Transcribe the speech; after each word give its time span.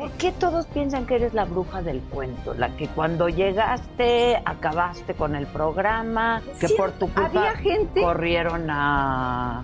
¿Por 0.00 0.10
qué 0.12 0.32
todos 0.32 0.64
piensan 0.66 1.04
que 1.06 1.16
eres 1.16 1.34
la 1.34 1.44
bruja 1.44 1.82
del 1.82 2.00
cuento? 2.00 2.54
La 2.54 2.74
que 2.74 2.88
cuando 2.88 3.28
llegaste 3.28 4.40
acabaste 4.46 5.12
con 5.14 5.34
el 5.36 5.46
programa, 5.46 6.40
que 6.58 6.68
Sí, 6.68 6.74
por 6.74 6.92
tu 6.92 7.06
culpa 7.12 7.26
había 7.26 7.52
gente- 7.56 8.00
corrieron 8.00 8.70
a, 8.70 9.62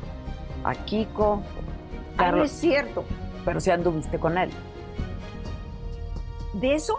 a 0.62 0.74
Kiko. 0.84 1.40
Ah, 1.42 1.60
no 2.10 2.16
Carlos, 2.16 2.50
es 2.50 2.58
cierto. 2.58 3.04
pero 3.46 3.60
si 3.60 3.70
anduviste 3.70 4.18
con 4.18 4.36
él. 4.36 4.50
De 6.52 6.74
eso 6.74 6.96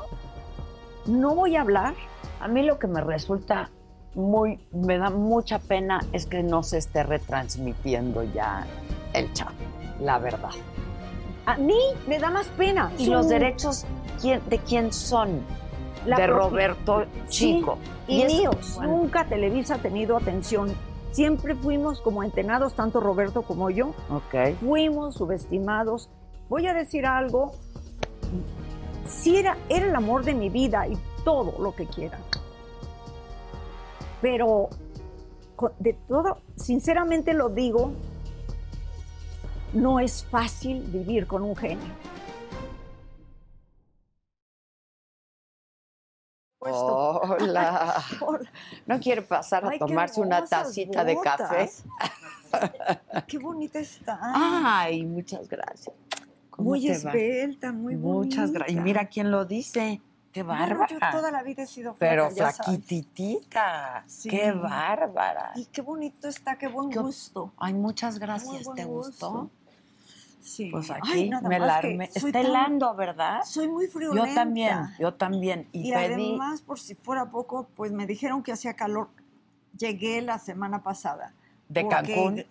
no 1.05 1.35
voy 1.35 1.55
a 1.58 1.61
hablar. 1.61 1.93
A 2.41 2.47
mí 2.47 2.63
lo 2.63 2.80
que 2.80 2.88
me 2.88 3.02
resulta 3.02 3.69
muy, 4.15 4.59
me 4.71 4.97
da 4.97 5.11
mucha 5.11 5.59
pena 5.59 5.99
es 6.11 6.25
que 6.25 6.41
no 6.41 6.63
se 6.63 6.80
esté 6.80 7.03
retransmitiendo 7.03 8.23
ya 8.23 8.65
el 9.13 9.31
chat, 9.33 9.53
la 9.99 10.17
verdad. 10.17 10.49
A 11.47 11.55
mí 11.57 11.79
me 12.07 12.19
da 12.19 12.29
más 12.29 12.47
pena. 12.49 12.91
¿Y 12.97 13.07
los 13.07 13.29
derechos 13.29 13.85
de 14.21 14.59
quién 14.67 14.91
son? 14.93 15.41
la 16.05 16.15
de 16.17 16.27
Roberto 16.27 17.03
Sí, 17.27 17.55
Chico. 17.57 17.77
Y, 18.07 18.21
es- 18.21 18.33
míos. 18.33 18.73
bueno, 18.75 18.97
Nunca 18.97 19.25
Televisa 19.25 19.75
ha 19.75 19.77
tenido 19.79 20.15
atención. 20.15 20.73
Siempre 21.11 21.55
fuimos 21.55 21.99
como 22.01 22.23
entenados, 22.23 22.73
tanto 22.75 22.99
Roberto 23.01 23.41
como 23.41 23.69
yo. 23.69 23.87
ok. 24.09 24.55
Fuimos 24.59 25.15
subestimados. 25.15 26.09
Voy 26.49 26.67
a 26.67 26.73
decir 26.73 27.05
algo. 27.05 27.53
Sí 29.05 29.37
era, 29.37 29.57
era 29.69 29.85
el 29.87 29.95
amor 29.95 30.23
de 30.23 30.33
mi 30.33 30.49
vida 30.49 30.87
y 30.87 30.97
todo 31.25 31.61
lo 31.61 31.73
que 31.75 31.85
quieran. 31.87 32.21
Pero 34.21 34.69
de 35.79 35.93
todo, 36.07 36.37
sinceramente 36.55 37.33
lo 37.33 37.49
digo, 37.49 37.91
no 39.73 39.99
es 39.99 40.25
fácil 40.25 40.81
vivir 40.81 41.27
con 41.27 41.43
un 41.43 41.55
genio. 41.55 41.93
Hola. 46.59 48.03
Hola. 48.21 48.51
¿No 48.85 48.99
quiere 48.99 49.21
pasar 49.21 49.65
a 49.65 49.69
Ay, 49.69 49.79
tomarse 49.79 50.19
una 50.19 50.43
tacita 50.45 51.03
de 51.03 51.17
café? 51.19 51.69
Qué 53.27 53.37
bonita 53.37 53.80
está. 53.80 54.19
Ay, 54.21 55.05
muchas 55.05 55.47
gracias. 55.47 55.95
¿Cómo 56.49 56.69
muy 56.69 56.87
esbelta, 56.87 57.71
muy 57.71 57.95
bonita. 57.95 58.37
Muchas 58.37 58.52
gracias. 58.52 58.77
Y 58.77 58.81
mira 58.81 59.05
quién 59.08 59.31
lo 59.31 59.45
dice. 59.45 60.02
Qué 60.37 60.43
No, 60.43 60.49
bárbara. 60.49 60.87
yo 60.87 60.99
toda 61.11 61.31
la 61.31 61.42
vida 61.42 61.64
he 61.64 61.67
sido 61.67 61.93
flaca, 61.93 62.09
Pero 62.11 62.30
ya 62.30 62.52
flaquititita. 62.52 64.03
Sí. 64.08 64.30
Qué 64.30 64.52
bárbara. 64.52 65.52
Y 65.55 65.65
qué 65.65 65.81
bonito 65.81 66.27
está, 66.27 66.58
qué 66.58 66.67
buen 66.67 66.89
Qué- 66.89 66.99
gusto. 66.99 67.53
Ay, 67.58 67.73
muchas 67.73 68.20
gracias. 68.20 68.67
¿Te 68.75 68.86
gustó? 68.86 69.49
Sí. 70.42 70.70
Pues 70.71 70.89
Ay, 70.92 70.99
aquí 71.03 71.30
nada 71.30 71.49
me 71.49 71.59
la 71.59 71.80
Está 71.80 72.39
helando, 72.42 72.93
¿verdad? 72.95 73.43
Soy 73.43 73.67
muy 73.67 73.87
friolenta. 73.87 74.30
Yo 74.30 74.36
también, 74.36 74.77
yo 74.99 75.14
también. 75.15 75.67
Y, 75.71 75.89
Y, 75.89 75.92
pedí. 75.93 76.14
además, 76.14 76.61
por 76.61 76.80
si 76.80 76.93
fuera 76.95 77.25
poco, 77.31 77.67
pues 77.75 77.92
me 77.92 78.05
dijeron 78.05 78.43
que 78.43 78.52
hacía 78.52 78.73
calor. 78.75 79.09
Llegué 79.77 80.21
la 80.21 80.37
semana 80.39 80.83
pasada. 80.83 81.33
¿De 81.67 81.87
Cancún? 81.87 82.45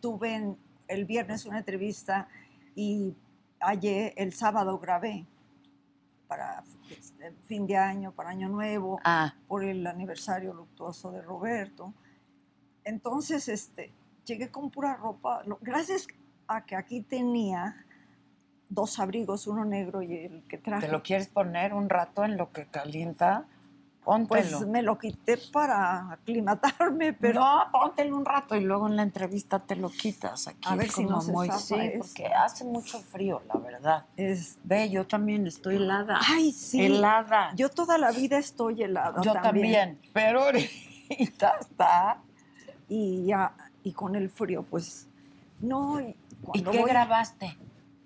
tuve 0.00 0.34
en- 0.34 0.56
el 0.88 1.04
viernes 1.04 1.44
una 1.44 1.58
entrevista 1.58 2.28
y 2.74 3.14
ayer, 3.60 4.14
el 4.16 4.32
sábado 4.32 4.78
grabé 4.78 5.26
para 6.28 6.64
el 6.90 7.02
fin 7.46 7.66
de 7.66 7.76
año, 7.76 8.12
para 8.12 8.30
Año 8.30 8.48
Nuevo, 8.48 9.00
Ah, 9.04 9.34
por 9.48 9.64
el 9.64 9.86
aniversario 9.86 10.52
luctuoso 10.52 11.10
de 11.10 11.22
Roberto. 11.22 11.92
Entonces, 12.84 13.48
este, 13.48 13.92
llegué 14.24 14.50
con 14.50 14.70
pura 14.70 14.96
ropa. 14.96 15.42
Gracias 15.60 16.06
a 16.46 16.64
que 16.64 16.76
aquí 16.76 17.00
tenía 17.02 17.84
dos 18.68 18.98
abrigos, 18.98 19.46
uno 19.46 19.64
negro 19.64 20.02
y 20.02 20.14
el 20.14 20.44
que 20.48 20.58
traje. 20.58 20.86
¿te 20.86 20.92
lo 20.92 21.02
quieres 21.02 21.28
poner 21.28 21.74
un 21.74 21.88
rato 21.88 22.24
en 22.24 22.36
lo 22.36 22.52
que 22.52 22.66
calienta? 22.66 23.46
Póntelo. 24.06 24.58
Pues 24.58 24.66
me 24.68 24.82
lo 24.82 24.96
quité 24.98 25.36
para 25.52 26.12
aclimatarme, 26.12 27.12
pero 27.20 27.40
No, 27.40 27.64
póntelo 27.72 28.16
un 28.16 28.24
rato 28.24 28.54
y 28.54 28.60
luego 28.60 28.86
en 28.86 28.94
la 28.94 29.02
entrevista 29.02 29.58
te 29.58 29.74
lo 29.74 29.90
quitas 29.90 30.46
aquí. 30.46 30.60
A 30.68 30.76
ver 30.76 30.88
si 30.92 31.04
no 31.04 31.20
muy- 31.24 31.50
Sí, 31.58 31.74
porque 31.98 32.26
hace 32.28 32.64
mucho 32.64 33.00
frío, 33.00 33.42
la 33.52 33.58
verdad. 33.58 34.06
es... 34.16 34.58
Ve, 34.62 34.88
yo 34.90 35.08
también 35.08 35.44
estoy 35.48 35.74
helada. 35.76 36.20
Ay, 36.24 36.52
sí. 36.52 36.84
Helada. 36.86 37.52
Yo 37.56 37.68
toda 37.68 37.98
la 37.98 38.12
vida 38.12 38.38
estoy 38.38 38.80
helada 38.84 39.20
Yo 39.22 39.32
también. 39.32 39.98
Pero 40.12 40.44
ahorita 40.44 41.56
está. 41.60 42.18
Y 42.88 43.24
ya, 43.26 43.52
y 43.82 43.90
con 43.92 44.14
el 44.14 44.30
frío, 44.30 44.62
pues, 44.62 45.08
no. 45.60 46.00
Y, 46.00 46.04
¿Y 46.10 46.14
cuando 46.44 46.70
qué 46.70 46.78
voy- 46.80 46.90
grabaste? 46.90 47.56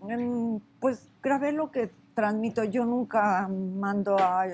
Mm, 0.00 0.56
Pues 0.80 1.06
grabé 1.22 1.52
lo 1.52 1.70
que 1.70 1.90
transmito. 2.14 2.64
Yo 2.64 2.86
nunca 2.86 3.46
mando 3.50 4.16
a, 4.18 4.46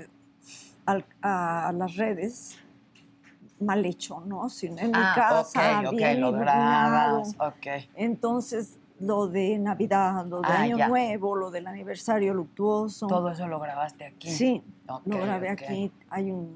al- 0.87 1.05
a 1.23 1.73
las 1.75 1.97
redes 1.97 2.59
mal 3.61 3.85
hecho, 3.85 4.21
¿no? 4.27 4.49
Sino 4.49 4.79
en 4.79 4.89
mi 4.89 4.93
casa, 4.93 5.81
ok, 5.81 5.87
ok, 5.89 5.97
bien 5.97 6.21
lo 6.21 6.29
iluminado. 6.29 6.41
grabas. 6.41 7.37
Ok. 7.39 7.67
Entonces, 7.95 8.79
lo 9.01 9.27
de 9.29 9.59
Navidad, 9.59 10.25
lo 10.27 10.41
de 10.43 10.49
Ah, 10.49 10.61
Año 10.63 10.79
ya. 10.79 10.89
Nuevo, 10.89 11.37
lo 11.37 11.51
del 11.51 11.67
aniversario 11.67 12.33
luctuoso. 12.35 13.07
Todo 13.07 13.31
eso 13.31 13.47
lo 13.47 13.59
grabaste 13.61 14.05
aquí. 14.07 14.31
Sí, 14.31 14.63
lo 15.07 15.19
grabé 15.19 15.49
aquí. 15.51 15.91
Hay 16.11 16.31
un, 16.31 16.55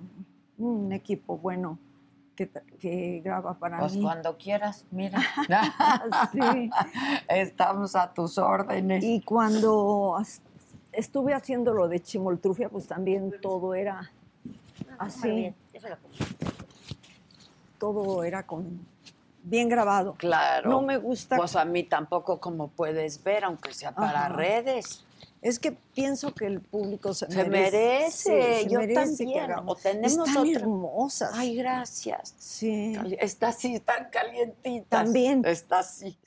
un 0.59 0.93
equipo 0.93 1.37
bueno 1.39 1.79
que, 2.37 2.49
que 2.79 3.21
graba 3.25 3.55
para 3.55 3.79
Pues 3.79 3.95
mí. 3.97 4.03
cuando 4.03 4.37
quieras, 4.39 4.87
mira. 4.91 5.21
Sí. 6.33 6.71
Estamos 7.29 7.95
a 7.97 8.13
tus 8.13 8.37
órdenes. 8.39 9.05
Y 9.05 9.21
cuando 9.23 10.19
estuve 10.93 11.35
haciendo 11.35 11.73
lo 11.75 11.89
de 11.89 12.01
Chimoltrufia, 12.01 12.69
pues 12.69 12.87
también 12.87 13.33
todo 13.43 13.75
era 13.75 14.11
así. 14.99 15.55
Todo 17.79 18.25
era 18.25 18.47
con 18.47 18.87
bien 19.43 19.69
grabado. 19.69 20.15
Claro. 20.15 20.69
No 20.71 20.83
me 20.83 20.99
gusta. 20.99 21.37
Pues 21.37 21.57
a 21.57 21.65
mí 21.65 21.83
tampoco, 21.85 22.39
como 22.41 22.69
puedes 22.69 23.23
ver, 23.23 23.45
aunque 23.45 23.73
sea 23.73 23.93
para 23.93 24.27
Ajá. 24.27 24.35
redes. 24.37 25.05
Es 25.43 25.59
que 25.59 25.73
pienso 25.73 26.35
que 26.35 26.45
el 26.47 26.61
público 26.61 27.15
se, 27.15 27.31
Se 27.31 27.45
merece, 27.49 28.11
Sí, 28.11 28.65
se 28.65 28.69
yo 28.71 28.79
merece 28.81 29.25
que 29.25 29.33
también. 29.41 29.53
O 29.67 29.75
tenemos 29.75 30.29
Están 30.29 30.37
otra- 30.37 30.61
hermosas. 30.61 31.31
Ay, 31.33 31.57
gracias. 31.57 32.35
sí. 32.39 32.95
Está 33.19 33.49
así, 33.49 33.77
están 33.77 34.09
calientitas. 34.11 34.89
También. 34.91 35.43
Está 35.47 35.79
así. 35.79 36.19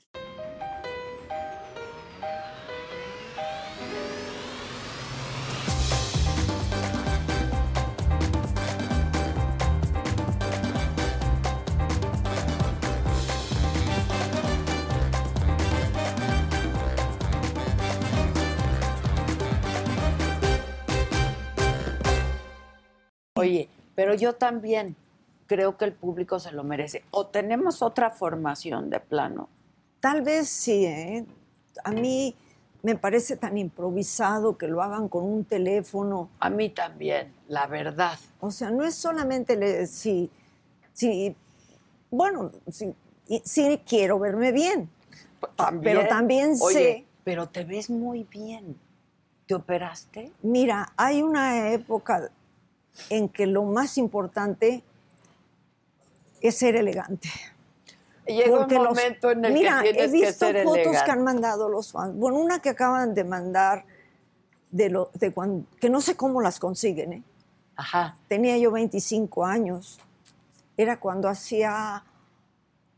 Oye, 23.44 23.68
pero 23.94 24.14
yo 24.14 24.34
también 24.34 24.96
creo 25.46 25.76
que 25.76 25.84
el 25.84 25.92
público 25.92 26.38
se 26.38 26.52
lo 26.52 26.64
merece. 26.64 27.04
O 27.10 27.26
tenemos 27.26 27.82
otra 27.82 28.10
formación 28.10 28.88
de 28.90 29.00
plano. 29.00 29.48
Tal 30.00 30.22
vez 30.22 30.48
sí, 30.48 30.86
¿eh? 30.86 31.24
A 31.84 31.92
mí 31.92 32.34
me 32.82 32.96
parece 32.96 33.36
tan 33.36 33.56
improvisado 33.58 34.56
que 34.56 34.68
lo 34.68 34.82
hagan 34.82 35.08
con 35.08 35.24
un 35.24 35.44
teléfono. 35.44 36.30
A 36.40 36.50
mí 36.50 36.70
también, 36.70 37.32
la 37.48 37.66
verdad. 37.66 38.18
O 38.40 38.50
sea, 38.50 38.70
no 38.70 38.84
es 38.84 38.94
solamente 38.94 39.56
le- 39.56 39.86
si, 39.86 40.30
si, 40.92 41.34
bueno, 42.10 42.50
si, 42.70 42.94
quiero 43.86 44.18
verme 44.18 44.52
bien, 44.52 44.88
pero 45.82 46.06
también 46.08 46.56
Oye, 46.60 46.72
sé, 46.72 47.06
pero 47.24 47.48
te 47.48 47.64
ves 47.64 47.90
muy 47.90 48.24
bien. 48.24 48.78
¿Te 49.46 49.54
operaste? 49.54 50.32
mira, 50.42 50.92
hay 50.96 51.22
una 51.22 51.70
época 51.72 52.30
en 53.10 53.28
que 53.28 53.46
lo 53.46 53.64
más 53.64 53.98
importante 53.98 54.82
es 56.40 56.56
ser 56.56 56.76
elegante. 56.76 57.28
Llega 58.26 58.56
Porque 58.56 58.76
un 58.76 58.84
los- 58.84 58.94
momento 58.94 59.30
en 59.30 59.44
el 59.44 59.52
mira, 59.52 59.82
que 59.82 59.92
tienes 59.92 60.08
he 60.08 60.12
visto 60.12 60.46
que 60.46 60.52
ser 60.52 60.64
fotos 60.64 60.78
elegante. 60.78 61.04
que 61.04 61.10
han 61.10 61.22
mandado 61.24 61.68
los 61.68 61.92
fans. 61.92 62.14
Bueno, 62.16 62.38
una 62.38 62.60
que 62.60 62.70
acaban 62.70 63.14
de 63.14 63.24
mandar 63.24 63.84
de 64.70 64.88
lo 64.90 65.10
de 65.14 65.30
cuando 65.32 65.66
que 65.80 65.90
no 65.90 66.00
sé 66.00 66.16
cómo 66.16 66.40
las 66.40 66.58
consiguen, 66.58 67.12
¿eh? 67.12 67.22
Ajá. 67.76 68.16
Tenía 68.28 68.56
yo 68.56 68.70
25 68.70 69.44
años. 69.44 69.98
Era 70.76 70.98
cuando 70.98 71.28
hacía 71.28 72.02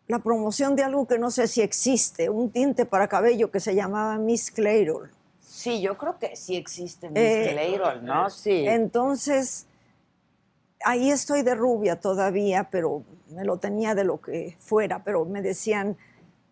la 0.07 0.19
promoción 0.21 0.77
de 0.77 0.85
algo 0.85 1.07
que 1.09 1.19
no 1.19 1.31
sé 1.31 1.49
si 1.49 1.61
existe, 1.63 2.31
un 2.31 2.51
tinte 2.51 2.87
para 2.87 3.09
cabello 3.09 3.51
que 3.51 3.59
se 3.59 3.75
llamaba 3.75 4.17
Miss 4.19 4.51
Clairol. 4.53 5.11
Sí, 5.41 5.81
yo 5.81 5.97
creo 5.99 6.19
que 6.19 6.37
sí 6.37 6.57
existe 6.57 7.09
Miss 7.11 7.19
Eh, 7.19 7.49
Clairol, 7.53 8.05
¿no? 8.05 8.31
Sí. 8.31 8.65
Entonces, 8.69 9.67
ahí 10.87 11.11
estoy 11.11 11.43
de 11.43 11.57
rubia 11.57 12.01
todavía, 12.01 12.69
pero 12.71 13.03
me 13.31 13.45
lo 13.45 13.59
tenía 13.59 13.95
de 13.97 14.05
lo 14.05 14.21
que 14.21 14.57
fuera, 14.61 15.03
pero 15.03 15.25
me 15.25 15.43
decían, 15.43 15.97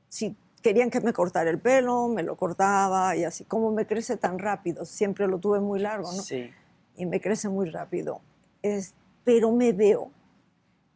si 0.09 0.37
querían 0.61 0.91
que 0.91 1.01
me 1.01 1.13
cortara 1.13 1.49
el 1.51 1.61
pelo, 1.61 2.09
me 2.09 2.25
lo 2.25 2.37
cortaba 2.37 3.15
y 3.15 3.25
así, 3.25 3.45
como 3.45 3.71
me 3.71 3.87
crece 3.87 4.17
tan 4.17 4.41
rápido, 4.41 4.85
siempre 4.85 5.29
lo 5.29 5.39
tuve 5.39 5.61
muy 5.61 5.79
largo, 5.79 6.13
¿no? 6.13 6.21
Sí. 6.21 6.51
Y 6.97 7.07
me 7.07 7.21
crece 7.21 7.49
muy 7.49 7.71
rápido. 7.71 8.23
Es, 8.61 8.95
pero 9.23 9.53
me 9.53 9.73
veo, 9.73 10.11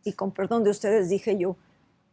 y 0.03 0.15
con 0.15 0.33
perdón 0.33 0.65
de 0.65 0.71
ustedes 0.71 1.09
dije 1.09 1.39
yo, 1.39 1.57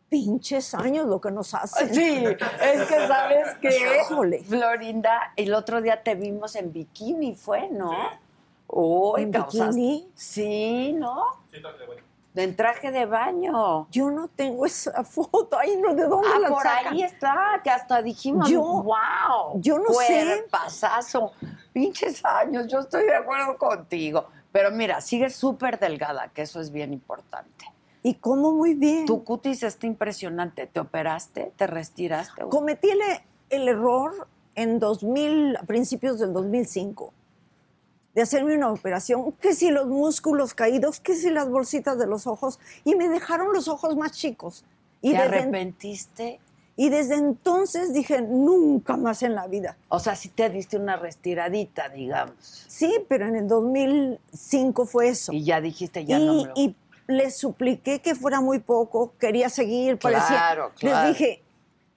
pinches 0.10 0.76
años 0.76 1.08
lo 1.08 1.20
que 1.20 1.32
nos 1.32 1.56
hacen. 1.56 1.92
Sí, 1.92 2.24
es 2.24 2.86
que 2.86 3.08
sabes 3.08 3.56
que. 3.60 4.44
Florinda, 4.44 5.34
el 5.36 5.56
otro 5.56 5.82
día 5.82 6.04
te 6.04 6.14
vimos 6.14 6.56
en 6.56 6.72
bikini, 6.72 7.34
fue, 7.34 7.68
¿no? 7.72 7.92
Uy, 8.68 9.22
¿En 9.24 9.32
causas- 9.32 9.76
bikini? 9.76 10.10
Sí, 10.16 10.94
¿no? 10.94 11.24
En 12.38 12.56
traje 12.58 12.92
de 12.92 13.06
baño. 13.06 13.88
Yo 13.92 14.12
no 14.12 14.28
tengo 14.28 14.66
esa 14.66 15.04
foto, 15.06 15.58
ay, 15.58 15.78
no, 15.78 15.96
¿de 15.96 16.04
dónde 16.06 16.28
Ah, 16.36 16.40
la 16.40 16.50
por 16.50 16.64
sacan? 16.64 16.94
ahí 16.94 17.04
está, 17.04 17.62
que 17.64 17.70
hasta 17.70 18.02
dijimos, 18.02 18.50
Yo- 18.50 18.62
wow. 18.62 19.54
yo 19.62 19.80
no 19.80 19.94
sé. 19.94 20.46
pasazo, 20.52 21.32
pinches 21.72 22.24
años, 22.26 22.68
yo 22.68 22.80
estoy 22.80 23.04
de 23.06 23.16
acuerdo 23.16 23.58
contigo. 23.58 24.26
Pero 24.52 24.72
mira, 24.72 25.00
sigues 25.02 25.36
súper 25.36 25.80
delgada, 25.80 26.30
que 26.30 26.42
eso 26.42 26.60
es 26.60 26.72
bien 26.72 26.92
importante. 26.94 27.66
Y 28.04 28.16
como 28.16 28.52
muy 28.52 28.74
bien. 28.74 29.06
Tu 29.06 29.24
cutis 29.24 29.64
está 29.64 29.88
impresionante. 29.88 30.68
¿Te 30.68 30.80
operaste? 30.80 31.52
¿Te 31.58 31.68
retiraste? 31.68 32.44
Cometí 32.44 32.90
el, 32.90 33.00
el 33.50 33.68
error 33.68 34.28
en 34.56 34.80
2000, 34.80 35.58
a 35.58 35.64
principios 35.64 36.20
del 36.20 36.32
2005, 36.32 37.14
de 38.16 38.22
hacerme 38.22 38.56
una 38.56 38.72
operación, 38.72 39.34
que 39.34 39.54
si 39.54 39.70
los 39.70 39.88
músculos 39.88 40.54
caídos, 40.54 41.00
que 41.00 41.16
si 41.16 41.30
las 41.30 41.50
bolsitas 41.50 42.00
de 42.00 42.08
los 42.08 42.26
ojos, 42.26 42.60
y 42.84 42.96
me 42.96 43.10
dejaron 43.10 43.54
los 43.54 43.68
ojos 43.68 43.96
más 43.96 44.14
chicos. 44.14 44.64
Y 45.02 45.12
¿Te 45.12 45.18
arrepentiste? 45.18 46.40
y 46.78 46.90
desde 46.90 47.16
entonces 47.16 47.94
dije, 47.94 48.22
nunca 48.22 48.98
más 48.98 49.24
en 49.24 49.34
la 49.34 49.48
vida. 49.48 49.78
O 49.88 50.00
sea, 50.00 50.16
sí 50.16 50.30
te 50.30 50.50
diste 50.50 50.78
una 50.78 50.98
restiradita, 50.98 51.90
digamos. 51.90 52.66
Sí, 52.68 52.94
pero 53.08 53.28
en 53.28 53.36
el 53.36 53.48
2005 53.48 54.86
fue 54.86 55.10
eso. 55.10 55.32
Y 55.32 55.46
ya 55.46 55.62
dijiste, 55.62 56.04
ya 56.04 56.20
y, 56.20 56.26
no 56.26 56.34
me 56.34 56.44
lo... 56.46 56.54
y 56.56 56.76
les 57.08 57.38
supliqué 57.38 58.02
que 58.02 58.14
fuera 58.14 58.42
muy 58.42 58.60
poco, 58.60 59.14
quería 59.18 59.50
seguir, 59.50 59.98
parecía. 59.98 60.28
Claro, 60.28 60.72
claro. 60.78 61.08
Les 61.08 61.18
dije, 61.18 61.44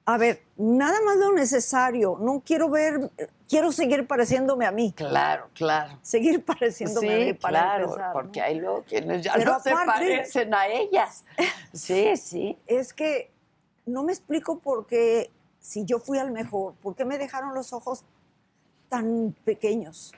a 0.04 0.16
ver, 0.16 0.42
nada 0.56 0.98
más 1.04 1.16
lo 1.16 1.32
necesario, 1.32 2.16
no 2.20 2.42
quiero 2.44 2.68
ver, 2.68 3.10
quiero 3.48 3.72
seguir 3.72 4.06
pareciéndome 4.06 4.66
a 4.66 4.70
mí, 4.72 4.92
Claro, 4.92 5.48
claro. 5.54 5.98
seguir 6.02 6.44
pareciéndome 6.44 7.14
a 7.14 7.16
mí 7.18 7.24
Sí, 7.26 7.32
para 7.34 7.60
claro, 7.60 7.84
empezar, 7.86 8.06
¿no? 8.08 8.12
porque 8.12 8.42
hay 8.42 8.54
luego 8.56 8.84
quienes 8.86 9.22
ya 9.24 9.32
Pero 9.34 9.52
no 9.54 9.60
se 9.60 9.70
aparte- 9.70 9.86
parecen 9.86 10.54
a 10.54 10.66
ellas. 10.68 11.24
Sí, 11.72 12.16
sí. 12.16 12.58
Es 12.66 12.92
que 12.92 13.30
no 13.86 14.02
me 14.02 14.12
explico 14.12 14.58
por 14.58 14.86
qué, 14.86 15.30
si 15.60 15.84
yo 15.84 15.98
fui 15.98 16.18
al 16.18 16.30
mejor, 16.30 16.74
por 16.74 16.94
qué 16.94 17.04
me 17.04 17.16
dejaron 17.18 17.54
los 17.54 17.72
ojos 17.72 18.04
tan 18.88 19.34
pequeños. 19.44 20.12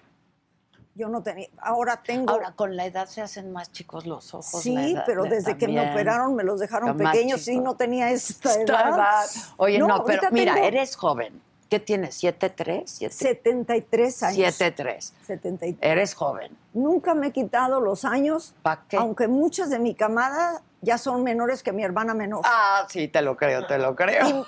Yo 0.97 1.09
no 1.09 1.23
tenía, 1.23 1.49
ahora 1.59 2.03
tengo... 2.03 2.33
Ahora, 2.33 2.53
con 2.53 2.77
la 2.77 2.85
edad 2.85 3.07
se 3.07 3.23
hacen 3.23 3.53
más 3.53 3.71
chicos 3.73 4.07
los 4.07 4.35
ojos. 4.35 4.61
Sí, 4.61 4.75
edad- 4.77 5.05
pero 5.07 5.23
desde 5.25 5.57
que 5.57 5.69
me 5.69 5.81
operaron 5.91 6.35
me 6.35 6.43
los 6.43 6.59
dejaron 6.61 6.97
pequeños 6.97 7.47
y 7.49 7.59
no 7.61 7.77
tenía 7.77 8.11
esta 8.11 8.51
Esta 8.51 8.63
edad. 8.83 8.95
edad. 8.97 9.27
Oye, 9.57 9.79
no, 9.79 10.05
pero 10.05 10.23
mira, 10.33 10.55
tengo 10.55 10.67
eres 10.67 10.97
joven. 10.97 11.41
¿Qué 11.71 11.79
tienes? 11.79 12.21
¿7'3"? 12.21 12.83
7 12.87 13.15
73 13.15 14.23
años. 14.25 14.61
7'3". 14.61 15.13
73. 15.25 15.77
Eres 15.81 16.15
joven. 16.15 16.51
Nunca 16.75 17.15
me 17.15 17.29
he 17.29 17.31
quitado 17.31 17.81
los 17.81 18.05
años, 18.05 18.55
¿Para 18.63 18.83
qué? 18.89 18.97
aunque 18.97 19.29
muchas 19.29 19.71
de 19.71 19.79
mi 19.79 19.95
camada 19.95 20.63
ya 20.83 20.99
son 20.99 21.23
menores 21.23 21.63
que 21.63 21.71
mi 21.73 21.85
hermana 21.85 22.13
menor. 22.13 22.41
Ah, 22.45 22.87
sí, 22.91 23.07
te 23.07 23.23
lo 23.23 23.37
creo, 23.37 23.69
te 23.69 23.79
lo 23.79 23.95
creo. 23.95 24.45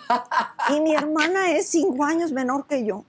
Y 0.70 0.80
mi 0.80 0.94
hermana 0.94 1.52
es 1.52 1.68
cinco 1.68 2.04
años 2.04 2.32
menor 2.32 2.66
que 2.66 2.84
yo. 2.84 3.04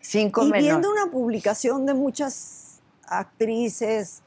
Cinco 0.00 0.42
y 0.44 0.50
menor. 0.50 0.62
viendo 0.62 0.90
una 0.92 1.10
publicación 1.10 1.86
de 1.86 1.94
muchas 1.94 2.80
actrices 3.08 4.22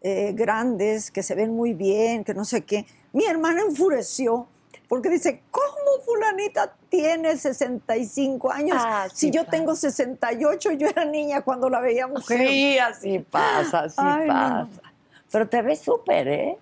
eh, 0.00 0.32
grandes 0.34 1.12
que 1.12 1.22
se 1.22 1.36
ven 1.36 1.54
muy 1.54 1.74
bien, 1.74 2.24
que 2.24 2.34
no 2.34 2.44
sé 2.44 2.64
qué, 2.64 2.84
mi 3.12 3.26
hermana 3.26 3.62
enfureció 3.62 4.48
porque 4.92 5.08
dice, 5.08 5.40
¿cómo 5.50 6.02
fulanita 6.04 6.74
tiene 6.90 7.34
65 7.34 8.52
años? 8.52 8.76
Ah, 8.78 9.08
si 9.10 9.30
yo 9.30 9.40
pasa. 9.40 9.50
tengo 9.56 9.74
68, 9.74 10.72
yo 10.72 10.86
era 10.86 11.06
niña 11.06 11.40
cuando 11.40 11.70
la 11.70 11.80
veía 11.80 12.06
mujer. 12.06 12.46
Sí, 12.46 12.78
así 12.78 13.18
pasa, 13.20 13.84
así 13.84 13.96
Ay, 13.96 14.28
no. 14.28 14.34
pasa. 14.34 14.82
Pero 15.30 15.48
te 15.48 15.62
ves 15.62 15.78
súper, 15.78 16.28
¿eh? 16.28 16.58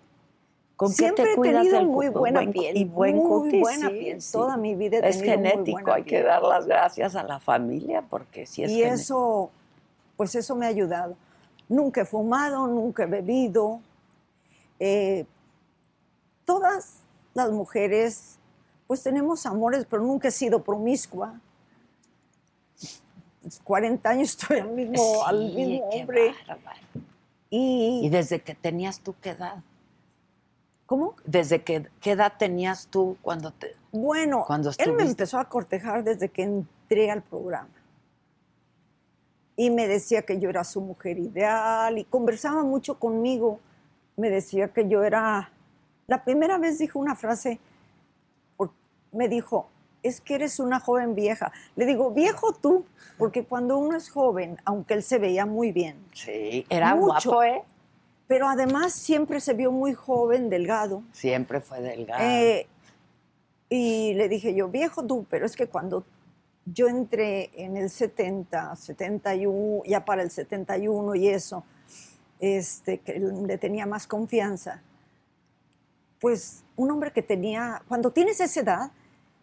¿Con 0.77 0.93
Siempre 0.93 1.25
te 1.25 1.33
he 1.33 1.43
tenido 1.43 1.83
muy 1.83 2.09
buena 2.09 2.43
buen 2.43 2.53
piel. 2.53 2.77
Y 2.77 2.85
buen 2.85 3.17
muy 3.17 3.59
buena 3.59 3.89
sí, 3.89 3.95
piel. 3.99 4.23
sí. 4.23 4.31
Toda 4.31 4.57
mi 4.57 4.77
vida 4.77 4.99
he 4.99 5.09
Es 5.09 5.19
tenido 5.19 5.37
muy 5.37 5.49
genético, 5.49 5.81
buena 5.81 5.95
hay 5.97 6.05
que 6.05 6.23
dar 6.23 6.43
las 6.45 6.67
gracias 6.67 7.17
a 7.17 7.25
la 7.25 7.41
familia 7.41 8.05
porque 8.09 8.47
sí 8.47 8.63
es 8.63 8.71
y 8.71 8.75
genético. 8.77 8.95
eso, 8.95 9.51
pues 10.17 10.37
eso 10.37 10.55
me 10.55 10.67
ha 10.67 10.69
ayudado. 10.69 11.17
Nunca 11.69 12.03
he 12.03 12.05
fumado, 12.05 12.69
nunca 12.69 13.03
he 13.03 13.07
bebido. 13.07 13.81
Eh, 14.79 15.27
todas 16.45 17.00
las 17.35 17.51
mujeres, 17.51 18.39
pues 18.87 19.03
tenemos 19.03 19.47
amores, 19.47 19.87
pero 19.89 20.03
nunca 20.03 20.29
he 20.29 20.33
sido 20.33 20.63
promiscua. 20.63 21.41
40 23.65 24.09
años 24.09 24.31
estoy 24.41 24.59
al 24.59 24.71
mismo, 24.71 25.27
al 25.27 25.55
mismo 25.55 25.89
hombre. 25.89 26.35
Y, 27.49 28.01
¿Y 28.05 28.09
desde 28.09 28.41
que 28.41 28.55
tenías 28.55 29.01
tú 29.01 29.15
qué 29.21 29.31
edad? 29.31 29.63
¿Cómo? 30.87 31.15
¿Desde 31.25 31.63
que, 31.63 31.89
qué 32.01 32.13
edad 32.13 32.33
tenías 32.37 32.89
tú 32.89 33.17
cuando 33.23 33.53
te...? 33.53 33.77
Bueno, 33.93 34.45
Cuando 34.45 34.73
él 34.77 34.93
me 34.93 35.05
empezó 35.05 35.39
a 35.39 35.49
cortejar 35.49 36.03
desde 36.03 36.29
que 36.29 36.43
entré 36.43 37.11
al 37.11 37.23
programa. 37.23 37.71
Y 39.57 39.71
me 39.71 39.87
decía 39.87 40.23
que 40.23 40.41
yo 40.41 40.49
era 40.49 40.65
su 40.65 40.81
mujer 40.81 41.19
ideal 41.19 41.99
y 41.99 42.05
conversaba 42.05 42.65
mucho 42.65 42.99
conmigo. 42.99 43.61
Me 44.17 44.31
decía 44.31 44.73
que 44.73 44.89
yo 44.89 45.05
era... 45.05 45.53
La 46.11 46.25
primera 46.25 46.59
vez 46.59 46.77
dijo 46.77 46.99
una 46.99 47.15
frase, 47.15 47.61
me 49.13 49.29
dijo, 49.29 49.69
es 50.03 50.21
que 50.21 50.35
eres 50.35 50.59
una 50.59 50.81
joven 50.81 51.15
vieja. 51.15 51.53
Le 51.77 51.87
digo, 51.87 52.11
viejo 52.11 52.53
tú, 52.53 52.85
porque 53.17 53.45
cuando 53.45 53.79
uno 53.79 53.97
es 53.97 54.11
joven, 54.11 54.57
aunque 54.65 54.95
él 54.95 55.05
se 55.05 55.19
veía 55.19 55.47
muy 55.47 55.71
bien, 55.71 56.05
Sí, 56.13 56.67
era 56.69 56.97
Mucho. 56.97 57.31
guapo, 57.31 57.43
¿eh? 57.45 57.63
pero 58.27 58.49
además 58.49 58.93
siempre 58.93 59.39
se 59.39 59.55
vio 59.55 59.71
muy 59.71 59.95
joven, 59.95 60.51
delgado. 60.51 61.05
Siempre 61.13 61.61
fue 61.61 61.81
delgado. 61.81 62.25
Eh, 62.25 62.67
y 63.69 64.15
le 64.15 64.29
dije 64.29 64.53
yo, 64.53 64.67
viejo 64.67 65.07
tú, 65.07 65.25
pero 65.31 65.47
es 65.47 65.55
que 65.55 65.69
cuando 65.69 66.05
yo 66.65 66.89
entré 66.89 67.53
en 67.55 67.77
el 67.77 67.89
70, 67.89 68.75
71, 68.75 69.85
ya 69.87 70.05
para 70.05 70.23
el 70.23 70.33
71 70.33 71.15
y 71.15 71.29
eso, 71.29 71.63
este, 72.41 72.99
que 72.99 73.21
le 73.21 73.59
tenía 73.59 73.87
más 73.87 74.09
confianza, 74.09 74.83
pues 76.21 76.65
un 76.77 76.91
hombre 76.91 77.13
que 77.13 77.23
tenía, 77.23 77.83
cuando 77.89 78.11
tienes 78.11 78.41
esa 78.41 78.61
edad, 78.61 78.91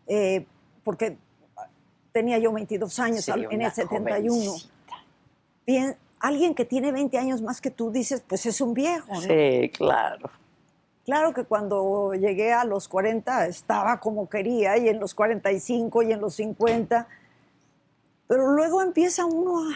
eh, 0.07 0.45
porque 0.83 1.17
tenía 2.11 2.37
yo 2.37 2.51
22 2.53 2.99
años 2.99 3.25
Sí, 3.25 3.31
en 3.31 3.61
el 3.61 3.71
71, 3.71 4.33
jovencita. 4.33 4.71
bien, 5.65 5.97
alguien 6.19 6.55
que 6.55 6.65
tiene 6.65 6.91
20 6.91 7.17
años 7.17 7.41
más 7.41 7.61
que 7.61 7.69
tú 7.71 7.91
dices, 7.91 8.23
pues 8.27 8.45
es 8.45 8.61
un 8.61 8.73
viejo, 8.73 9.13
¿no? 9.13 9.21
Sí, 9.21 9.71
claro. 9.75 10.29
Claro 11.05 11.33
que 11.33 11.45
cuando 11.45 12.13
llegué 12.13 12.51
a 12.51 12.65
los 12.65 12.87
40 12.87 13.47
estaba 13.47 13.99
como 13.99 14.27
quería 14.29 14.77
y 14.77 14.89
en 14.89 14.99
los 14.99 15.13
45 15.15 16.03
y 16.03 16.11
en 16.11 16.19
los 16.19 16.35
50 16.35 17.07
Pero 18.27 18.51
luego 18.51 18.81
empieza 18.81 19.25
uno 19.25 19.69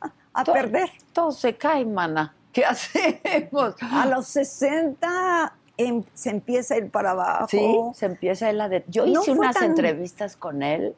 a, 0.00 0.12
a 0.32 0.44
perder. 0.44 0.90
Todo 1.12 1.30
se 1.30 1.56
cae, 1.56 1.84
mana. 1.84 2.34
¿Qué 2.52 2.64
hacemos? 2.66 3.76
A 3.80 4.06
los 4.06 4.26
60 4.26 5.54
em- 5.78 6.04
se 6.14 6.30
empieza 6.30 6.76
ir 6.76 6.90
para 6.90 7.10
abajo. 7.12 7.48
Sí, 7.48 7.74
se 7.94 8.06
empieza 8.06 8.50
él 8.50 8.60
a 8.60 8.68
de... 8.68 8.84
Yo 8.88 9.06
No 9.06 9.22
hice 9.22 9.32
unas 9.32 9.54
tan- 9.54 9.64
entrevistas 9.64 10.36
con 10.36 10.62
él. 10.62 10.94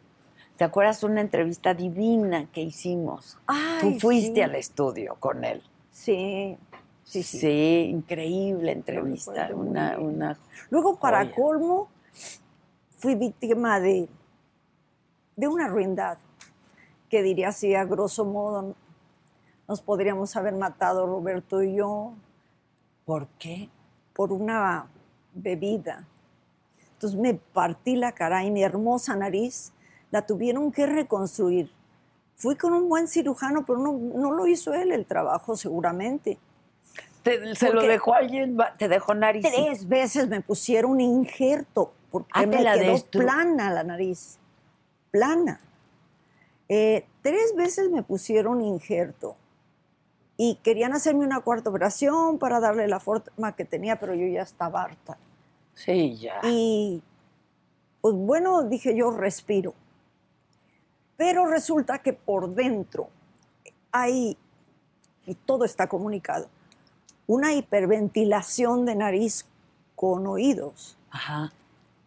¿Te 0.57 0.65
acuerdas 0.65 1.03
una 1.05 1.21
entrevista 1.21 1.73
divina 1.75 2.47
que 2.53 2.63
hicimos? 2.63 3.39
Ay, 3.47 3.95
Tú 3.95 4.01
fuiste 4.01 4.35
sí. 4.37 4.41
al 4.41 4.55
estudio 4.57 5.17
con 5.21 5.45
él. 5.45 5.63
Sí, 5.93 6.57
sí, 7.05 7.23
sí. 7.23 7.89
increíble 7.91 8.73
entrevista. 8.73 9.51
Una, 9.55 9.99
una 9.99 10.39
Luego, 10.71 10.97
para 10.97 11.19
Joya. 11.25 11.35
colmo, 11.35 11.89
fui 12.99 13.15
víctima 13.15 13.79
de, 13.79 14.09
de 15.37 15.47
una 15.49 15.69
ruindad, 15.69 16.19
que 17.09 17.23
diría 17.23 17.49
así, 17.49 17.75
a 17.77 17.85
grosso 17.85 18.25
modo, 18.25 18.75
nos 19.69 19.81
podríamos 19.81 20.35
haber 20.37 20.55
matado 20.55 21.07
Roberto 21.07 21.63
y 21.63 21.77
yo 21.77 22.15
¿Por 23.05 23.27
qué? 23.39 23.69
Por 24.19 24.33
una 24.33 24.87
bebida. 25.33 26.05
Entonces 26.95 27.17
me 27.17 27.35
partí 27.35 27.95
la 27.95 28.11
cara 28.11 28.43
y 28.43 28.51
mi 28.51 28.65
hermosa 28.65 29.15
nariz 29.15 29.71
la 30.11 30.27
tuvieron 30.27 30.73
que 30.73 30.87
reconstruir. 30.87 31.71
Fui 32.35 32.57
con 32.57 32.73
un 32.73 32.89
buen 32.89 33.07
cirujano, 33.07 33.65
pero 33.65 33.79
no, 33.79 33.93
no 33.93 34.33
lo 34.33 34.49
hizo 34.49 34.75
él 34.75 34.91
el 34.91 35.07
trabajo 35.07 35.55
seguramente. 35.57 36.37
Te- 37.23 37.55
se 37.55 37.73
lo 37.73 37.81
dejó 37.83 38.13
alguien, 38.15 38.57
te 38.77 38.89
dejó 38.89 39.15
nariz. 39.15 39.47
Tres 39.49 39.87
veces 39.87 40.29
me 40.29 40.41
pusieron 40.41 41.01
injerto 41.01 41.93
porque 42.11 42.31
Ah, 42.35 42.45
me 42.45 42.61
la 42.61 42.75
quedó 42.75 42.95
destru- 42.97 43.21
plana 43.21 43.73
la 43.73 43.85
nariz. 43.85 44.41
Plana. 45.13 45.61
Eh, 46.69 47.07
tres 47.23 47.55
veces 47.55 47.89
me 47.93 48.03
pusieron 48.03 48.61
injerto 48.63 49.37
y 50.41 50.55
querían 50.63 50.95
hacerme 50.95 51.27
una 51.27 51.41
cuarta 51.41 51.69
operación 51.69 52.39
para 52.39 52.61
darle 52.61 52.87
la 52.87 53.01
forma 53.01 53.57
que 53.57 53.65
tenía, 53.65 53.99
pero 53.99 54.15
yo 54.15 54.25
ya 54.29 54.43
estaba 54.43 54.85
harta. 54.85 55.19
Sí, 55.75 56.17
ya. 56.17 56.41
Y 56.45 57.03
pues 58.01 58.15
bueno, 58.15 58.63
dije 58.63 58.97
yo, 58.97 59.11
respiro. 59.11 59.75
Pero 61.17 61.45
resulta 61.47 61.99
que 61.99 62.13
por 62.13 62.55
dentro 62.55 63.11
hay, 63.91 64.39
y 65.27 65.35
todo 65.35 65.65
está 65.65 65.89
comunicado, 65.89 66.49
una 67.27 67.53
hiperventilación 67.53 68.87
de 68.87 68.95
nariz 68.95 69.45
con 69.97 70.25
oídos. 70.29 70.97
Ajá. 71.11 71.53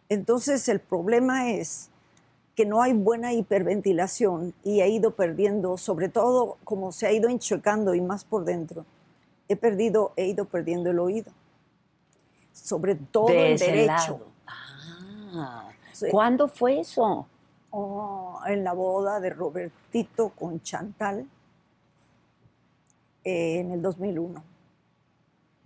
Entonces 0.08 0.68
el 0.70 0.80
problema 0.80 1.50
es 1.50 1.90
que 2.54 2.66
no 2.66 2.82
hay 2.82 2.92
buena 2.92 3.32
hiperventilación 3.32 4.54
y 4.62 4.80
he 4.80 4.88
ido 4.88 5.12
perdiendo, 5.12 5.78
sobre 5.78 6.08
todo 6.08 6.58
como 6.64 6.92
se 6.92 7.06
ha 7.06 7.12
ido 7.12 7.28
enchocando 7.28 7.94
y 7.94 8.00
más 8.00 8.24
por 8.24 8.44
dentro, 8.44 8.84
he 9.48 9.56
perdido, 9.56 10.12
he 10.16 10.26
ido 10.26 10.44
perdiendo 10.44 10.90
el 10.90 10.98
oído. 10.98 11.32
Sobre 12.52 12.94
todo 12.94 13.26
de 13.28 13.52
el 13.52 13.58
derecho. 13.58 14.20
Ah. 14.46 15.70
¿Cuándo 16.10 16.48
fue 16.48 16.80
eso? 16.80 17.26
Oh, 17.70 18.40
en 18.46 18.64
la 18.64 18.74
boda 18.74 19.18
de 19.20 19.30
Robertito 19.30 20.30
con 20.30 20.60
Chantal 20.62 21.26
eh, 23.24 23.60
en 23.60 23.70
el 23.70 23.80
2001. 23.80 24.51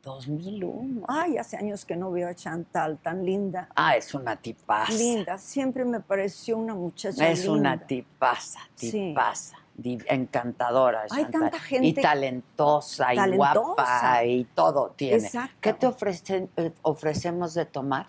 2001. 0.07 1.05
Ay, 1.09 1.37
hace 1.37 1.57
años 1.57 1.85
que 1.85 1.97
no 1.97 2.11
veo 2.13 2.29
a 2.29 2.35
Chantal, 2.35 2.99
tan 2.99 3.25
linda. 3.27 3.69
Ah, 3.75 3.97
es 3.97 4.15
una 4.15 4.37
tipaza. 4.37 4.93
Linda, 4.93 5.37
siempre 5.37 5.85
me 5.85 5.99
pareció 6.01 6.57
una 6.57 6.75
muchacha 6.75 7.29
Es 7.29 7.47
una 7.49 7.73
linda. 7.73 7.87
tipaza, 7.87 8.61
Sí. 8.77 8.91
tipaza. 8.93 9.57
di- 9.79 9.99
Encantadora. 10.09 11.03
Hay 11.03 11.25
Chantal. 11.25 11.41
tanta 11.43 11.59
gente- 11.61 11.87
Y 11.89 11.93
talentosa, 11.93 13.13
y 13.13 13.37
guapa, 13.37 14.25
y 14.25 14.45
todo 14.55 14.95
tiene. 14.97 15.17
Exacto. 15.19 15.55
¿Qué 15.61 15.73
te 15.75 15.87
ofrecen, 15.87 16.49
eh, 16.57 16.73
ofrecemos 16.81 17.53
de 17.53 17.67
tomar? 17.67 18.07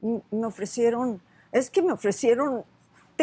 Me 0.00 0.46
ofrecieron, 0.46 1.20
es 1.52 1.68
que 1.68 1.82
me 1.82 1.92
ofrecieron 1.92 2.64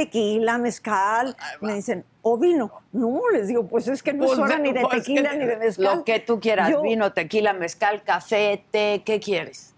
tequila, 0.03 0.58
mezcal, 0.58 1.36
me 1.62 1.75
dicen, 1.75 2.06
o 2.22 2.38
vino. 2.38 2.72
No, 2.91 3.22
les 3.34 3.48
digo, 3.48 3.68
pues 3.68 3.88
es 3.88 4.01
que 4.03 4.13
no 4.13 4.25
es 4.25 4.38
hora 4.38 4.58
ni 4.58 4.72
de 4.72 4.82
Pues, 4.82 5.03
tequila 5.03 5.34
ni 5.34 5.46
de 5.46 5.58
mezcal. 5.58 5.98
Lo 5.98 6.03
que 6.03 6.20
tú 6.20 6.39
quieras, 6.39 6.70
Yo- 6.70 6.82
vino, 6.82 7.12
tequila, 7.13 7.53
mezcal, 7.53 8.03
café, 8.03 8.63
té, 8.72 9.01
¿qué 9.06 9.20
quieres? 9.20 9.74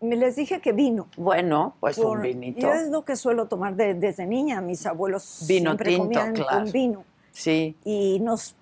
Me 0.00 0.16
les 0.16 0.34
dije 0.34 0.60
que 0.60 0.72
vino. 0.72 1.06
Bueno, 1.16 1.76
pues 1.78 1.96
un 1.98 2.20
vinito. 2.20 2.60
Yo 2.60 2.72
es 2.72 2.88
lo 2.88 3.04
que 3.04 3.14
suelo 3.14 3.46
tomar 3.46 3.76
de- 3.76 3.94
desde 3.94 4.26
niña. 4.26 4.60
Mis 4.60 4.84
abuelos 4.84 5.44
Vino 5.46 5.70
siempre 5.70 5.90
tinto, 5.90 6.02
comían 6.04 6.34
claro. 6.34 6.50
con 6.64 6.72
vino 6.72 7.04
Sí. 7.30 7.76
y 7.84 8.18
nos 8.18 8.56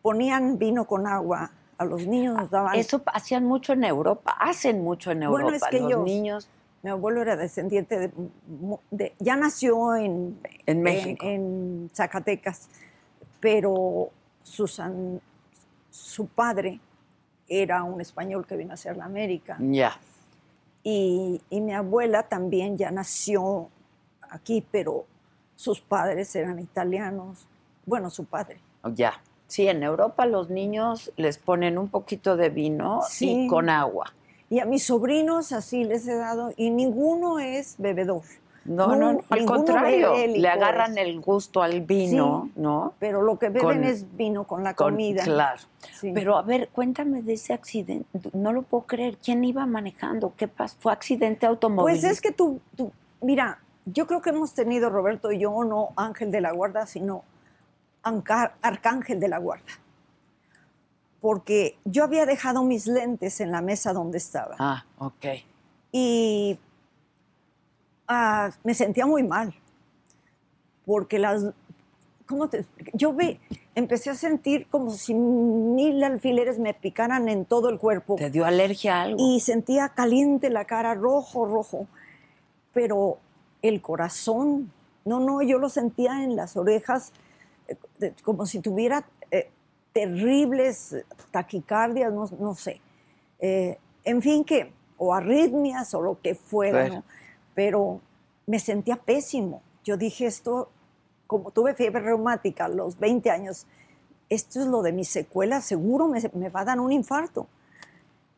ponían 0.00 0.58
vino 0.58 0.86
con 0.86 1.06
agua. 1.06 1.50
A 1.76 1.84
los 1.84 2.06
niños 2.06 2.34
nos 2.36 2.50
daban. 2.50 2.76
Eso 2.78 3.02
hacían 3.06 3.44
mucho 3.44 3.72
en 3.74 3.84
Europa, 3.84 4.34
hacen 4.38 4.82
mucho 4.82 5.10
en 5.10 5.22
Europa. 5.22 5.42
Bueno, 5.42 5.56
es 5.56 5.62
que 5.70 5.80
Los 5.80 5.90
ellos- 5.90 6.04
niños 6.04 6.48
Mi 6.82 6.90
abuelo 6.90 7.20
era 7.22 7.36
descendiente 7.36 7.98
de, 7.98 8.10
de- 8.90 9.14
ya 9.18 9.36
nació 9.36 9.96
en, 9.96 10.40
En 10.66 10.82
México. 10.82 11.24
en 11.26 11.90
Zacatecas, 11.94 12.68
pero 13.38 14.10
Susan, 14.42 15.20
su 15.90 16.26
padre 16.26 16.80
era 17.48 17.82
un 17.84 18.00
español 18.00 18.46
que 18.46 18.56
vino 18.56 18.70
a 18.70 18.74
hacer 18.74 18.96
la 18.96 19.04
América. 19.04 19.56
ya. 19.60 19.98
Y, 20.82 21.42
y 21.50 21.60
mi 21.60 21.74
abuela 21.74 22.22
también 22.22 22.78
ya 22.78 22.90
nació 22.90 23.68
aquí, 24.30 24.66
pero 24.72 25.04
sus 25.54 25.82
padres 25.82 26.34
eran 26.34 26.58
italianos. 26.58 27.46
Bueno, 27.84 28.08
su 28.08 28.24
padre. 28.24 28.60
Ya. 28.94 29.20
Sí, 29.46 29.68
en 29.68 29.82
Europa 29.82 30.24
los 30.24 30.48
niños 30.48 31.12
les 31.16 31.36
ponen 31.36 31.76
un 31.76 31.88
poquito 31.88 32.36
de 32.38 32.48
vino 32.48 33.02
Sí. 33.06 33.44
y 33.44 33.46
con 33.46 33.68
agua. 33.68 34.14
Y 34.50 34.58
a 34.58 34.64
mis 34.66 34.84
sobrinos 34.84 35.52
así 35.52 35.84
les 35.84 36.06
he 36.08 36.14
dado, 36.16 36.52
y 36.56 36.70
ninguno 36.70 37.38
es 37.38 37.76
bebedor. 37.78 38.22
No, 38.64 38.88
No, 38.88 39.12
no, 39.14 39.20
al 39.30 39.44
contrario, 39.46 40.12
le 40.26 40.46
agarran 40.48 40.98
el 40.98 41.18
gusto 41.20 41.62
al 41.62 41.80
vino, 41.80 42.42
Sí. 42.54 42.60
¿no? 42.60 42.92
Pero 42.98 43.22
lo 43.22 43.38
que 43.38 43.48
beben 43.48 43.62
Con- 43.78 43.84
es 43.84 44.16
vino 44.16 44.44
con 44.44 44.62
la 44.62 44.74
Con- 44.74 44.90
comida. 44.92 45.22
Claro. 45.24 45.60
Sí. 45.98 46.10
Pero 46.12 46.36
a 46.36 46.42
ver, 46.42 46.68
cuéntame 46.68 47.22
de 47.22 47.32
ese 47.34 47.54
accidente. 47.54 48.06
No 48.34 48.52
lo 48.52 48.62
puedo 48.62 48.84
creer. 48.84 49.16
¿Quién 49.16 49.42
iba 49.44 49.64
manejando? 49.64 50.34
¿Qué 50.36 50.46
pasó? 50.46 50.76
¿Fue 50.78 50.92
accidente 50.92 51.46
automovilístico? 51.46 52.06
Pues 52.08 52.12
es 52.12 52.20
que 52.20 52.32
tú, 52.32 52.60
tú- 52.76 52.92
mira, 53.22 53.60
yo 53.86 54.06
creo 54.06 54.20
que 54.20 54.28
hemos 54.30 54.52
tenido, 54.52 54.90
Roberto 54.90 55.32
y 55.32 55.38
yo, 55.38 55.64
no 55.64 55.90
Ángel 55.96 56.30
de 56.30 56.40
la 56.42 56.52
Guarda, 56.52 56.86
sino 56.86 57.22
Arcángel 58.02 59.20
de 59.20 59.28
la 59.28 59.38
Guarda. 59.38 59.72
Porque 61.20 61.76
yo 61.84 62.04
había 62.04 62.24
dejado 62.26 62.62
mis 62.62 62.86
lentes 62.86 63.40
en 63.40 63.50
la 63.50 63.60
mesa 63.60 63.92
donde 63.92 64.18
estaba. 64.18 64.56
Ah, 64.58 64.84
ok. 64.98 65.26
Y 65.92 66.58
ah, 68.08 68.50
me 68.64 68.74
sentía 68.74 69.06
muy 69.06 69.22
mal. 69.22 69.54
Porque 70.86 71.18
las. 71.18 71.44
¿Cómo 72.26 72.48
te? 72.48 72.64
Yo 72.94 73.12
ve, 73.12 73.38
empecé 73.74 74.10
a 74.10 74.14
sentir 74.14 74.66
como 74.68 74.92
si 74.92 75.14
mil 75.14 76.02
alfileres 76.02 76.58
me 76.58 76.74
picaran 76.74 77.28
en 77.28 77.44
todo 77.44 77.68
el 77.68 77.78
cuerpo. 77.78 78.16
¿Te 78.16 78.30
dio 78.30 78.46
alergia 78.46 78.96
a 78.96 79.02
algo? 79.02 79.16
Y 79.18 79.40
sentía 79.40 79.90
caliente 79.90 80.48
la 80.48 80.64
cara, 80.64 80.94
rojo, 80.94 81.44
rojo. 81.44 81.86
Pero 82.72 83.18
el 83.62 83.82
corazón, 83.82 84.72
no, 85.04 85.20
no, 85.20 85.42
yo 85.42 85.58
lo 85.58 85.68
sentía 85.68 86.22
en 86.24 86.36
las 86.36 86.56
orejas, 86.56 87.12
eh, 88.00 88.14
como 88.22 88.46
si 88.46 88.60
tuviera 88.60 89.04
terribles 89.92 90.96
taquicardias, 91.30 92.12
no, 92.12 92.28
no 92.38 92.54
sé. 92.54 92.80
Eh, 93.38 93.78
en 94.04 94.22
fin, 94.22 94.44
que, 94.44 94.72
o 94.96 95.14
arritmias 95.14 95.94
o 95.94 96.02
lo 96.02 96.20
que 96.20 96.34
fuera. 96.34 97.02
Pero 97.54 98.00
me 98.46 98.58
sentía 98.58 98.96
pésimo. 98.96 99.62
Yo 99.84 99.96
dije 99.96 100.26
esto, 100.26 100.70
como 101.26 101.50
tuve 101.50 101.74
fiebre 101.74 102.00
reumática 102.00 102.66
a 102.66 102.68
los 102.68 102.98
20 102.98 103.30
años, 103.30 103.66
esto 104.28 104.60
es 104.60 104.66
lo 104.66 104.82
de 104.82 104.92
mi 104.92 105.04
secuela, 105.04 105.60
seguro 105.60 106.06
me, 106.06 106.20
me 106.34 106.48
va 106.48 106.60
a 106.60 106.64
dar 106.64 106.80
un 106.80 106.92
infarto 106.92 107.48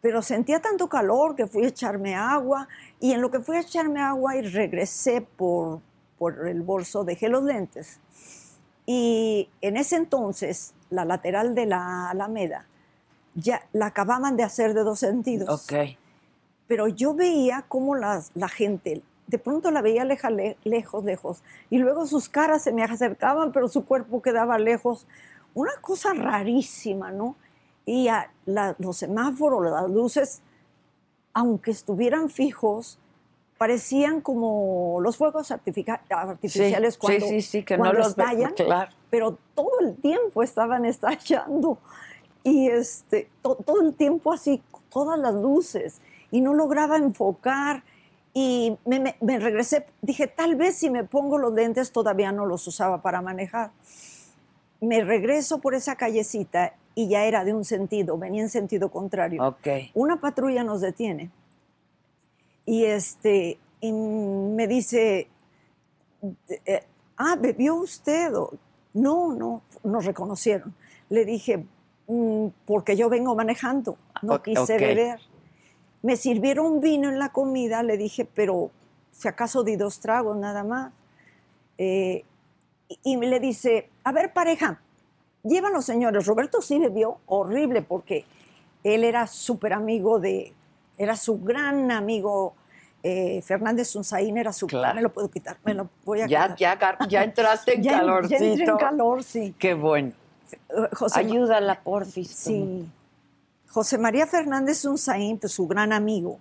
pero 0.03 0.21
sentía 0.21 0.61
tanto 0.61 0.89
calor 0.89 1.37
que 1.37 1.47
fui 1.47 1.65
a 1.65 1.69
echarme 1.69 2.15
agua 2.17 2.69
y 3.01 3.13
en 3.13 3.23
lo 3.23 3.31
que 3.31 3.39
fui 3.39 3.57
a 3.57 3.61
echarme 3.61 4.01
agua 4.01 4.37
y 4.37 4.43
regresé 4.43 5.21
por, 5.23 5.81
por 6.19 6.49
el 6.49 6.63
bolso, 6.63 7.05
dejé 7.05 7.29
los 7.29 7.45
lentes. 7.45 8.01
Y 8.85 9.49
en 9.61 9.77
ese 9.77 9.95
entonces, 9.95 10.75
la 10.93 11.05
lateral 11.05 11.55
de 11.55 11.67
la 11.67 12.11
Alameda, 12.11 12.67
ya 13.35 13.63
la 13.73 13.87
acababan 13.87 14.37
de 14.37 14.43
hacer 14.45 14.75
de 14.75 14.83
dos 14.85 14.99
sentidos. 15.01 15.49
Ok. 15.49 15.97
Pero 16.69 16.87
yo 16.89 17.15
veía 17.15 17.65
cómo 17.69 17.95
las- 17.97 18.31
la 18.35 18.49
gente, 18.49 19.03
de 19.27 19.39
pronto 19.39 19.71
la 19.71 19.83
veía 19.83 20.05
leja- 20.05 20.31
le- 20.31 20.57
lejos, 20.65 21.05
lejos, 21.05 21.43
y 21.71 21.79
luego 21.79 22.07
sus 22.07 22.29
caras 22.29 22.63
se 22.63 22.73
me 22.73 22.83
acercaban, 22.85 23.53
pero 23.53 23.69
su 23.69 23.85
cuerpo 23.85 24.23
quedaba 24.23 24.59
lejos. 24.59 25.07
Una 25.55 25.73
cosa 25.81 26.13
rarísima, 26.15 27.11
¿no? 27.11 27.37
Y 27.85 28.09
a 28.09 28.31
la- 28.47 28.77
los 28.79 28.97
semáforos, 28.99 29.65
las 29.71 29.91
luces, 29.91 30.41
aunque 31.35 31.71
estuvieran 31.71 32.29
fijos, 32.31 32.99
parecían 33.63 34.21
como 34.21 34.99
los 35.01 35.17
fuegos 35.17 35.53
artificiales 35.53 36.95
sí, 36.95 36.99
cuando, 37.01 37.27
sí, 37.29 37.43
sí, 37.43 37.63
que 37.63 37.77
cuando 37.77 37.93
no 37.93 37.99
los 38.01 38.09
estallan, 38.09 38.55
claro. 38.55 38.91
pero 39.09 39.39
todo 39.55 39.79
el 39.83 39.95
tiempo 39.95 40.43
estaban 40.43 40.85
estallando 40.95 41.79
y 42.43 42.69
este, 42.69 43.31
to- 43.41 43.55
todo 43.65 43.83
el 43.83 43.95
tiempo 43.95 44.33
así, 44.33 44.61
todas 44.91 45.17
las 45.17 45.35
luces 45.37 46.01
y 46.33 46.41
no 46.41 46.55
lograba 46.55 46.97
enfocar 46.97 47.85
y 48.35 48.77
me, 48.85 48.99
me- 48.99 49.15
me 49.21 49.39
regresé, 49.39 49.87
dije, 50.01 50.27
tal 50.27 50.57
vez 50.57 50.75
si 50.75 50.91
me 50.91 51.05
pongo 51.05 51.39
los 51.39 51.53
lentes 51.53 51.93
todavía 51.93 52.33
no 52.33 52.47
los 52.47 52.67
usaba 52.67 53.01
para 53.01 53.23
manejar. 53.23 53.71
Me 54.81 55.05
regreso 55.05 55.61
por 55.61 55.77
esa 55.77 55.95
callecita 55.95 56.75
y 56.97 57.07
ya 57.09 57.27
era 57.27 57.45
de 57.45 57.55
un 57.55 57.65
sentido, 57.65 58.19
venía 58.19 58.43
en 58.43 58.49
sentido 58.49 58.91
contrario 58.91 59.47
Ok. 59.47 59.69
una 59.95 60.21
patrulla 60.21 60.65
nos 60.65 60.81
detiene 60.81 61.31
y 62.67 62.85
este 62.85 63.59
y 63.81 63.93
me 63.93 64.67
dice 64.69 65.29
eh, 66.67 66.85
ah 67.17 67.37
bebió 67.41 67.75
usted 67.77 68.35
O, 68.37 68.53
no 68.95 69.35
no 69.35 69.63
nos 69.85 70.05
reconocieron. 70.05 70.75
Le 71.09 71.25
dije 71.25 71.65
"Mm, 72.07 72.49
porque 72.67 72.97
yo 72.97 73.09
vengo 73.09 73.35
manejando 73.35 73.97
no 74.23 74.43
quise 74.43 74.77
beber 74.89 75.19
me 76.03 76.17
sirvieron 76.17 76.81
vino 76.81 77.09
en 77.09 77.19
la 77.19 77.31
comida 77.31 77.83
le 77.83 77.97
dije 77.97 78.25
pero 78.25 78.71
si 79.13 79.29
acaso 79.29 79.63
di 79.65 79.77
dos 79.77 80.01
tragos 80.01 80.37
nada 80.37 80.63
más 80.65 80.93
Eh, 81.79 82.25
y, 82.89 82.99
y 83.03 83.17
me 83.17 83.27
le 83.27 83.41
dice 83.41 83.89
a 84.05 84.13
ver 84.13 84.33
pareja 84.33 84.81
llevan 85.43 85.73
los 85.73 85.85
señores 85.87 86.27
Roberto 86.27 86.61
sí 86.61 86.79
bebió 86.79 87.19
horrible 87.27 87.83
porque 87.83 88.25
él 88.85 89.05
era 89.05 89.27
súper 89.27 89.73
amigo 89.73 90.19
de, 90.21 90.53
era 90.99 91.17
su 91.17 91.39
gran 91.41 91.91
amigo, 91.91 92.55
eh, 93.03 93.43
Fernández 93.43 93.95
Unzaín 93.97 94.37
era 94.39 94.53
su, 94.53 94.67
Claro. 94.67 94.95
me 94.95 95.03
lo 95.03 95.13
puedo 95.13 95.29
quitar, 95.31 95.57
me 95.65 95.75
lo 95.75 95.89
voy 96.05 96.21
a 96.21 96.27
Ya, 96.27 96.55
quitar. 96.55 96.99
ya, 97.01 97.09
ya 97.09 97.25
entraste 97.25 97.75
en 97.77 97.83
Ya- 97.83 97.93
calorcito. 97.99 98.39
Ya 98.41 98.47
entré 98.47 98.65
en 98.67 98.77
calor, 98.77 99.23
sí. 99.25 99.55
Qué 99.59 99.75
bueno. 99.75 100.13
José, 100.93 101.19
Ayúdala, 101.21 101.81
porfis. 101.81 102.29
sí. 102.31 102.87
José 103.69 103.97
María 103.97 104.27
Fernández 104.27 104.85
Unzaín, 104.85 105.39
pues 105.39 105.53
su 105.53 105.67
gran 105.67 105.93
amigo, 105.95 106.39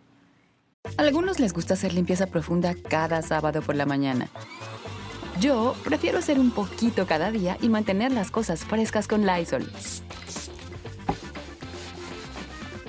A 0.98 1.02
algunos 1.04 1.40
les 1.40 1.54
gusta 1.54 1.76
hacer 1.76 1.94
limpieza 1.94 2.26
profunda 2.28 2.74
cada 2.90 3.22
sábado 3.22 3.62
por 3.62 3.76
la 3.76 3.86
mañana. 3.86 4.30
Yo 5.40 5.76
prefiero 5.84 6.18
hacer 6.20 6.40
un 6.40 6.52
poquito 6.52 7.08
cada 7.08 7.32
día 7.32 7.58
y 7.62 7.70
mantener 7.70 8.12
las 8.12 8.32
cosas 8.32 8.66
frescas 8.66 9.08
con 9.08 9.26
Lysol. 9.26 9.72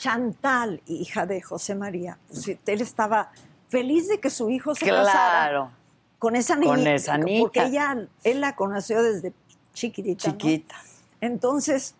Chantal, 0.00 0.80
hija 0.86 1.26
de 1.26 1.42
José 1.42 1.74
María, 1.74 2.18
pues, 2.28 2.48
él 2.48 2.80
estaba 2.80 3.32
feliz 3.68 4.08
de 4.08 4.18
que 4.18 4.30
su 4.30 4.48
hijo 4.48 4.74
se 4.74 4.86
casara 4.86 5.76
con 6.18 6.36
esa 6.36 6.56
niña. 6.56 6.72
Con 6.74 6.86
esa 6.86 7.18
Porque 7.38 7.60
niña. 7.60 7.92
ella, 7.92 8.08
él 8.24 8.40
la 8.40 8.56
conoció 8.56 9.02
desde 9.02 9.34
chiquitita. 9.74 10.28
¿no? 10.30 10.38
Chiquita. 10.38 10.74
Entonces, 11.20 11.94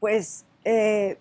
pues, 0.00 0.44
eh, 0.64 1.18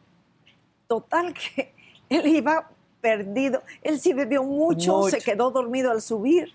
total 0.88 1.34
que 1.34 1.73
él 2.10 2.28
iba 2.28 2.69
perdido. 3.00 3.63
Él 3.82 4.02
sí 4.02 4.12
bebió 4.12 4.43
mucho, 4.43 4.97
Mucho. 4.97 5.10
se 5.10 5.19
quedó 5.19 5.52
dormido 5.52 5.91
al 5.91 6.02
subir. 6.02 6.52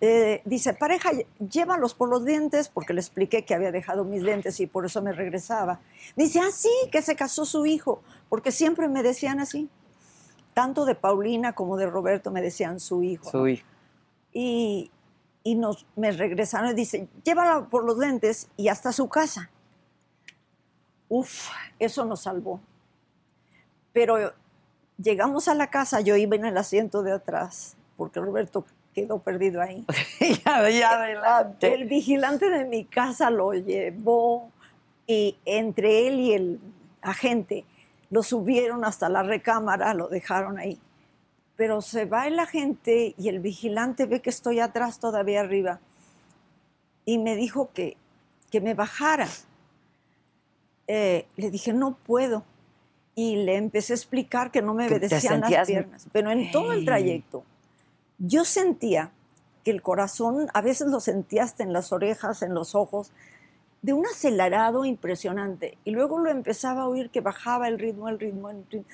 Eh, 0.00 0.42
dice, 0.44 0.74
pareja, 0.74 1.10
llévalos 1.38 1.94
por 1.94 2.08
los 2.08 2.24
dientes, 2.24 2.68
porque 2.68 2.92
le 2.92 3.00
expliqué 3.00 3.44
que 3.44 3.54
había 3.54 3.72
dejado 3.72 4.04
mis 4.04 4.22
lentes 4.22 4.60
y 4.60 4.66
por 4.66 4.84
eso 4.84 5.00
me 5.02 5.12
regresaba. 5.12 5.80
Dice, 6.16 6.40
ah, 6.40 6.50
sí, 6.52 6.70
que 6.92 7.00
se 7.02 7.16
casó 7.16 7.44
su 7.44 7.64
hijo, 7.66 8.02
porque 8.28 8.52
siempre 8.52 8.88
me 8.88 9.02
decían 9.02 9.40
así. 9.40 9.70
Tanto 10.52 10.84
de 10.84 10.94
Paulina 10.94 11.54
como 11.54 11.76
de 11.76 11.86
Roberto 11.86 12.30
me 12.30 12.42
decían 12.42 12.80
su 12.80 13.02
hijo. 13.02 13.30
Su 13.30 13.46
hijo. 13.48 13.66
y, 14.32 14.90
y 15.46 15.54
nos, 15.54 15.86
me 15.94 16.10
regresaron 16.10 16.72
y 16.72 16.74
dice, 16.74 17.08
llévala 17.22 17.68
por 17.70 17.84
los 17.84 17.98
lentes 17.98 18.48
y 18.56 18.66
hasta 18.66 18.90
su 18.90 19.08
casa. 19.08 19.48
Uf, 21.08 21.50
eso 21.78 22.04
nos 22.04 22.22
salvó. 22.22 22.60
Pero 23.92 24.32
llegamos 24.98 25.46
a 25.46 25.54
la 25.54 25.70
casa, 25.70 26.00
yo 26.00 26.16
iba 26.16 26.34
en 26.34 26.46
el 26.46 26.58
asiento 26.58 27.04
de 27.04 27.12
atrás, 27.12 27.76
porque 27.96 28.18
Roberto 28.18 28.64
quedó 28.96 29.18
perdido 29.18 29.60
ahí. 29.60 29.84
ya, 30.42 30.56
adelante. 30.56 31.74
El 31.74 31.84
vigilante 31.84 32.48
de 32.48 32.64
mi 32.64 32.86
casa 32.86 33.28
lo 33.28 33.52
llevó 33.52 34.50
y 35.06 35.36
entre 35.44 36.08
él 36.08 36.18
y 36.18 36.32
el 36.32 36.60
agente 37.02 37.66
lo 38.08 38.22
subieron 38.22 38.86
hasta 38.86 39.10
la 39.10 39.22
recámara, 39.22 39.92
lo 39.92 40.08
dejaron 40.08 40.58
ahí. 40.58 40.78
Pero 41.56 41.82
se 41.82 42.06
va 42.06 42.26
el 42.26 42.38
agente 42.38 43.14
y 43.18 43.28
el 43.28 43.40
vigilante 43.40 44.06
ve 44.06 44.22
que 44.22 44.30
estoy 44.30 44.60
atrás 44.60 44.98
todavía 44.98 45.40
arriba 45.40 45.78
y 47.04 47.18
me 47.18 47.36
dijo 47.36 47.70
que, 47.74 47.98
que 48.50 48.62
me 48.62 48.72
bajara. 48.72 49.28
Eh, 50.86 51.26
le 51.36 51.50
dije, 51.50 51.74
no 51.74 51.98
puedo. 51.98 52.44
Y 53.14 53.36
le 53.44 53.56
empecé 53.56 53.92
a 53.92 53.96
explicar 53.96 54.50
que 54.50 54.62
no 54.62 54.72
me 54.72 54.86
obedecían 54.86 55.42
las 55.42 55.66
piernas. 55.66 56.06
Pero 56.12 56.30
en 56.30 56.50
todo 56.50 56.72
el 56.72 56.84
trayecto, 56.86 57.44
yo 58.18 58.44
sentía 58.44 59.10
que 59.64 59.70
el 59.70 59.82
corazón, 59.82 60.48
a 60.54 60.60
veces 60.60 60.88
lo 60.88 61.00
sentía 61.00 61.42
hasta 61.44 61.62
en 61.62 61.72
las 61.72 61.92
orejas, 61.92 62.42
en 62.42 62.54
los 62.54 62.74
ojos, 62.74 63.10
de 63.82 63.92
un 63.92 64.06
acelerado 64.06 64.84
impresionante. 64.84 65.76
Y 65.84 65.90
luego 65.90 66.18
lo 66.18 66.30
empezaba 66.30 66.82
a 66.82 66.88
oír 66.88 67.10
que 67.10 67.20
bajaba 67.20 67.68
el 67.68 67.78
ritmo, 67.78 68.08
el 68.08 68.18
ritmo, 68.18 68.50
el 68.50 68.64
ritmo. 68.70 68.86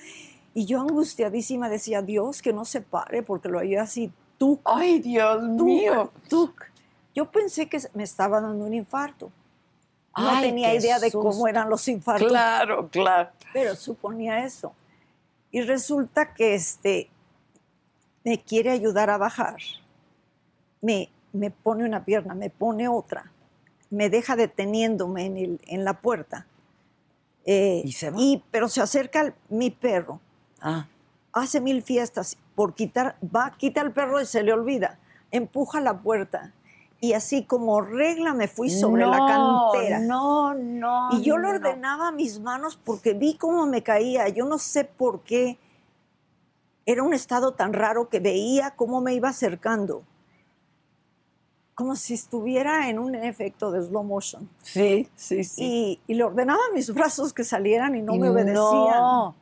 Y 0.53 0.65
yo 0.65 0.81
angustiadísima 0.81 1.69
decía, 1.69 2.01
Dios, 2.01 2.41
que 2.41 2.53
no 2.53 2.65
se 2.65 2.81
pare, 2.81 3.23
porque 3.23 3.49
lo 3.49 3.59
oía 3.59 3.83
así, 3.83 4.11
tú, 4.37 4.59
Ay, 4.65 4.99
Dios 4.99 5.39
tú, 5.57 5.65
mío. 5.65 6.11
tú. 6.29 6.53
Yo 7.15 7.31
pensé 7.31 7.69
que 7.69 7.79
me 7.93 8.03
estaba 8.03 8.41
dando 8.41 8.65
un 8.65 8.73
infarto. 8.73 9.31
No 10.17 10.29
Ay, 10.29 10.49
tenía 10.49 10.75
idea 10.75 10.99
de 10.99 11.11
cómo 11.11 11.47
eran 11.47 11.69
los 11.69 11.87
infartos 11.87 12.27
Claro, 12.27 12.87
claro. 12.89 13.29
pero 13.51 13.75
suponía 13.75 14.45
eso. 14.45 14.73
Y 15.49 15.61
resulta 15.61 16.33
que 16.33 16.53
este 16.55 17.09
me 18.23 18.41
quiere 18.41 18.71
ayudar 18.71 19.09
a 19.09 19.17
bajar. 19.17 19.57
Me, 20.81 21.09
me 21.31 21.51
pone 21.51 21.85
una 21.85 22.03
pierna, 22.05 22.35
me 22.35 22.49
pone 22.49 22.87
otra. 22.87 23.31
Me 23.89 24.09
deja 24.09 24.35
deteniéndome 24.35 25.25
en, 25.25 25.37
el- 25.37 25.61
en 25.67 25.83
la 25.85 25.93
puerta. 26.01 26.45
Eh, 27.45 27.81
¿Y 27.85 27.91
se 27.91 28.09
va? 28.09 28.17
pero 28.51 28.67
se 28.69 28.81
acerca 28.81 29.21
el- 29.21 29.33
mi 29.49 29.69
perro, 29.69 30.19
Ah, 30.61 30.87
hace 31.33 31.59
mil 31.59 31.83
fiestas 31.83 32.37
por 32.55 32.73
quitar, 32.73 33.17
va, 33.23 33.53
quita 33.57 33.81
al 33.81 33.91
perro 33.91 34.21
y 34.21 34.25
se 34.25 34.43
le 34.43 34.53
olvida, 34.53 34.97
empuja 35.31 35.81
la 35.81 35.99
puerta. 35.99 36.53
Y 37.01 37.11
así 37.11 37.43
como 37.43 37.81
regla 37.81 38.33
me 38.33 38.47
fui 38.47 38.69
sobre 38.69 39.05
la 39.05 39.17
no, 39.17 39.27
cantera. 39.73 39.99
No, 39.99 40.53
no. 40.53 41.09
Y 41.11 41.21
yo 41.21 41.37
lo 41.37 41.49
no. 41.49 41.55
ordenaba 41.55 42.07
a 42.07 42.11
mis 42.13 42.39
manos 42.39 42.79
porque 42.81 43.11
vi 43.13 43.35
cómo 43.35 43.65
me 43.65 43.83
caía. 43.83 44.29
Yo 44.29 44.45
no 44.45 44.57
sé 44.57 44.85
por 44.85 45.19
qué. 45.23 45.57
Era 46.85 47.03
un 47.03 47.13
estado 47.13 47.53
tan 47.53 47.73
raro 47.73 48.09
que 48.09 48.19
veía 48.19 48.71
cómo 48.71 48.99
me 49.01 49.13
iba 49.13 49.29
acercando. 49.29 50.03
Como 51.75 51.95
si 51.95 52.13
estuviera 52.13 52.89
en 52.89 52.99
un 52.99 53.15
efecto 53.15 53.71
de 53.71 53.81
slow 53.81 54.03
motion. 54.03 54.47
Sí, 54.61 55.09
sí, 55.15 55.43
sí. 55.43 55.99
Y, 56.07 56.13
y 56.13 56.15
le 56.15 56.23
ordenaba 56.23 56.59
a 56.69 56.73
mis 56.75 56.89
brazos 56.93 57.33
que 57.33 57.43
salieran 57.43 57.95
y 57.95 58.01
no 58.01 58.13
Y 58.13 58.19
me 58.19 58.29
obedecían. 58.29 58.55
no. 58.61 59.35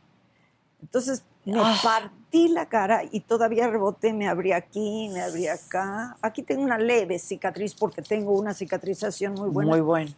Entonces 0.82 1.24
me 1.46 1.60
Ah. 1.60 1.76
partí 1.84 2.48
la 2.48 2.68
cara 2.70 3.02
y 3.12 3.20
todavía 3.22 3.68
reboté, 3.68 4.14
me 4.14 4.28
abrí 4.30 4.52
aquí, 4.54 5.10
me 5.12 5.22
abrí 5.22 5.48
acá. 5.48 6.16
Aquí 6.22 6.44
tengo 6.44 6.64
una 6.64 6.78
leve 6.78 7.20
cicatriz 7.20 7.76
porque 7.76 8.02
tengo 8.02 8.32
una 8.34 8.54
cicatrización 8.54 9.34
muy 9.34 9.50
buena. 9.50 9.72
Muy 9.72 9.82
bueno. 9.82 10.12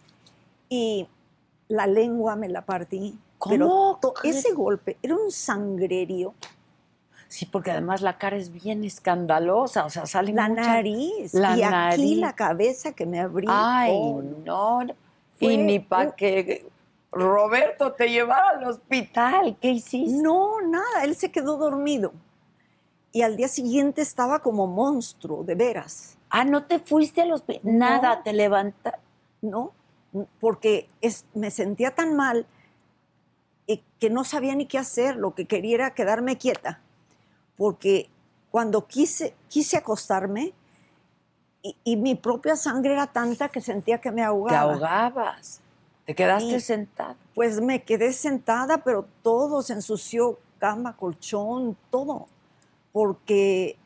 y 0.70 1.08
la 1.68 1.88
lengua 1.88 2.36
me 2.36 2.50
la 2.50 2.66
partí. 2.66 3.18
Pero 3.50 3.68
¿Cómo? 3.68 3.98
to- 4.02 4.14
ese 4.24 4.54
golpe 4.54 4.98
era 5.02 5.16
un 5.16 5.32
sangrerío. 5.32 6.34
Sí, 7.34 7.48
porque 7.48 7.72
además 7.72 8.02
la 8.02 8.20
cara 8.20 8.36
es 8.38 8.52
bien 8.52 8.84
escandalosa, 8.84 9.86
o 9.86 9.90
sea, 9.90 10.06
sale 10.06 10.34
La 10.34 10.48
mucha- 10.50 10.62
nariz. 10.62 11.34
La 11.34 11.58
y 11.58 11.64
aquí 11.64 11.72
nariz. 11.72 12.18
la 12.20 12.34
cabeza 12.36 12.92
que 12.92 13.08
me 13.08 13.20
abrí. 13.20 13.48
Ay, 13.50 13.90
Oh, 13.92 14.22
no. 14.22 14.84
no. 14.84 14.94
Fue 15.40 15.54
Y 15.54 15.58
ni 15.58 15.80
para 15.80 16.12
que 16.16 16.64
Roberto 17.12 17.94
te 17.94 18.12
llevara 18.12 18.50
al 18.60 18.66
hospital. 18.66 19.58
¿Qué 19.60 19.72
hiciste? 19.72 20.22
No, 20.22 20.62
nada, 20.62 21.04
él 21.06 21.16
se 21.16 21.32
quedó 21.32 21.58
dormido. 21.58 22.14
Y 23.12 23.24
al 23.24 23.36
día 23.36 23.48
siguiente 23.48 24.04
estaba 24.04 24.38
como 24.40 24.68
monstruo, 24.68 25.44
de 25.44 25.56
veras, 25.56 26.18
Ah, 26.30 26.44
no 26.46 26.66
te 26.66 26.78
fuiste 26.78 27.22
al 27.22 27.32
hospital. 27.32 27.62
Nada, 27.64 28.22
te 28.22 28.32
levantaste. 28.34 29.00
¿no? 29.42 29.72
Porque 30.40 30.88
es, 31.02 31.26
me 31.34 31.50
sentía 31.50 31.96
tan 31.96 32.16
mal 32.16 32.46
eh, 33.68 33.82
que 34.00 34.12
no 34.12 34.24
sabía 34.24 34.54
ni 34.54 34.68
qué 34.68 34.78
hacer, 34.78 35.16
lo 35.16 35.34
que 35.34 35.46
quería 35.46 35.74
era 35.76 35.94
quedarme 35.96 36.38
quieta. 36.38 36.80
Porque 37.58 38.10
cuando 38.52 38.88
quise, 38.88 39.36
quise 39.50 39.78
acostarme, 39.78 40.54
y, 41.62 41.76
y 41.84 41.96
mi 41.96 42.16
propia 42.16 42.56
sangre 42.56 42.94
era 42.94 43.08
tanta 43.08 43.50
que 43.50 43.62
sentía 43.62 44.00
que 44.02 44.12
me 44.12 44.18
Te 44.18 44.26
ahogaba. 44.26 44.74
ahogabas. 44.74 45.62
Te 46.06 46.14
quedaste 46.14 46.58
Y- 46.58 46.60
sentada. 46.60 47.16
Pues 47.34 47.62
me 47.62 47.84
quedé 47.84 48.12
sentada, 48.14 48.80
pero 48.80 49.08
todo 49.22 49.62
se 49.62 49.74
ensució, 49.74 50.38
cama, 50.60 50.96
colchón, 50.98 51.76
todo, 51.90 52.28
porque, 52.92 53.78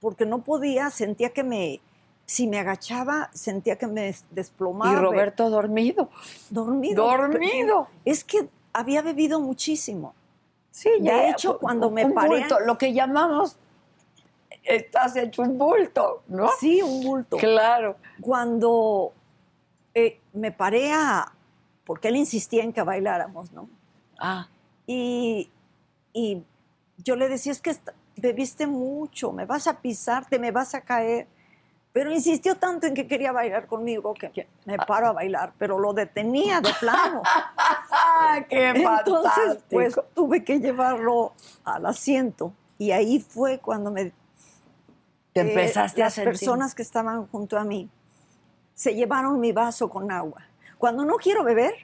porque 0.00 0.26
no 0.26 0.42
podía, 0.42 0.90
sentía 0.90 1.30
que 1.30 1.44
me, 1.44 1.80
si 2.26 2.46
me 2.48 2.58
agachaba, 2.58 3.30
sentía 3.34 3.76
que 3.76 3.86
me 3.86 4.14
desplomaba. 4.30 4.92
Y 4.92 4.96
Roberto 4.96 5.50
dormido. 5.50 6.08
dormido. 6.50 7.04
Dormido. 7.06 7.88
Es 8.04 8.24
que 8.24 8.48
había 8.72 9.02
bebido 9.02 9.38
muchísimo. 9.38 10.14
Sí, 10.72 10.90
De 11.00 11.28
hecho, 11.28 11.58
cuando 11.58 11.90
me 11.90 12.04
un 12.04 12.14
bulto, 12.14 12.58
lo 12.60 12.78
que 12.78 12.94
llamamos, 12.94 13.56
estás 14.64 15.14
hecho 15.16 15.42
un 15.42 15.58
bulto, 15.58 16.22
¿no? 16.28 16.48
Sí, 16.58 16.80
un 16.82 17.02
bulto. 17.02 17.36
Claro. 17.36 17.96
Cuando 18.20 19.12
eh, 19.94 20.18
me 20.32 20.50
paré 20.50 20.90
a, 20.92 21.30
porque 21.84 22.08
él 22.08 22.16
insistía 22.16 22.64
en 22.64 22.72
que 22.72 22.82
bailáramos, 22.82 23.52
¿no? 23.52 23.68
Ah, 24.18 24.48
Y, 24.86 25.50
y 26.14 26.42
yo 26.96 27.16
le 27.16 27.28
decía, 27.28 27.52
es 27.52 27.60
que 27.60 27.76
bebiste 28.16 28.66
mucho, 28.66 29.30
me 29.30 29.44
vas 29.44 29.66
a 29.66 29.80
pisar, 29.80 30.26
te 30.26 30.38
me 30.38 30.50
vas 30.52 30.74
a 30.74 30.80
caer. 30.80 31.26
Pero 31.92 32.10
insistió 32.10 32.56
tanto 32.56 32.86
en 32.86 32.94
que 32.94 33.06
quería 33.06 33.32
bailar 33.32 33.66
conmigo 33.66 34.14
que 34.14 34.48
me 34.64 34.78
paro 34.78 35.08
a 35.08 35.12
bailar, 35.12 35.52
pero 35.58 35.78
lo 35.78 35.92
detenía 35.92 36.60
de 36.60 36.70
plano. 36.80 37.22
¡Ah, 37.24 38.40
qué 38.48 38.70
Entonces, 38.70 39.58
pues 39.70 39.94
fantástico! 39.94 40.04
tuve 40.14 40.42
que 40.42 40.58
llevarlo 40.58 41.34
al 41.64 41.84
asiento. 41.84 42.54
Y 42.78 42.92
ahí 42.92 43.20
fue 43.20 43.58
cuando 43.58 43.90
me 43.90 44.06
Te 45.34 45.40
eh, 45.40 45.48
empezaste 45.50 46.00
a 46.02 46.06
las 46.06 46.14
sentir. 46.14 46.30
personas 46.32 46.74
que 46.74 46.82
estaban 46.82 47.26
junto 47.26 47.58
a 47.58 47.64
mí 47.64 47.90
se 48.74 48.94
llevaron 48.94 49.38
mi 49.38 49.52
vaso 49.52 49.90
con 49.90 50.10
agua. 50.10 50.42
Cuando 50.78 51.04
no 51.04 51.16
quiero 51.16 51.44
beber, 51.44 51.74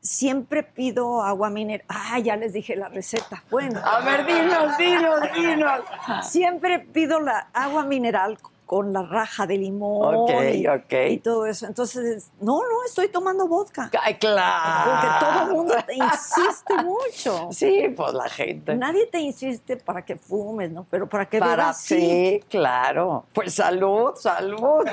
siempre 0.00 0.62
pido 0.62 1.22
agua 1.22 1.48
mineral. 1.50 1.86
Ah, 1.88 2.18
ya 2.18 2.36
les 2.36 2.52
dije 2.52 2.76
la 2.76 2.88
receta. 2.88 3.42
Bueno, 3.50 3.80
A 3.84 4.00
ver, 4.00 4.26
dinos, 4.26 4.76
dinos, 4.78 5.20
dinos. 5.34 5.80
siempre 6.22 6.78
pido 6.80 7.18
la 7.18 7.48
agua 7.52 7.84
mineral 7.84 8.38
con 8.72 8.90
la 8.90 9.02
raja 9.02 9.46
de 9.46 9.58
limón 9.58 10.14
Ok, 10.14 10.30
y, 10.54 10.66
ok. 10.66 10.92
y 11.10 11.18
todo 11.18 11.44
eso. 11.44 11.66
Entonces, 11.66 12.30
no, 12.40 12.56
no, 12.56 12.84
estoy 12.86 13.08
tomando 13.08 13.46
vodka. 13.46 13.90
Ay, 14.02 14.14
claro. 14.14 14.92
Porque 14.92 15.26
todo 15.26 15.42
el 15.42 15.52
mundo 15.54 15.74
te 15.86 15.94
insiste 15.94 16.82
mucho. 16.82 17.48
Sí, 17.52 17.92
pues 17.94 18.14
la 18.14 18.30
gente. 18.30 18.74
Nadie 18.74 19.08
te 19.08 19.18
insiste 19.18 19.76
para 19.76 20.02
que 20.06 20.16
fumes, 20.16 20.70
¿no? 20.70 20.86
Pero 20.90 21.06
para 21.06 21.26
que 21.26 21.38
Para 21.38 21.56
bebas, 21.56 21.82
sí. 21.82 22.00
sí, 22.00 22.44
claro. 22.48 23.26
Pues 23.34 23.52
salud, 23.56 24.14
salud. 24.14 24.86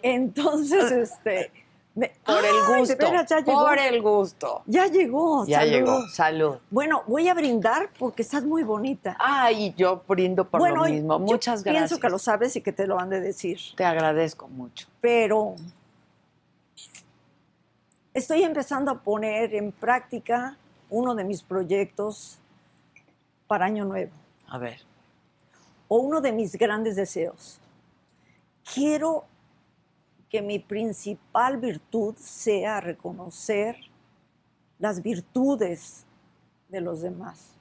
Entonces, 0.00 0.92
este... 0.92 1.65
me- 1.96 2.12
Por 2.24 2.36
¡Ay, 2.36 2.44
el 2.46 2.78
gusto. 2.78 2.96
veras, 2.98 3.26
ya 3.28 3.38
llegó! 3.40 3.64
Por 3.66 3.78
el 3.78 4.02
gusto. 4.02 4.62
Ya 4.66 4.86
llegó, 4.86 5.44
Ya 5.46 5.58
salud. 5.58 5.72
llegó. 5.72 6.08
Salud. 6.08 6.56
Bueno, 6.70 7.02
voy 7.08 7.26
a 7.28 7.34
brindar 7.34 7.90
porque 7.98 8.22
estás 8.22 8.44
muy 8.44 8.62
bonita. 8.62 9.16
Ay, 9.18 9.74
yo 9.76 10.02
brindo 10.06 10.44
por 10.48 10.60
bueno, 10.60 10.84
lo 10.84 10.90
mismo. 10.90 11.14
yo 11.14 11.18
Muchas 11.18 11.64
gracias. 11.64 11.88
Pienso 11.88 12.00
que 12.00 12.08
lo 12.08 12.18
sabes 12.20 12.54
y 12.54 12.60
que 12.60 12.72
te 12.72 12.86
lo 12.86 13.00
han 13.00 13.10
de 13.10 13.20
decir. 13.20 13.58
Te 13.76 13.84
agradezco 13.84 14.46
mucho. 14.46 14.86
Pero 15.00 15.56
estoy 18.14 18.42
empezando 18.42 18.90
a 18.90 18.98
poner 18.98 19.54
en 19.54 19.72
práctica 19.72 20.56
uno 20.90 21.14
de 21.14 21.24
mis 21.24 21.42
proyectos 21.42 22.38
para 23.46 23.66
Año 23.66 23.84
Nuevo 23.84 24.12
A 24.48 24.58
ver. 24.58 24.80
o 25.88 25.98
uno 25.98 26.20
de 26.20 26.32
mis 26.32 26.52
grandes 26.56 26.96
deseos. 26.96 27.58
Quiero 28.74 29.24
que 30.36 30.42
mi 30.42 30.58
principal 30.58 31.56
virtud 31.56 32.14
sea 32.18 32.78
reconocer 32.82 33.74
las 34.78 35.02
virtudes 35.02 36.04
de 36.68 36.82
los 36.82 37.00
demás. 37.00 37.56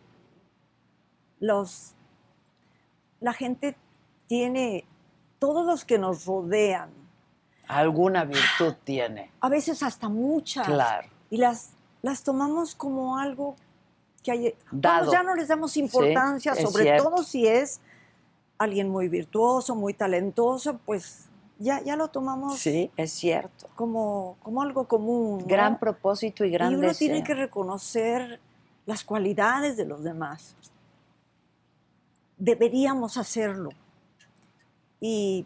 Los, 1.40 1.94
la 3.22 3.32
gente 3.32 3.78
tiene, 4.28 4.84
todos 5.40 5.66
los 5.66 5.86
que 5.86 5.98
nos 5.98 6.26
rodean, 6.26 6.90
Alguna 7.70 8.26
virtud 8.26 8.74
tiene. 8.84 9.32
a 9.40 9.48
veces 9.48 9.82
hasta 9.82 10.10
muchas, 10.10 10.68
Claro. 10.68 11.08
y 11.30 11.38
las, 11.38 11.70
las 12.02 12.24
tomamos 12.24 12.76
como 12.76 13.18
algo 13.18 13.56
que 14.22 14.32
hay, 14.32 14.56
Dado. 14.70 14.98
Vamos, 15.06 15.12
ya 15.14 15.24
no 15.24 15.34
les 15.34 15.48
damos 15.48 15.78
importancia, 15.78 16.52
es 16.52 16.62
sobre 16.62 16.84
cierto. 16.84 17.06
todo 17.06 17.24
si 17.24 17.48
es 17.48 17.80
alguien 18.58 18.90
muy 18.90 19.08
virtuoso, 19.08 19.76
muy 19.76 19.94
talentoso, 19.94 20.78
pues 20.86 21.30
ya, 21.60 21.82
ya 21.82 21.96
lo 21.96 22.10
tomamos 22.10 22.58
Sí, 22.60 22.92
es 22.98 23.12
cierto. 23.12 23.68
como, 23.76 24.38
como 24.44 24.62
algo 24.62 24.88
común. 24.88 25.40
¿no? 25.40 25.46
Gran 25.46 25.80
propósito 25.80 26.44
y 26.46 26.52
gran 26.52 26.72
y 26.72 26.76
uno 26.76 26.88
deseo. 26.88 27.08
tiene 27.08 27.24
que 27.24 27.34
reconocer 27.36 28.40
las 28.86 29.04
cualidades 29.04 29.78
de 29.78 29.86
los 29.86 30.04
demás. 30.04 30.56
Deberíamos 32.38 33.18
hacerlo. 33.18 33.70
Y 35.00 35.46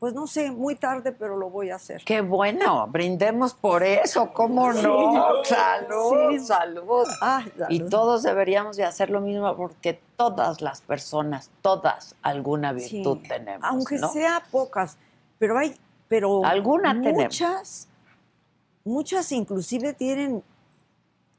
pues 0.00 0.14
no 0.14 0.26
sé, 0.26 0.50
muy 0.50 0.74
tarde, 0.74 1.12
pero 1.12 1.36
lo 1.36 1.48
voy 1.48 1.70
a 1.70 1.76
hacer. 1.76 2.02
Qué 2.04 2.22
bueno, 2.22 2.88
brindemos 2.88 3.54
por 3.54 3.84
eso, 3.84 4.32
¿cómo 4.32 4.72
no? 4.72 5.44
Salud, 5.44 6.30
Sí. 6.32 6.40
salud. 6.40 7.06
Y 7.68 7.78
salud. 7.78 7.88
todos 7.90 8.24
deberíamos 8.24 8.76
de 8.76 8.82
hacer 8.84 9.10
lo 9.10 9.20
mismo 9.20 9.54
porque 9.56 10.00
todas 10.16 10.60
las 10.60 10.80
personas, 10.80 11.50
todas, 11.62 12.16
alguna 12.22 12.76
Sí. 12.76 12.96
virtud 12.96 13.18
tenemos, 13.28 13.62
Aunque 13.70 13.96
¿no? 13.98 14.08
sea 14.12 14.42
pocas, 14.50 14.98
pero 15.42 15.58
hay, 15.58 15.74
pero 16.06 16.44
Alguna 16.44 16.92
tenemos. 16.92 17.24
muchas, 17.24 17.88
muchas 18.84 19.32
inclusive 19.32 19.92
tienen 19.92 20.40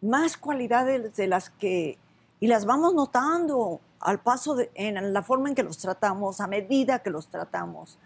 más 0.02 0.36
cualidades 0.36 1.16
de 1.16 1.28
las 1.28 1.50
que, 1.52 1.98
y 2.42 2.48
las 2.48 2.66
vamos 2.66 2.94
notando 2.94 3.80
al 4.02 4.20
paso 4.20 4.56
de, 4.56 4.70
en 4.76 5.14
la 5.14 5.24
forma 5.24 5.48
en 5.48 5.56
que 5.56 5.64
los 5.64 5.78
tratamos, 5.78 6.42
a 6.42 6.48
medida 6.48 7.00
que 7.00 7.12
los 7.12 7.28
tratamos. 7.28 7.98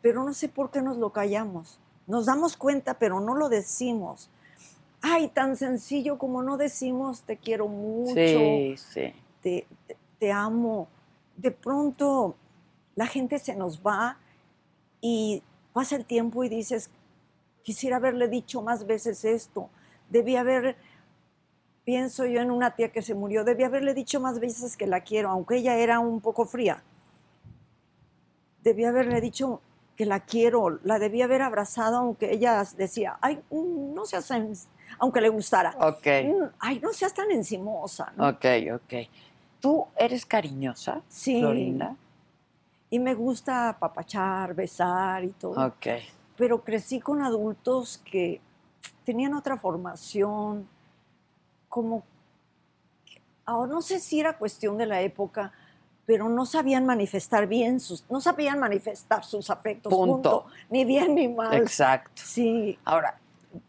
Pero 0.00 0.24
no 0.24 0.32
sé 0.32 0.48
por 0.48 0.70
qué 0.70 0.80
nos 0.80 0.96
lo 0.96 1.10
callamos. 1.10 1.78
Nos 2.06 2.24
damos 2.24 2.56
cuenta, 2.56 2.94
pero 2.94 3.20
no 3.20 3.34
lo 3.34 3.50
decimos. 3.50 4.30
Ay, 5.02 5.28
tan 5.28 5.58
sencillo 5.58 6.16
como 6.16 6.42
no 6.42 6.56
decimos 6.56 7.20
te 7.20 7.36
quiero 7.36 7.68
mucho 7.68 8.14
Sí, 8.14 8.76
sí. 8.78 9.12
te, 9.42 9.66
te- 9.86 9.96
te 10.18 10.32
amo. 10.32 10.88
De 11.36 11.50
pronto 11.50 12.34
la 12.94 13.06
gente 13.06 13.38
se 13.38 13.54
nos 13.54 13.82
va 13.82 14.16
y 15.02 15.42
pasa 15.74 15.96
el 15.96 16.06
tiempo 16.06 16.42
y 16.44 16.48
dices, 16.48 16.88
quisiera 17.62 17.96
haberle 17.96 18.28
dicho 18.28 18.62
más 18.62 18.86
veces 18.86 19.24
esto, 19.26 19.68
debí 20.08 20.36
haber, 20.36 20.76
pienso 21.84 22.24
yo 22.24 22.40
en 22.40 22.50
una 22.50 22.74
tía 22.76 22.90
que 22.92 23.02
se 23.02 23.14
murió, 23.14 23.44
debí 23.44 23.64
haberle 23.64 23.92
dicho 23.92 24.20
más 24.20 24.38
veces 24.40 24.76
que 24.78 24.86
la 24.86 25.00
quiero, 25.00 25.28
aunque 25.30 25.56
ella 25.56 25.76
era 25.76 25.98
un 26.00 26.20
poco 26.20 26.46
fría. 26.46 26.82
Debí 28.62 28.84
haberle 28.84 29.20
dicho 29.20 29.60
que 29.96 30.06
la 30.06 30.20
quiero, 30.20 30.78
la 30.84 30.98
debí 30.98 31.20
haber 31.20 31.42
abrazado, 31.42 31.96
aunque 31.98 32.32
ella 32.32 32.64
decía, 32.76 33.18
ay, 33.20 33.42
mm, 33.50 33.92
no 33.94 34.06
seas, 34.06 34.32
aunque 34.98 35.20
le 35.20 35.28
gustara. 35.28 35.74
Ok, 35.80 36.06
Mm, 36.24 36.44
Ay, 36.60 36.80
no 36.80 36.92
seas 36.92 37.12
tan 37.12 37.30
encimosa. 37.30 38.12
¿no? 38.16 38.28
ok, 38.28 38.44
ok. 38.76 38.94
¿Tú 39.60 39.86
eres 39.96 40.24
cariñosa, 40.26 41.02
Sí. 41.08 41.40
Florinda? 41.40 41.96
Y 42.92 42.98
me 42.98 43.14
gusta 43.14 43.70
apapachar, 43.70 44.54
besar 44.54 45.24
y 45.24 45.30
todo. 45.30 45.66
Ok. 45.66 45.86
Pero 46.36 46.62
crecí 46.62 47.00
con 47.00 47.22
adultos 47.22 48.02
que 48.04 48.38
tenían 49.02 49.32
otra 49.32 49.56
formación, 49.56 50.68
como, 51.70 52.02
ahora 53.46 53.72
no 53.72 53.80
sé 53.80 53.98
si 53.98 54.20
era 54.20 54.36
cuestión 54.36 54.76
de 54.76 54.84
la 54.84 55.00
época, 55.00 55.52
pero 56.04 56.28
no 56.28 56.44
sabían 56.44 56.84
manifestar 56.84 57.46
bien 57.46 57.80
sus, 57.80 58.04
no 58.10 58.20
sabían 58.20 58.58
manifestar 58.58 59.24
sus 59.24 59.48
afectos, 59.48 59.90
Punto. 59.90 60.42
punto. 60.42 60.46
ni 60.68 60.84
bien 60.84 61.14
ni 61.14 61.28
mal. 61.28 61.54
Exacto. 61.54 62.20
Sí, 62.22 62.78
Ahora, 62.84 63.18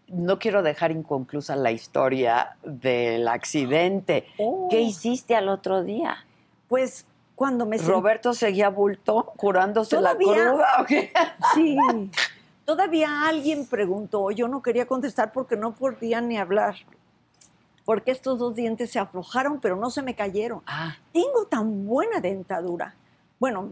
no 0.09 0.37
quiero 0.37 0.63
dejar 0.63 0.91
inconclusa 0.91 1.55
la 1.55 1.71
historia 1.71 2.57
del 2.61 3.25
accidente. 3.29 4.25
Oh. 4.37 4.67
¿Qué 4.69 4.81
hiciste 4.81 5.33
al 5.33 5.47
otro 5.47 5.81
día? 5.81 6.25
Pues 6.67 7.05
cuando 7.43 7.65
me 7.65 7.77
sent- 7.77 7.87
¿Roberto 7.87 8.33
seguía 8.33 8.69
bulto 8.69 9.33
curándose 9.35 9.99
la 9.99 10.15
cruda? 10.15 10.85
Sí. 11.53 11.77
Todavía 12.65 13.27
alguien 13.27 13.65
preguntó, 13.67 14.31
yo 14.31 14.47
no 14.47 14.61
quería 14.61 14.85
contestar 14.87 15.33
porque 15.33 15.57
no 15.57 15.73
podía 15.73 16.21
ni 16.21 16.37
hablar. 16.37 16.75
Porque 17.83 18.11
estos 18.11 18.39
dos 18.39 18.55
dientes 18.55 18.91
se 18.91 18.99
aflojaron, 18.99 19.59
pero 19.59 19.75
no 19.75 19.89
se 19.89 20.01
me 20.01 20.15
cayeron. 20.15 20.61
Ah, 20.65 20.95
Tengo 21.11 21.45
tan 21.49 21.85
buena 21.85 22.21
dentadura. 22.21 22.95
Bueno, 23.39 23.71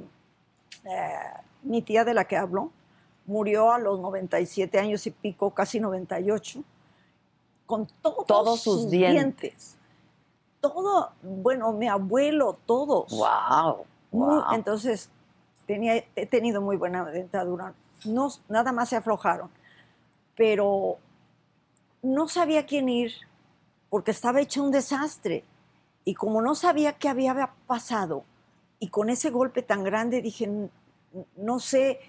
eh, 0.84 1.14
mi 1.64 1.82
tía 1.82 2.04
de 2.04 2.14
la 2.14 2.26
que 2.26 2.36
hablo 2.36 2.72
murió 3.26 3.72
a 3.72 3.80
los 3.80 4.02
97 4.02 4.78
años 4.80 5.08
y 5.08 5.12
pico, 5.12 5.52
casi 5.52 5.80
98, 5.80 6.62
con 7.66 7.88
todos, 8.02 8.26
Todos 8.26 8.60
sus 8.60 8.90
dientes. 8.90 9.78
Todo, 10.62 11.12
bueno, 11.22 11.74
mi 11.74 11.88
abuelo, 11.88 12.58
todos. 12.66 13.12
wow. 14.12 14.44
Entonces, 14.54 15.10
tenía, 15.66 16.04
he 16.16 16.26
tenido 16.28 16.62
muy 16.62 16.78
buena 16.78 17.04
dentadura. 17.06 17.74
No, 18.06 18.30
nada 18.48 18.72
más 18.72 18.90
se 18.90 18.96
aflojaron. 18.96 19.50
Pero 20.36 20.98
no 22.02 22.28
sabía 22.28 22.66
quién 22.66 22.90
ir 22.90 23.12
porque 23.90 24.12
estaba 24.12 24.40
hecho 24.42 24.64
un 24.64 24.72
desastre. 24.72 25.44
Y 26.06 26.14
como 26.16 26.42
no 26.42 26.56
sabía 26.56 26.94
qué 26.94 27.10
había 27.10 27.52
pasado, 27.68 28.24
y 28.80 28.88
con 28.90 29.10
ese 29.10 29.30
golpe 29.30 29.62
tan 29.62 29.84
grande 29.84 30.22
dije, 30.22 30.46
"N- 30.46 30.70
no 31.38 31.60
sé, 31.60 32.00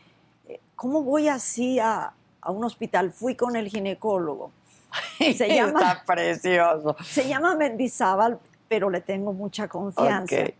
eh, 0.49 0.61
¿cómo 0.77 1.03
voy 1.03 1.29
así 1.29 1.79
a, 1.79 2.15
a 2.41 2.51
un 2.51 2.65
hospital? 2.65 3.13
Fui 3.13 3.35
con 3.37 3.55
el 3.57 3.69
ginecólogo. 3.69 4.51
Se 5.19 5.49
llama, 5.55 5.81
Está 5.81 6.03
precioso. 6.05 6.97
se 7.05 7.29
llama 7.29 7.55
Mendizábal, 7.55 8.39
pero 8.69 8.91
le 8.91 9.01
tengo 9.01 9.33
mucha 9.33 9.69
confianza 9.69 10.37
Ok. 10.45 10.55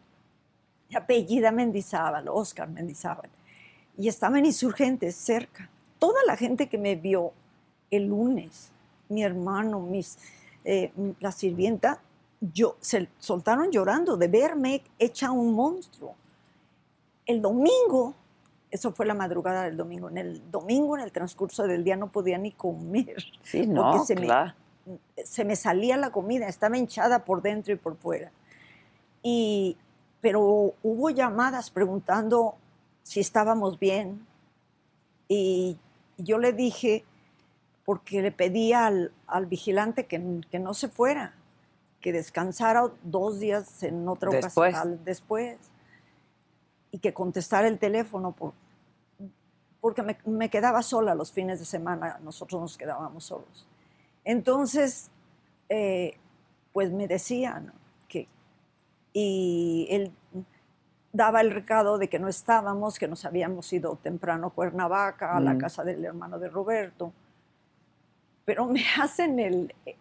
apellida 0.95 1.51
Mendizábal, 1.53 2.29
Oscar 2.29 2.69
Mendizábal. 2.69 3.31
Y 3.97 4.09
estaba 4.09 4.39
en 4.39 4.47
Insurgentes, 4.47 5.15
cerca. 5.17 5.69
Toda 5.99 6.21
la 6.27 6.37
gente 6.37 6.69
que 6.69 6.79
me 6.79 6.95
vio 6.97 7.33
el 7.91 8.07
lunes, 8.07 8.71
mi 9.09 9.23
hermano, 9.23 9.81
mis, 9.81 10.19
eh, 10.65 10.93
la 11.21 11.31
sirvienta, 11.33 12.01
yo, 12.41 12.77
se 12.81 13.09
soltaron 13.19 13.71
llorando 13.71 14.17
de 14.17 14.29
verme 14.29 14.83
hecha 14.99 15.31
un 15.31 15.53
monstruo. 15.55 16.15
El 17.27 17.41
domingo, 17.41 18.15
eso 18.73 18.93
fue 18.93 19.07
la 19.07 19.15
madrugada 19.15 19.63
del 19.65 19.77
domingo, 19.77 20.09
en 20.11 20.19
el 20.19 20.51
domingo, 20.51 20.97
en 20.97 21.05
el 21.05 21.13
transcurso 21.13 21.63
del 21.69 21.85
día, 21.85 21.95
no 21.97 22.11
podía 22.11 22.39
ni 22.39 22.51
comer. 22.51 23.23
Sí, 23.43 23.67
no, 23.69 23.93
Porque 23.93 24.07
se 24.07 24.15
me- 24.17 24.23
claro. 24.23 24.55
se 25.25 25.45
me 25.45 25.55
salía 25.55 25.97
la 25.97 26.11
comida, 26.11 26.49
estaba 26.49 26.77
hinchada 26.77 27.25
por 27.25 27.43
dentro 27.43 27.73
y 27.73 27.77
por 27.77 27.97
fuera. 27.97 28.33
Y, 29.23 29.77
pero 30.21 30.41
hubo 30.83 31.11
llamadas 31.11 31.71
preguntando 31.71 32.57
si 33.05 33.21
estábamos 33.21 33.79
bien. 33.79 34.27
Y 35.29 35.79
yo 36.19 36.39
le 36.39 36.53
dije, 36.53 37.05
porque 37.85 38.23
le 38.23 38.33
pedí 38.33 38.73
al, 38.73 39.13
al 39.27 39.47
vigilante 39.47 40.07
que, 40.07 40.41
que 40.51 40.59
no 40.59 40.75
se 40.75 40.89
fuera, 40.89 41.35
que 42.01 42.13
descansara 42.13 42.91
dos 43.03 43.39
días 43.39 43.83
en 43.83 44.09
otra 44.09 44.31
Después. 44.31 44.75
ocasión 44.75 45.01
después 45.05 45.59
y 46.91 46.99
que 46.99 47.15
contestara 47.15 47.69
el 47.69 47.79
teléfono 47.79 48.33
por- 48.33 48.53
porque 49.83 50.03
me, 50.03 50.17
me 50.27 50.49
quedaba 50.49 50.83
sola 50.83 51.15
los 51.17 51.33
fines 51.33 51.59
de 51.59 51.67
semana, 51.67 52.21
nosotros 52.23 52.63
nos 52.63 52.79
quedábamos 52.79 53.25
solos. 53.25 53.67
Entonces, 54.25 55.11
eh, 55.69 56.17
pues 56.73 56.93
me 56.93 57.09
decían 57.09 57.73
que, 58.09 58.29
y 59.13 59.89
él 59.91 60.13
daba 61.13 61.41
el 61.41 61.51
recado 61.51 61.99
de 61.99 62.09
que 62.09 62.21
no 62.21 62.29
estábamos, 62.29 62.99
que 62.99 63.09
nos 63.09 63.25
habíamos 63.25 63.73
ido 63.73 63.97
temprano 64.03 64.47
a 64.47 64.51
Cuernavaca, 64.51 65.37
a 65.37 65.41
la 65.41 65.55
Mm. 65.55 65.59
casa 65.59 65.85
del 65.85 66.05
hermano 66.05 66.39
de 66.39 66.49
Roberto. 66.49 67.13
Pero 68.45 68.67
me 68.67 68.83
hacen 69.03 69.41
el, 69.41 69.75
eh, 69.85 69.97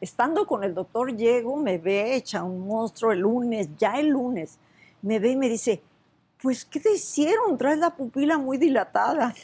estando 0.00 0.46
con 0.46 0.62
el 0.64 0.74
doctor, 0.74 1.16
llego, 1.16 1.56
me 1.56 1.78
ve 1.78 2.14
hecha 2.16 2.44
un 2.44 2.60
monstruo 2.66 3.12
el 3.12 3.20
lunes, 3.20 3.70
ya 3.78 3.98
el 3.98 4.08
lunes, 4.10 4.58
me 5.02 5.18
ve 5.18 5.30
y 5.30 5.36
me 5.36 5.48
dice, 5.48 5.82
pues, 6.42 6.64
¿qué 6.64 6.80
te 6.80 6.92
hicieron? 6.92 7.56
Traes 7.56 7.78
la 7.78 7.90
pupila 7.90 8.36
muy 8.36 8.58
dilatada. 8.58 9.34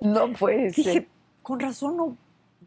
No 0.00 0.32
puede 0.32 0.70
ser. 0.70 0.84
Dije, 0.84 1.08
con 1.42 1.60
razón 1.60 1.96
no 1.96 2.16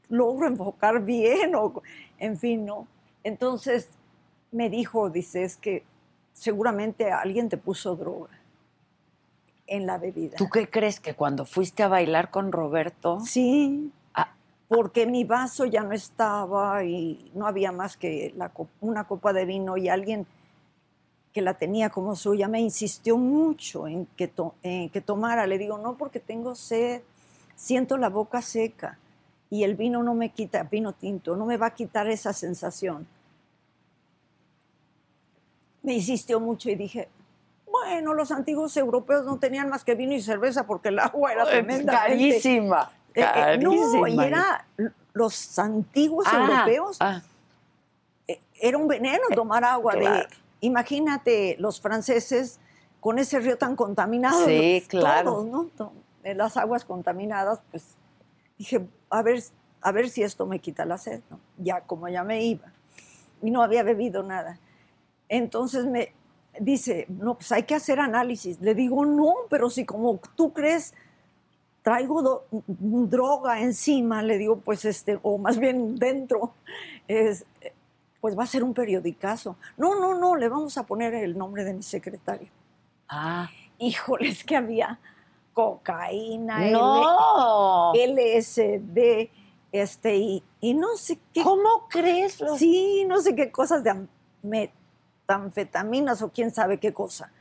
logro 0.10 0.48
enfocar 0.48 1.04
bien, 1.04 1.54
o, 1.56 1.82
en 2.18 2.38
fin, 2.38 2.66
¿no? 2.66 2.88
Entonces 3.24 3.90
me 4.52 4.70
dijo, 4.70 5.10
dice, 5.10 5.44
es 5.44 5.58
que 5.58 5.84
seguramente 6.34 7.12
alguien 7.12 7.50
te 7.50 7.58
puso 7.58 7.96
droga 7.96 8.30
en 9.68 9.86
la 9.86 9.98
bebida. 9.98 10.38
¿Tú 10.38 10.50
qué 10.50 10.70
crees 10.70 11.00
que 11.00 11.14
cuando 11.14 11.46
fuiste 11.46 11.84
a 11.84 11.90
bailar 11.90 12.32
con 12.32 12.52
Roberto? 12.52 13.20
Sí, 13.20 13.92
Ah, 14.14 14.34
porque 14.68 15.06
mi 15.06 15.26
vaso 15.26 15.66
ya 15.66 15.84
no 15.84 15.92
estaba 15.92 16.84
y 16.84 17.32
no 17.36 17.48
había 17.48 17.72
más 17.72 17.98
que 17.98 18.34
la 18.38 18.52
una 18.80 19.04
copa 19.04 19.34
de 19.34 19.46
vino 19.46 19.78
y 19.78 19.90
alguien 19.90 20.26
que 21.38 21.41
la 21.43 21.54
tenía 21.54 21.91
como 21.91 22.15
suya 22.15 22.47
me 22.47 22.60
insistió 22.60 23.15
mucho 23.15 23.88
en 23.88 24.08
que, 24.17 24.28
to- 24.28 24.56
en 24.63 24.89
que 24.89 25.02
tomara. 25.02 25.45
Le 25.45 25.60
digo, 25.60 25.78
no, 25.78 25.95
porque 25.95 26.19
tengo 26.19 26.56
sed, 26.56 27.04
siento 27.56 27.95
la 27.95 28.10
boca 28.10 28.41
seca 28.41 28.97
y 29.52 29.63
el 29.63 29.76
vino 29.76 30.02
no 30.02 30.15
me 30.15 30.30
quita, 30.30 30.63
vino 30.63 30.93
tinto, 30.93 31.36
no 31.36 31.45
me 31.45 31.58
va 31.58 31.67
a 31.67 31.76
quitar 31.76 32.08
esa 32.08 32.34
sensación. 32.34 33.06
Me 35.84 35.93
insistió 35.93 36.39
mucho 36.39 36.71
y 36.71 36.76
dije, 36.76 37.08
bueno, 37.71 38.15
los 38.15 38.32
antiguos 38.32 38.76
europeos 38.76 39.23
no 39.23 39.38
tenían 39.38 39.69
más 39.69 39.84
que 39.84 39.93
vino 39.93 40.13
y 40.13 40.21
cerveza 40.23 40.65
porque 40.65 40.89
el 40.89 40.97
agua 40.97 41.34
era 41.34 41.45
tremenda. 41.45 41.93
carísima. 41.93 42.89
Eh, 43.13 43.23
eh, 43.36 43.58
no, 43.62 44.08
y 44.08 44.19
era 44.23 44.65
los 45.13 45.60
antiguos 45.60 46.26
Ah, 46.32 46.39
europeos, 46.39 46.97
ah, 47.00 47.21
eh, 48.28 48.41
era 48.60 48.76
un 48.80 48.88
veneno 48.88 49.21
tomar 49.36 49.63
agua. 49.63 49.93
de-. 49.93 50.28
Imagínate 50.62 51.56
los 51.60 51.82
franceses 51.82 52.60
con 53.00 53.20
ese 53.20 53.39
río 53.39 53.58
tan 53.58 53.76
contaminado. 53.76 54.46
Sí, 54.46 54.80
los- 54.80 54.88
claro. 54.89 55.32
Todos, 55.46 55.70
¿no? 55.80 55.91
Las 56.24 56.58
aguas 56.58 56.84
contaminadas, 56.84 57.62
pues 57.72 57.96
dije, 58.58 58.86
a 59.10 59.22
ver, 59.22 59.41
a 59.82 59.91
ver 59.91 60.10
si 60.10 60.24
esto 60.24 60.46
me 60.46 60.60
quita 60.60 60.84
la 60.86 60.98
sed, 60.98 61.22
¿no? 61.30 61.39
Ya, 61.58 61.82
como 61.82 62.08
ya 62.10 62.24
me 62.24 62.43
iba. 62.43 62.72
Y 63.41 63.52
no 63.52 63.62
había 63.62 63.84
bebido 63.84 64.24
nada. 64.24 64.60
Entonces 65.30 65.86
me 65.86 66.13
dice, 66.60 67.06
no, 67.08 67.36
pues 67.36 67.52
hay 67.52 67.63
que 67.63 67.76
hacer 67.76 68.00
análisis. 68.00 68.60
Le 68.60 68.74
digo, 68.76 69.06
no, 69.06 69.34
pero 69.50 69.70
si 69.70 69.86
como 69.86 70.20
tú 70.36 70.52
crees, 70.52 70.93
traigo 71.84 72.22
do- 72.22 72.46
droga 72.67 73.62
encima, 73.62 74.22
le 74.22 74.38
digo, 74.38 74.58
pues 74.58 74.84
este, 74.84 75.20
o 75.22 75.38
más 75.38 75.58
bien 75.60 75.96
dentro, 75.96 76.54
es, 77.08 77.46
pues 78.22 78.38
va 78.38 78.44
a 78.44 78.48
ser 78.48 78.64
un 78.64 78.74
periodicazo. 78.74 79.58
No, 79.78 79.96
no, 80.00 80.18
no, 80.18 80.36
le 80.36 80.50
vamos 80.50 80.78
a 80.78 80.84
poner 80.86 81.14
el 81.14 81.38
nombre 81.38 81.64
de 81.64 81.74
mi 81.74 81.84
secretario. 81.84 82.50
ah. 83.10 83.50
Híjole, 83.80 84.30
es 84.30 84.44
que 84.44 84.56
había 84.56 85.00
cocaína, 85.54 86.72
No. 86.72 87.92
L- 87.94 88.42
LSD, 88.42 89.30
este, 89.72 90.16
y, 90.18 90.44
y 90.62 90.74
no 90.74 90.96
sé 90.98 91.20
qué 91.32 91.44
¿Cómo 91.44 91.88
crees? 91.90 92.40
Lo... 92.42 92.58
Sí, 92.58 93.06
no 93.08 93.22
sé 93.22 93.36
qué 93.36 93.52
cosas 93.52 93.84
de 93.84 93.92
am- 93.92 94.08
metanfetaminas 95.28 96.22
o 96.22 96.30
quién 96.32 96.52
sabe 96.52 96.80
qué 96.80 96.94
cosa. 96.94 97.32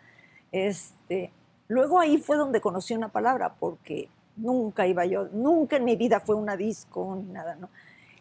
Este, 0.52 1.32
luego 1.68 1.98
ahí 1.98 2.18
fue 2.18 2.36
donde 2.36 2.60
conocí 2.60 2.94
una 2.94 3.08
palabra, 3.08 3.54
porque 3.58 4.08
nunca 4.36 4.86
iba 4.86 5.04
yo, 5.06 5.28
nunca 5.32 5.76
en 5.76 5.84
mi 5.84 5.96
vida 5.96 6.20
fue 6.20 6.34
una 6.34 6.56
disco 6.56 7.16
ni 7.16 7.32
nada, 7.32 7.54
¿no? 7.56 7.70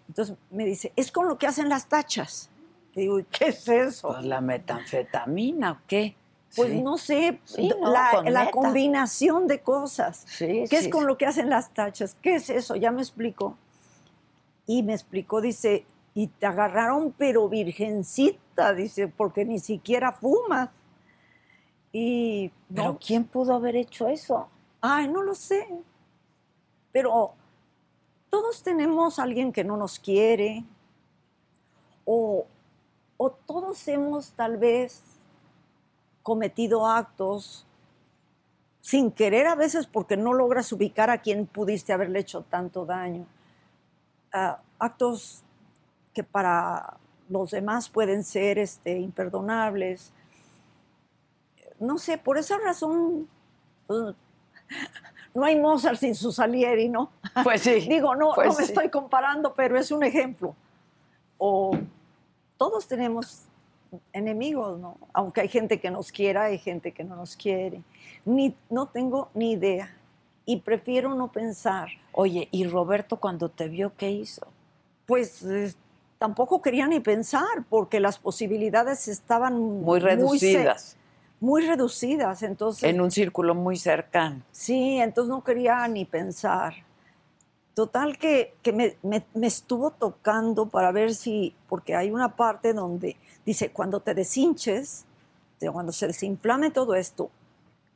Entonces 0.08 0.36
me 0.52 0.65
dice, 0.65 0.91
es 0.96 1.12
con 1.12 1.28
lo 1.28 1.38
que 1.38 1.48
hacen 1.48 1.70
las 1.70 1.88
tachas. 1.88 2.50
Le 2.94 3.04
digo, 3.04 3.20
¿y 3.20 3.24
¿qué 3.26 3.48
es 3.48 3.68
eso? 3.68 4.10
Pues 4.10 4.24
la 4.26 4.41
metanfetamina 4.41 5.72
o 5.74 5.78
qué? 5.88 6.15
Pues 6.56 6.70
Sí. 6.72 6.82
no 6.82 6.98
sé, 6.98 7.41
Sí, 7.44 7.68
no, 7.68 7.91
la, 7.91 8.12
con 8.13 8.32
la 8.34 8.50
combinación 8.52 9.48
de 9.48 9.60
cosas. 9.60 10.24
Sí, 10.26 10.63
¿Qué 10.70 10.78
es 10.78 10.88
con 10.88 11.06
lo 11.06 11.18
que 11.18 11.26
hacen 11.26 11.50
las 11.50 11.72
tachas? 11.74 12.15
¿Qué 12.22 12.36
es 12.36 12.50
eso? 12.50 12.76
Ya 12.78 12.91
me 12.91 13.02
explicó. 13.02 13.58
Y 14.65 14.82
me 14.84 14.94
explicó, 14.94 15.41
dice, 15.41 15.86
y 16.13 16.28
te 16.28 16.46
agarraron 16.46 17.13
pero 17.18 17.50
virgencita, 17.50 18.74
dice, 18.74 19.10
porque 19.10 19.44
ni 19.44 19.60
siquiera 19.60 20.13
fumas. 20.13 20.70
Y 21.91 22.52
¿Pero 22.74 22.94
no, 22.94 23.00
quién 23.00 23.26
pudo 23.26 23.54
haber 23.56 23.76
hecho 23.76 24.08
eso? 24.08 24.48
ay, 24.82 25.08
no 25.08 25.24
lo 25.24 25.34
sé. 25.36 25.68
Pero 26.91 27.34
todos 28.29 28.63
tenemos 28.63 29.19
a 29.19 29.23
alguien 29.23 29.51
que 29.51 29.63
no 29.63 29.77
nos 29.77 29.99
quiere, 29.99 30.63
o, 32.05 32.45
o 33.17 33.29
todos 33.31 33.88
hemos 33.88 34.31
tal 34.31 34.57
vez 34.57 35.01
cometido 36.21 36.88
actos 36.88 37.65
sin 38.81 39.11
querer 39.11 39.47
a 39.47 39.55
veces 39.55 39.88
porque 39.88 40.15
no 40.15 40.33
logras 40.33 40.71
ubicar 40.71 41.09
a 41.09 41.19
quien 41.19 41.47
pudiste 41.47 41.91
haberle 41.91 42.19
hecho 42.19 42.43
tanto 42.43 42.85
daño. 42.85 43.25
ah, 44.31 44.61
actos 44.77 45.43
que 46.13 46.23
para 46.23 46.97
los 47.29 47.51
demás 47.51 47.89
pueden 47.89 48.23
ser 48.23 48.59
este, 48.59 48.99
imperdonables. 48.99 50.13
No 51.79 51.97
sé, 51.97 52.17
por 52.17 52.38
esa 52.38 52.57
razón 52.59 53.27
pues, 53.88 54.15
no 55.36 55.43
hay 55.43 55.60
Mozart 55.60 56.00
sin 56.00 56.15
su 56.15 56.32
Salieri, 56.32 56.89
¿no? 56.89 57.12
Pues 57.43 57.62
sí. 57.62 57.82
Digo, 57.89 58.15
no, 58.15 58.32
pues 58.34 58.48
no 58.48 58.54
me 58.54 58.65
sí. 58.65 58.71
estoy 58.71 58.89
comparando, 58.89 59.54
pero 59.54 59.78
es 59.78 59.91
un 59.91 60.02
ejemplo. 60.04 60.56
O 61.38 61.78
todos 62.58 62.88
tenemos 62.88 63.43
enemigos, 64.13 64.80
¿no? 64.80 64.98
Aunque 65.13 65.41
hay 65.41 65.50
gente 65.50 65.80
que 65.80 65.91
nos 65.91 66.12
quiera, 66.12 66.45
hay 66.45 66.58
gente 66.58 66.93
que 66.93 67.04
no 67.04 67.15
nos 67.15 67.36
quiere. 67.36 67.82
Ni, 68.24 68.56
no 68.69 68.88
tengo 68.88 69.30
ni 69.34 69.52
idea. 69.52 69.95
Y 70.45 70.62
prefiero 70.62 71.13
no 71.15 71.32
pensar. 71.32 71.89
Oye, 72.13 72.48
¿y 72.52 72.65
Roberto 72.65 73.17
cuando 73.17 73.50
te 73.50 73.67
vio 73.67 73.93
qué 73.98 74.12
hizo? 74.12 74.48
Pues 75.06 75.43
eh, 75.43 75.74
tampoco 76.17 76.62
quería 76.62 76.88
ni 76.88 77.02
pensar, 77.02 77.65
porque 77.69 78.00
las 78.00 78.19
posibilidades 78.19 79.08
estaban 79.10 79.82
Muy 79.82 80.00
reducidas, 80.00 80.95
muy 80.95 81.05
reducidas. 81.62 82.43
Entonces, 82.43 82.84
en 82.84 83.02
un 83.02 83.12
círculo 83.12 83.56
muy 83.56 83.78
cercano. 83.78 84.41
Sí, 84.52 84.98
entonces 85.00 85.30
no 85.30 85.43
quería 85.43 85.88
ni 85.88 86.06
pensar. 86.06 86.74
Total 87.74 88.17
que, 88.17 88.56
que 88.62 88.71
me, 88.71 88.95
me- 89.04 89.26
me 89.34 89.48
estuvo 89.48 89.91
tocando 89.91 90.67
para 90.67 90.91
ver 90.91 91.13
si, 91.13 91.54
porque 91.67 91.93
hay 91.95 92.10
una 92.10 92.36
parte 92.36 92.74
donde 92.74 93.17
dice, 93.45 93.71
cuando 93.71 94.00
te 94.00 94.13
deshinches, 94.13 95.06
de 95.60 95.69
cuando 95.71 95.91
se 95.91 96.08
desinflame 96.08 96.71
todo 96.71 96.95
esto, 96.95 97.30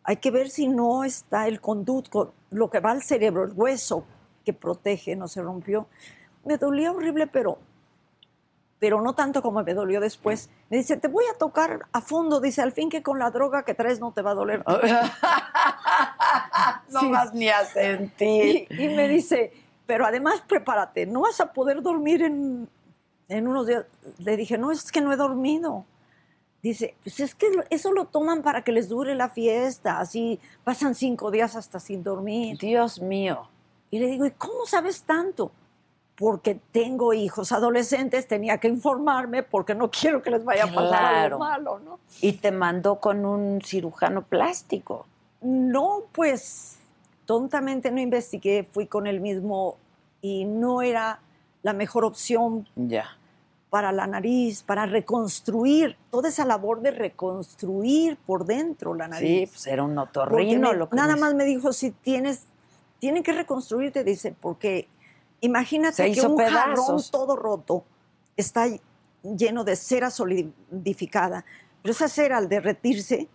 hay 0.04 0.18
que 0.18 0.32
ver 0.32 0.50
si 0.50 0.68
no 0.68 1.04
está 1.06 1.48
el 1.48 1.62
conducto, 1.62 2.34
lo 2.52 2.70
que 2.70 2.80
va 2.82 2.92
al 2.92 3.04
cerebro, 3.04 3.44
el 3.46 3.54
hueso 3.54 4.04
que 4.44 4.52
protege, 4.54 5.16
no 5.16 5.28
se 5.30 5.42
rompió. 5.42 5.88
Me 6.44 6.58
dolía 6.58 6.92
horrible, 6.92 7.28
pero, 7.28 7.58
pero 8.80 9.02
no 9.02 9.14
tanto 9.14 9.42
como 9.42 9.62
me 9.64 9.74
dolió 9.74 10.00
después. 10.00 10.50
Me 10.70 10.78
dice, 10.78 10.96
te 10.98 11.08
voy 11.10 11.26
a 11.34 11.38
tocar 11.38 11.82
a 11.92 12.02
fondo, 12.02 12.40
dice, 12.40 12.62
al 12.62 12.72
fin 12.72 12.90
que 12.90 13.04
con 13.04 13.20
la 13.20 13.30
droga 13.30 13.64
que 13.64 13.74
traes 13.74 14.00
no 14.00 14.14
te 14.14 14.22
va 14.22 14.32
a 14.32 14.36
doler. 14.36 14.64
no 16.92 17.00
Sí. 17.02 17.12
vas 17.12 17.34
ni 17.34 17.50
a 17.50 17.66
sentir. 17.66 18.68
Y, 18.70 18.84
y 18.86 18.96
me 18.96 19.08
dice, 19.08 19.54
pero 19.86 20.06
además 20.06 20.42
prepárate, 20.48 21.06
no 21.06 21.22
vas 21.22 21.40
a 21.40 21.52
poder 21.54 21.82
dormir 21.82 22.22
en, 22.24 22.70
en 23.28 23.48
unos 23.48 23.68
días. 23.68 23.86
Le 24.18 24.38
dije, 24.38 24.58
no, 24.58 24.72
es 24.72 24.92
que 24.92 25.02
no 25.02 25.12
he 25.12 25.16
dormido. 25.18 25.86
Dice, 26.62 26.96
pues 27.04 27.20
es 27.22 27.36
que 27.36 27.48
eso 27.70 27.94
lo 27.94 28.06
toman 28.06 28.42
para 28.42 28.64
que 28.64 28.74
les 28.74 28.90
dure 28.90 29.16
la 29.16 29.30
fiesta, 29.30 30.00
así 30.00 30.40
pasan 30.66 30.94
cinco 30.94 31.32
días 31.32 31.56
hasta 31.56 31.80
sin 31.80 32.04
dormir. 32.04 32.58
Dios 32.58 33.02
mío. 33.02 33.48
Y 33.92 34.00
le 34.00 34.08
digo, 34.08 34.26
¿y 34.26 34.32
cómo 34.32 34.66
sabes 34.66 35.04
tanto? 35.04 35.52
Porque 36.20 36.60
tengo 36.74 37.14
hijos 37.14 37.54
adolescentes, 37.54 38.28
tenía 38.28 38.58
que 38.58 38.68
informarme 38.68 39.42
porque 39.42 39.74
no 39.74 39.90
quiero 39.92 40.22
que 40.22 40.30
les 40.30 40.44
vaya 40.44 40.66
a 40.66 40.74
pasar 40.74 41.06
algo 41.26 41.40
malo, 41.40 41.80
¿no? 41.80 42.00
Y 42.22 42.34
te 42.34 42.52
mandó 42.52 43.00
con 43.00 43.26
un 43.26 43.62
cirujano 43.64 44.24
plástico. 44.24 45.06
No, 45.42 46.02
pues 46.12 46.78
tontamente 47.26 47.90
no 47.90 48.02
investigué, 48.02 48.68
fui 48.70 48.86
con 48.88 49.08
el 49.08 49.22
mismo 49.22 49.78
y 50.22 50.44
no 50.44 50.82
era 50.82 51.20
la 51.64 51.72
mejor 51.72 52.04
opción 52.04 52.68
para 53.70 53.92
la 53.94 54.06
nariz, 54.08 54.64
para 54.64 54.88
reconstruir, 54.88 55.96
toda 56.10 56.28
esa 56.30 56.44
labor 56.44 56.82
de 56.82 56.92
reconstruir 56.92 58.18
por 58.26 58.46
dentro 58.46 58.94
la 58.96 59.06
Sí, 59.06 59.12
nariz. 59.12 59.50
pues 59.52 59.68
era 59.68 59.84
un 59.84 59.98
otorrino 59.98 60.72
me- 60.72 60.78
lo 60.78 60.90
que 60.90 60.96
nada 60.98 61.16
me- 61.16 61.22
más 61.22 61.34
me 61.36 61.46
dijo, 61.46 61.72
si 61.72 61.92
tienes, 61.92 62.44
tienen 63.00 63.24
que 63.24 63.32
reconstruirte, 63.32 64.04
dice, 64.04 64.34
porque 64.38 64.88
imagínate 65.42 65.96
Se 65.96 66.12
que 66.12 66.22
un 66.22 66.38
jarrón 66.38 67.02
todo 67.12 67.36
roto 67.36 67.84
está 68.36 68.68
lleno 69.24 69.64
de 69.64 69.76
cera 69.76 70.10
solidificada, 70.10 71.46
pero 71.82 71.92
esa 71.92 72.08
cera 72.08 72.38
al 72.38 72.50
derretirse, 72.50 73.28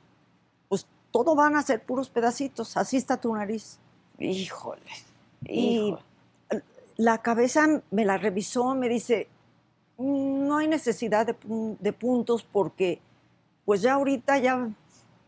pues 0.69 0.87
todo 1.11 1.35
van 1.35 1.57
a 1.57 1.63
ser 1.63 1.83
puros 1.85 2.09
pedacitos, 2.09 2.77
así 2.77 2.97
está 2.97 3.21
tu 3.21 3.35
nariz. 3.35 3.79
Híjole. 4.19 4.83
Y 5.47 5.95
la 6.97 7.19
cabeza 7.19 7.83
me 7.91 8.05
la 8.05 8.17
revisó, 8.17 8.75
me 8.75 8.89
dice, 8.89 9.29
"Mm, 9.99 10.47
no 10.47 10.59
hay 10.59 10.69
necesidad 10.69 11.27
de, 11.27 11.37
de 11.79 11.93
puntos 11.93 12.43
porque 12.45 13.01
pues 13.65 13.83
ya 13.83 13.95
ahorita 13.95 14.39
ya, 14.39 14.69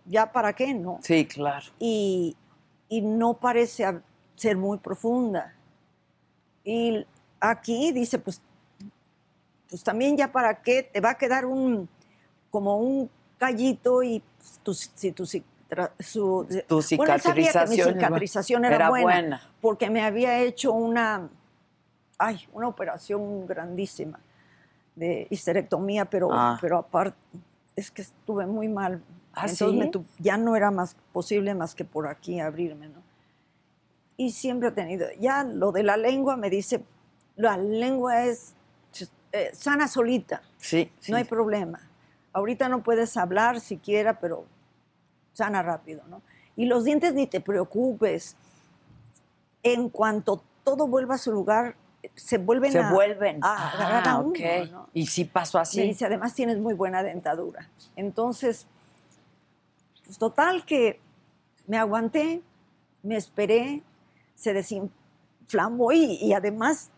ya 0.05 0.31
para 0.33 0.53
qué, 0.53 0.75
¿no? 0.75 0.99
Sí, 1.03 1.27
claro. 1.27 1.67
Y, 1.79 2.37
y 2.89 3.01
no 3.01 3.35
parece 3.35 4.01
ser 4.35 4.57
muy 4.57 4.79
profunda. 4.79 5.55
Y 6.67 7.07
aquí 7.39 7.93
dice, 7.93 8.19
pues, 8.19 8.43
pues 9.71 9.85
también 9.85 10.17
ya 10.17 10.33
para 10.33 10.63
qué, 10.63 10.83
te 10.83 11.01
va 11.01 11.11
a 11.11 11.15
quedar 11.17 11.47
un, 11.47 11.89
como 12.51 12.77
un 12.79 13.09
callito 13.39 14.03
y 14.03 14.21
pues, 14.39 14.59
tu, 14.65 14.75
si 14.75 15.13
tu 15.13 15.23
citra- 15.23 15.93
su- 16.01 16.45
Tu 16.67 16.83
Bueno, 16.97 17.19
sabía 17.21 17.53
que 17.53 17.69
mi 17.69 17.77
cicatrización. 17.77 17.95
cicatrización 17.95 18.65
era, 18.65 18.75
era 18.77 18.89
buena, 18.91 19.05
buena. 19.05 19.43
porque 19.61 19.89
me 19.91 20.03
había 20.03 20.41
hecho 20.41 20.73
una, 20.73 21.29
ay, 22.19 22.41
una 22.53 22.67
operación 22.67 23.47
grandísima 23.47 24.19
de 24.97 25.29
histerectomía, 25.31 26.05
pero, 26.07 26.31
Ah. 26.33 26.59
pero 26.61 26.79
aparte 26.79 27.17
es 27.77 27.93
que 27.93 28.03
estuve 28.03 28.45
muy 28.47 28.67
mal. 28.67 29.03
¿Ah, 29.35 29.43
Entonces 29.43 29.69
sí? 29.69 29.77
me 29.77 29.91
ya 30.19 30.37
no 30.37 30.57
era 30.57 30.73
más 30.73 30.97
posible 31.13 31.55
más 31.55 31.75
que 31.77 31.85
por 31.85 32.09
aquí 32.09 32.41
abrirme, 32.41 32.89
¿no? 32.89 33.06
Y 34.17 34.31
siempre 34.33 34.69
he 34.69 34.73
tenido, 34.73 35.07
ya 35.21 35.45
lo 35.45 35.73
de 35.73 35.83
la 35.83 35.97
lengua 35.97 36.37
me 36.37 36.49
dice, 36.51 36.83
la 37.37 37.57
lengua 37.59 38.25
es 38.25 38.55
eh, 39.33 39.51
sana 39.53 39.89
solita, 39.89 40.43
Sí, 40.59 40.91
sí. 41.01 41.11
no 41.13 41.19
hay 41.19 41.25
problema. 41.25 41.81
Ahorita 42.33 42.69
no 42.69 42.83
puedes 42.83 43.17
hablar 43.17 43.61
siquiera, 43.61 44.19
pero 44.21 44.47
sana 45.35 45.63
rápido, 45.63 46.03
¿no? 46.09 46.23
Y 46.55 46.65
los 46.67 46.85
dientes 46.85 47.13
ni 47.15 47.27
te 47.27 47.41
preocupes. 47.41 48.37
En 49.63 49.91
cuanto 49.91 50.43
todo 50.65 50.87
vuelva 50.87 51.17
a 51.17 51.19
su 51.19 51.33
lugar, 51.33 51.77
se 52.15 52.39
vuelven 52.39 52.73
Se 52.73 52.79
a, 52.79 52.91
vuelven. 52.91 53.41
a 53.43 53.73
agarrar 53.73 54.09
a 54.09 54.13
Ah, 54.13 54.19
uno. 54.21 54.65
¿no? 54.71 54.89
Y 54.95 55.07
sí 55.07 55.25
pasó 55.25 55.59
Me 55.59 55.63
así. 55.63 55.83
dice, 55.83 56.07
además 56.07 56.35
tienes 56.35 56.59
muy 56.59 56.73
buena 56.75 57.03
dentadura. 57.03 57.69
Entonces, 57.97 58.67
pues 60.05 60.17
total 60.19 60.65
que 60.65 61.01
me 61.67 61.77
aguanté, 61.79 62.43
me 63.03 63.17
esperé, 63.17 63.83
se 64.37 64.53
desinflamó 64.53 65.91
y, 65.91 66.15
y 66.23 66.33
además 66.33 66.91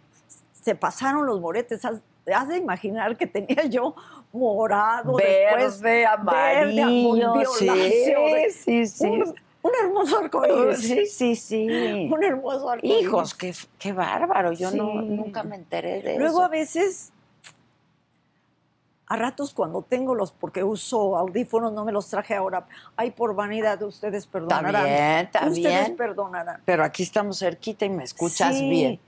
se 0.52 0.74
pasaron 0.74 1.24
los 1.24 1.40
moretes. 1.40 1.82
Haz, 1.86 2.02
haz 2.34 2.48
de 2.48 2.58
imaginar 2.58 3.16
que 3.16 3.26
tenía 3.26 3.64
yo 3.64 3.94
morado, 4.32 5.16
después 5.16 5.80
Verde, 5.80 6.04
amarillo. 6.06 7.32
violáceo, 7.32 7.56
sí, 8.50 8.50
sí, 8.50 8.86
sí. 8.86 9.06
un, 9.06 9.34
un 9.62 9.70
hermoso 9.82 10.18
arcoíris. 10.18 10.80
Sí, 10.80 11.06
sí, 11.06 11.34
sí. 11.36 11.66
Un 12.12 12.22
hermoso 12.24 12.68
arcoíris. 12.70 13.02
Hijos, 13.02 13.34
qué, 13.34 13.54
qué 13.78 13.92
bárbaro. 13.92 14.52
Yo 14.52 14.70
no, 14.70 15.00
nunca 15.02 15.42
me 15.42 15.56
enteré 15.56 16.02
de 16.02 16.18
Luego 16.18 16.38
eso. 16.38 16.44
a 16.44 16.48
veces, 16.48 17.12
a 19.08 19.16
ratos 19.16 19.54
cuando 19.54 19.82
tengo 19.82 20.14
los, 20.14 20.32
porque 20.32 20.62
uso 20.62 21.16
audífonos, 21.16 21.72
no 21.72 21.84
me 21.84 21.92
los 21.92 22.08
traje 22.08 22.34
ahora. 22.34 22.66
Ay, 22.96 23.10
por 23.10 23.34
vanidad, 23.34 23.80
ustedes 23.82 24.24
Está 24.24 24.32
perdonarán. 24.32 24.84
bien, 24.84 25.24
está 25.26 25.46
ustedes 25.46 25.62
bien. 25.86 25.96
perdonarán. 25.96 26.60
Pero 26.64 26.84
aquí 26.84 27.02
estamos 27.02 27.38
cerquita 27.38 27.84
y 27.86 27.90
me 27.90 28.04
escuchas 28.04 28.56
Sí, 28.56 28.68
bien. 28.68 29.00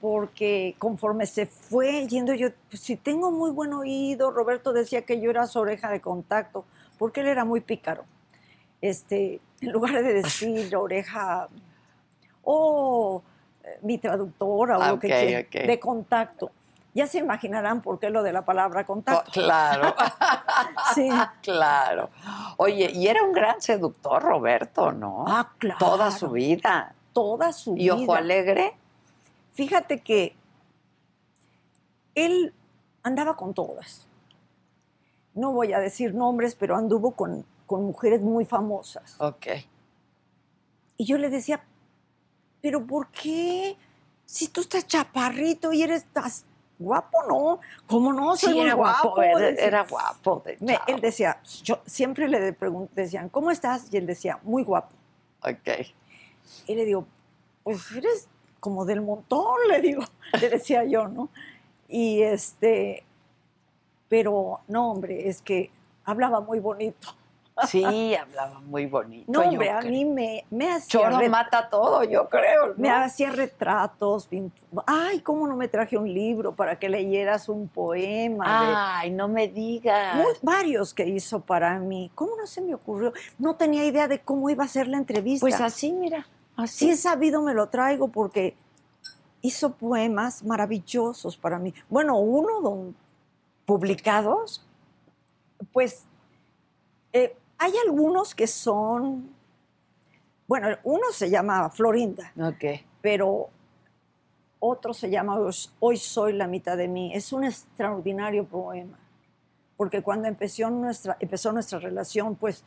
Porque 0.00 0.74
conforme 0.78 1.26
se 1.26 1.46
fue 1.46 2.06
yendo 2.08 2.34
yo, 2.34 2.48
pues, 2.68 2.82
si 2.82 2.96
tengo 2.96 3.30
muy 3.30 3.50
buen 3.52 3.72
oído, 3.72 4.30
Roberto 4.32 4.72
decía 4.72 5.02
que 5.02 5.20
yo 5.20 5.30
era 5.30 5.46
su 5.46 5.60
oreja 5.60 5.90
de 5.90 6.00
contacto, 6.00 6.64
porque 6.98 7.20
él 7.20 7.28
era 7.28 7.44
muy 7.44 7.60
pícaro. 7.60 8.04
Este, 8.80 9.40
en 9.60 9.70
lugar 9.72 10.02
de 10.02 10.12
decir 10.12 10.74
oreja, 10.76 11.48
oh, 12.42 13.22
eh, 13.64 13.78
mi 13.82 13.96
traductora 13.98 14.76
o 14.78 14.82
Ah, 14.82 14.90
lo 14.90 14.98
que 14.98 15.06
quiera, 15.08 15.66
de 15.66 15.78
contacto. 15.80 16.50
Ya 16.94 17.06
se 17.06 17.18
imaginarán 17.18 17.80
por 17.80 17.98
qué 17.98 18.10
lo 18.10 18.22
de 18.22 18.32
la 18.32 18.44
palabra 18.44 18.82
Oh, 18.82 18.86
contacto. 18.86 19.30
claro, 19.32 19.94
Sí. 20.94 21.08
claro. 21.42 22.10
Oye, 22.58 22.90
y 22.92 23.06
era 23.08 23.22
un 23.22 23.32
gran 23.32 23.60
seductor, 23.62 24.22
Roberto, 24.22 24.92
¿no? 24.92 25.24
Ah, 25.26 25.52
claro. 25.58 25.78
Toda 25.78 26.10
su 26.10 26.30
vida. 26.30 26.94
Toda 27.14 27.52
su 27.52 27.72
Y 27.76 27.84
vida. 27.84 27.94
ojo 27.94 28.14
alegre. 28.14 28.76
Fíjate 29.54 30.00
que 30.02 30.36
él 32.14 32.52
andaba 33.02 33.36
con 33.36 33.54
todas. 33.54 34.06
No 35.34 35.52
voy 35.52 35.72
a 35.72 35.78
decir 35.78 36.14
nombres, 36.14 36.54
pero 36.54 36.76
anduvo 36.76 37.12
con, 37.12 37.46
con 37.66 37.84
mujeres 37.84 38.20
muy 38.20 38.44
famosas. 38.44 39.14
Ok. 39.18 39.46
Y 40.98 41.06
yo 41.06 41.16
le 41.16 41.30
decía, 41.30 41.64
pero 42.60 42.86
¿por 42.86 43.08
qué? 43.08 43.76
Si 44.26 44.48
tú 44.48 44.60
estás 44.60 44.86
chaparrito 44.86 45.72
y 45.72 45.82
eres 45.82 46.04
guapo, 46.82 47.18
¿no? 47.28 47.60
¿Cómo 47.86 48.12
no? 48.12 48.36
Soy 48.36 48.52
Sí, 48.54 48.60
era 48.60 48.74
guapo, 48.74 49.14
guapo. 49.14 49.38
era, 49.38 49.84
guapo. 49.84 50.42
Me- 50.60 50.78
él 50.86 51.00
decía, 51.00 51.40
yo 51.62 51.80
siempre 51.86 52.28
le 52.28 52.56
decían, 52.94 53.28
¿cómo 53.28 53.50
estás? 53.50 53.92
Y 53.92 53.96
él 53.96 54.06
decía, 54.06 54.38
muy 54.42 54.62
guapo. 54.64 54.90
Ok. 55.42 55.86
Y 56.66 56.74
le 56.74 56.84
digo, 56.84 57.06
pues 57.62 57.90
eres 57.92 58.28
como 58.60 58.84
del 58.84 59.00
montón, 59.00 59.56
le 59.68 59.80
digo, 59.80 60.02
le 60.40 60.48
decía 60.50 60.84
yo, 60.84 61.08
¿no? 61.08 61.28
Y 61.88 62.22
este, 62.22 63.04
pero 64.08 64.60
no, 64.68 64.90
hombre, 64.92 65.28
es 65.28 65.42
que 65.42 65.70
hablaba 66.04 66.40
muy 66.40 66.58
bonito. 66.60 67.14
Sí, 67.68 68.14
hablaba 68.14 68.60
muy 68.60 68.86
bonito. 68.86 69.30
No, 69.30 69.42
yo 69.44 69.50
hombre, 69.50 69.70
a 69.70 69.78
creo. 69.80 69.90
mí 69.92 70.04
me, 70.06 70.44
me 70.50 70.70
hacía 70.72 70.88
Choro 71.00 71.18
ret- 71.18 71.28
mata 71.30 71.68
todo, 71.68 72.02
yo 72.04 72.28
creo. 72.28 72.68
¿no? 72.68 72.74
me 72.78 72.90
hacía 72.90 73.30
retratos, 73.30 74.28
ay, 74.86 75.20
cómo 75.20 75.46
no 75.46 75.54
me 75.56 75.68
traje 75.68 75.98
un 75.98 76.12
libro 76.12 76.54
para 76.54 76.78
que 76.78 76.88
leyeras 76.88 77.48
un 77.50 77.68
poema. 77.68 78.44
de- 78.66 78.72
Ay, 78.76 79.10
no 79.10 79.28
me 79.28 79.48
digas. 79.48 80.16
Muy- 80.16 80.32
varios 80.40 80.94
que 80.94 81.06
hizo 81.06 81.40
para 81.40 81.78
mí. 81.78 82.10
¿Cómo 82.14 82.36
no 82.36 82.46
se 82.46 82.62
me 82.62 82.74
ocurrió? 82.74 83.12
No 83.38 83.54
tenía 83.54 83.84
idea 83.84 84.08
de 84.08 84.18
cómo 84.20 84.48
iba 84.48 84.64
a 84.64 84.68
ser 84.68 84.88
la 84.88 84.96
entrevista. 84.96 85.44
Pues 85.44 85.60
así, 85.60 85.92
mira. 85.92 86.26
Si 86.56 86.62
Así 86.62 86.90
he 86.90 86.96
sabido, 86.96 87.42
me 87.42 87.54
lo 87.54 87.68
traigo 87.68 88.08
porque 88.08 88.56
hizo 89.42 89.72
poemas 89.74 90.42
maravillosos 90.44 91.36
para 91.36 91.58
mí. 91.58 91.74
Bueno, 91.90 92.16
uno 92.18 92.60
don- 92.60 92.96
publicados, 93.66 94.66
pues 95.72 96.04
eh, 97.12 97.36
hay 97.62 97.72
algunos 97.86 98.34
que 98.34 98.48
son, 98.48 99.30
bueno, 100.48 100.68
uno 100.82 101.04
se 101.12 101.30
llama 101.30 101.70
Florinda, 101.70 102.32
Ok. 102.36 102.64
pero 103.00 103.50
otro 104.58 104.92
se 104.94 105.10
llama 105.10 105.38
Hoy- 105.78 105.96
soy 105.96 106.32
la 106.32 106.48
mitad 106.48 106.76
de 106.76 106.88
mí. 106.88 107.14
Es 107.14 107.32
un 107.32 107.44
extraordinario 107.44 108.44
poema, 108.44 108.98
porque 109.76 110.02
cuando 110.02 110.26
empezó 110.26 110.70
nuestra, 110.70 111.16
empezó 111.20 111.52
nuestra 111.52 111.78
relación, 111.78 112.34
pues 112.34 112.64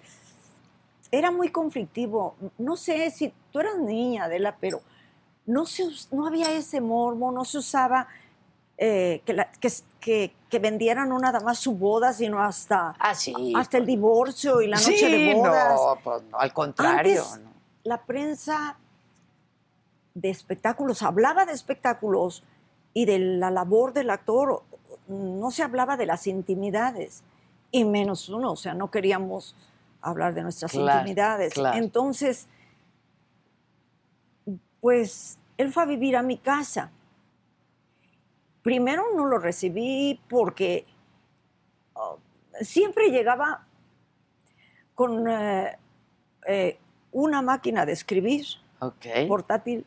era 1.12 1.30
muy 1.30 1.50
conflictivo. 1.50 2.36
No 2.58 2.78
sé 2.78 3.12
si 3.12 3.34
tú 3.52 3.60
eras 3.60 3.78
niña, 3.78 4.26
Adela, 4.26 4.56
pero 4.62 4.82
no, 5.46 5.66
se, 5.66 5.84
no 6.12 6.26
había 6.26 6.52
ese 6.54 6.80
morbo, 6.80 7.34
no 7.34 7.44
se 7.44 7.58
usaba 7.58 8.08
eh, 8.78 9.22
que, 9.26 9.34
la- 9.34 9.52
que, 9.52 9.70
que- 10.06 10.36
que 10.52 10.60
vendieran 10.60 11.10
no 11.10 11.18
nada 11.18 11.40
más 11.40 11.58
su 11.58 11.74
boda, 11.74 12.14
sino 12.14 12.40
hasta, 12.40 12.94
Ah, 13.00 13.16
sí. 13.16 13.34
hasta 13.56 13.80
el 13.80 13.88
divorcio 13.88 14.62
y 14.62 14.68
la 14.68 14.78
noche 14.78 15.10
de 15.10 15.32
Sí, 15.32 15.34
bodas. 15.34 15.74
No, 15.74 15.98
pues 16.04 16.22
no, 16.30 16.38
al 16.38 16.54
contrario. 16.54 17.24
Antes, 17.24 17.44
¿no? 17.44 17.50
la 17.86 18.04
prensa 18.04 18.78
de 20.14 20.30
espectáculos 20.30 21.02
hablaba 21.02 21.46
de 21.48 21.54
espectáculos 21.54 22.44
y 22.94 23.06
de 23.06 23.18
la 23.18 23.50
labor 23.50 23.94
del 23.94 24.12
actor, 24.12 24.62
no 25.08 25.50
se 25.50 25.64
hablaba 25.64 25.98
de 25.98 26.06
las 26.06 26.28
intimidades, 26.28 27.24
y 27.72 27.84
menos 27.84 28.30
uno, 28.30 28.52
o 28.52 28.56
sea, 28.56 28.76
no 28.76 28.92
queríamos 28.92 29.56
hablar 30.04 30.36
de 30.36 30.44
nuestras 30.44 30.72
Claro, 30.72 31.00
intimidades. 31.00 31.54
claro. 31.56 31.78
Entonces, 31.80 32.48
pues 34.82 35.40
él 35.58 35.74
fue 35.74 35.82
a 35.82 35.86
vivir 35.88 36.16
a 36.16 36.22
mi 36.22 36.38
casa. 36.38 36.92
Primero 38.66 39.14
no 39.16 39.28
lo 39.28 39.38
recibí 39.38 40.20
porque 40.28 40.88
oh, 41.94 42.18
siempre 42.62 43.12
llegaba 43.12 43.64
con 44.96 45.30
eh, 45.30 45.78
eh, 46.48 46.80
una 47.12 47.44
máquina 47.44 47.86
de 47.86 47.92
escribir 47.92 48.48
portátil, 49.28 49.86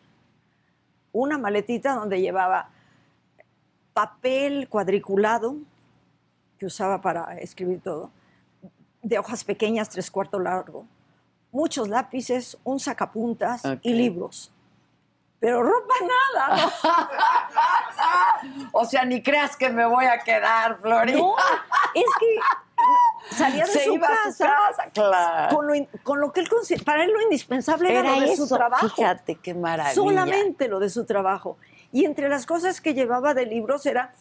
una 1.10 1.38
maletita 1.38 1.96
donde 1.96 2.20
llevaba 2.20 2.70
papel 3.94 4.68
cuadriculado 4.68 5.56
que 6.56 6.66
usaba 6.66 7.00
para 7.00 7.36
escribir 7.38 7.80
todo, 7.80 8.12
de 9.02 9.18
hojas 9.18 9.42
pequeñas, 9.42 9.88
tres 9.88 10.08
cuartos 10.08 10.40
largo, 10.40 10.86
muchos 11.50 11.88
lápices, 11.88 12.56
un 12.62 12.78
sacapuntas 12.78 13.60
y 13.82 13.92
libros. 13.94 14.52
Pero 15.40 15.62
ropa 15.62 15.94
nada, 16.02 16.56
¿no? 16.56 16.72
O 18.72 18.84
sea, 18.84 19.04
ni 19.04 19.22
creas 19.22 19.56
que 19.56 19.70
me 19.70 19.84
voy 19.86 20.04
a 20.04 20.18
quedar, 20.20 20.78
Flori. 20.80 21.12
No, 21.14 21.34
es 21.94 22.04
que 22.20 23.34
salía 23.36 23.64
de 23.64 23.72
Se 23.72 23.84
su 23.84 23.94
iba 23.94 24.06
a 24.08 24.32
su 24.32 24.38
casa, 24.44 24.46
casa, 24.46 24.90
claro. 24.92 25.56
con 25.56 25.66
lo, 25.66 25.74
con 26.02 26.20
lo 26.20 26.32
que 26.32 26.40
él 26.40 26.48
para 26.84 27.04
él 27.04 27.12
lo 27.12 27.20
indispensable 27.22 27.90
era, 27.90 28.00
Era 28.00 28.14
lo 28.14 28.20
de 28.20 28.32
eso. 28.32 28.46
su 28.46 28.56
trabajo. 28.56 28.88
Fíjate 28.88 29.34
qué 29.36 29.54
maravilla. 29.54 29.94
solamente 29.94 30.68
lo 30.68 30.78
de 30.78 30.88
su 30.90 31.04
trabajo. 31.04 31.56
Y 31.92 32.04
entre 32.04 32.28
las 32.28 32.46
cosas 32.46 32.80
que 32.80 32.94
llevaba 32.94 33.34
de 33.34 33.46
libros 33.46 33.86
era 33.86 34.12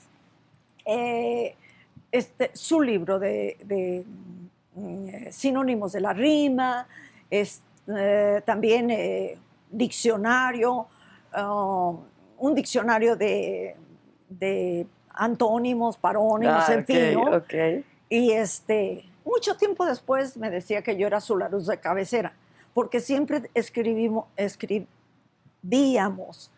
eh, 0.85 1.55
este, 2.11 2.51
su 2.53 2.81
libro 2.81 3.19
de, 3.19 3.57
de, 3.63 4.05
mm, 4.75 5.07
eh, 5.09 5.31
sinónimos 5.31 5.91
de 5.91 6.01
la 6.01 6.13
rima, 6.13 6.87
es, 7.29 7.61
eh, 7.95 8.41
también 8.45 8.89
eh, 8.89 9.37
diccionario, 9.69 10.87
ah, 11.33 11.93
un 12.37 12.55
diccionario 12.55 13.15
de, 13.15 13.75
de 14.29 14.87
antónimos, 15.17 15.97
parónimos, 15.97 16.63
Ah, 16.67 16.73
en 16.73 16.85
fin, 16.85 17.13
¿no? 17.13 17.43
Y 18.09 18.31
este, 18.31 19.03
mucho 19.25 19.57
tiempo 19.57 19.85
después 19.85 20.37
me 20.37 20.49
decía 20.49 20.81
que 20.81 20.97
yo 20.97 21.07
era 21.07 21.19
su 21.19 21.37
Larus 21.37 21.67
de 21.67 21.79
cabecera, 21.79 22.33
porque 22.73 22.99
siempre 22.99 23.49
escribimos, 23.53 24.25
escribíamos. 24.35 26.51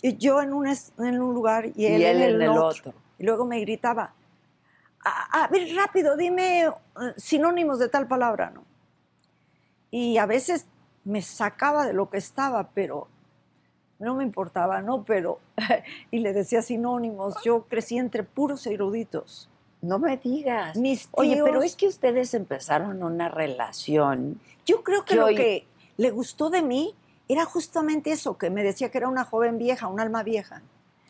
Yo 0.00 0.40
en 0.40 0.52
un, 0.52 0.68
en 0.68 1.20
un 1.20 1.34
lugar 1.34 1.66
y 1.74 1.86
él, 1.86 2.02
en 2.02 2.42
el, 2.42 2.48
otro. 2.50 2.94
Y 3.18 3.24
luego 3.24 3.44
me 3.44 3.58
gritaba, 3.60 4.14
a, 5.04 5.44
a 5.44 5.48
ver, 5.48 5.74
rápido, 5.74 6.16
dime 6.16 6.66
eh, 6.66 6.70
sinónimos 7.16 7.80
de 7.80 7.88
tal 7.88 8.06
palabra, 8.06 8.50
¿no? 8.50 8.64
Y 9.90 10.18
a 10.18 10.26
veces 10.26 10.66
me 11.04 11.20
sacaba 11.20 11.84
de 11.84 11.92
lo 11.92 12.08
que 12.08 12.18
estaba, 12.18 12.70
pero 12.70 13.08
no 14.02 14.16
me 14.16 14.24
importaba, 14.24 14.82
¿no? 14.82 15.04
Pero, 15.04 15.38
y 16.10 16.18
le 16.18 16.32
decía 16.32 16.60
sinónimos, 16.60 17.36
yo 17.44 17.62
crecí 17.62 17.98
entre 17.98 18.24
puros 18.24 18.66
eruditos. 18.66 19.48
No 19.80 19.98
me 19.98 20.16
digas. 20.16 20.76
Mis 20.76 21.08
Oye, 21.12 21.40
pero 21.42 21.60
tíos- 21.60 21.64
es 21.64 21.76
que 21.76 21.86
ustedes 21.88 22.34
empezaron 22.34 23.02
una 23.02 23.28
relación. 23.28 24.40
Yo 24.66 24.82
creo 24.82 25.04
que 25.04 25.14
lo 25.14 25.26
que 25.26 25.66
le 25.96 26.10
gustó 26.10 26.50
de 26.50 26.62
mí 26.62 26.94
era 27.28 27.44
justamente 27.44 28.12
eso, 28.12 28.36
que 28.38 28.50
me 28.50 28.62
decía 28.62 28.90
que 28.90 28.98
era 28.98 29.08
una 29.08 29.24
joven 29.24 29.58
vieja, 29.58 29.86
un 29.88 30.00
alma 30.00 30.22
vieja. 30.22 30.62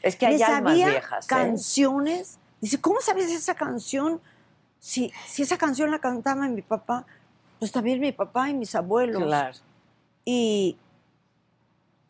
Es 0.02 0.16
que 0.16 0.26
hay 0.26 0.42
almas 0.42 0.74
viejas. 0.74 1.24
¿eh? 1.24 1.28
canciones. 1.28 2.38
Dice, 2.60 2.80
¿cómo 2.80 3.00
sabes 3.00 3.30
esa 3.30 3.54
canción? 3.54 4.20
Si, 4.78 5.12
si 5.26 5.42
esa 5.42 5.58
canción 5.58 5.90
la 5.90 5.98
cantaba 5.98 6.48
mi 6.48 6.62
papá, 6.62 7.06
pues 7.58 7.72
también 7.72 8.00
mi 8.00 8.12
papá 8.12 8.50
y 8.50 8.54
mis 8.54 8.74
abuelos. 8.74 9.22
Claro. 9.22 9.58
Y, 10.24 10.76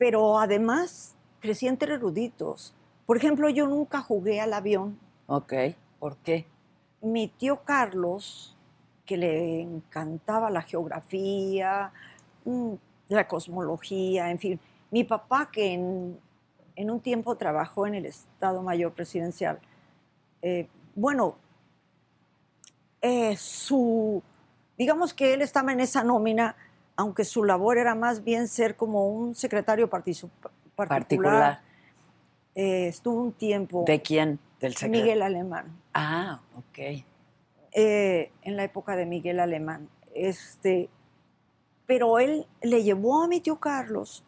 pero 0.03 0.41
además 0.41 1.15
crecí 1.39 1.69
entre 1.69 1.95
eruditos. 1.95 2.75
Por 3.07 3.17
ejemplo, 3.17 3.49
yo 3.49 3.69
nunca 3.69 4.01
jugué 4.01 4.41
al 4.41 4.53
avión. 4.53 4.99
Ok. 5.29 5.53
¿Por 6.01 6.17
qué? 6.17 6.45
mi 7.03 7.29
tío 7.29 7.63
Carlos, 7.65 8.57
que 9.07 9.17
le 9.17 9.61
encantaba 9.61 10.51
la 10.51 10.63
geografía, 10.63 11.93
mm, 12.45 12.73
la 13.11 13.29
cosmología, 13.29 14.29
en 14.33 14.41
fin. 14.41 14.61
Mi 14.91 15.05
papá, 15.05 15.51
que 15.53 15.73
en, 15.73 16.19
en 16.75 16.91
un 16.91 16.99
tiempo 16.99 17.37
trabajó 17.37 17.87
en 17.87 17.95
el 17.95 18.07
Estado 18.07 18.61
Mayor 18.61 18.93
Presidencial, 18.95 19.61
eh, 20.43 20.67
bueno, 20.97 21.37
eh, 23.01 23.37
su, 23.37 24.21
digamos 24.77 25.15
que 25.15 25.35
él 25.35 25.43
estaba 25.43 25.73
en 25.73 25.79
esa 25.79 26.03
nómina, 26.03 26.57
aunque 27.03 27.25
su 27.25 27.43
labor 27.43 27.79
era 27.79 27.97
más 27.97 28.23
bien 28.23 28.47
ser 28.47 28.77
como 28.77 29.09
un 29.09 29.35
secretario 29.35 29.91
particu- 29.91 30.31
particular. 30.77 30.89
Particular. 30.89 31.61
Eh, 32.55 32.87
estuvo 32.87 33.21
un 33.21 33.33
tiempo 33.33 33.85
¿De 33.87 34.01
quién? 34.01 34.39
Del 34.61 34.75
secretario. 34.77 35.03
Miguel 35.05 35.23
Alemán 35.23 35.67
Ah, 35.95 36.41
ok. 36.57 36.79
eh, 37.73 38.31
en 38.43 38.57
la 38.57 38.63
época 38.65 38.95
de 38.95 39.05
Miguel 39.07 39.41
Alemán. 39.41 39.89
Este, 40.15 40.89
pero 41.87 42.21
él 42.21 42.47
le 42.63 42.85
llevó 42.85 43.23
a 43.25 43.27
mi 43.27 43.41
tío 43.41 43.59
Carlos 43.59 44.23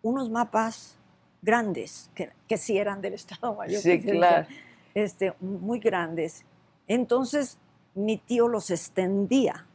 unos 0.00 0.30
mapas 0.30 0.96
grandes, 1.42 2.10
que, 2.14 2.30
que 2.48 2.56
sí 2.56 2.78
eran 2.78 3.02
del 3.02 3.14
Estado 3.14 3.54
Mayor. 3.54 3.82
Sí, 3.82 4.00
claro. 4.00 4.46
Este, 4.94 5.34
muy 5.40 5.78
grandes. 5.78 6.44
Entonces, 6.86 7.58
mi 7.94 8.16
tío 8.16 8.48
los 8.48 8.70
extendía. 8.70 9.66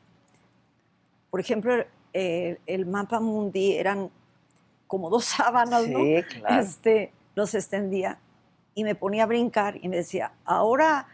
Por 1.29 1.39
ejemplo, 1.39 1.73
eh, 2.13 2.59
el 2.65 2.85
mapa 2.85 3.19
mundi 3.19 3.75
eran 3.75 4.09
como 4.87 5.09
dos 5.09 5.25
sábanas, 5.37 5.87
¿no? 5.87 5.99
Sí, 5.99 6.23
claro. 6.39 6.61
este, 6.61 7.11
los 7.35 7.53
extendía 7.55 8.19
y 8.75 8.83
me 8.83 8.95
ponía 8.95 9.23
a 9.23 9.25
brincar 9.27 9.77
y 9.81 9.87
me 9.87 9.97
decía, 9.97 10.31
ahora, 10.45 11.07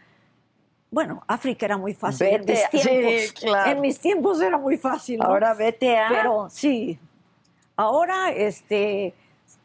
bueno, 0.90 1.22
África 1.26 1.66
era 1.66 1.76
muy 1.76 1.94
fácil 1.94 2.26
Vete 2.26 2.52
en 2.52 2.58
mis 2.58 2.60
sí, 2.82 2.88
tiempos. 2.88 3.32
claro. 3.40 3.70
En 3.70 3.80
mis 3.80 3.98
tiempos 3.98 4.40
era 4.40 4.58
muy 4.58 4.76
fácil. 4.76 5.18
¿no? 5.18 5.26
Ahora 5.26 5.54
vete 5.54 5.98
a. 5.98 6.08
Pero 6.08 6.48
sí, 6.50 6.98
ahora 7.76 8.30
este, 8.32 9.14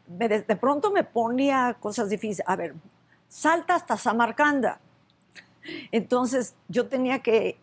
me 0.06 0.28
de, 0.28 0.42
de 0.42 0.56
pronto 0.56 0.90
me 0.90 1.04
ponía 1.04 1.76
cosas 1.80 2.08
difíciles. 2.08 2.42
A 2.46 2.56
ver, 2.56 2.74
salta 3.28 3.74
hasta 3.74 3.96
Samarcanda. 3.96 4.80
Entonces 5.90 6.54
yo 6.68 6.86
tenía 6.86 7.18
que, 7.20 7.58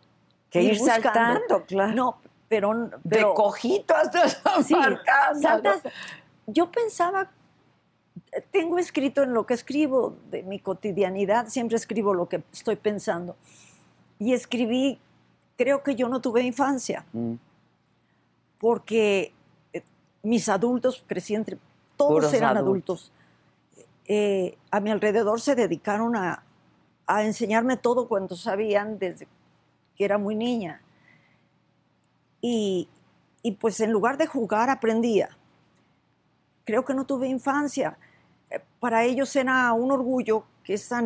Que 0.50 0.62
ir 0.62 0.78
saltando, 0.78 1.64
claro. 1.64 1.94
No, 1.94 2.18
pero, 2.48 2.74
de 2.74 2.90
pero 3.08 3.34
cojito 3.34 3.94
hasta 3.94 4.28
Sí, 4.62 4.74
saltas. 5.40 5.82
Yo 6.46 6.70
pensaba 6.70 7.30
tengo 8.50 8.78
escrito 8.78 9.22
en 9.22 9.32
lo 9.32 9.46
que 9.46 9.54
escribo 9.54 10.16
de 10.30 10.42
mi 10.42 10.58
cotidianidad, 10.58 11.46
siempre 11.48 11.76
escribo 11.76 12.14
lo 12.14 12.28
que 12.28 12.42
estoy 12.52 12.76
pensando. 12.76 13.36
Y 14.18 14.32
escribí, 14.32 14.98
creo 15.56 15.82
que 15.82 15.94
yo 15.94 16.08
no 16.08 16.20
tuve 16.20 16.42
infancia, 16.42 17.04
Mm. 17.12 17.34
porque 18.58 19.32
eh, 19.72 19.82
mis 20.22 20.48
adultos, 20.48 21.04
crecí 21.06 21.34
entre, 21.34 21.58
todos 21.96 22.12
Puros 22.12 22.34
eran 22.34 22.56
adultos. 22.56 23.10
adultos. 23.10 23.12
Eh, 24.06 24.58
a 24.70 24.80
mi 24.80 24.90
alrededor 24.90 25.40
se 25.40 25.54
dedicaron 25.54 26.16
a, 26.16 26.42
a 27.06 27.22
enseñarme 27.24 27.76
todo 27.76 28.08
cuanto 28.08 28.36
sabían 28.36 28.98
desde 28.98 29.26
que 29.96 30.04
era 30.04 30.18
muy 30.18 30.34
niña. 30.34 30.80
Y, 32.46 32.88
y 33.42 33.52
pues 33.52 33.80
en 33.80 33.90
lugar 33.90 34.18
de 34.18 34.26
jugar 34.26 34.68
aprendía. 34.68 35.30
Creo 36.64 36.84
que 36.84 36.92
no 36.92 37.06
tuve 37.06 37.26
infancia. 37.26 37.96
Eh, 38.50 38.60
Para 38.80 39.02
ellos 39.04 39.34
era 39.34 39.72
un 39.72 39.90
orgullo 39.90 40.44
que 40.62 40.74
esa 40.74 41.02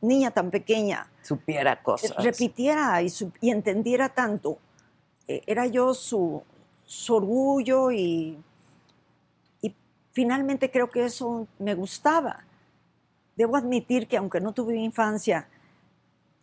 niña 0.00 0.30
tan 0.30 0.50
pequeña 0.50 1.06
Supiera 1.22 1.82
cosas. 1.82 2.16
repitiera 2.24 3.02
y, 3.02 3.10
su- 3.10 3.30
y 3.42 3.50
entendiera 3.50 4.08
tanto. 4.08 4.56
Eh, 5.28 5.42
era 5.46 5.66
yo 5.66 5.92
su, 5.92 6.42
su 6.86 7.14
orgullo 7.14 7.90
y, 7.90 8.38
y 9.60 9.74
finalmente 10.12 10.70
creo 10.70 10.88
que 10.88 11.04
eso 11.04 11.46
me 11.58 11.74
gustaba. 11.74 12.42
Debo 13.36 13.56
admitir 13.56 14.08
que 14.08 14.16
aunque 14.16 14.40
no 14.40 14.52
tuve 14.52 14.76
infancia, 14.76 15.46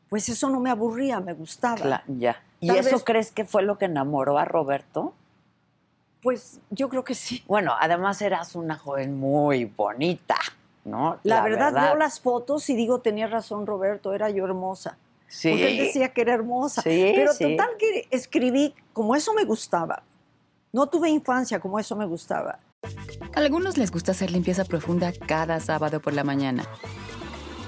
pues 0.10 0.30
eso 0.30 0.48
no 0.50 0.60
me 0.60 0.70
aburría, 0.70 1.20
me 1.20 1.34
gustaba. 1.34 2.04
Ya. 2.08 2.44
¿Y 2.60 2.68
Tal 2.68 2.78
eso 2.78 2.96
vez- 2.96 3.04
crees 3.04 3.32
que 3.32 3.46
fue 3.46 3.64
lo 3.64 3.78
que 3.78 3.86
enamoró 3.86 4.38
a 4.38 4.46
Roberto? 4.46 5.14
Pues 6.22 6.60
yo 6.72 6.90
creo 6.90 7.04
que 7.04 7.16
sí. 7.16 7.44
Bueno, 7.48 7.74
además 7.80 8.22
eras 8.22 8.56
una 8.56 8.76
joven 8.78 9.20
muy 9.20 9.66
bonita, 9.66 10.36
¿no? 10.84 11.20
La, 11.24 11.44
verdad, 11.44 11.74
veo 11.74 11.96
las 11.96 12.20
fotos 12.20 12.70
y 12.70 12.76
digo, 12.76 13.00
tenía 13.02 13.28
razón 13.28 13.66
Roberto, 13.68 14.14
era 14.14 14.30
yo 14.30 14.46
hermosa. 14.46 14.98
Sí. 15.28 15.50
Porque 15.52 15.68
él 15.70 15.78
decía 15.78 16.14
que 16.14 16.22
era 16.22 16.34
hermosa. 16.34 16.82
Sí, 16.82 17.12
Pero 17.16 17.34
sí. 17.34 17.56
total 17.56 17.70
que 17.78 18.08
escribí 18.12 18.74
como 18.94 19.16
eso 19.16 19.34
me 19.34 19.44
gustaba. 19.46 20.02
No 20.74 20.88
tuve 20.88 21.10
infancia 21.10 21.60
como 21.60 21.80
eso 21.80 21.96
me 21.96 22.06
gustaba. 22.06 22.60
A 23.36 23.40
algunos 23.40 23.78
les 23.78 23.92
gusta 23.92 24.12
hacer 24.12 24.32
limpieza 24.32 24.66
profunda 24.66 25.12
cada 25.28 25.60
sábado 25.60 26.00
por 26.00 26.14
la 26.14 26.24
mañana. 26.24 26.66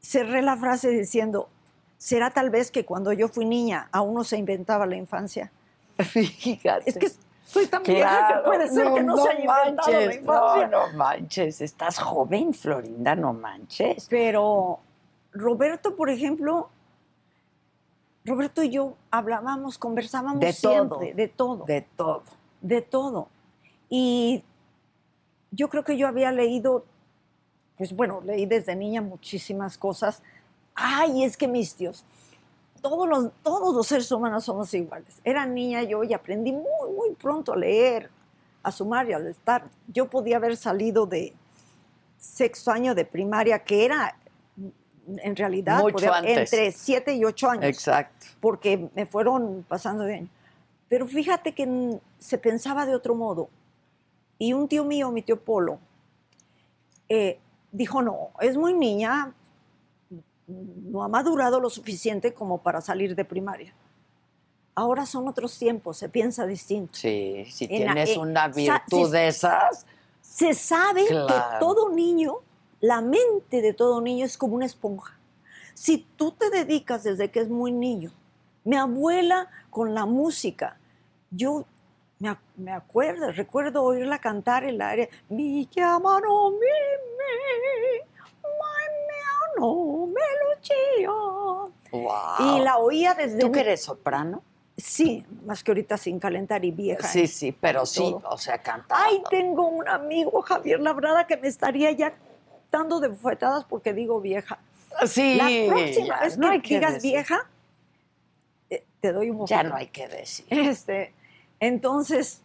Cerré 0.00 0.42
la 0.42 0.56
frase 0.56 0.90
diciendo, 0.90 1.48
¿será 1.98 2.30
tal 2.30 2.50
vez 2.50 2.70
que 2.70 2.84
cuando 2.84 3.12
yo 3.12 3.28
fui 3.28 3.44
niña 3.44 3.88
aún 3.92 4.14
no 4.14 4.24
se 4.24 4.38
inventaba 4.38 4.86
la 4.86 4.96
infancia? 4.96 5.50
Fíjate. 5.98 6.88
Es 6.88 6.96
que 6.96 7.10
soy 7.44 7.66
tan 7.66 7.82
vieja 7.82 8.28
que 8.28 8.48
puede 8.48 8.68
ser 8.68 8.92
que 8.92 9.02
no, 9.02 9.16
se 9.16 9.28
haya 9.28 9.40
inventado 9.40 9.90
la 9.90 9.98
manches, 9.98 10.20
infancia. 10.20 10.66
No, 10.68 10.86
no 10.86 10.96
manches. 10.96 11.60
Estás 11.60 11.98
joven, 11.98 12.54
Florinda, 12.54 13.14
no 13.14 13.32
manches. 13.32 14.06
Pero 14.08 14.78
Roberto, 15.32 15.96
por 15.96 16.10
ejemplo, 16.10 16.70
Roberto 18.24 18.62
y 18.62 18.70
yo 18.70 18.96
hablábamos, 19.10 19.78
conversábamos 19.78 20.40
De 20.40 20.52
siempre, 20.52 21.08
todo. 21.08 21.16
de 21.16 21.28
todo, 21.28 21.64
de, 21.64 21.74
De 22.60 22.82
todo. 22.82 22.90
todo. 22.90 23.28
Y 23.88 24.44
yo 25.50 25.68
creo 25.68 25.84
que 25.84 25.96
yo 25.96 26.06
había 26.06 26.30
leído, 26.30 26.84
pues 27.80 27.96
bueno, 27.96 28.20
leí 28.22 28.44
desde 28.44 28.76
niña 28.76 29.00
muchísimas 29.00 29.78
cosas. 29.78 30.22
Ay, 30.74 31.24
es 31.24 31.34
que 31.34 31.48
mis 31.48 31.74
tíos, 31.74 32.04
todos 32.82 33.08
los, 33.08 33.30
todos 33.42 33.74
los 33.74 33.86
seres 33.86 34.12
humanos 34.12 34.44
somos 34.44 34.74
iguales. 34.74 35.18
Era 35.24 35.46
niña 35.46 35.82
yo 35.84 36.04
y 36.04 36.12
aprendí 36.12 36.52
muy, 36.52 36.92
muy 36.94 37.14
pronto 37.14 37.54
a 37.54 37.56
leer, 37.56 38.10
a 38.62 38.70
sumar 38.70 39.08
y 39.08 39.14
a 39.14 39.18
estar. 39.20 39.64
Yo 39.88 40.10
podía 40.10 40.36
haber 40.36 40.58
salido 40.58 41.06
de 41.06 41.32
sexto 42.18 42.70
año 42.70 42.94
de 42.94 43.06
primaria, 43.06 43.60
que 43.64 43.86
era 43.86 44.14
en 45.16 45.34
realidad 45.34 45.80
podía- 45.80 46.18
entre 46.18 46.72
siete 46.72 47.14
y 47.14 47.24
ocho 47.24 47.48
años 47.48 47.64
Exacto. 47.64 48.26
porque 48.40 48.90
me 48.94 49.06
fueron 49.06 49.64
pasando 49.66 50.04
de 50.04 50.16
año. 50.16 50.28
Pero 50.90 51.06
fíjate 51.06 51.54
que 51.54 51.98
se 52.18 52.36
pensaba 52.36 52.84
de 52.84 52.94
otro 52.94 53.14
modo. 53.14 53.48
Y 54.36 54.52
un 54.52 54.68
tío 54.68 54.84
mío, 54.84 55.10
mi 55.10 55.22
tío 55.22 55.40
Polo, 55.42 55.78
eh, 57.08 57.40
dijo, 57.72 58.02
no, 58.02 58.30
es 58.40 58.56
muy 58.56 58.74
niña, 58.74 59.32
no 60.46 61.02
ha 61.02 61.08
madurado 61.08 61.60
lo 61.60 61.70
suficiente 61.70 62.34
como 62.34 62.58
para 62.58 62.80
salir 62.80 63.14
de 63.14 63.24
primaria. 63.24 63.74
Ahora 64.74 65.04
son 65.06 65.28
otros 65.28 65.58
tiempos, 65.58 65.96
se 65.98 66.08
piensa 66.08 66.46
distinto. 66.46 66.94
Sí, 66.94 67.44
si 67.50 67.64
En 67.64 67.70
tienes 67.70 68.10
eh, 68.10 68.18
una 68.18 68.48
virtud 68.48 69.10
de 69.12 69.28
esas, 69.28 69.86
Se 70.22 70.54
sabe 70.54 71.06
Claro. 71.06 71.26
que 71.26 71.34
todo 71.58 71.90
niño, 71.90 72.36
la 72.80 73.00
mente 73.00 73.60
de 73.62 73.74
todo 73.74 74.00
niño 74.00 74.24
es 74.24 74.38
como 74.38 74.54
una 74.54 74.66
esponja. 74.66 75.18
Si 75.74 76.06
tú 76.16 76.32
te 76.32 76.50
dedicas 76.50 77.02
desde 77.02 77.30
que 77.30 77.40
es 77.40 77.48
muy 77.48 77.72
niño, 77.72 78.12
mi 78.64 78.76
abuela 78.76 79.48
con 79.70 79.92
la 79.94 80.06
música, 80.06 80.78
yo 81.30 81.64
me, 82.20 82.36
me 82.56 82.72
acuerdo, 82.72 83.32
recuerdo 83.32 83.82
oírla 83.82 84.18
cantar 84.20 84.62
en 84.64 84.78
la 84.78 84.90
área, 84.90 85.08
mi 85.28 85.66
llamano, 85.70 86.50
mi, 86.52 86.58
mi, 87.18 87.98
my 88.44 89.58
meano, 89.58 90.06
melodía. 90.06 91.10
wow. 91.90 92.56
Y 92.56 92.60
la 92.60 92.76
oía 92.78 93.14
desde... 93.14 93.38
¿Tú 93.40 93.50
que 93.50 93.60
eres 93.60 93.82
soprano? 93.82 94.42
Sí, 94.76 95.26
más 95.44 95.62
que 95.62 95.72
ahorita 95.72 95.98
sin 95.98 96.18
calentar 96.18 96.64
y 96.64 96.70
vieja. 96.70 97.06
Sí, 97.06 97.26
sí, 97.26 97.52
pero 97.52 97.84
sí, 97.84 97.98
todo. 98.00 98.22
o 98.30 98.38
sea, 98.38 98.58
cantando. 98.62 98.94
Ay, 99.06 99.22
tengo 99.28 99.66
un 99.68 99.86
amigo, 99.88 100.40
Javier 100.40 100.80
Labrada, 100.80 101.26
que 101.26 101.36
me 101.36 101.48
estaría 101.48 101.90
ya 101.92 102.14
dando 102.70 102.98
de 103.00 103.08
bufetadas 103.08 103.64
porque 103.64 103.92
digo 103.92 104.20
vieja. 104.22 104.58
Sí, 105.06 105.34
La 105.36 105.48
próxima 105.72 106.06
ya, 106.16 106.20
vez 106.22 106.38
no 106.38 106.46
que 106.48 106.52
hay 106.54 106.60
que 106.62 106.74
digas 106.74 106.94
decir. 106.94 107.10
vieja, 107.12 107.46
eh, 108.70 108.84
te 109.00 109.12
doy 109.12 109.28
un 109.30 109.36
Ya 109.46 109.56
bofetón. 109.58 109.68
no 109.68 109.76
hay 109.76 109.86
que 109.88 110.08
decir. 110.08 110.46
Este, 110.50 111.12
entonces, 111.60 112.40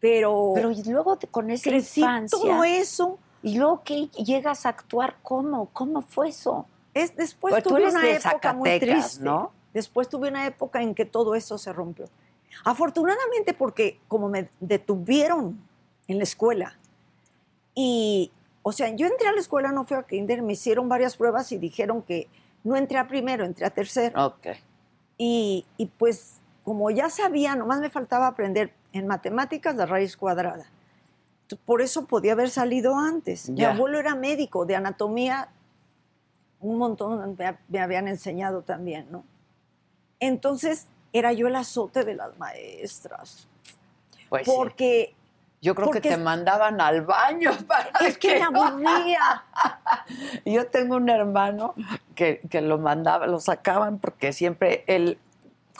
pero, 0.00 0.52
Pero 0.54 0.70
y 0.72 0.82
luego 0.82 1.16
con 1.30 1.50
esa 1.50 1.70
infancia. 1.70 2.36
todo 2.38 2.64
eso. 2.64 3.18
Y 3.44 3.56
luego 3.56 3.82
que 3.84 4.06
llegas 4.08 4.66
a 4.66 4.70
actuar, 4.70 5.16
¿cómo? 5.22 5.66
¿Cómo 5.72 6.02
fue 6.02 6.28
eso? 6.28 6.66
Es, 6.92 7.14
después 7.16 7.52
Pues 7.52 7.64
tuve 7.64 7.88
una 7.88 8.02
de 8.02 8.16
época 8.16 8.52
muy 8.52 8.78
triste. 8.78 9.24
¿no? 9.24 9.52
Después 9.72 10.08
tuve 10.08 10.28
una 10.28 10.46
época 10.46 10.82
en 10.82 10.94
que 10.94 11.04
todo 11.04 11.34
eso 11.34 11.56
se 11.56 11.72
rompió. 11.72 12.06
Afortunadamente 12.64 13.54
porque 13.54 13.98
como 14.08 14.28
me 14.28 14.50
detuvieron 14.60 15.58
en 16.06 16.18
la 16.18 16.24
escuela 16.24 16.76
y, 17.74 18.30
o 18.62 18.72
sea, 18.72 18.94
yo 18.94 19.06
entré 19.06 19.28
a 19.28 19.32
la 19.32 19.40
escuela, 19.40 19.72
no 19.72 19.84
fui 19.84 19.96
a 19.96 20.02
kinder, 20.02 20.42
me 20.42 20.52
hicieron 20.52 20.88
varias 20.88 21.16
pruebas 21.16 21.50
y 21.52 21.58
dijeron 21.58 22.02
que 22.02 22.28
no 22.64 22.76
entré 22.76 22.98
a 22.98 23.08
primero, 23.08 23.44
entré 23.44 23.64
a 23.66 23.70
tercero. 23.70 24.26
Ok. 24.26 24.48
Y, 25.16 25.64
y 25.78 25.86
pues 25.86 26.41
como 26.64 26.90
ya 26.90 27.10
sabía, 27.10 27.54
nomás 27.56 27.80
me 27.80 27.90
faltaba 27.90 28.26
aprender 28.26 28.72
en 28.92 29.06
matemáticas 29.06 29.74
la 29.76 29.86
raíz 29.86 30.16
cuadrada. 30.16 30.66
Por 31.66 31.82
eso 31.82 32.06
podía 32.06 32.32
haber 32.32 32.48
salido 32.50 32.96
antes. 32.96 33.50
Mi 33.50 33.64
abuelo 33.64 33.98
era 33.98 34.14
médico 34.14 34.64
de 34.64 34.76
anatomía, 34.76 35.48
un 36.60 36.78
montón 36.78 37.36
me, 37.38 37.58
me 37.68 37.80
habían 37.80 38.08
enseñado 38.08 38.62
también, 38.62 39.06
¿no? 39.10 39.24
Entonces 40.20 40.86
era 41.12 41.32
yo 41.32 41.48
el 41.48 41.56
azote 41.56 42.04
de 42.04 42.14
las 42.14 42.38
maestras, 42.38 43.48
Pues 44.30 44.44
sí. 44.46 44.52
porque 44.56 45.14
Yo 45.60 45.74
creo 45.74 45.86
porque 45.86 46.00
que 46.00 46.08
te 46.10 46.16
mandaban 46.16 46.80
al 46.80 47.02
baño 47.02 47.50
para 47.66 47.90
es 48.06 48.16
que 48.16 48.38
me 48.38 48.50
no- 48.50 48.62
aburría. 48.62 49.44
Yo 50.46 50.68
tengo 50.68 50.96
un 50.96 51.08
hermano 51.10 51.74
que, 52.14 52.40
que 52.48 52.60
lo 52.62 52.78
mandaba, 52.78 53.26
lo 53.26 53.40
sacaban 53.40 53.98
porque 53.98 54.32
siempre 54.32 54.84
él 54.86 55.18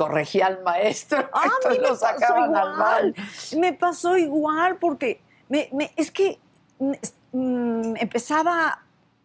corregía 0.05 0.47
al 0.47 0.63
maestro. 0.63 1.29
Ah, 1.33 1.43
a 1.43 1.47
mí 1.47 1.77
entonces 1.77 1.81
me 1.83 1.89
lo 1.89 1.95
sacaban 1.97 2.53
pasó 2.53 2.67
al 2.67 2.77
mal. 2.79 3.15
Me 3.59 3.73
pasó 3.73 4.17
igual 4.17 4.77
porque 4.77 5.21
me, 5.49 5.69
me- 5.73 5.93
es 5.97 6.11
que 6.11 6.39
mm, 6.79 6.93
mm, 7.33 7.97
empezaba 7.99 8.81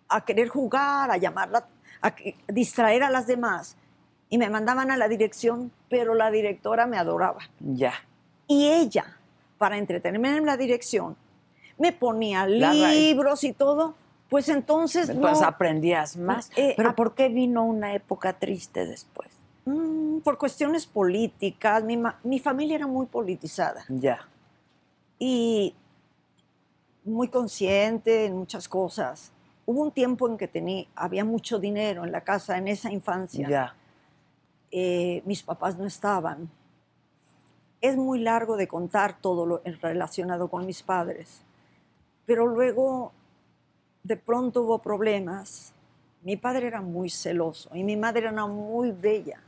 a 0.10 0.26
querer 0.26 0.48
jugar, 0.50 1.12
a 1.12 1.18
llamarla, 1.18 1.66
a 2.02 2.14
distraer 2.48 3.04
a 3.04 3.10
las 3.10 3.28
demás 3.28 3.76
y 4.30 4.38
me 4.38 4.50
mandaban 4.50 4.92
a 4.92 4.98
la 4.98 5.08
dirección, 5.08 5.72
pero 5.90 6.14
la 6.14 6.32
directora 6.32 6.86
me 6.86 6.98
adoraba. 6.98 7.40
Ya. 7.60 7.94
Y 8.48 8.68
ella, 8.68 9.18
para 9.58 9.78
entretenerme 9.78 10.36
en 10.38 10.46
la 10.46 10.58
dirección, 10.58 11.16
me 11.78 11.92
ponía 11.94 12.46
La 12.48 12.72
libros 12.74 13.44
y 13.44 13.54
todo. 13.54 13.96
Pues 14.30 14.50
entonces 14.50 15.10
Pues 15.20 15.40
no, 15.40 15.48
aprendías 15.48 16.18
más. 16.18 16.52
Eh, 16.58 16.74
Pero 16.76 16.94
¿por 16.96 17.16
qué 17.16 17.30
vino 17.30 17.64
una 17.64 17.94
época 17.94 18.34
triste 18.34 18.86
después? 18.86 19.30
Mm, 19.70 20.20
por 20.20 20.38
cuestiones 20.38 20.86
políticas, 20.86 21.84
mi, 21.84 22.02
mi 22.24 22.40
familia 22.40 22.76
era 22.76 22.88
muy 22.88 23.06
politizada. 23.06 23.86
Ya. 23.90 24.28
y 25.20 25.74
muy 27.04 27.30
consciente 27.30 28.26
en 28.26 28.38
muchas 28.38 28.68
cosas. 28.68 29.32
Hubo 29.66 29.82
un 29.82 29.92
tiempo 29.92 30.28
en 30.28 30.38
que 30.38 30.48
tenía, 30.48 30.86
había 30.96 31.26
mucho 31.26 31.60
dinero 31.60 32.04
en 32.04 32.12
la 32.12 32.22
casa 32.22 32.58
en 32.58 32.68
esa 32.68 32.92
infancia. 32.92 33.48
Ya. 33.48 33.76
Eh, 34.72 35.24
mis 35.26 35.44
papás 35.44 35.78
no 35.78 35.86
estaban. 35.86 36.50
Es 37.82 37.96
muy 37.96 38.20
largo 38.20 38.58
de 38.58 38.68
contar 38.68 39.20
todo 39.20 39.46
lo 39.46 39.62
relacionado 39.82 40.48
con 40.50 40.66
mis 40.66 40.84
padres, 40.84 41.42
pero 42.26 42.48
luego 42.48 43.12
de 44.04 44.18
pronto 44.18 44.64
hubo 44.64 44.80
problemas. 44.80 45.74
Mi 46.24 46.36
padre 46.36 46.68
era 46.68 46.82
muy 46.82 47.10
celoso 47.10 47.70
y 47.74 47.84
mi 47.84 47.96
madre 47.96 48.28
era 48.28 48.46
muy 48.48 48.92
bella. 48.92 49.40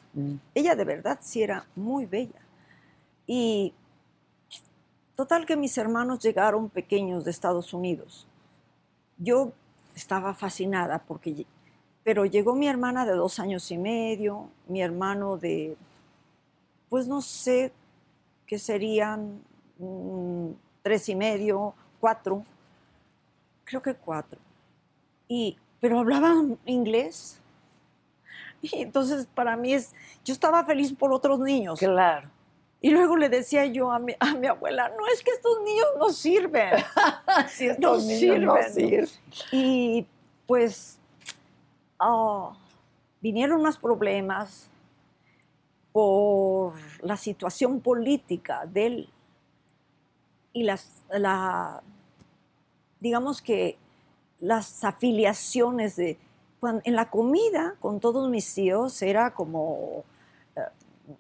Ella 0.55 0.75
de 0.75 0.85
verdad 0.85 1.19
sí 1.21 1.43
era 1.43 1.65
muy 1.75 2.05
bella. 2.05 2.41
Y 3.27 3.73
total 5.15 5.45
que 5.45 5.55
mis 5.55 5.77
hermanos 5.77 6.19
llegaron 6.19 6.69
pequeños 6.69 7.25
de 7.25 7.31
Estados 7.31 7.73
Unidos. 7.73 8.27
Yo 9.17 9.51
estaba 9.95 10.33
fascinada 10.33 10.99
porque, 10.99 11.45
pero 12.03 12.25
llegó 12.25 12.55
mi 12.55 12.67
hermana 12.67 13.05
de 13.05 13.13
dos 13.13 13.39
años 13.39 13.69
y 13.71 13.77
medio, 13.77 14.49
mi 14.67 14.81
hermano 14.81 15.37
de, 15.37 15.77
pues 16.89 17.07
no 17.07 17.21
sé, 17.21 17.71
qué 18.47 18.57
serían 18.57 19.41
mm, 19.77 20.49
tres 20.81 21.07
y 21.09 21.15
medio, 21.15 21.75
cuatro, 21.99 22.43
creo 23.63 23.81
que 23.81 23.93
cuatro. 23.93 24.39
Y, 25.27 25.57
pero 25.79 25.99
hablaban 25.99 26.57
inglés. 26.65 27.39
Y 28.61 28.69
entonces 28.81 29.27
para 29.33 29.55
mí 29.55 29.73
es, 29.73 29.93
yo 30.23 30.33
estaba 30.33 30.63
feliz 30.65 30.93
por 30.93 31.13
otros 31.13 31.39
niños. 31.39 31.79
Claro. 31.79 32.29
Y 32.81 32.91
luego 32.91 33.17
le 33.17 33.27
decía 33.27 33.65
yo 33.65 33.91
a 33.91 33.99
mi, 33.99 34.15
a 34.19 34.35
mi 34.35 34.47
abuela, 34.47 34.89
no 34.97 35.05
es 35.07 35.21
que 35.21 35.31
estos 35.31 35.61
niños 35.63 35.87
no 35.97 36.09
sirven. 36.09 36.73
Si 37.49 37.65
estos 37.65 38.05
niños 38.05 38.39
no 38.39 38.55
sirven. 38.73 39.09
Y 39.51 40.05
pues 40.47 40.97
ah, 41.99 42.53
vinieron 43.21 43.61
más 43.61 43.77
problemas 43.77 44.69
por 45.91 46.73
la 47.01 47.17
situación 47.17 47.81
política 47.81 48.65
de 48.65 48.85
él 48.85 49.09
y 50.53 50.63
las, 50.63 51.03
la, 51.11 51.83
digamos 52.99 53.41
que 53.41 53.77
las 54.39 54.83
afiliaciones 54.83 55.95
de, 55.95 56.17
en 56.61 56.95
la 56.95 57.09
comida 57.09 57.75
con 57.79 57.99
todos 57.99 58.29
mis 58.29 58.53
tíos 58.53 59.01
era 59.01 59.31
como, 59.31 60.03
eh, 60.55 60.61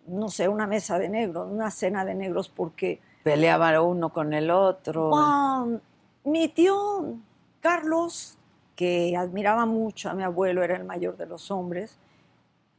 no 0.07 0.29
sé, 0.29 0.47
una 0.47 0.67
mesa 0.67 0.99
de 0.99 1.09
negros, 1.09 1.49
una 1.51 1.71
cena 1.71 2.05
de 2.05 2.15
negros, 2.15 2.49
porque 2.49 2.99
Peleaba 3.23 3.81
uno 3.81 4.09
con 4.09 4.33
el 4.33 4.49
otro. 4.49 5.11
Mi 6.23 6.47
tío 6.47 7.15
Carlos, 7.59 8.37
que 8.75 9.15
admiraba 9.15 9.65
mucho 9.65 10.09
a 10.09 10.13
mi 10.13 10.23
abuelo, 10.23 10.63
era 10.63 10.75
el 10.75 10.85
mayor 10.85 11.17
de 11.17 11.25
los 11.25 11.51
hombres, 11.51 11.97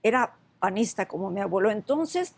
era 0.03 0.35
panista 0.59 1.07
como 1.07 1.31
mi 1.31 1.41
abuelo. 1.41 1.71
Entonces, 1.71 2.35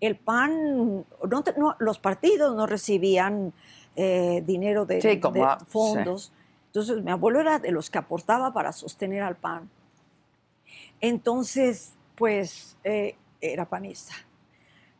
el 0.00 0.16
PAN, 0.16 1.04
no 1.28 1.44
no, 1.56 1.76
los 1.78 1.98
partidos 1.98 2.56
no 2.56 2.66
recibían 2.66 3.52
eh, 3.96 4.42
dinero 4.46 4.86
de, 4.86 5.00
Sí, 5.00 5.20
como 5.20 5.46
de 5.46 5.64
fondos. 5.66 6.32
Entonces, 6.76 7.02
mi 7.02 7.10
abuelo 7.10 7.40
era 7.40 7.58
de 7.58 7.70
los 7.70 7.88
que 7.88 7.96
aportaba 7.96 8.52
para 8.52 8.70
sostener 8.70 9.22
al 9.22 9.34
PAN. 9.36 9.70
Entonces, 11.00 11.94
pues, 12.16 12.76
eh, 12.84 13.16
era 13.40 13.64
panista. 13.66 14.12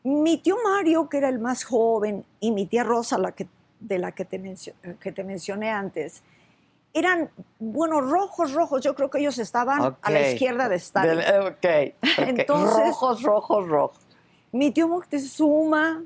Mi 0.03 0.39
tío 0.39 0.57
Mario, 0.65 1.11
que 1.11 1.19
era 1.19 1.29
el 1.29 1.39
más 1.39 1.65
joven, 1.65 2.25
y 2.41 2.51
mi 2.53 2.65
tía 2.65 2.83
Rosa, 2.83 3.19
la 3.19 3.33
que, 3.33 3.47
de 3.79 3.99
la 3.99 4.13
que 4.13 4.25
te, 4.25 4.39
mencio- 4.39 4.73
que 5.01 5.13
te 5.13 5.23
mencioné 5.23 5.71
antes, 5.71 6.23
eran, 6.95 7.31
bueno, 7.59 8.01
rojos, 8.01 8.55
rojos. 8.55 8.81
Yo 8.83 8.95
creo 8.95 9.11
que 9.11 9.19
ellos 9.19 9.37
estaban 9.39 9.83
a 10.01 10.11
la 10.11 10.21
izquierda 10.33 10.71
de 10.71 10.77
Stalin. 10.77 11.19
Del- 11.19 11.41
ok, 11.43 11.95
ok. 12.21 12.29
Entonces- 12.29 12.77
rojos, 12.87 13.23
rojos, 13.23 13.69
rojos. 13.69 14.07
Mi 14.51 14.71
tío 14.71 14.89
Moctezuma, 14.89 16.05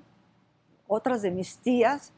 otras 0.88 1.22
de 1.22 1.30
mis 1.30 1.58
tías, 1.58 2.12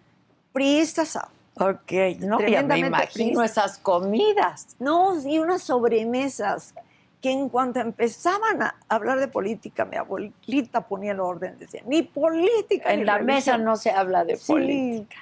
priistas, 0.54 1.18
Ok, 1.56 1.92
no, 2.20 2.40
ya 2.40 2.62
me 2.62 2.78
imagino 2.78 3.40
triste. 3.40 3.44
esas 3.44 3.78
comidas. 3.78 4.74
no, 4.78 5.18
y 5.26 5.38
unas 5.38 5.62
sobremesas 5.62 6.74
que 7.20 7.30
en 7.30 7.48
cuanto 7.48 7.78
empezaban 7.80 8.62
a 8.62 8.74
hablar 8.88 9.20
de 9.20 9.28
política, 9.28 9.84
mi 9.84 9.96
abuelita 9.96 10.80
ponía 10.88 11.12
el 11.12 11.20
orden, 11.20 11.56
decía, 11.58 11.82
ni 11.86 12.02
política. 12.02 12.88
ni 12.88 13.00
En 13.00 13.06
la 13.06 13.18
mesa 13.20 13.52
religión". 13.52 13.64
no 13.64 13.76
se 13.76 13.90
habla 13.90 14.24
de 14.24 14.36
Sí, 14.36 14.52
política. 14.52 15.16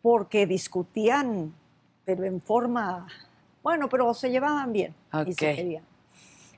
porque 0.00 0.46
discutían, 0.46 1.52
pero 2.04 2.24
en 2.24 2.40
forma, 2.40 3.06
bueno, 3.62 3.88
pero 3.88 4.14
se 4.14 4.30
llevaban 4.30 4.72
bien 4.72 4.94
y 5.26 5.32
se 5.34 5.54
querían. 5.54 5.84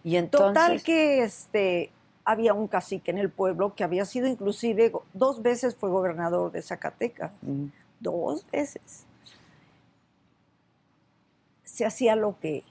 Y 0.05 0.17
entonces, 0.17 0.55
Total 0.55 0.83
que 0.83 1.23
este, 1.25 1.91
había 2.25 2.55
un 2.55 2.69
cacique 2.69 3.11
en 3.11 3.19
el 3.19 3.31
pueblo 3.31 3.75
que 3.75 3.83
había 3.83 4.05
sido 4.05 4.27
inclusive, 4.29 4.93
dos 5.15 5.43
veces 5.43 5.75
fue 5.75 5.89
gobernador 5.91 6.53
de 6.53 6.63
Zacatecas, 6.63 7.33
Mm, 7.43 7.67
dos 8.05 8.49
veces. 8.53 9.05
Se 11.65 11.85
hacía 11.85 12.15
lo 12.15 12.39
que, 12.39 12.63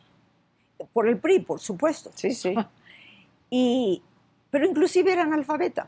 por 0.93 1.07
el 1.09 1.17
PRI, 1.17 1.39
por 1.39 1.59
supuesto. 1.59 2.11
sí, 2.15 2.33
sí. 2.33 2.55
Y, 3.55 4.01
pero 4.49 4.65
inclusive 4.65 5.13
era 5.13 5.21
analfabeta. 5.23 5.87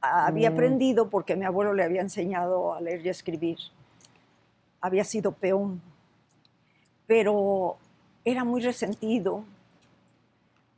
Había 0.00 0.48
Mm. 0.50 0.52
aprendido 0.54 1.10
porque 1.10 1.36
mi 1.36 1.44
abuelo 1.44 1.74
le 1.74 1.84
había 1.84 2.00
enseñado 2.00 2.72
a 2.72 2.80
leer 2.80 3.04
y 3.04 3.08
a 3.08 3.10
escribir. 3.10 3.58
Había 4.80 5.04
sido 5.04 5.32
peón. 5.32 5.82
Pero 7.06 7.76
era 8.24 8.44
muy 8.44 8.62
resentido 8.62 9.44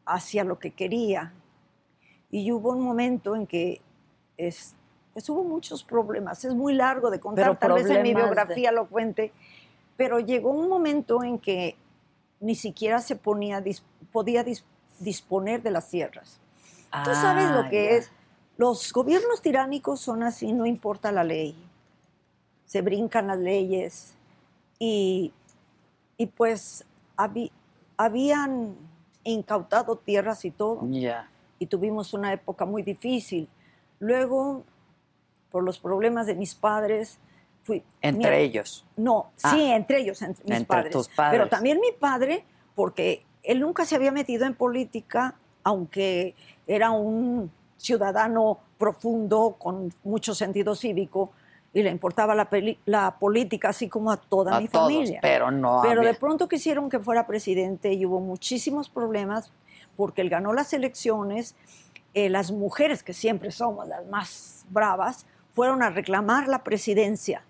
hacia 0.06 0.42
lo 0.42 0.58
que 0.58 0.72
quería. 0.72 1.32
Y 2.32 2.50
hubo 2.50 2.70
un 2.70 2.82
momento 2.82 3.36
en 3.36 3.46
que 3.46 3.80
es, 4.36 4.74
pues 5.14 5.28
hubo 5.30 5.42
muchos 5.44 5.82
problemas. 5.84 6.44
Es 6.44 6.54
muy 6.54 6.74
largo 6.74 7.08
de 7.10 7.18
contar, 7.20 7.46
Pero 7.46 7.56
tal 7.58 7.72
vez 7.74 7.86
en 7.86 8.02
mi 8.02 8.12
problemas 8.12 8.16
de- 8.16 8.26
biografía 8.26 8.72
lo 8.72 8.86
cuente. 8.88 9.32
Pero 9.96 10.18
llegó 10.18 10.50
un 10.50 10.68
momento 10.68 11.22
en 11.22 11.38
que 11.38 11.76
ni 12.40 12.54
siquiera 12.56 13.00
se 13.00 13.14
ponía, 13.16 13.62
dis- 13.62 13.82
podía 14.12 14.44
dis- 14.44 14.64
disponer 14.98 15.62
de 15.62 15.70
las 15.70 15.88
tierras. 15.88 16.40
Tú 17.04 17.10
sabes 17.14 17.46
Ah, 17.46 17.62
lo 17.62 17.70
que 17.70 17.84
ya. 17.84 17.90
es. 17.92 18.10
Los 18.56 18.92
gobiernos 18.92 19.40
tiránicos 19.40 20.00
son 20.00 20.22
así, 20.22 20.52
no 20.52 20.66
importa 20.66 21.10
la 21.10 21.24
ley. 21.24 21.56
Se 22.66 22.82
brincan 22.82 23.26
las 23.28 23.38
leyes. 23.38 24.14
Y, 24.78 25.32
y 26.16 26.26
pues 26.26 26.84
habi- 27.16 27.50
habían 27.96 28.76
incautado 29.22 29.96
tierras 29.96 30.44
y 30.44 30.50
todo. 30.50 30.80
Ya. 30.90 31.28
Y 31.58 31.66
tuvimos 31.66 32.14
una 32.14 32.32
época 32.32 32.64
muy 32.64 32.82
difícil. 32.82 33.48
Luego, 34.00 34.64
por 35.54 35.62
los 35.62 35.78
problemas 35.78 36.26
de 36.26 36.34
mis 36.34 36.56
padres, 36.56 37.20
fui... 37.62 37.84
Entre 38.02 38.28
mi- 38.28 38.36
ellos. 38.42 38.84
no, 38.96 39.30
Ah. 39.44 39.52
sí, 39.52 39.62
entre 39.70 40.00
ellos, 40.00 40.20
entre 40.20 40.42
mis 40.42 40.52
Entre 40.52 40.66
padres. 40.66 40.92
tus 40.92 41.08
padres. 41.08 41.38
Pero 41.38 41.48
también 41.48 41.78
mi 41.78 41.92
padre, 41.92 42.44
porque 42.74 43.24
él 43.44 43.60
nunca 43.60 43.84
se 43.84 43.94
había 43.94 44.10
metido 44.10 44.46
en 44.46 44.54
política, 44.56 45.36
aunque 45.62 46.34
era 46.66 46.90
un 46.90 47.52
ciudadano 47.76 48.58
profundo, 48.76 49.54
con 49.56 49.94
mucho 50.02 50.34
sentido 50.34 50.74
cívico, 50.74 51.30
y 51.72 51.84
le 51.84 51.90
importaba 51.90 52.34
la, 52.34 52.50
peli- 52.50 52.80
la 52.84 53.16
política, 53.16 53.68
así 53.68 53.88
como 53.88 54.10
a 54.10 54.16
toda 54.16 54.56
a 54.56 54.60
mi 54.60 54.66
todos, 54.66 54.92
familia. 54.92 55.20
pero 55.22 55.52
no 55.52 55.82
Pero 55.84 56.00
había- 56.00 56.14
de 56.14 56.18
pronto 56.18 56.48
quisieron 56.48 56.90
que 56.90 56.98
fuera 56.98 57.28
presidente 57.28 57.92
y 57.92 58.04
hubo 58.04 58.18
muchísimos 58.18 58.88
problemas 58.88 59.52
porque 59.96 60.20
él 60.22 60.30
ganó 60.30 60.52
las 60.52 60.72
elecciones. 60.72 61.54
eh, 62.16 62.28
las 62.30 62.52
mujeres, 62.52 63.02
que 63.02 63.12
siempre 63.12 63.50
somos 63.50 63.88
las 63.88 64.06
más 64.06 64.64
bravas, 64.70 65.26
fueron 65.54 65.82
a 65.82 65.90
reclamar 65.90 66.48
la 66.48 66.62
presidencia 66.62 67.42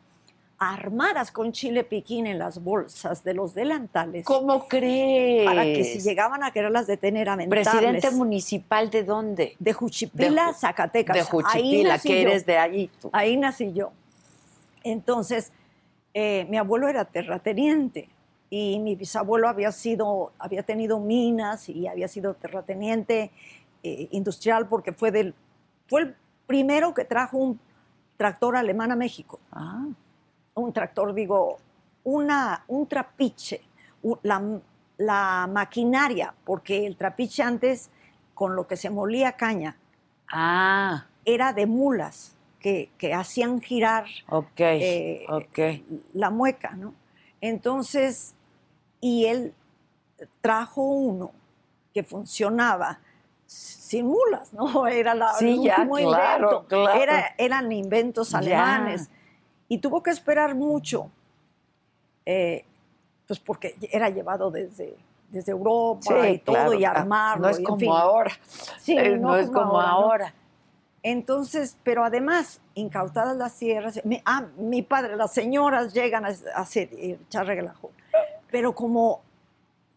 armadas 0.58 1.30
con 1.32 1.52
chile 1.52 1.84
piquín 1.84 2.26
en 2.26 2.38
las 2.38 2.62
bolsas 2.62 3.24
de 3.24 3.34
los 3.34 3.54
delantales. 3.54 4.24
¿Cómo 4.24 4.68
crees? 4.68 5.44
Para 5.44 5.64
que 5.64 5.84
si 5.84 6.00
llegaban 6.00 6.42
a 6.44 6.52
quererlas 6.52 6.86
detener, 6.86 7.28
aventarles. 7.28 7.68
¿Presidente 7.68 8.10
municipal 8.12 8.88
de 8.90 9.02
dónde? 9.02 9.56
De 9.58 9.72
Juchipila, 9.72 10.48
De 10.48 10.54
Zacatecas. 10.54 11.14
De 11.14 11.20
Ahí 11.20 11.26
Juchipila, 11.26 11.88
nací 11.94 12.08
que 12.08 12.22
yo. 12.22 12.28
eres 12.28 12.46
de 12.46 12.58
allí 12.58 12.90
tú. 13.00 13.10
Ahí 13.12 13.36
nací 13.36 13.72
yo. 13.72 13.92
Entonces, 14.84 15.52
eh, 16.14 16.46
mi 16.48 16.56
abuelo 16.56 16.88
era 16.88 17.04
terrateniente 17.04 18.08
y 18.48 18.78
mi 18.78 18.94
bisabuelo 18.94 19.48
había 19.48 19.72
sido, 19.72 20.32
había 20.38 20.62
tenido 20.62 21.00
minas 21.00 21.68
y 21.68 21.88
había 21.88 22.06
sido 22.06 22.34
terrateniente 22.34 23.32
eh, 23.82 24.08
industrial 24.12 24.68
porque 24.68 24.92
fue 24.92 25.10
del, 25.10 25.34
fue 25.88 26.02
el 26.02 26.16
primero 26.46 26.94
que 26.94 27.04
trajo 27.04 27.38
un 27.38 27.58
tractor 28.16 28.56
alemán 28.56 28.92
a 28.92 28.96
México. 28.96 29.40
Ah, 29.52 29.86
Un 30.54 30.72
tractor, 30.72 31.12
digo, 31.14 31.58
una, 32.04 32.64
un 32.68 32.86
trapiche, 32.86 33.62
la, 34.22 34.60
la 34.98 35.48
maquinaria, 35.50 36.34
porque 36.44 36.86
el 36.86 36.96
trapiche 36.96 37.42
antes, 37.42 37.90
con 38.34 38.54
lo 38.54 38.66
que 38.66 38.76
se 38.76 38.90
molía 38.90 39.32
caña, 39.32 39.76
ah, 40.30 41.06
era 41.24 41.52
de 41.52 41.66
mulas 41.66 42.36
que, 42.60 42.90
que 42.98 43.12
hacían 43.14 43.60
girar 43.60 44.04
eh, 44.78 45.26
la 46.12 46.30
mueca, 46.30 46.70
¿no? 46.76 46.94
Entonces, 47.40 48.34
y 49.00 49.26
él 49.26 49.54
trajo 50.40 50.82
uno 50.82 51.32
que 51.92 52.02
funcionaba 52.02 53.00
sin 53.54 54.06
mulas, 54.06 54.52
¿no? 54.52 54.86
Era 54.88 55.14
la, 55.14 55.32
Sí, 55.34 55.50
el 55.50 55.62
ya, 55.62 55.76
último 55.80 55.96
claro, 56.10 56.46
invento. 56.50 56.66
claro. 56.68 57.00
Era- 57.02 57.34
eran 57.38 57.70
inventos 57.72 58.30
Ya. 58.30 58.38
alemanes. 58.38 59.10
Y 59.68 59.78
tuvo 59.78 60.02
que 60.02 60.10
esperar 60.10 60.54
mucho, 60.54 61.10
eh, 62.26 62.64
pues 63.26 63.40
porque 63.40 63.76
era 63.90 64.10
llevado 64.10 64.50
desde, 64.50 64.94
desde 65.30 65.52
Europa 65.52 66.28
y 66.28 66.38
todo, 66.38 66.54
claro. 66.54 66.74
y 66.74 66.84
Ah, 66.84 66.90
armarlo. 66.90 67.42
No 67.44 67.48
es 67.48 67.58
y 67.58 67.62
en 67.62 67.66
como 67.66 67.78
fin. 67.80 67.90
ahora. 67.90 68.32
Sí, 68.78 68.96
Eh, 68.98 69.16
no 69.16 69.36
es 69.36 69.46
como 69.46 69.60
como 69.62 69.80
ahora, 69.80 69.88
¿no? 69.88 70.04
ahora. 70.04 70.34
Entonces, 71.02 71.76
pero 71.82 72.04
además, 72.04 72.60
incautadas 72.74 73.36
las 73.36 73.54
tierras, 73.58 74.00
mi, 74.04 74.22
ah, 74.24 74.46
mi 74.56 74.82
padre, 74.82 75.16
las 75.16 75.32
señoras 75.32 75.92
llegan 75.92 76.24
a, 76.24 76.34
hacer, 76.54 76.88
echar 76.92 77.46
relajo. 77.46 77.90
Pero 78.50 78.74
como 78.74 79.20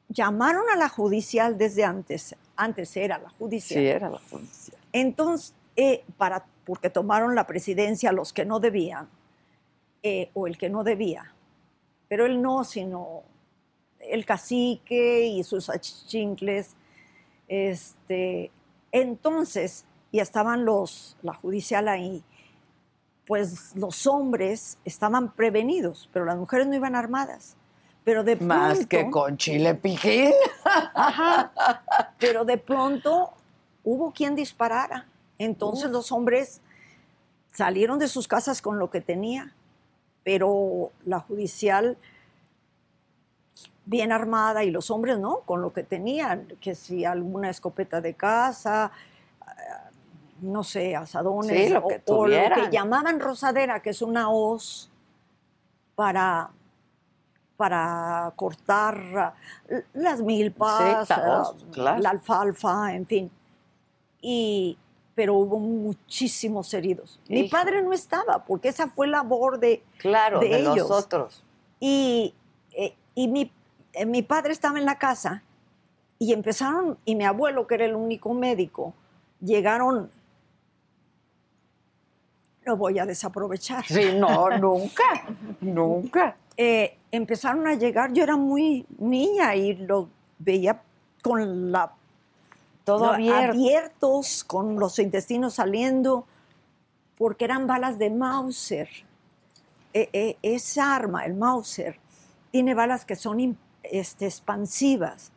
llamaron 0.10 0.64
a 0.74 0.76
la 0.76 0.89
judicial 0.89 1.58
desde 1.58 1.84
antes, 1.86 2.36
antes 2.58 2.95
era 2.97 3.18
la 3.20 3.30
judicial, 3.30 3.80
Sí, 3.80 3.88
era 3.88 4.10
la 4.10 4.20
policía. 4.20 4.78
entonces, 4.91 5.53
eh, 5.76 6.03
para, 6.18 6.45
porque 6.66 6.89
tomaron 6.89 7.36
la 7.36 7.47
presidencia 7.47 8.12
los 8.12 8.34
que 8.34 8.45
no 8.45 8.60
debían, 8.60 9.08
eh, 10.03 10.30
o 10.34 10.47
el 10.47 10.58
que 10.58 10.70
no 10.70 10.84
debía, 10.84 11.34
pero 12.08 12.26
él 12.26 12.41
no, 12.41 12.64
sino 12.64 13.24
el 13.99 14.26
cacique 14.26 15.26
y 15.28 15.43
sus 15.43 15.70
achichincles. 15.70 16.76
Este, 17.47 18.51
entonces, 18.91 19.86
y 20.12 20.20
estaban 20.20 20.66
los, 20.66 21.18
la 21.22 21.34
judicial 21.34 21.88
ahí, 21.88 22.24
pues 23.26 23.76
los 23.76 24.08
hombres 24.08 24.78
estaban 24.86 25.34
prevenidos, 25.34 26.10
pero 26.14 26.26
las 26.26 26.38
mujeres 26.38 26.68
no 26.68 26.76
iban 26.76 26.95
armadas. 26.95 27.58
Pero 28.08 28.24
de 28.24 28.38
Más 28.38 28.78
pronto- 28.78 28.88
que 28.88 29.10
con 29.12 29.36
chile 29.36 29.76
piquín. 29.76 30.32
Ajá. 30.64 31.51
Pero 32.20 32.45
de 32.45 32.58
pronto 32.58 33.34
hubo 33.84 34.14
quien 34.14 34.34
disparara. 34.34 35.05
Entonces 35.38 35.91
los 35.91 36.14
hombres 36.14 36.62
salieron 37.51 37.99
de 37.99 38.08
sus 38.08 38.30
casas 38.30 38.62
con 38.62 38.80
lo 38.80 38.89
que 38.89 39.01
tenía, 39.01 39.53
pero 40.24 40.91
la 41.03 41.20
judicial 41.20 41.97
bien 43.84 44.14
armada 44.14 44.64
y 44.64 44.72
los 44.72 44.89
hombres 44.89 45.20
no, 45.20 45.41
con 45.41 45.62
lo 45.62 45.74
que 45.74 45.84
tenían, 45.84 46.47
que 46.62 46.76
si 46.76 47.03
alguna 47.03 47.49
escopeta 47.49 47.99
de 47.99 48.14
casa, 48.14 48.91
ah, 49.41 49.89
no 50.39 50.64
sé, 50.64 50.95
asadones, 50.95 51.68
Sí, 51.68 51.74
lo 51.74 51.86
que 51.88 52.01
o, 52.08 52.20
o 52.20 52.28
lo 52.28 52.38
que 52.55 52.70
llamaban 52.72 53.20
rosadera, 53.20 53.82
que 53.82 53.89
es 53.89 54.01
una 54.01 54.30
hoz 54.30 54.89
para, 55.95 56.51
para 57.58 58.32
cortar 58.36 58.95
ah, 59.18 59.34
las 59.93 60.22
milpas, 60.22 61.08
Sí, 61.08 61.66
claro. 61.72 61.99
la 61.99 62.10
alfalfa, 62.12 62.93
en 62.93 63.05
fin. 63.05 63.32
Y, 64.22 64.78
pero 65.16 65.34
hubo 65.36 65.58
muchísimos 65.60 66.74
heridos. 66.74 67.20
Mi 67.28 67.49
padre 67.49 67.82
no 67.82 67.91
estaba, 67.93 68.45
porque 68.45 68.70
esa 68.70 68.88
fue 68.88 69.08
labor 69.08 69.60
de, 69.60 69.84
Claro, 69.97 70.39
de 70.39 70.49
de, 70.49 70.60
ellos. 70.60 70.78
los 70.78 70.91
otros. 70.91 71.43
y, 71.80 72.34
eh, 72.72 72.95
y 73.16 73.28
mi, 73.28 73.51
eh, 73.93 74.05
mi 74.05 74.22
padre 74.22 74.53
estaba 74.53 74.78
en 74.78 74.86
la 74.86 74.99
casa 74.99 75.41
y 76.20 76.34
empezaron, 76.34 76.97
y 77.05 77.16
mi 77.16 77.26
abuelo, 77.26 77.66
que 77.68 77.76
era 77.76 77.86
el 77.86 77.95
único 77.95 78.34
médico, 78.34 78.93
llegaron, 79.41 80.12
lo 82.68 82.78
voy 82.78 82.99
a 82.99 83.05
desaprovechar. 83.05 83.86
Sí, 83.86 84.11
no, 84.20 84.49
nunca, 84.59 85.24
nunca. 85.61 86.36
Eh, 86.57 86.97
empezaron 87.11 87.65
a 87.68 87.74
llegar, 87.76 88.11
yo 88.13 88.24
era 88.24 88.36
muy 88.36 88.86
niña 88.99 89.55
y 89.55 89.74
los 89.76 90.07
veía 90.38 90.82
con 91.24 91.72
la 91.72 91.93
Todo 92.84 93.07
lo- 93.07 93.13
abierto. 93.13 93.51
abiertos, 93.51 94.43
con 94.43 94.78
los 94.80 94.99
intestinos 94.99 95.55
saliendo, 95.55 96.26
porque 97.18 97.45
eran 97.45 97.65
balas 97.68 97.97
de 97.97 98.09
Mauser. 98.09 98.89
E- 99.93 100.09
e- 100.13 100.38
esa 100.43 100.93
arma, 100.95 101.26
el 101.26 101.34
Mauser, 101.34 101.97
tiene 102.51 102.74
balas 102.74 103.05
que 103.05 103.15
son 103.15 103.57
este, 103.84 104.26
expansivas. 104.26 105.32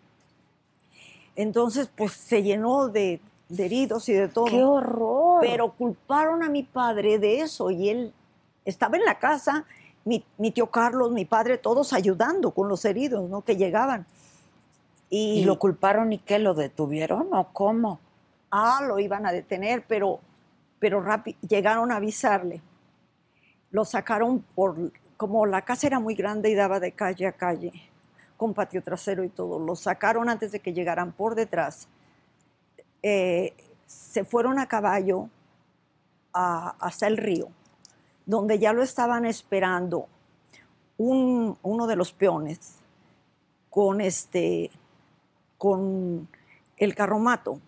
Entonces, 1.36 1.88
pues 1.94 2.12
se 2.12 2.42
llenó 2.42 2.88
de, 2.88 3.20
de 3.50 3.66
heridos 3.66 4.08
y 4.08 4.14
de 4.14 4.28
todo. 4.28 4.46
¡Qué 4.46 4.62
horror! 4.62 5.40
Pero 5.42 5.72
culparon 5.72 6.42
a 6.42 6.48
mi 6.48 6.62
padre 6.62 7.18
de 7.18 7.40
eso 7.40 7.70
y 7.70 7.90
él 7.90 8.14
estaba 8.64 8.96
en 8.96 9.04
la 9.04 9.18
casa, 9.18 9.66
mi, 10.04 10.24
mi 10.38 10.50
tío 10.52 10.68
Carlos, 10.68 11.10
mi 11.10 11.24
padre, 11.24 11.58
todos 11.58 11.92
ayudando 11.92 12.52
con 12.52 12.68
los 12.68 12.84
heridos, 12.84 13.28
¿no? 13.28 13.42
Que 13.42 13.56
llegaban. 13.56 14.06
¿Y 15.10 15.44
lo 15.44 15.58
culparon 15.58 16.12
y 16.12 16.18
qué? 16.18 16.38
¿Lo 16.38 16.54
detuvieron 16.54 17.28
o 17.32 17.48
cómo? 17.52 17.98
Ah, 18.52 18.80
lo 18.86 19.00
iban 19.00 19.26
a 19.26 19.32
detener, 19.32 19.84
pero, 19.88 20.20
pero 20.78 21.04
llegaron 21.48 21.90
a 21.90 21.96
avisarle. 21.96 22.62
Lo 23.72 23.84
sacaron 23.84 24.44
por, 24.54 24.76
como 25.16 25.46
la 25.46 25.62
casa 25.62 25.88
era 25.88 25.98
muy 25.98 26.14
grande 26.14 26.50
y 26.50 26.54
daba 26.54 26.78
de 26.78 26.92
calle 26.92 27.26
a 27.26 27.32
calle, 27.32 27.72
con 28.36 28.54
patio 28.54 28.82
trasero 28.82 29.24
y 29.24 29.28
todo. 29.28 29.58
Lo 29.58 29.74
sacaron 29.74 30.28
antes 30.28 30.52
de 30.52 30.60
que 30.60 30.72
llegaran 30.72 31.10
por 31.10 31.34
detrás. 31.34 31.88
Eh, 33.02 33.54
se 33.86 34.24
fueron 34.24 34.58
a 34.58 34.66
caballo 34.66 35.28
a- 36.32 36.74
hasta 36.80 37.06
el 37.06 37.16
río, 37.16 37.48
donde 38.26 38.58
ya 38.58 38.72
lo 38.72 38.82
estaban 38.82 39.24
esperando 39.24 40.06
un- 40.98 41.56
uno 41.62 41.86
de 41.86 41.96
los 41.96 42.12
peones 42.12 42.76
con 43.70 44.00
este 44.00 44.70
con 45.58 46.28
el 46.78 46.94
carromato 46.94 47.60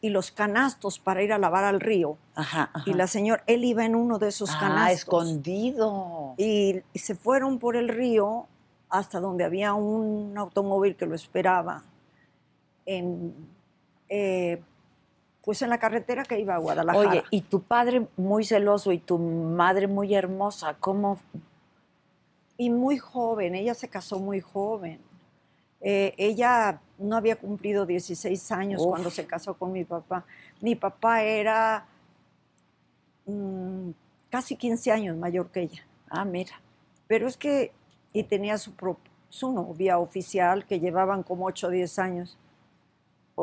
y 0.00 0.08
los 0.10 0.32
canastos 0.32 0.98
para 0.98 1.22
ir 1.22 1.32
a 1.32 1.38
lavar 1.38 1.62
al 1.62 1.78
río. 1.78 2.16
Ajá, 2.34 2.70
ajá. 2.74 2.82
Y 2.90 2.94
la 2.94 3.06
señora, 3.06 3.44
él 3.46 3.64
iba 3.64 3.84
en 3.84 3.94
uno 3.94 4.18
de 4.18 4.28
esos 4.28 4.50
ah, 4.50 4.58
canastos. 4.58 4.98
escondido. 4.98 6.34
Y, 6.38 6.82
y 6.92 6.98
se 6.98 7.14
fueron 7.14 7.60
por 7.60 7.76
el 7.76 7.88
río 7.88 8.46
hasta 8.88 9.20
donde 9.20 9.44
había 9.44 9.74
un 9.74 10.36
automóvil 10.36 10.96
que 10.96 11.06
lo 11.06 11.14
esperaba 11.14 11.84
en, 12.86 13.32
eh, 14.14 14.60
pues 15.42 15.62
en 15.62 15.70
la 15.70 15.78
carretera 15.78 16.22
que 16.24 16.38
iba 16.38 16.54
a 16.54 16.58
Guadalajara. 16.58 17.08
Oye, 17.10 17.22
y 17.30 17.40
tu 17.40 17.62
padre 17.62 18.06
muy 18.18 18.44
celoso 18.44 18.92
y 18.92 18.98
tu 18.98 19.18
madre 19.18 19.86
muy 19.88 20.14
hermosa, 20.14 20.76
¿cómo? 20.78 21.18
y 22.58 22.68
muy 22.70 22.98
joven, 22.98 23.54
ella 23.56 23.74
se 23.74 23.88
casó 23.88 24.20
muy 24.20 24.40
joven. 24.40 25.00
Eh, 25.80 26.14
ella 26.16 26.80
no 26.98 27.16
había 27.16 27.34
cumplido 27.34 27.86
16 27.86 28.52
años 28.52 28.82
Uf. 28.82 28.88
cuando 28.90 29.10
se 29.10 29.26
casó 29.26 29.54
con 29.54 29.72
mi 29.72 29.84
papá. 29.84 30.24
Mi 30.60 30.76
papá 30.76 31.22
era 31.24 31.86
mm, 33.26 33.90
casi 34.30 34.54
15 34.56 34.92
años 34.92 35.16
mayor 35.16 35.50
que 35.50 35.62
ella. 35.62 35.82
Ah, 36.08 36.24
mira. 36.24 36.52
Pero 37.08 37.26
es 37.26 37.36
que, 37.36 37.72
y 38.12 38.22
tenía 38.24 38.58
su, 38.58 38.72
pro- 38.74 38.98
su 39.28 39.50
novia 39.52 39.98
oficial 39.98 40.64
que 40.66 40.78
llevaban 40.78 41.22
como 41.24 41.46
8 41.46 41.66
o 41.66 41.70
10 41.70 41.98
años, 41.98 42.38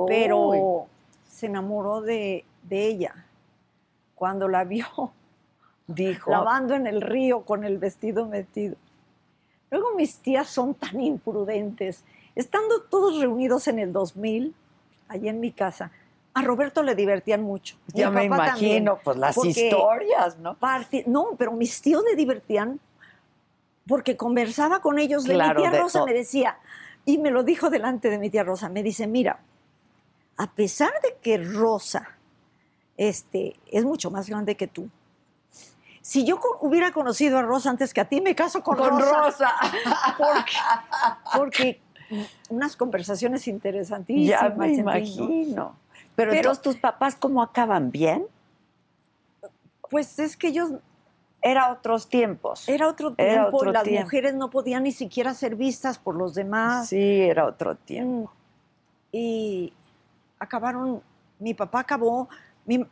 pero 0.07 0.49
Uy, 0.49 0.87
se 1.27 1.47
enamoró 1.47 2.01
de, 2.01 2.45
de 2.63 2.87
ella 2.87 3.25
cuando 4.15 4.47
la 4.47 4.63
vio 4.63 4.85
dijo, 5.87 6.31
lavando 6.31 6.75
en 6.75 6.87
el 6.87 7.01
río 7.01 7.41
con 7.41 7.63
el 7.63 7.77
vestido 7.77 8.25
metido. 8.25 8.75
Luego 9.71 9.95
mis 9.95 10.17
tías 10.17 10.49
son 10.49 10.73
tan 10.73 10.99
imprudentes. 10.99 12.03
Estando 12.35 12.81
todos 12.83 13.19
reunidos 13.19 13.67
en 13.67 13.79
el 13.79 13.93
2000, 13.93 14.55
allí 15.07 15.29
en 15.29 15.39
mi 15.39 15.51
casa, 15.51 15.91
a 16.33 16.41
Roberto 16.41 16.83
le 16.83 16.95
divertían 16.95 17.43
mucho. 17.43 17.75
ya 17.87 18.09
me 18.09 18.29
papá 18.29 18.51
también, 18.51 18.83
imagino, 18.83 18.99
pues 19.03 19.17
las 19.17 19.37
historias, 19.43 20.37
¿no? 20.37 20.57
no, 21.07 21.27
pero 21.37 21.51
mis 21.51 21.81
tíos 21.81 22.03
le 22.03 22.15
divertían 22.15 22.79
porque 23.87 24.15
conversaba 24.15 24.81
con 24.81 24.99
ellos. 24.99 25.23
De 25.23 25.33
Claro, 25.33 25.61
mi 25.61 25.69
tía 25.69 25.81
Rosa 25.81 26.05
me 26.05 26.13
decía, 26.13 26.59
y 27.05 27.17
me 27.17 27.31
lo 27.31 27.43
dijo 27.43 27.69
delante 27.69 28.09
de 28.09 28.19
mi 28.19 28.29
tía 28.29 28.43
Rosa, 28.43 28.69
me 28.69 28.83
dice, 28.83 29.07
mira, 29.07 29.39
a 30.39 30.47
pesar 30.47 30.89
de 31.03 31.17
que 31.21 31.37
Rosa 31.37 32.17
este, 32.97 33.53
es 33.67 33.83
mucho 33.83 34.09
más 34.09 34.27
grande 34.29 34.55
que 34.55 34.67
tú, 34.67 34.89
si 36.01 36.25
yo 36.25 36.39
hubiera 36.61 36.91
conocido 36.91 37.37
a 37.37 37.41
Rosa 37.41 37.69
antes 37.69 37.93
que 37.93 38.01
a 38.01 38.05
ti, 38.05 38.21
me 38.21 38.33
caso 38.33 38.61
con, 38.63 38.77
Rosa. 38.77 39.51
Porque, 40.17 40.53
porque 41.37 41.81
unas 42.49 42.75
conversaciones 42.75 43.47
interesantísimas. 43.47 44.41
ya 44.41 44.49
me 44.49 44.73
imagino. 44.73 45.75
Pero, 46.15 46.31
Pero- 46.31 46.33
entonces 46.33 46.63
tus 46.63 46.77
papás 46.77 47.15
cómo 47.15 47.43
acaban 47.43 47.91
bien? 47.91 48.25
Pues 49.89 50.17
es 50.19 50.37
que 50.37 50.47
ellos 50.47 50.69
Era 51.41 51.71
otros 51.71 52.07
tiempos. 52.07 52.67
Era 52.67 52.87
otro 52.87 53.13
tiempo 53.13 53.31
Era 53.33 53.47
otro 53.47 53.71
las 53.71 53.83
tiempo. 53.83 54.03
mujeres 54.03 54.35
no 54.35 54.49
podían 54.49 54.83
ni 54.83 54.91
siquiera 54.91 55.33
ser 55.33 55.55
vistas 55.55 55.99
por 55.99 56.15
los 56.15 56.33
demás. 56.33 56.87
Sí, 56.89 57.21
era 57.21 57.45
otro 57.45 57.75
tiempo. 57.75 58.31
Mm. 58.31 58.35
Y 59.11 59.73
acabaron, 60.39 61.01
mi 61.39 61.53
papá 61.53 61.81
acabó 61.81 62.29
mi- 62.65 62.85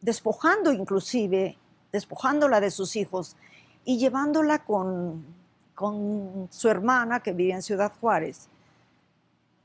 despojando 0.00 0.72
inclusive, 0.72 1.56
despojándola 1.92 2.60
de 2.60 2.70
sus 2.70 2.96
hijos 2.96 3.36
y 3.84 3.98
llevándola 3.98 4.64
con, 4.64 5.24
con 5.74 6.48
su 6.50 6.68
hermana 6.68 7.20
que 7.20 7.32
vivía 7.32 7.54
en 7.56 7.62
Ciudad 7.62 7.92
Juárez. 8.00 8.48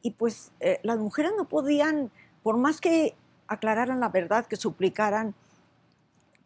Y 0.01 0.11
pues 0.11 0.51
eh, 0.59 0.79
las 0.83 0.97
mujeres 0.97 1.31
no 1.37 1.45
podían, 1.45 2.11
por 2.43 2.57
más 2.57 2.81
que 2.81 3.15
aclararan 3.47 3.99
la 3.99 4.09
verdad, 4.09 4.45
que 4.45 4.55
suplicaran, 4.55 5.33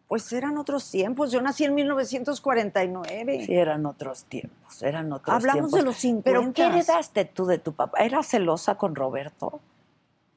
pues 0.07 0.31
eran 0.33 0.57
otros 0.57 0.89
tiempos. 0.91 1.31
Yo 1.31 1.41
nací 1.41 1.63
en 1.65 1.73
1949. 1.75 3.45
Sí, 3.45 3.55
eran 3.55 3.85
otros 3.85 4.25
tiempos, 4.25 4.81
eran 4.83 5.11
otros 5.11 5.35
Hablamos 5.35 5.71
tiempos. 5.71 5.79
de 5.79 5.83
los 5.85 5.95
50. 5.97 6.23
Pero 6.39 6.53
¿qué 6.53 6.65
heredaste 6.65 7.25
tú 7.25 7.45
de 7.45 7.57
tu 7.57 7.73
papá? 7.73 7.97
¿Eras 7.99 8.27
celosa 8.27 8.75
con 8.75 8.93
Roberto? 8.95 9.59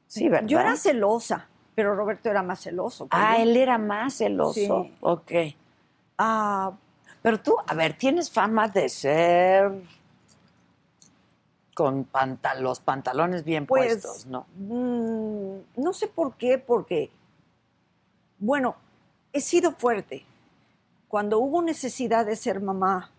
Sí, 0.09 0.29
¿verdad? 0.29 0.49
Yo 0.49 0.59
era 0.59 0.77
celosa, 0.77 1.47
pero 1.75 1.95
Roberto 1.95 2.29
era 2.29 2.43
más 2.43 2.61
celoso. 2.61 3.07
Ah, 3.11 3.37
yo. 3.37 3.45
él 3.45 3.57
era 3.57 3.79
más 3.79 4.15
celoso. 4.15 4.53
Sí. 4.55 4.95
Ok. 5.01 5.33
Ah, 6.19 6.73
Pero 7.23 7.41
tú, 7.41 7.57
a 7.67 7.75
ver, 7.75 7.97
tienes 7.97 8.31
fama 8.31 8.69
de 8.69 8.89
ser 8.89 9.71
con 11.75 12.09
los 12.59 12.81
pantalones 12.81 13.45
bien 13.45 13.65
Pues, 13.67 14.03
puestos, 14.03 14.27
¿no? 14.27 14.47
mm, 14.57 15.81
no 15.81 15.93
sé 15.93 16.09
por 16.09 16.35
qué, 16.35 16.59
porque, 16.59 17.11
bueno, 18.39 18.75
he 19.33 19.41
sido 19.41 19.71
fuerte. 19.73 20.25
Cuando 21.07 21.39
hubo 21.39 21.63
necesidad 21.63 22.27
de 22.27 22.35
ser 22.35 22.61
mamá, 22.61 23.11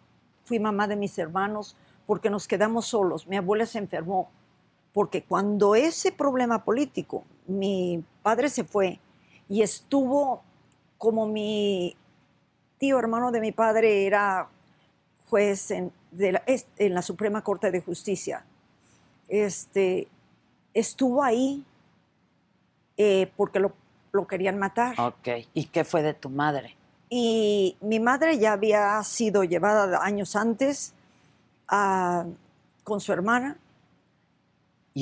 fui 0.43 0.59
mamá 0.59 0.87
de 0.87 0.97
mis 0.97 1.17
hermanos 1.17 1.77
porque 2.05 2.29
nos 2.29 2.47
quedamos 2.47 2.87
solos. 2.87 3.27
Mi 3.27 3.37
abuela 3.37 3.65
se 3.65 3.77
enfermó. 3.79 4.29
Porque 4.93 5.23
cuando 5.23 5.75
ese 5.75 6.11
problema 6.11 6.63
político, 6.63 7.23
mi 7.47 8.03
padre 8.23 8.49
se 8.49 8.63
fue 8.63 8.99
y 9.47 9.61
estuvo 9.61 10.41
como 10.97 11.25
mi 11.27 11.95
tío 12.77 12.97
hermano 12.99 13.31
de 13.31 13.39
mi 13.39 13.51
padre 13.51 14.05
era 14.05 14.47
juez 15.29 15.71
en, 15.71 15.91
de 16.11 16.33
la, 16.33 16.43
en 16.47 16.93
la 16.93 17.01
Suprema 17.01 17.43
Corte 17.43 17.71
de 17.71 17.81
Justicia. 17.81 18.43
Este, 19.27 20.07
estuvo 20.73 21.23
ahí 21.23 21.63
eh, 22.97 23.31
porque 23.37 23.59
lo, 23.59 23.73
lo 24.11 24.27
querían 24.27 24.57
matar. 24.57 24.99
Ok. 24.99 25.27
¿Y 25.53 25.65
qué 25.65 25.83
fue 25.83 26.01
de 26.01 26.13
tu 26.13 26.29
madre? 26.29 26.75
Y 27.09 27.77
mi 27.81 27.99
madre 27.99 28.37
ya 28.37 28.53
había 28.53 29.01
sido 29.03 29.43
llevada 29.43 30.03
años 30.03 30.35
antes 30.35 30.93
a- 31.67 32.25
con 32.83 32.99
su 32.99 33.13
hermana 33.13 33.57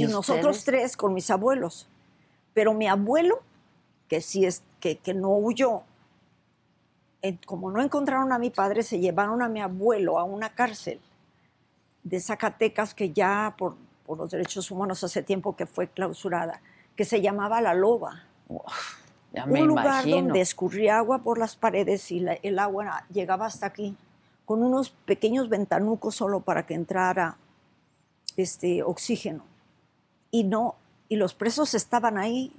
y, 0.04 0.08
nosotros 0.08 0.64
tres 0.64 0.96
con 0.98 1.14
mis 1.14 1.30
abuelos. 1.30 1.88
Pero 2.54 2.74
mi 2.74 2.88
abuelo, 2.88 3.42
que 4.08 4.22
sí 4.22 4.46
es, 4.46 4.64
que, 4.80 4.98
que 4.98 5.14
no 5.14 5.30
huyó, 5.38 5.82
en- 7.22 7.40
como 7.46 7.72
no 7.72 7.82
encontraron 7.82 8.32
a 8.32 8.40
mi 8.40 8.50
padre, 8.50 8.84
se 8.84 9.00
llevaron 9.00 9.42
a 9.42 9.50
mi 9.50 9.62
abuelo 9.62 10.20
a 10.20 10.24
una 10.24 10.50
cárcel 10.50 11.00
de 12.04 12.20
Zacatecas 12.20 12.94
que 12.94 13.12
ya 13.12 13.56
por, 13.58 13.76
por 14.06 14.18
los 14.18 14.30
derechos 14.32 14.72
humanos 14.72 15.04
hace 15.04 15.22
tiempo 15.24 15.56
que 15.56 15.66
fue 15.66 15.88
clausurada, 15.88 16.62
que 16.96 17.06
se 17.06 17.22
llamaba 17.22 17.60
La 17.62 17.74
Loba 17.74 18.24
Ya 19.34 19.46
me 19.46 19.62
un 19.62 19.68
lugar 19.68 19.86
imagino. 20.08 20.18
donde 20.18 20.42
escurría 20.42 20.98
agua 21.00 21.20
por 21.20 21.38
las 21.38 21.56
paredes 21.56 22.12
y 22.12 22.20
la- 22.22 22.34
el 22.42 22.60
agua 22.60 23.04
llegaba 23.12 23.46
hasta 23.46 23.66
aquí, 23.66 23.96
con 24.46 24.64
unos 24.64 24.92
pequeños 24.92 25.50
ventanucos 25.50 26.16
solo 26.16 26.40
para 26.40 26.66
que 26.66 26.74
entrara 26.76 27.38
este 28.38 28.84
oxígeno. 28.84 29.44
Y 30.32 30.44
no, 30.44 30.76
y 31.10 31.16
los 31.16 31.34
presos 31.34 31.74
estaban 31.74 32.18
ahí 32.18 32.52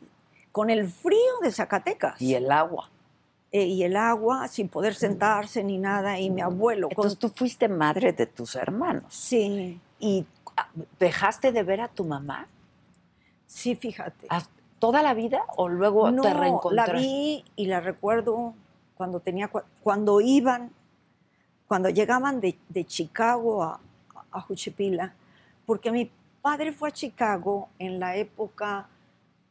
con 0.53 0.71
el 0.71 0.89
frío 0.89 1.19
de 1.43 1.53
Zacatecas 1.53 2.21
Y 2.21 2.35
el 2.35 2.51
agua. 2.51 2.89
eh, 3.53 3.65
y 3.67 3.83
el 3.85 3.97
agua 3.97 4.49
sin 4.49 4.69
poder 4.69 4.95
sentarse 4.95 5.63
ni 5.65 5.79
nada. 5.79 6.19
Y 6.19 6.31
mi 6.31 6.41
abuelo, 6.41 6.89
con- 6.89 6.93
Entonces 7.07 7.19
tú 7.19 7.29
fuiste 7.29 7.69
madre 7.69 8.13
de 8.13 8.27
tus 8.27 8.55
hermanos. 8.57 9.05
sí, 9.15 9.81
¿Y 10.01 10.25
ah, 10.57 10.69
dejaste 10.99 11.51
de 11.53 11.63
ver 11.63 11.81
a 11.81 11.89
tu 11.89 12.05
mamá 12.05 12.47
sí, 13.47 13.75
fíjate. 13.75 14.27
¿A- 14.31 14.43
toda 14.79 15.03
la 15.03 15.13
vida 15.15 15.43
o 15.57 15.69
luego 15.69 16.11
no, 16.11 16.23
te 16.23 16.33
reencontraste? 16.35 16.93
la 16.93 16.99
vi 16.99 17.45
y 17.57 17.67
la 17.67 17.81
recuerdo 17.81 18.55
cuando 18.97 19.19
tenía 19.21 19.51
cua- 19.51 19.65
cuando 19.83 20.21
iban 20.21 20.71
cuando 21.67 21.89
llegaban 21.91 22.41
de, 22.41 22.57
de 22.69 22.85
Chicago 22.85 23.63
a, 23.65 23.81
a 24.31 24.41
Juchipila 24.41 25.13
porque 25.67 25.91
mi 25.91 26.11
padre 26.43 26.73
fue 26.73 26.89
a 26.89 26.93
Chicago 26.93 27.69
en 27.79 27.99
la 28.01 28.17
época 28.17 28.89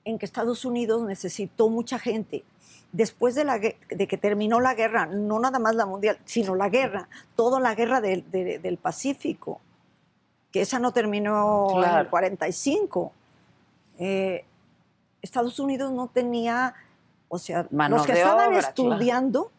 en 0.06 0.18
que 0.18 0.26
Estados 0.26 0.64
Unidos 0.66 1.04
necesitó 1.04 1.70
mucha 1.70 2.00
gente 2.00 2.44
después 2.92 3.36
de, 3.36 3.44
la, 3.44 3.60
de 3.60 4.08
que 4.08 4.18
terminó 4.18 4.60
la 4.62 4.74
guerra, 4.74 5.06
no 5.06 5.40
nada 5.40 5.60
más 5.60 5.76
la 5.76 5.86
mundial, 5.86 6.18
sino 6.26 6.56
la 6.56 6.70
guerra, 6.70 7.10
toda 7.36 7.60
la 7.60 7.76
guerra 7.76 8.00
del- 8.02 8.30
de- 8.32 8.60
del 8.60 8.78
Pacífico, 8.78 9.60
que 10.52 10.62
esa 10.62 10.80
no 10.80 10.92
terminó 10.94 11.84
en 11.84 11.98
el 12.00 12.08
45. 12.08 13.12
Eh, 14.00 14.46
Estados 15.22 15.60
Unidos 15.60 15.92
no 15.92 16.08
tenía, 16.08 16.74
o 17.28 17.38
sea, 17.38 17.68
Mano 17.72 17.98
los 17.98 18.06
que 18.06 18.14
estaban 18.14 18.48
obra, 18.48 18.60
claro. 18.60 18.68
estudiando 18.70 19.52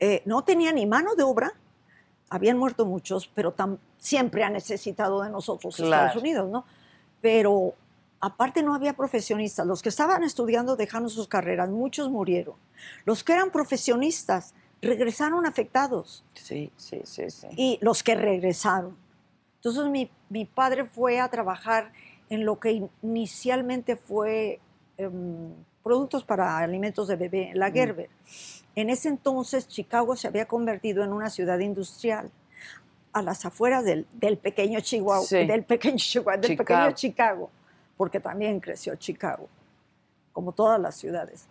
eh, 0.00 0.22
no 0.24 0.42
tenían 0.44 0.76
ni 0.76 0.86
mano 0.86 1.14
de 1.16 1.24
obra, 1.24 1.52
habían 2.30 2.58
muerto 2.58 2.84
muchos, 2.86 3.26
pero 3.34 3.54
tam- 3.54 3.78
siempre 3.98 4.44
ha 4.44 4.50
necesitado 4.50 5.22
de 5.22 5.30
nosotros 5.30 5.76
Claro. 5.76 6.06
Estados 6.06 6.22
Unidos, 6.22 6.50
¿no? 6.50 6.64
Pero 7.20 7.74
aparte 8.20 8.62
no 8.62 8.74
había 8.74 8.92
profesionistas. 8.94 9.66
Los 9.66 9.82
que 9.82 9.88
estaban 9.88 10.22
estudiando 10.24 10.76
dejaron 10.76 11.08
sus 11.10 11.28
carreras, 11.28 11.68
muchos 11.70 12.10
murieron. 12.10 12.54
Los 13.04 13.24
que 13.24 13.32
eran 13.32 13.50
profesionistas 13.50 14.54
regresaron 14.82 15.46
afectados 15.46 16.24
Sí, 16.34 16.70
sí, 16.76 17.00
sí, 17.04 17.30
sí. 17.30 17.48
y 17.56 17.78
los 17.80 18.02
que 18.02 18.14
regresaron. 18.14 18.96
Entonces 19.56 19.86
mi, 19.86 20.10
mi 20.28 20.44
padre 20.44 20.84
fue 20.84 21.18
a 21.20 21.28
trabajar 21.28 21.92
en 22.30 22.44
lo 22.44 22.60
que 22.60 22.88
inicialmente 23.02 23.96
fue 23.96 24.60
em, 24.98 25.52
productos 25.82 26.24
para 26.24 26.58
alimentos 26.58 27.08
de 27.08 27.16
bebé, 27.16 27.50
Mm. 27.54 27.58
la 27.58 27.70
Gerber. 27.70 28.10
En 28.74 28.90
ese 28.90 29.08
entonces 29.08 29.66
Chicago 29.68 30.16
se 30.16 30.28
había 30.28 30.46
convertido 30.46 31.02
en 31.04 31.12
una 31.12 31.30
ciudad 31.30 31.58
industrial 31.58 32.30
a 33.12 33.22
las 33.22 33.44
afueras 33.44 33.84
del, 33.84 34.06
del 34.12 34.36
pequeño 34.38 34.80
Chihuahua, 34.80 35.24
Sí. 35.26 35.46
del 35.46 35.64
pequeño 35.64 35.96
Chihuahua, 35.96 36.36
del 36.36 36.50
Chicago. 36.50 36.64
pequeño 36.66 36.90
Chicago, 36.92 37.50
porque 37.96 38.20
también 38.20 38.60
creció 38.60 38.94
Chicago, 38.96 39.48
como 40.32 40.52
todas 40.52 40.78
las 40.80 40.94
ciudades. 40.96 41.46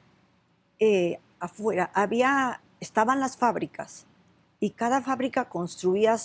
Eh, 0.79 1.19
afuera 1.39 1.89
había, 1.93 2.61
estaban 2.79 3.19
las 3.19 3.35
fábricas 3.37 4.05
y 4.59 4.69
cada 4.71 5.01
fábrica 5.01 5.45
construía 5.49 6.15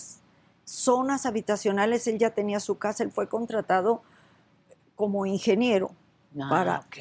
zonas 0.64 1.26
habitacionales. 1.26 2.06
Él 2.06 2.18
ya 2.18 2.30
tenía 2.30 2.60
su 2.60 2.78
casa, 2.78 3.02
él 3.02 3.10
fue 3.10 3.28
contratado 3.28 4.02
como 4.94 5.26
ingeniero. 5.26 5.90
Ah, 6.40 6.48
para- 6.48 6.78
ok, 6.78 6.96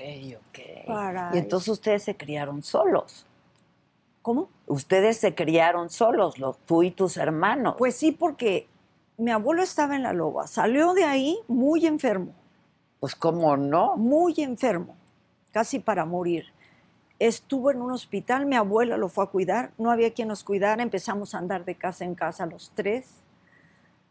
ok. 0.47 0.85
para 0.87 1.31
y 1.33 1.37
entonces 1.37 1.69
ustedes 1.69 2.03
se 2.03 2.17
criaron 2.17 2.63
solos. 2.63 3.25
¿Cómo? 4.21 4.49
Ustedes 4.67 5.17
se 5.17 5.33
criaron 5.33 5.89
solos, 5.89 6.37
lo- 6.37 6.53
tú 6.65 6.83
y 6.83 6.91
tus 6.91 7.17
hermanos. 7.17 7.75
Pues 7.77 7.95
sí, 7.95 8.11
porque 8.11 8.67
mi 9.17 9.31
abuelo 9.31 9.63
estaba 9.63 9.95
en 9.95 10.03
la 10.03 10.13
loba, 10.13 10.47
salió 10.47 10.93
de 10.93 11.05
ahí 11.05 11.39
muy 11.47 11.85
enfermo, 11.85 12.33
Pues 12.99 13.15
cómo 13.15 13.57
no. 13.57 13.95
muy 13.97 14.33
enfermo, 14.37 14.95
casi 15.51 15.79
para 15.79 16.05
morir. 16.05 16.45
Estuvo 17.19 17.71
en 17.71 17.81
un 17.81 17.91
hospital, 17.91 18.45
mi 18.47 18.55
abuela 18.55 18.97
lo 18.97 19.07
fue 19.07 19.23
a 19.23 19.27
cuidar, 19.27 19.71
no 19.77 19.91
había 19.91 20.11
quien 20.13 20.27
nos 20.27 20.43
cuidara, 20.43 20.81
empezamos 20.83 21.33
a 21.33 21.37
andar 21.37 21.65
de 21.65 21.75
casa 21.75 22.03
en 22.03 22.15
casa 22.15 22.45
los 22.47 22.71
tres, 22.75 23.05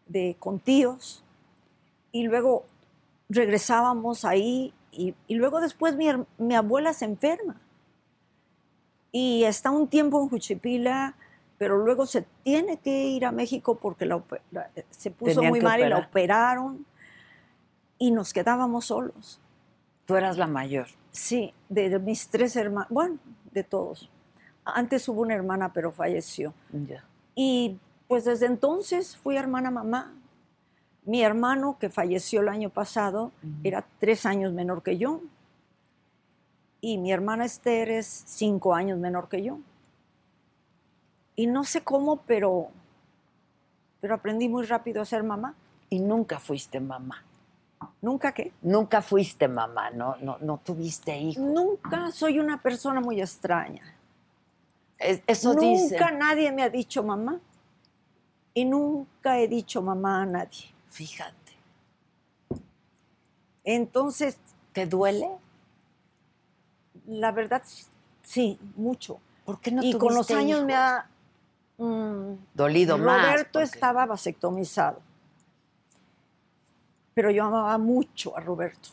de, 0.07 0.37
con 0.39 0.59
tíos, 0.61 1.25
y 2.13 2.25
luego 2.25 2.65
regresábamos 3.29 4.25
ahí, 4.25 4.73
y, 4.93 5.15
y 5.27 5.35
luego 5.37 5.61
después 5.61 5.97
mi, 5.97 6.55
abuela 6.55 6.93
se 6.93 7.05
enferma. 7.05 7.61
Y 9.13 9.45
está 9.45 9.71
un 9.71 9.89
tiempo 9.89 10.23
en 10.23 10.29
Juchipila 10.29 11.15
pero 11.59 11.77
luego 11.77 12.07
se 12.07 12.25
tiene 12.43 12.79
que 12.79 13.09
ir 13.09 13.27
a 13.27 13.33
México 13.33 13.75
porque 13.75 14.07
la 14.07 14.23
la- 14.51 14.71
se 14.89 15.11
puso 15.11 15.35
Tenían 15.35 15.51
muy 15.51 15.61
mal 15.61 15.79
y 15.79 15.83
la 15.83 15.89
operar. 15.99 16.09
operaron 16.09 16.87
y 17.99 18.13
nos 18.13 18.33
quedábamos 18.33 18.87
solos. 18.87 19.39
Tú 20.07 20.17
eras 20.17 20.39
la 20.39 20.47
mayor. 20.47 20.87
Sí, 21.11 21.53
de, 21.69 21.91
de 21.91 21.99
mis 21.99 22.29
tres 22.31 22.57
hermanos, 22.57 22.89
bueno, 22.89 23.19
de 23.53 23.63
todos. 23.63 24.09
Antes 24.65 25.07
hubo 25.11 25.21
una 25.21 25.35
hermana, 25.35 25.71
pero 25.75 25.93
falleció. 25.93 26.55
Y 27.35 27.77
pues 28.09 28.25
desde 28.25 28.47
entonces 28.47 29.15
fui 29.19 29.37
hermana 29.37 29.71
mamá. 29.71 30.15
Mi 31.05 31.23
hermano, 31.23 31.79
que 31.79 31.89
falleció 31.91 32.41
el 32.41 32.49
año 32.49 32.71
pasado, 32.71 33.33
era 33.65 33.85
tres 33.99 34.27
años 34.27 34.53
menor 34.53 34.83
que 34.83 34.99
yo. 34.99 35.21
Y 36.81 36.99
mi 36.99 37.13
hermana 37.13 37.45
Esther 37.45 37.91
es 37.91 38.07
cinco 38.27 38.75
años 38.75 38.99
menor 38.99 39.29
que 39.29 39.43
yo. 39.43 39.59
Y 41.37 41.47
no 41.47 41.65
sé 41.65 41.83
cómo, 41.83 42.17
pero, 42.19 42.69
pero 44.01 44.15
aprendí 44.15 44.49
muy 44.49 44.67
rápido 44.67 45.01
a 45.01 45.05
ser 45.05 45.23
mamá. 45.23 45.55
Y 45.89 46.01
nunca 46.01 46.39
fuiste 46.39 46.81
mamá. 46.81 47.25
Nunca 48.03 48.33
que. 48.33 48.53
Nunca 48.63 49.01
fuiste 49.03 49.49
mamá, 49.49 49.91
no, 49.91 50.17
no, 50.17 50.39
no 50.41 50.59
tuviste 50.59 51.17
hijos. 51.17 51.43
Nunca 51.43 52.11
soy 52.13 52.39
una 52.39 52.61
persona 52.63 53.01
muy 53.01 53.21
extraña. 53.21 53.83
Es- 54.99 55.23
Eso 55.27 55.55
nunca 55.55 55.67
dice. 55.67 55.99
nadie 56.19 56.53
me 56.53 56.63
ha 56.63 56.69
dicho 56.71 57.03
mamá. 57.03 57.41
Y 58.53 58.65
nunca 58.67 59.39
he 59.39 59.49
dicho 59.49 59.81
mamá 59.81 60.23
a 60.23 60.27
nadie. 60.27 60.67
Fíjate. 60.91 61.35
Entonces, 63.65 64.37
¿Te 64.73 64.87
duele? 64.87 65.29
la 67.07 67.33
verdad, 67.33 67.63
sí, 68.23 68.59
mucho. 68.77 69.19
¿Por 69.45 69.61
qué 69.61 69.73
no 69.73 69.83
y 69.83 69.95
con 69.99 70.15
los 70.15 70.31
años 70.31 70.65
me 70.65 70.75
ha... 70.75 71.09
mm, 71.79 72.35
dolido 72.55 72.97
más. 72.99 73.23
Roberto 73.33 73.61
estaba 73.61 74.07
vasectomizado. 74.07 75.01
Pero 77.15 77.31
yo 77.33 77.45
amaba 77.45 77.77
mucho 77.79 78.37
a 78.37 78.41
Roberto. 78.41 78.91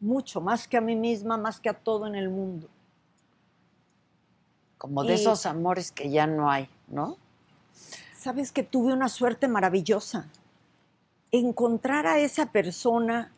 Mucho, 0.00 0.40
más 0.40 0.68
que 0.68 0.76
a 0.76 0.80
mí 0.82 0.94
misma, 0.94 1.36
más 1.38 1.58
que 1.58 1.70
a 1.70 1.74
todo 1.74 2.06
en 2.06 2.16
el 2.16 2.28
mundo. 2.28 2.68
Como 4.76 5.04
de 5.04 5.12
y- 5.12 5.14
esos 5.14 5.46
amores 5.46 5.90
que 5.90 6.10
ya 6.10 6.26
no 6.26 6.50
hay, 6.50 6.68
¿no? 6.88 7.16
Sabes 8.18 8.52
que 8.52 8.62
tuve 8.62 8.92
una 8.92 9.08
suerte 9.08 9.48
maravillosa. 9.48 10.28
Encontrar 11.32 12.06
a 12.06 12.18
esa 12.18 12.46
persona 12.46 13.32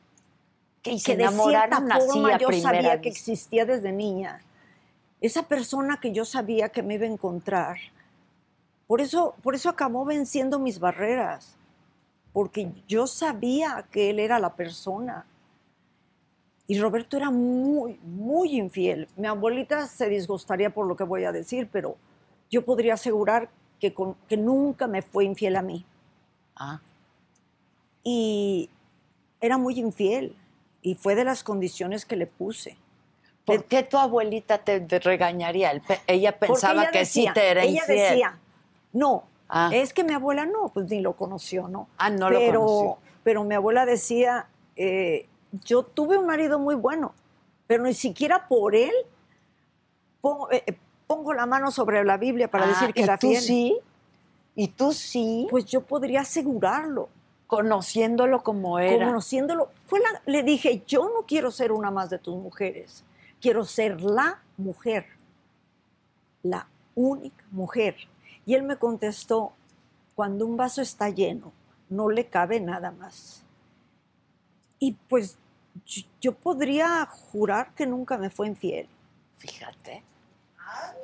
Que, 0.83 0.99
de 1.17 1.25
cierta 1.51 1.77
forma 2.01 2.29
yo 2.39 2.49
sabía 2.63 3.01
que 3.01 3.09
existía 3.09 3.65
desde 3.65 3.93
niña. 3.93 4.41
Esa 5.21 5.45
persona 5.45 5.99
que 5.99 6.13
yo 6.13 6.25
sabía 6.27 6.69
que 6.69 6.83
me 6.83 6.95
iba 6.95 7.05
a 7.07 7.09
encontrar. 7.09 7.77
Por 8.87 9.01
eso, 9.01 9.35
por 9.43 9.55
eso 9.55 9.71
acabó 9.71 10.05
venciendo 10.05 10.59
mis 10.59 10.79
barreras. 10.79 11.57
Porque 12.35 12.71
yo 12.89 13.07
sabía 13.07 13.87
que 13.91 14.11
él 14.11 14.19
era 14.19 14.39
la 14.39 14.55
persona. 14.55 15.25
Y 16.67 16.79
Roberto 16.81 17.17
era 17.17 17.31
muy, 17.31 17.99
muy 18.03 18.59
infiel. 18.59 19.09
Mi 19.17 19.27
abuelita 19.29 19.87
se 19.87 20.09
disgustaría 20.09 20.69
por 20.71 20.87
lo 20.87 20.97
que 20.97 21.05
voy 21.05 21.25
a 21.25 21.33
decir, 21.33 21.69
pero 21.73 21.97
yo 22.51 22.65
podría 22.65 22.95
asegurar 22.95 23.49
que, 23.81 23.95
con- 23.95 24.17
que 24.29 24.37
nunca 24.37 24.87
me 24.87 25.01
fue 25.01 25.25
infiel 25.25 25.57
a 25.57 25.63
mí 25.63 25.85
Ah, 26.57 26.81
y 28.05 28.71
era 29.41 29.59
muy 29.59 29.79
infiel 29.81 30.37
y 30.83 30.95
fue 30.95 31.15
de 31.15 31.25
las 31.25 31.43
condiciones 31.43 32.05
que 32.05 32.15
le 32.17 32.27
puse. 32.27 32.77
¿Por 33.45 33.65
qué 33.65 33.83
tu 33.83 33.99
abuelita 33.99 34.59
te, 34.59 34.79
regañaría? 35.01 35.83
Ella 36.07 36.39
pensaba 36.39 36.83
ella 36.83 36.91
que 36.91 36.99
decía- 37.01 37.31
sí 37.31 37.35
te 37.35 37.49
era 37.51 37.63
Ella 37.65 37.81
infiel. 37.81 37.99
decía, 37.99 38.39
no, 38.93 39.25
Ah. 39.49 39.71
es 39.73 39.93
que 39.93 40.05
mi 40.05 40.15
abuela 40.15 40.47
no, 40.47 40.69
pues 40.73 40.87
ni 40.91 41.01
lo 41.01 41.15
conoció, 41.15 41.69
¿no? 41.69 41.89
Ah, 41.99 42.09
no 42.11 42.31
lo 42.31 42.39
conoció. 42.41 42.99
Pero 43.23 43.45
mi 43.45 43.55
abuela 43.55 43.85
decía, 43.87 44.47
eh, 44.77 45.27
yo 45.65 45.83
tuve 45.83 46.17
un 46.19 46.27
marido 46.27 46.59
muy 46.59 46.75
bueno, 46.75 47.15
pero 47.67 47.83
ni 47.85 47.95
siquiera 47.95 48.47
por 48.49 48.75
él 48.75 48.93
pongo, 50.21 50.51
eh, 50.51 50.63
eh, 50.67 50.77
pongo 51.07 51.35
la 51.35 51.45
mano 51.47 51.71
sobre 51.71 52.03
la 52.05 52.17
Biblia 52.17 52.51
para 52.51 52.65
Ah, 52.65 52.69
decir 52.69 52.95
que 52.95 53.01
¿y 53.01 53.05
era 53.05 53.19
tú 53.19 53.29
fiel. 53.29 53.43
sí? 53.43 53.79
¿Y 54.57 54.69
tú 54.69 54.93
sí? 54.93 55.47
Pues 55.51 55.65
yo 55.67 55.83
podría 55.83 56.21
asegurarlo. 56.23 57.09
Conociéndolo 57.57 58.43
como 58.43 58.79
era. 58.79 59.07
conociéndolo, 59.07 59.71
fue 59.87 60.01
la- 60.01 60.23
le 60.27 60.43
dije, 60.43 60.83
yo 60.87 61.05
no 61.05 61.27
quiero 61.27 61.51
ser 61.51 61.73
una 61.73 61.91
más 61.91 62.11
de 62.11 62.19
tus 62.19 62.37
mujeres, 62.37 63.05
quiero 63.41 63.65
ser 63.65 64.01
la 64.01 64.43
mujer, 64.57 65.07
la 66.43 66.67
única 66.95 67.45
mujer. 67.51 67.97
Y 68.47 68.55
él 68.55 68.63
me 68.63 68.77
contestó, 68.77 69.53
cuando 70.15 70.47
un 70.47 70.57
vaso 70.57 70.81
está 70.83 71.09
lleno, 71.09 71.53
no 71.89 72.09
le 72.09 72.27
cabe 72.27 72.61
nada 72.61 72.91
más. 72.91 73.43
Y 74.79 74.93
pues 75.09 75.39
yo, 76.21 76.35
podría 76.35 77.07
jurar 77.07 77.75
que 77.75 77.87
nunca 77.87 78.17
me 78.19 78.31
fue 78.31 78.47
infiel. 78.49 78.87
Fíjate. 79.39 80.03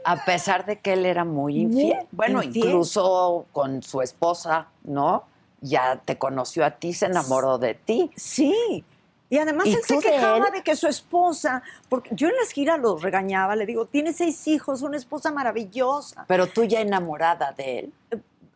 A 0.05 0.25
pesar 0.25 0.65
de 0.65 0.79
que 0.79 0.93
él 0.95 1.07
era 1.07 1.25
muy 1.25 1.55
Muy 1.55 1.63
infiel. 1.83 2.07
Bueno, 2.13 2.43
infiel. 2.43 2.67
incluso 2.67 3.47
con 3.53 3.83
su 3.83 4.01
esposa, 4.03 4.69
¿no? 4.85 5.25
Ya 5.61 6.01
te 6.05 6.17
conoció 6.19 6.65
a 6.65 6.71
ti, 6.73 6.93
se 6.93 7.07
enamoró 7.07 7.59
de 7.59 7.75
ti. 7.75 8.11
Sí. 8.17 8.85
Y 9.29 9.39
además 9.39 9.67
¿Y 9.67 9.75
él 9.75 9.81
se 9.87 9.95
de 9.97 10.01
quejaba 10.01 10.49
él? 10.49 10.53
de, 10.55 10.63
que 10.63 10.75
su 10.75 10.89
esposa, 10.89 11.63
porque 11.89 12.11
yo 12.15 12.29
en 12.29 12.35
las 12.37 12.51
giras 12.51 12.81
los 12.81 13.01
regañaba, 13.03 13.55
le 13.55 13.65
digo, 13.67 13.87
tiene 13.87 14.13
seis 14.13 14.49
hijos, 14.49 14.83
una 14.83 14.97
esposa 14.97 15.31
maravillosa. 15.31 16.25
Pero 16.27 16.47
tú 16.49 16.65
ya 16.65 16.81
enamorada 16.81 17.53
de 17.53 17.79
él. 17.81 17.93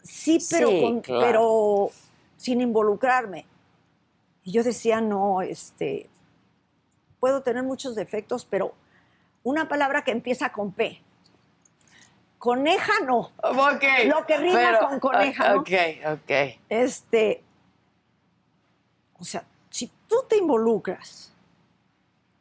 Sí, 0.02 0.38
pero, 0.50 0.68
Sí, 0.70 0.80
con- 0.82 1.00
claro. 1.00 1.20
pero 1.24 1.90
sin 2.36 2.60
involucrarme. 2.60 3.46
Y 4.42 4.50
yo 4.52 4.64
decía, 4.64 5.00
no, 5.00 5.42
este, 5.42 6.10
puedo 7.20 7.42
tener 7.42 7.62
muchos 7.62 7.94
defectos, 7.94 8.44
pero 8.44 8.74
una 9.44 9.68
palabra 9.68 10.02
que 10.02 10.10
empieza 10.10 10.50
con 10.50 10.72
P. 10.72 11.00
Coneja 12.44 12.92
no. 13.06 13.32
Lo 13.42 14.26
que 14.26 14.36
rima 14.36 14.78
con 14.80 15.00
coneja, 15.00 15.54
¿no? 15.54 15.60
Ok, 15.60 15.70
ok. 16.12 16.30
Este, 16.68 17.42
o 19.18 19.24
sea, 19.24 19.44
si 19.70 19.90
tú 20.06 20.16
te 20.28 20.36
involucras 20.36 21.32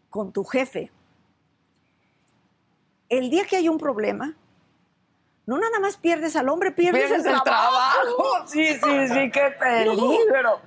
con 0.09 0.33
tu 0.33 0.43
jefe, 0.43 0.91
el 3.07 3.29
día 3.29 3.45
que 3.45 3.55
hay 3.55 3.69
un 3.69 3.77
problema, 3.77 4.35
no 5.45 5.57
nada 5.57 5.79
más 5.79 5.95
pierdes 5.95 6.35
al 6.35 6.49
hombre, 6.49 6.73
pierdes, 6.73 7.09
el, 7.09 7.23
trabajo. 7.41 8.43
Sí, 8.47 8.73
sí, 8.73 9.07
sí, 9.07 9.31
qué 9.31 9.55
peligro. 9.57 10.59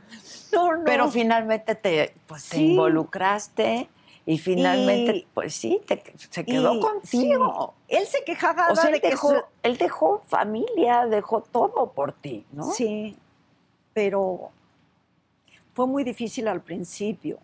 No, 0.50 0.72
no. 0.76 0.84
Pero 0.86 1.10
finalmente 1.10 1.74
te, 1.74 2.14
pues, 2.26 2.48
te 2.48 2.56
involucraste 2.56 3.90
y 4.28 4.38
finalmente, 4.38 5.16
Y- 5.18 5.26
pues 5.32 5.54
sí, 5.54 5.80
te- 5.86 6.02
se 6.16 6.44
quedó 6.44 6.74
Y- 6.74 6.80
contigo. 6.80 7.74
sí, 7.88 7.96
él 7.96 8.06
se 8.06 8.24
quejaba 8.24 8.68
O 8.72 8.74
sea, 8.76 8.90
de 8.90 8.96
él 8.96 9.00
que 9.00 9.10
dejó, 9.10 9.30
su- 9.30 9.42
él 9.62 9.78
dejó 9.78 10.20
familia, 10.26 11.06
dejó 11.06 11.42
todo 11.42 11.92
por 11.92 12.12
ti, 12.12 12.44
¿no? 12.52 12.64
Sí, 12.72 13.16
pero 13.94 14.50
fue 15.74 15.86
muy 15.86 16.02
difícil 16.04 16.48
al 16.48 16.60
principio. 16.60 17.38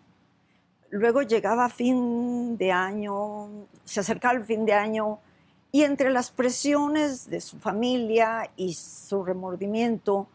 Luego 0.89 1.21
llegaba 1.23 1.69
fin 1.69 2.57
de 2.57 2.71
año, 2.71 3.47
se 3.85 4.01
acercaba 4.01 4.35
el 4.37 4.43
fin 4.45 4.65
de 4.65 4.73
año 4.73 5.19
y 5.71 5.83
entre 5.83 6.11
las 6.11 6.29
presiones 6.31 7.29
de 7.29 7.41
su 7.41 7.57
familia 7.59 8.49
y 8.57 8.73
su 8.75 9.23
remordimiento, 9.23 10.27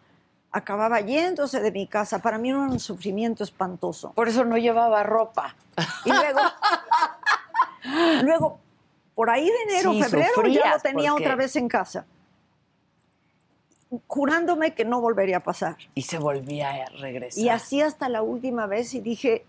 acababa 0.51 1.01
yéndose 1.01 1.61
de 1.61 1.71
mi 1.73 1.87
casa. 1.87 2.21
Para 2.21 2.39
mí 2.39 2.51
era 2.51 2.59
un 2.59 2.81
sufrimiento 2.81 3.45
espantoso. 3.45 4.13
Por 4.13 4.29
eso 4.29 4.45
no 4.45 4.57
llevaba 4.57 5.03
ropa. 5.03 5.55
Y 6.05 6.11
luego, 6.11 6.41
luego 8.23 8.59
por 9.15 9.31
ahí 9.31 9.47
de 9.47 9.63
enero, 9.75 9.93
Sí, 9.93 10.03
febrero, 10.05 10.47
ya 10.49 10.75
lo 10.75 10.81
tenía 10.81 11.11
porque- 11.11 11.25
otra 11.25 11.37
vez 11.37 11.57
en 11.57 11.69
casa, 11.69 12.07
jurándome 14.07 14.75
que 14.75 14.85
no 14.85 15.01
volvería 15.01 15.39
a 15.39 15.41
pasar. 15.41 15.77
Y 15.95 16.03
se 16.03 16.19
volvía 16.19 16.71
a 16.71 16.87
regresar. 17.01 17.43
Y 17.43 17.49
así 17.49 17.81
hasta 17.81 18.09
la 18.09 18.23
última 18.23 18.67
vez 18.67 18.95
y 18.95 19.01
dije, 19.01 19.45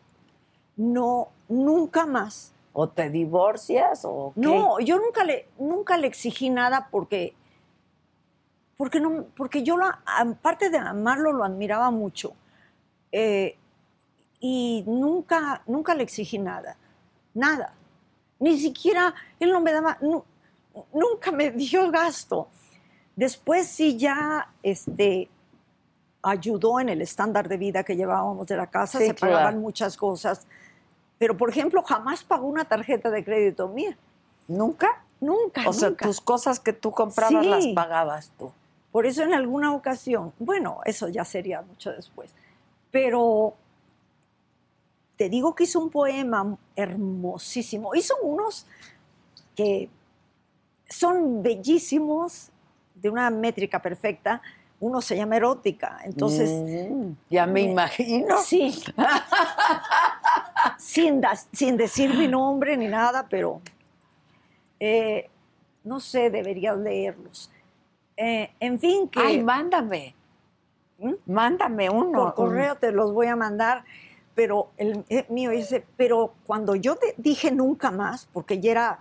no, 0.78 1.30
nunca 1.48 2.06
más. 2.06 2.54
¿O 2.72 2.88
te 2.88 3.10
divorcias 3.10 4.02
o 4.06 4.32
qué? 4.36 4.42
No, 4.42 4.80
yo 4.80 4.98
nunca 5.00 5.24
le, 5.24 5.48
nunca 5.58 5.98
le 5.98 6.08
exigí 6.08 6.50
nada 6.50 6.88
porque, 6.92 7.34
porque, 8.80 9.02
no, 9.02 9.26
porque 9.36 9.62
yo, 9.62 9.76
lo, 9.76 9.88
aparte 10.06 10.70
de 10.70 10.78
amarlo, 10.78 11.34
lo 11.34 11.44
admiraba 11.44 11.92
mucho. 11.92 12.32
Eh, 13.12 13.58
y 14.40 14.86
nunca, 14.88 15.62
nunca 15.68 15.94
le 15.94 16.04
exigí 16.04 16.40
nada, 16.40 16.78
nada. 17.34 17.74
Ni 18.40 18.58
siquiera, 18.58 19.14
él 19.38 19.52
no 19.52 19.60
me 19.60 19.74
daba, 19.74 19.98
nu- 20.00 20.24
nunca 20.94 21.30
me 21.30 21.52
dio 21.52 21.92
gasto. 21.92 22.48
Después 23.18 23.68
sí 23.68 23.98
ya, 23.98 24.48
este, 24.64 25.30
ayudó 26.22 26.80
en 26.80 26.88
el 26.88 27.02
estándar 27.02 27.50
de 27.50 27.58
vida 27.58 27.84
que 27.84 27.98
llevábamos 27.98 28.48
de 28.48 28.56
la 28.56 28.68
casa, 28.68 28.98
Sí, 29.00 29.08
se 29.08 29.14
pagaban 29.14 29.60
muchas 29.60 29.98
cosas. 29.98 30.48
Pero, 31.18 31.36
por 31.36 31.50
ejemplo, 31.50 31.84
jamás 31.84 32.24
pagó 32.24 32.48
una 32.48 32.64
tarjeta 32.64 33.10
de 33.10 33.26
crédito 33.26 33.68
mía. 33.68 33.98
¿Nunca? 34.48 35.04
Nunca, 35.20 35.68
O 35.68 35.74
sea, 35.74 35.94
tus 35.94 36.22
cosas 36.22 36.62
que 36.62 36.72
tú 36.72 36.92
comprabas 36.92 37.44
Sí. 37.44 37.50
las 37.50 37.68
pagabas 37.76 38.32
tú. 38.40 38.54
Por 38.92 39.06
eso 39.06 39.24
en 39.24 39.34
alguna 39.34 39.74
ocasión, 39.74 40.34
bueno, 40.40 40.80
eso 40.86 41.08
ya 41.10 41.24
sería 41.26 41.62
mucho 41.62 41.92
después, 41.92 42.32
pero 42.92 43.54
te 45.16 45.30
digo 45.30 45.54
que 45.54 45.66
hizo 45.66 45.80
un 45.80 45.90
poema 45.90 46.58
hermosísimo. 46.76 47.94
Hizo 47.94 48.16
unos 48.24 48.66
que 49.56 49.90
son 50.90 51.44
bellísimos, 51.44 52.50
de 52.96 53.10
una 53.10 53.30
métrica 53.30 53.82
perfecta. 53.82 54.42
Uno 54.82 55.02
se 55.02 55.18
llama 55.18 55.36
erótica, 55.36 56.00
entonces... 56.06 56.50
Mm, 56.90 57.12
ya 57.30 57.46
me 57.46 57.52
me- 57.54 57.72
imagino. 57.72 58.38
Sí. 58.42 58.82
sin, 60.78 61.20
da- 61.22 61.36
sin 61.52 61.76
decir 61.78 62.14
mi 62.16 62.28
nombre 62.28 62.78
ni 62.78 62.88
nada, 62.88 63.28
pero 63.30 63.62
eh, 64.80 65.30
no 65.84 66.00
sé, 66.00 66.30
deberías 66.30 66.78
leerlos. 66.78 67.52
Eh, 68.22 68.52
en 68.60 68.78
fin, 68.80 69.08
que 69.08 69.20
Ay, 69.22 69.42
mándame. 69.42 70.14
¿Mm? 70.98 71.14
Mándame 71.28 71.90
uno. 71.90 72.12
por 72.26 72.34
correo 72.36 72.76
te 72.76 72.92
los 72.92 73.14
voy 73.14 73.28
a 73.28 73.38
mandar, 73.38 73.86
pero 74.36 74.72
el 74.76 75.06
eh, 75.08 75.26
mío 75.30 75.52
dice, 75.52 75.86
pero 75.96 76.34
cuando 76.46 76.76
yo 76.76 76.98
te 76.98 77.14
dije 77.18 77.50
nunca 77.52 77.92
más, 77.92 78.28
porque 78.34 78.60
ya 78.60 78.72
era 78.72 79.00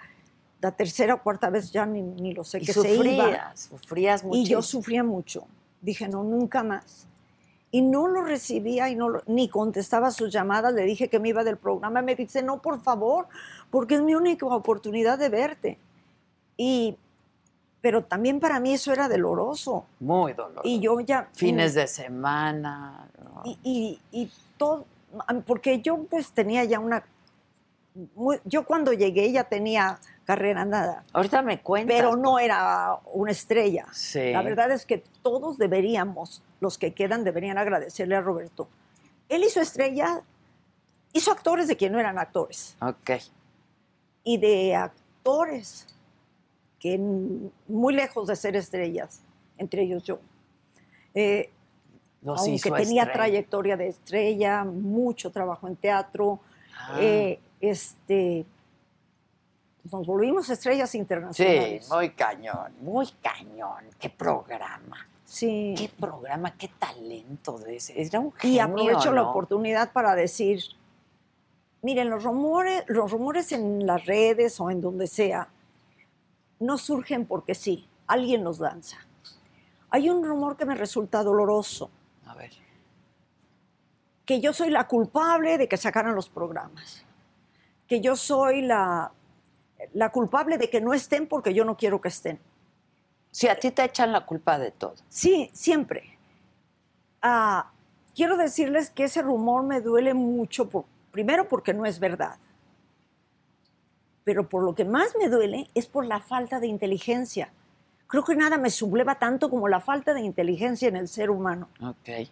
la 0.60 0.70
tercera 0.70 1.14
o 1.14 1.22
cuarta 1.22 1.50
vez, 1.50 1.72
ya 1.72 1.84
ni, 1.84 2.00
ni 2.02 2.32
lo 2.34 2.44
sé, 2.44 2.58
Y 2.58 2.66
que 2.66 2.72
se 2.72 2.94
iba. 2.94 3.04
sufrías, 3.04 3.60
sufrías 3.80 4.24
mucho. 4.24 4.38
Y 4.38 4.44
yo 4.44 4.62
sufría 4.62 5.02
mucho. 5.02 5.46
Dije, 5.80 6.08
no, 6.08 6.22
nunca 6.22 6.62
más. 6.62 7.08
Y 7.72 7.82
no 7.82 8.06
lo 8.06 8.22
recibía 8.22 8.88
y 8.88 8.94
no 8.94 9.08
lo- 9.08 9.22
ni 9.26 9.48
contestaba 9.48 10.10
sus 10.12 10.32
llamadas. 10.32 10.72
Le 10.74 10.82
dije 10.84 11.08
que 11.08 11.18
me 11.18 11.28
iba 11.30 11.42
del 11.44 11.56
programa. 11.56 12.02
Me 12.02 12.14
dice, 12.14 12.42
no, 12.42 12.62
por 12.62 12.80
favor, 12.80 13.26
porque 13.70 13.96
es 13.96 14.02
mi 14.02 14.14
única 14.14 14.46
oportunidad 14.46 15.18
de 15.18 15.28
verte. 15.28 15.78
Y, 16.56 16.96
pero 17.88 18.04
también 18.04 18.38
para 18.38 18.60
mí 18.60 18.74
eso 18.74 18.92
era 18.92 19.08
doloroso. 19.08 19.86
Muy 20.00 20.34
doloroso. 20.34 20.60
Y 20.68 20.78
yo 20.78 21.00
ya... 21.00 21.30
Fines 21.32 21.72
de 21.72 21.86
semana. 21.86 23.08
¿no? 23.24 23.40
Y, 23.46 23.58
y, 23.62 24.00
y 24.12 24.30
todo, 24.58 24.84
porque 25.46 25.80
yo 25.80 26.04
pues 26.04 26.32
tenía 26.32 26.64
ya 26.64 26.80
una... 26.80 27.02
muy- 28.14 28.40
yo 28.44 28.66
cuando 28.66 28.92
llegué 28.92 29.32
ya 29.32 29.44
tenía 29.44 29.98
carrera 30.26 30.66
nada, 30.66 31.02
Ahorita 31.14 31.40
me 31.40 31.62
cuentas. 31.62 31.96
pero 31.96 32.14
no 32.14 32.38
era 32.38 32.98
una 33.14 33.30
estrella. 33.32 33.86
Sí. 33.90 34.32
La 34.32 34.42
verdad 34.42 34.70
es 34.70 34.84
que 34.84 35.02
todos 35.22 35.56
deberíamos, 35.56 36.42
los 36.60 36.76
que 36.76 36.92
quedan, 36.92 37.24
deberían 37.24 37.56
agradecerle 37.56 38.16
a 38.16 38.20
Roberto. 38.20 38.68
Él 39.30 39.44
hizo 39.44 39.62
estrella, 39.62 40.20
hizo 41.14 41.32
actores 41.32 41.68
de 41.68 41.78
quien 41.78 41.92
no 41.92 41.98
eran 41.98 42.18
actores 42.18 42.76
Ok. 42.82 43.12
y 44.24 44.36
de 44.36 44.74
actores 44.76 45.86
que 46.78 46.98
muy 47.66 47.94
lejos 47.94 48.28
de 48.28 48.36
ser 48.36 48.56
estrellas, 48.56 49.22
entre 49.56 49.82
ellos 49.82 50.04
yo. 50.04 50.18
Eh, 51.14 51.50
aunque 52.24 52.70
tenía 52.70 53.02
estrella. 53.02 53.12
trayectoria 53.12 53.76
de 53.76 53.88
estrella, 53.88 54.64
mucho 54.64 55.30
trabajo 55.30 55.66
en 55.68 55.76
teatro, 55.76 56.40
Ah, 56.80 56.96
eh, 57.00 57.38
este, 57.60 58.46
nos 59.90 60.06
volvimos 60.06 60.48
estrellas 60.48 60.90
sí, 60.90 60.98
internacionales. 60.98 61.88
muy 61.90 62.10
cañón, 62.10 62.72
muy 62.80 63.08
cañón. 63.22 63.84
Qué 63.98 64.08
programa. 64.08 65.06
Sí. 65.24 65.74
Qué 65.76 65.90
programa, 66.00 66.56
qué 66.56 66.68
talento 66.78 67.58
de 67.58 67.76
ese. 67.76 68.00
Era 68.00 68.20
un 68.20 68.28
Y 68.42 68.52
genio, 68.58 68.64
aprovecho 68.64 69.12
la 69.12 69.24
oportunidad 69.24 69.92
para 69.92 70.14
decir, 70.14 70.62
miren, 71.82 72.08
los 72.08 72.22
rumores, 72.24 72.84
los 72.86 73.10
rumores 73.10 73.52
en 73.52 73.86
las 73.86 74.06
redes 74.06 74.58
o 74.60 74.70
en 74.70 74.80
donde 74.80 75.06
sea, 75.06 75.48
no 76.60 76.78
surgen 76.78 77.26
porque 77.26 77.54
sí, 77.54 77.88
alguien 78.06 78.44
los 78.44 78.58
lanza. 78.60 78.98
Hay 79.90 80.10
un 80.10 80.24
rumor 80.24 80.56
que 80.56 80.64
me 80.66 80.74
resulta 80.74 81.22
doloroso, 81.22 81.90
A 82.26 82.34
ver. 82.34 82.50
que 84.24 84.40
yo 84.40 84.52
soy 84.52 84.70
la 84.70 84.86
culpable 84.86 85.56
de 85.58 85.68
que 85.68 85.76
sacaran 85.76 86.14
los 86.14 86.28
programas, 86.28 87.04
que 87.86 88.00
yo 88.00 88.16
soy 88.16 88.60
la, 88.62 89.12
la 89.94 90.10
culpable 90.10 90.58
de 90.58 90.68
que 90.68 90.80
no 90.80 90.92
estén 90.92 91.26
porque 91.26 91.54
yo 91.54 91.64
no 91.64 91.76
quiero 91.76 92.00
que 92.00 92.08
estén. 92.08 92.38
Si 93.30 93.48
a 93.48 93.58
ti 93.58 93.70
te 93.70 93.84
echan 93.84 94.12
la 94.12 94.26
culpa 94.26 94.58
de 94.58 94.70
todo. 94.72 94.94
Sí, 95.08 95.50
siempre. 95.52 96.18
Ah, 97.22 97.70
quiero 98.14 98.36
decirles 98.36 98.90
que 98.90 99.04
ese 99.04 99.22
rumor 99.22 99.62
me 99.62 99.80
duele 99.80 100.12
mucho, 100.14 100.68
por- 100.68 100.84
primero 101.12 101.48
porque 101.48 101.72
no 101.72 101.86
es 101.86 101.98
verdad, 101.98 102.38
pero 104.28 104.46
por 104.46 104.62
lo 104.62 104.74
que 104.74 104.84
más 104.84 105.16
me 105.18 105.30
duele 105.30 105.68
es 105.74 105.86
por 105.86 106.04
la 106.04 106.20
falta 106.20 106.60
de 106.60 106.66
inteligencia. 106.66 107.50
Creo 108.08 108.24
que 108.24 108.36
nada 108.36 108.58
me 108.58 108.68
subleva 108.68 109.14
tanto 109.14 109.48
como 109.48 109.68
la 109.68 109.80
falta 109.80 110.12
de 110.12 110.20
inteligencia 110.20 110.86
en 110.86 110.96
el 110.96 111.08
ser 111.08 111.30
humano. 111.30 111.70
Ok. 111.82 112.28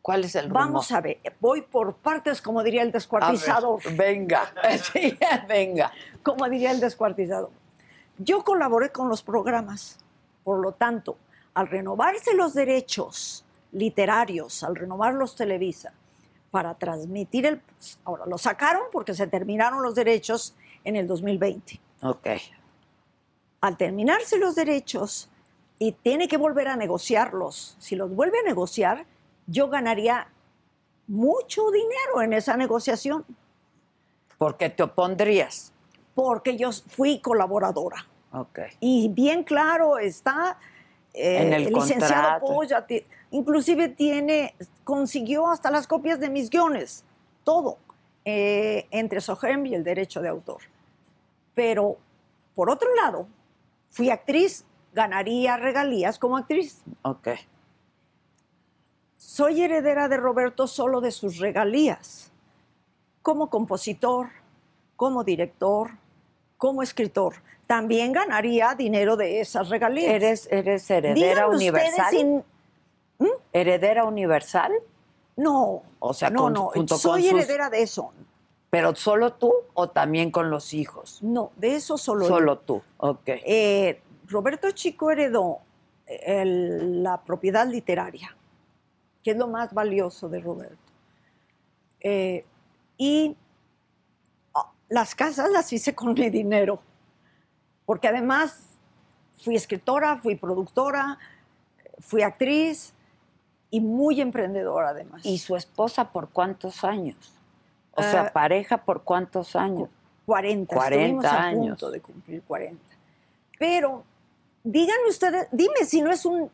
¿Cuál 0.00 0.24
es 0.24 0.34
el 0.34 0.44
rumor? 0.46 0.62
Vamos 0.62 0.92
a 0.92 1.02
ver, 1.02 1.18
voy 1.38 1.60
por 1.60 1.96
partes, 1.96 2.40
como 2.40 2.62
diría 2.62 2.80
el 2.80 2.86
A 2.86 2.88
ver, 2.88 2.92
descuartizador. 2.94 3.82
venga, 3.98 4.50
sí, 4.94 5.18
venga. 5.46 5.92
como 6.22 6.48
diría 6.48 6.70
el 6.70 6.80
descuartizado. 6.80 7.50
Yo 8.16 8.42
colaboré 8.42 8.88
con 8.90 9.10
los 9.10 9.22
programas, 9.22 9.98
por 10.42 10.60
lo 10.60 10.72
tanto, 10.72 11.18
al 11.52 11.66
renovarse 11.66 12.32
los 12.32 12.54
derechos 12.54 13.44
literarios, 13.72 14.64
al 14.64 14.74
renovarlos 14.74 15.36
Televisa, 15.36 15.92
para 16.50 16.72
transmitir 16.76 17.44
el... 17.44 17.60
Ahora, 18.06 18.24
lo 18.24 18.38
sacaron 18.38 18.84
porque 18.90 19.12
se 19.12 19.26
terminaron 19.26 19.82
los 19.82 19.94
derechos 19.94 20.54
en 20.86 20.96
el 20.96 21.06
2020. 21.06 21.80
Ok. 22.02 22.26
Al 23.60 23.76
terminarse 23.76 24.38
los 24.38 24.54
derechos 24.54 25.28
y 25.78 25.92
tiene 25.92 26.28
que 26.28 26.36
volver 26.36 26.68
a 26.68 26.76
negociarlos, 26.76 27.76
si 27.78 27.96
los 27.96 28.14
vuelve 28.14 28.38
a 28.38 28.42
negociar, 28.42 29.04
yo 29.46 29.68
ganaría 29.68 30.28
mucho 31.08 31.70
dinero 31.70 32.22
en 32.22 32.32
esa 32.32 32.56
negociación, 32.56 33.24
Porque 34.38 34.70
te 34.70 34.82
opondrías. 34.84 35.72
porque 36.14 36.56
yo 36.56 36.70
fui 36.72 37.20
colaboradora. 37.20 38.06
Ok. 38.32 38.60
Y 38.80 39.08
bien 39.08 39.42
claro 39.44 39.98
está 39.98 40.58
eh, 41.14 41.42
En 41.42 41.52
el 41.52 41.72
licenciado. 41.72 42.40
Polla, 42.46 42.86
inclusive 43.30 43.88
tiene, 43.88 44.54
consiguió 44.84 45.48
hasta 45.48 45.70
las 45.70 45.86
copias 45.86 46.20
de 46.20 46.28
mis 46.30 46.48
guiones, 46.50 47.04
todo, 47.44 47.78
eh, 48.24 48.86
entre 48.90 49.20
Sohem 49.20 49.64
y 49.66 49.74
el 49.74 49.82
derecho 49.84 50.20
de 50.22 50.28
autor. 50.28 50.60
Pero, 51.60 51.96
por 52.54 52.68
otro 52.68 52.94
lado, 52.94 53.26
fui 53.90 54.10
actriz, 54.10 54.66
ganaría 54.92 55.56
regalías 55.56 56.18
como 56.18 56.36
actriz. 56.36 56.82
Ok. 57.00 57.28
Soy 59.16 59.62
heredera 59.62 60.06
de 60.08 60.18
Roberto 60.18 60.66
solo 60.66 61.00
de 61.00 61.10
sus 61.10 61.38
regalías, 61.38 62.30
como 63.22 63.48
compositor, 63.48 64.28
como 64.96 65.24
director, 65.24 65.92
como 66.58 66.82
escritor. 66.82 67.36
También 67.66 68.12
ganaría 68.12 68.74
dinero 68.74 69.16
de 69.16 69.40
esas 69.40 69.70
regalías. 69.70 70.12
¿Eres, 70.12 70.48
eres 70.52 70.88
heredera 70.90 71.14
Díganme 71.48 71.56
universal? 71.56 72.10
sin- 72.10 72.44
¿Heredera 73.54 74.04
universal? 74.04 74.72
No, 75.36 75.82
O 76.00 76.12
sea, 76.12 76.28
no, 76.28 76.42
con- 76.42 76.52
no, 76.52 76.70
soy 76.98 77.22
sus- 77.22 77.32
heredera 77.32 77.70
de 77.70 77.82
eso. 77.82 78.12
¿Pero 78.70 78.94
solo 78.96 79.32
tú 79.34 79.52
o 79.74 79.88
también 79.88 80.30
con 80.30 80.50
los 80.50 80.74
hijos? 80.74 81.22
No, 81.22 81.52
de 81.56 81.76
eso 81.76 81.96
solo. 81.98 82.22
yo. 82.22 82.28
Solo 82.28 82.58
tú. 82.58 82.82
Ok. 82.98 83.22
Eh, 83.26 84.00
Roberto 84.28 84.70
Chico 84.72 85.10
heredó 85.10 85.58
eh, 86.06 86.40
el- 86.42 87.02
la 87.02 87.22
propiedad 87.22 87.66
literaria, 87.66 88.36
que 89.22 89.30
es 89.32 89.36
lo 89.36 89.46
más 89.48 89.72
valioso 89.72 90.28
de 90.28 90.40
Roberto. 90.40 90.76
Eh, 92.00 92.44
y 92.98 93.36
ah, 94.54 94.70
las 94.88 95.14
casas 95.14 95.50
las 95.50 95.72
hice 95.72 95.94
con 95.94 96.12
mi 96.14 96.28
dinero, 96.30 96.80
porque 97.84 98.08
además 98.08 98.60
fui 99.38 99.54
escritora, 99.56 100.16
fui 100.16 100.34
productora, 100.34 101.18
fui 102.00 102.22
actriz 102.22 102.92
y 103.70 103.80
muy 103.80 104.20
emprendedora 104.20 104.90
además. 104.90 105.24
¿Y 105.24 105.38
su 105.38 105.56
esposa 105.56 106.10
por 106.12 106.30
cuántos 106.30 106.84
años? 106.84 107.32
O 107.96 108.02
sea, 108.02 108.26
Eh, 108.26 108.30
pareja 108.32 108.78
por 108.78 109.02
cuántos 109.02 109.56
años. 109.56 109.88
40, 110.26 110.74
40 110.74 110.96
estuvimos 110.96 111.24
a 111.24 111.42
años. 111.42 111.66
punto 111.68 111.90
de 111.90 112.00
cumplir 112.00 112.42
40. 112.42 112.82
Pero 113.58 114.04
díganme 114.64 115.08
ustedes, 115.08 115.48
dime 115.52 115.84
si 115.84 116.02
no 116.02 116.10
es 116.10 116.24
un 116.26 116.50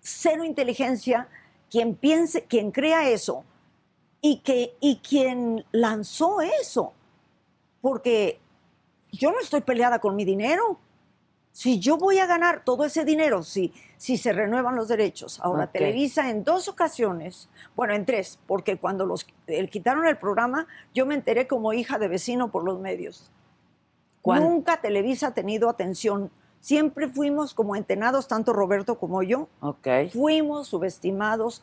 cero 0.00 0.44
inteligencia 0.44 1.28
quien 1.70 1.94
piense, 1.94 2.44
quien 2.44 2.70
crea 2.70 3.08
eso 3.08 3.44
y, 4.20 4.38
que, 4.38 4.74
y 4.80 4.96
quien 4.96 5.64
lanzó 5.72 6.40
eso. 6.40 6.92
Porque 7.80 8.40
yo 9.10 9.30
no 9.30 9.40
estoy 9.40 9.60
peleada 9.60 9.98
con 9.98 10.16
mi 10.16 10.24
dinero. 10.24 10.78
Si 11.52 11.78
yo 11.78 11.98
voy 11.98 12.18
a 12.18 12.26
ganar 12.26 12.64
todo 12.64 12.84
ese 12.84 13.04
dinero, 13.04 13.42
si, 13.42 13.74
si 13.98 14.16
se 14.16 14.32
renuevan 14.32 14.74
los 14.74 14.88
derechos. 14.88 15.38
Ahora. 15.40 15.66
Televisa 15.66 16.30
en 16.30 16.44
dos 16.44 16.66
ocasiones, 16.66 17.48
bueno, 17.76 17.92
en 17.94 18.06
tres, 18.06 18.38
porque 18.46 18.78
cuando 18.78 19.04
los 19.04 19.26
eh, 19.46 19.68
quitaron 19.68 20.06
el 20.06 20.16
programa, 20.16 20.66
yo 20.94 21.04
me 21.04 21.14
enteré 21.14 21.46
como 21.46 21.74
hija 21.74 21.98
de 21.98 22.08
vecino 22.08 22.50
por 22.50 22.64
los 22.64 22.80
medios. 22.80 23.30
¿Cuán- 24.22 24.42
Nunca 24.44 24.80
Televisa 24.80 25.28
ha 25.28 25.34
tenido 25.34 25.68
atención. 25.68 26.30
Siempre 26.60 27.08
fuimos 27.08 27.52
como 27.54 27.76
entenados, 27.76 28.28
tanto 28.28 28.52
Roberto 28.52 28.98
como 28.98 29.22
yo. 29.22 29.48
Ok. 29.60 29.88
Fuimos 30.12 30.68
subestimados. 30.68 31.62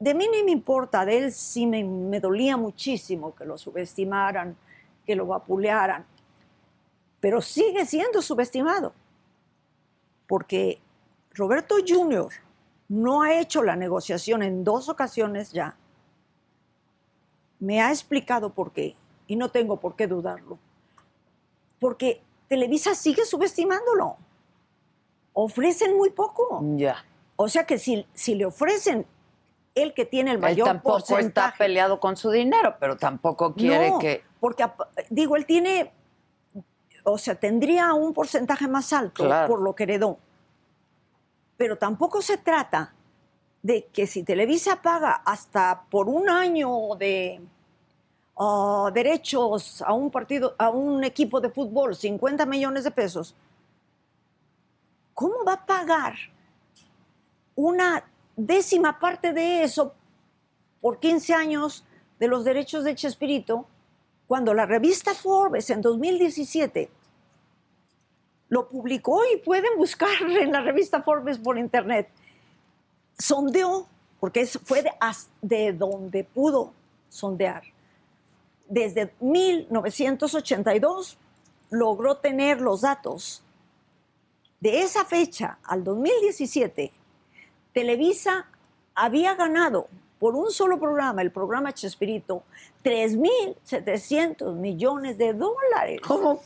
De 0.00 0.14
mí 0.14 0.26
ni 0.32 0.42
me 0.42 0.50
importa, 0.50 1.04
de 1.04 1.18
él 1.18 1.32
sí 1.32 1.66
me, 1.66 1.84
me 1.84 2.18
dolía 2.18 2.56
muchísimo 2.56 3.34
que 3.36 3.44
lo 3.44 3.56
subestimaran, 3.58 4.56
que 5.06 5.14
lo 5.14 5.26
vapulearan. 5.26 6.04
Pero 7.22 7.40
sigue 7.40 7.86
siendo 7.86 8.20
subestimado. 8.20 8.92
Porque 10.26 10.78
Roberto 11.34 11.76
Jr. 11.86 12.28
no 12.88 13.22
ha 13.22 13.38
hecho 13.38 13.62
la 13.62 13.76
negociación 13.76 14.42
en 14.42 14.64
dos 14.64 14.88
ocasiones 14.90 15.52
ya. 15.52 15.76
Me 17.60 17.80
ha 17.80 17.90
explicado 17.90 18.50
por 18.50 18.72
qué 18.72 18.96
y 19.28 19.36
no 19.36 19.50
tengo 19.50 19.78
por 19.78 19.94
qué 19.94 20.06
dudarlo. 20.08 20.58
Porque 21.78 22.20
Televisa 22.48 22.94
sigue 22.96 23.24
subestimándolo. 23.24 24.16
Ofrecen 25.32 25.96
muy 25.96 26.10
poco. 26.10 26.60
Ya. 26.76 27.04
O 27.36 27.48
sea 27.48 27.64
que 27.64 27.78
si, 27.78 28.04
si 28.14 28.34
le 28.34 28.46
ofrecen 28.46 29.06
el 29.74 29.94
que 29.94 30.04
tiene 30.04 30.30
el 30.32 30.36
Él 30.36 30.42
mayor 30.42 30.66
tampoco 30.66 30.98
está 30.98 31.14
porcentaje. 31.14 31.58
peleado 31.58 31.98
con 32.00 32.16
su 32.16 32.30
dinero, 32.30 32.74
pero 32.80 32.96
tampoco 32.96 33.54
quiere 33.54 33.90
No, 33.90 33.98
que. 34.00 34.22
Porque, 34.40 34.64
ap- 34.64 34.80
digo, 35.08 35.36
él 35.36 35.46
tiene, 35.46 35.92
o 37.04 37.18
sea, 37.18 37.34
tendría 37.34 37.92
un 37.94 38.12
porcentaje 38.12 38.68
más 38.68 38.92
alto 38.92 39.24
Claro. 39.24 39.48
por 39.48 39.60
lo 39.60 39.74
que 39.74 39.84
heredó. 39.84 40.18
Pero 41.56 41.76
tampoco 41.76 42.22
se 42.22 42.38
trata 42.38 42.94
de 43.62 43.86
que 43.92 44.06
si 44.06 44.22
Televisa 44.24 44.82
paga 44.82 45.22
hasta 45.24 45.84
por 45.90 46.08
un 46.08 46.28
año 46.28 46.94
de 46.98 47.40
ah, 48.36 48.90
derechos 48.92 49.82
a 49.82 49.92
un 49.92 50.10
partido, 50.10 50.54
a 50.58 50.70
un 50.70 51.04
equipo 51.04 51.40
de 51.40 51.50
fútbol, 51.50 51.94
50 51.94 52.44
millones 52.46 52.84
de 52.84 52.90
pesos, 52.90 53.34
¿cómo 55.14 55.44
va 55.46 55.54
a 55.54 55.66
pagar 55.66 56.14
una 57.54 58.04
décima 58.36 58.98
parte 58.98 59.32
de 59.32 59.62
eso 59.62 59.94
por 60.80 60.98
15 60.98 61.34
años 61.34 61.84
de 62.18 62.28
los 62.28 62.44
derechos 62.44 62.82
de 62.84 62.94
Chespirito 62.94 63.66
cuando 64.32 64.54
la 64.54 64.64
revista 64.64 65.12
Forbes 65.12 65.68
en 65.68 65.82
2017 65.82 66.88
lo 68.48 68.66
publicó 68.66 69.20
y 69.26 69.36
pueden 69.36 69.76
buscar 69.76 70.08
en 70.22 70.50
la 70.50 70.62
revista 70.62 71.02
Forbes 71.02 71.36
por 71.36 71.58
internet. 71.58 72.08
Sondeó, 73.18 73.86
porque 74.18 74.46
fue 74.46 74.82
de, 74.82 74.90
de 75.42 75.74
donde 75.74 76.24
pudo 76.24 76.72
sondear. 77.10 77.62
Desde 78.70 79.12
1982 79.20 81.18
logró 81.68 82.16
tener 82.16 82.62
los 82.62 82.80
datos. 82.80 83.42
De 84.60 84.80
esa 84.80 85.04
fecha 85.04 85.58
al 85.62 85.84
2017, 85.84 86.90
Televisa 87.74 88.46
había 88.94 89.34
ganado 89.34 89.88
por 90.22 90.34
un 90.36 90.52
solo 90.52 90.78
programa, 90.78 91.20
el 91.20 91.32
programa 91.32 91.74
Chespirito, 91.74 92.44
3.700 92.84 94.54
millones 94.54 95.18
de 95.18 95.32
dólares. 95.34 96.00
¿Cómo 96.06 96.40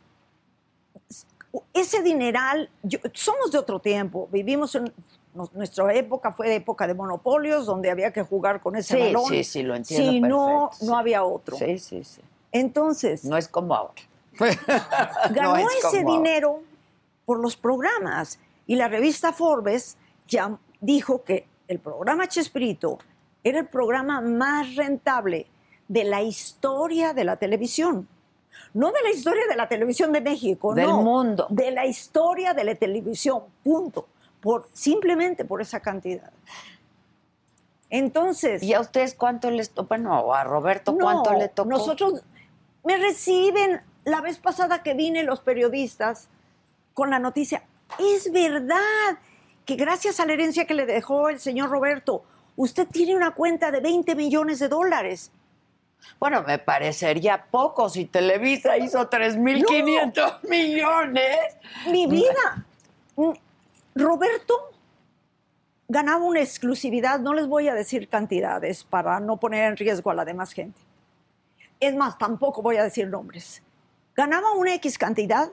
ese 1.73 2.03
dineral, 2.03 2.69
yo- 2.83 2.99
somos 3.15 3.53
de 3.53 3.59
otro 3.59 3.79
tiempo, 3.79 4.29
vivimos 4.33 4.75
en 4.75 4.93
nuestra 5.55 5.95
época 5.95 6.33
fue 6.33 6.49
de 6.49 6.57
época 6.57 6.89
de 6.89 6.95
monopolios, 6.95 7.67
donde 7.67 7.89
había 7.89 8.13
que 8.13 8.23
jugar 8.23 8.61
con 8.61 8.75
ese 8.75 8.97
Sí, 8.97 9.01
balón. 9.01 9.27
sí, 9.29 9.45
sí, 9.45 9.63
lo 9.63 9.77
entiendo 9.77 10.11
Si 10.11 10.21
no, 10.21 10.71
perfecto, 10.71 10.87
no 10.87 10.93
sí. 10.95 10.99
había 10.99 11.23
otro. 11.23 11.57
Sí, 11.57 11.79
sí, 11.79 12.03
sí. 12.03 12.21
Entonces, 12.51 13.25
No 13.25 13.37
es 13.37 13.47
como 13.47 13.77
ahora. 13.77 13.95
ganó 15.31 15.51
No 15.53 15.57
es 15.59 15.67
ese 15.85 15.99
ahora. 16.01 16.11
dinero 16.15 16.63
por 17.25 17.41
los 17.41 17.57
programas. 17.57 18.39
Y 18.67 18.77
la 18.77 18.89
revista 18.89 19.33
Forbes 19.33 19.97
ya 20.27 20.59
dijo 20.81 21.23
que 21.25 21.47
el 21.69 21.79
programa 21.79 22.29
Chespirito 22.29 22.99
era 23.45 23.59
el 23.59 23.67
programa 23.67 24.21
más 24.21 24.77
rentable 24.77 25.47
de 25.89 26.05
la 26.05 26.23
historia 26.23 27.13
de 27.13 27.25
la 27.25 27.37
televisión. 27.37 28.09
No 28.75 28.93
de 28.93 29.03
la 29.03 29.11
historia 29.11 29.43
de 29.49 29.57
la 29.57 29.69
televisión 29.69 30.13
de 30.13 30.21
México, 30.21 30.75
Del 30.75 30.87
no, 30.87 31.03
mundo. 31.03 31.47
De 31.51 31.71
la 31.71 31.87
historia 31.87 32.55
de 32.55 32.65
la 32.65 32.75
televisión, 32.75 33.43
punto. 33.63 34.07
Por, 34.41 34.69
simplemente 34.73 35.45
por 35.45 35.63
esa 35.63 35.81
cantidad. 35.81 36.33
Entonces. 37.91 38.63
¿Y 38.63 38.75
a 38.75 38.81
ustedes 38.81 39.15
cuánto 39.15 39.51
les 39.51 39.71
tocó? 39.71 39.89
Bueno, 39.89 40.19
o 40.21 40.35
a 40.35 40.45
Roberto, 40.45 40.93
No, 40.93 40.99
¿cuánto 40.99 41.35
le 41.35 41.49
tocó? 41.49 41.69
Nosotros 41.69 42.23
me 42.85 42.97
reciben 42.97 43.83
la 44.05 44.21
vez 44.21 44.39
pasada 44.39 44.83
que 44.83 44.95
vine 44.95 45.23
los 45.23 45.41
periodistas 45.41 46.29
con 46.95 47.11
la 47.11 47.19
noticia. 47.19 47.63
Es 47.99 48.31
verdad 48.33 49.19
que 49.65 49.77
gracias 49.77 50.21
a 50.21 50.27
la 50.27 50.33
herencia 50.33 50.67
que 50.67 50.75
le 50.75 50.87
dejó 50.87 51.29
el 51.29 51.41
señor 51.41 51.71
Roberto, 51.71 52.25
usted 52.57 52.87
tiene 52.89 53.15
una 53.17 53.33
cuenta 53.33 53.71
de 53.71 53.81
20 53.81 54.15
millones 54.15 54.59
de 54.59 54.69
dólares. 54.69 55.31
Bueno, 56.19 56.43
me 56.43 56.59
parecería 56.59 57.45
poco 57.51 57.89
si 57.89 58.07
Televisa 58.07 58.77
hizo 58.77 59.09
3.500 59.09 60.49
millones. 60.49 61.37
Mi 61.87 62.07
vida. 62.07 62.67
Mm, 63.17 63.33
Roberto 63.95 64.73
ganaba 65.89 66.25
una 66.25 66.41
exclusividad, 66.41 67.21
no 67.21 67.35
les 67.35 67.47
voy 67.47 67.69
a 67.69 67.75
decir 67.75 68.09
cantidades 68.09 68.83
para 68.85 69.21
no 69.21 69.37
poner 69.37 69.65
en 69.65 69.77
riesgo 69.77 70.11
a 70.11 70.15
la 70.15 70.25
demás 70.25 70.53
gente. 70.53 70.81
Es 71.81 71.95
más, 71.95 72.17
tampoco 72.17 72.63
voy 72.63 72.77
a 72.77 72.85
decir 72.85 73.09
nombres. 73.09 73.63
Ganaba 74.15 74.53
una 74.53 74.75
X 74.75 74.97
cantidad, 74.97 75.51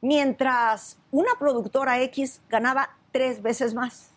mientras 0.00 0.98
una 1.10 1.30
productora 1.38 2.00
X 2.02 2.40
ganaba 2.48 2.90
tres 3.12 3.42
veces 3.42 3.74
más. 3.74 4.10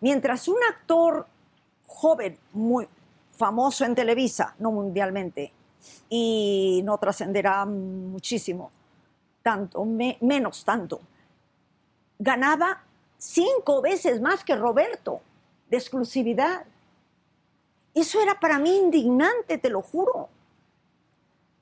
Mientras 0.00 0.48
un 0.48 0.58
actor 0.68 1.26
joven, 1.86 2.38
muy 2.52 2.88
famoso 3.36 3.84
en 3.84 3.94
Televisa, 3.94 4.54
no 4.58 4.70
mundialmente, 4.70 5.52
y 6.08 6.82
no 6.84 6.98
trascenderá 6.98 7.64
muchísimo, 7.64 8.70
tanto, 9.42 9.84
me- 9.84 10.18
menos 10.20 10.64
tanto, 10.64 11.00
ganaba 12.18 12.82
cinco 13.18 13.80
veces 13.80 14.20
más 14.20 14.44
que 14.44 14.56
Roberto 14.56 15.20
de 15.70 15.76
exclusividad. 15.78 16.64
Eso 17.94 18.20
era 18.20 18.38
para 18.38 18.58
mí 18.58 18.76
indignante, 18.76 19.58
te 19.58 19.70
lo 19.70 19.82
juro. 19.82 20.28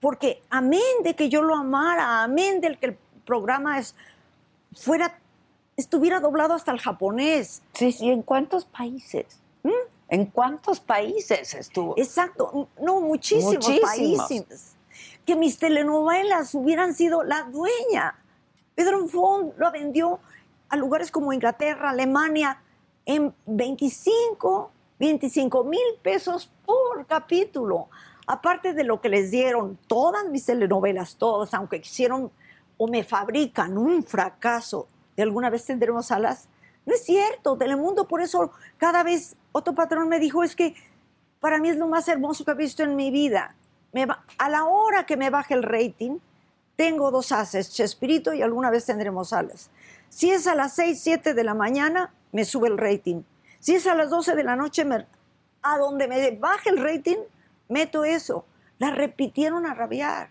Porque 0.01 0.43
amén 0.51 1.03
de 1.03 1.15
que 1.15 1.29
yo 1.29 1.43
lo 1.43 1.55
amara, 1.55 2.23
amén 2.23 2.61
del 2.61 2.79
que 2.79 2.87
el 2.87 2.99
programa 3.29 3.79
es, 3.79 3.95
fuera, 4.73 5.19
estuviera 5.77 6.19
doblado 6.19 6.55
hasta 6.55 6.73
el 6.73 6.81
japonés. 6.81 7.63
Sí, 7.75 7.93
sí, 7.93 8.11
¿en 8.11 8.23
cuántos 8.23 8.65
países? 8.65 9.27
¿Mm? 9.63 9.71
¿En 10.09 10.27
cuántos 10.27 10.81
países 10.81 11.53
estuvo? 11.55 11.95
Exacto, 11.99 12.69
no, 12.81 13.01
muchísimos, 13.03 13.55
Muchísimos. 13.55 14.27
países. 14.27 14.77
Que 15.27 15.37
mis 15.37 15.59
telenovelas 15.59 16.55
hubieran 16.55 16.95
sido 16.95 17.23
la 17.23 17.43
dueña. 17.43 18.19
Pedro 18.75 19.07
Font 19.07 19.55
lo 19.59 19.71
vendió 19.71 20.21
a 20.71 20.77
lugares 20.77 21.11
como 21.11 21.35
Inglaterra, 21.35 21.91
Alemania, 21.91 22.63
en 23.05 23.35
25, 23.45 24.71
25 24.99 25.65
mil 25.65 25.81
pesos 26.03 26.51
por 26.65 27.07
capítulo. 27.07 27.89
Aparte 28.27 28.73
de 28.73 28.85
lo 28.85 29.03
que 29.03 29.11
les 29.11 29.31
dieron 29.31 29.79
todas 29.87 30.27
mis 30.31 30.47
telenovelas, 30.47 31.17
todas, 31.17 31.53
aunque 31.53 31.77
hicieron 31.77 32.31
o 32.79 32.89
me 32.89 33.05
fabrican 33.05 33.77
un 33.77 34.03
fracaso 34.05 34.89
de 35.17 35.23
alguna 35.25 35.51
vez 35.51 35.65
tendremos 35.67 36.11
alas. 36.11 36.49
No 36.87 36.95
es 36.95 37.05
cierto, 37.05 37.59
Telemundo, 37.59 38.09
por 38.09 38.23
eso 38.23 38.53
cada 38.79 39.03
vez 39.03 39.37
otro 39.53 39.75
patrón 39.75 40.09
me 40.09 40.19
dijo, 40.19 40.43
es 40.43 40.57
que 40.57 40.75
para 41.41 41.59
mí 41.59 41.69
es 41.69 41.77
lo 41.77 41.87
más 41.89 42.09
hermoso 42.09 42.45
que 42.45 42.53
he 42.53 42.55
visto 42.55 42.83
en 42.83 42.97
mi 42.97 43.11
vida. 43.11 43.55
Me 43.93 44.07
va- 44.07 44.25
a 44.39 44.49
la 44.49 44.65
hora 44.65 45.05
que 45.05 45.17
me 45.17 45.29
baje 45.31 45.55
el 45.55 45.63
rating, 45.63 46.19
tengo 46.77 47.11
dos 47.11 47.33
haces, 47.33 47.71
Chespirito 47.73 48.33
y 48.33 48.43
alguna 48.43 48.71
vez 48.71 48.87
tendremos 48.87 49.33
alas. 49.33 49.71
Si 50.09 50.31
es 50.31 50.47
a 50.47 50.55
las 50.55 50.73
6, 50.75 51.01
7 51.03 51.35
de 51.35 51.45
la 51.45 51.55
mañana, 51.55 52.15
me 52.33 52.45
sube 52.45 52.69
el 52.69 52.79
rating. 52.79 53.23
Si 53.61 53.75
es 53.75 53.87
a 53.87 53.95
las 53.95 54.09
12 54.11 54.35
de 54.37 54.45
la 54.45 54.57
noche, 54.57 54.85
me- 54.85 55.07
a 55.63 55.79
donde 55.79 56.07
me 56.07 56.31
baje 56.33 56.71
el 56.71 56.79
rating, 56.79 57.19
meto 57.69 58.05
eso. 58.05 58.47
La 58.79 58.91
repitieron 58.91 59.67
a 59.67 59.75
rabiar. 59.75 60.31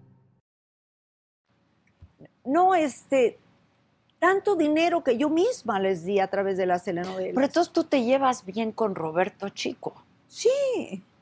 No 2.51 2.75
este 2.75 3.37
tanto 4.19 4.55
dinero 4.55 5.03
que 5.03 5.17
yo 5.17 5.29
misma 5.29 5.79
les 5.79 6.03
di 6.05 6.19
a 6.19 6.27
través 6.27 6.57
de 6.57 6.65
las 6.67 6.83
telenovelas. 6.83 7.33
Pero 7.33 7.45
entonces 7.47 7.73
tú 7.73 7.83
te 7.85 8.03
llevas 8.03 8.45
bien 8.45 8.71
con 8.71 8.93
Roberto 8.95 9.49
Chico. 9.49 9.93
sí, 10.27 10.49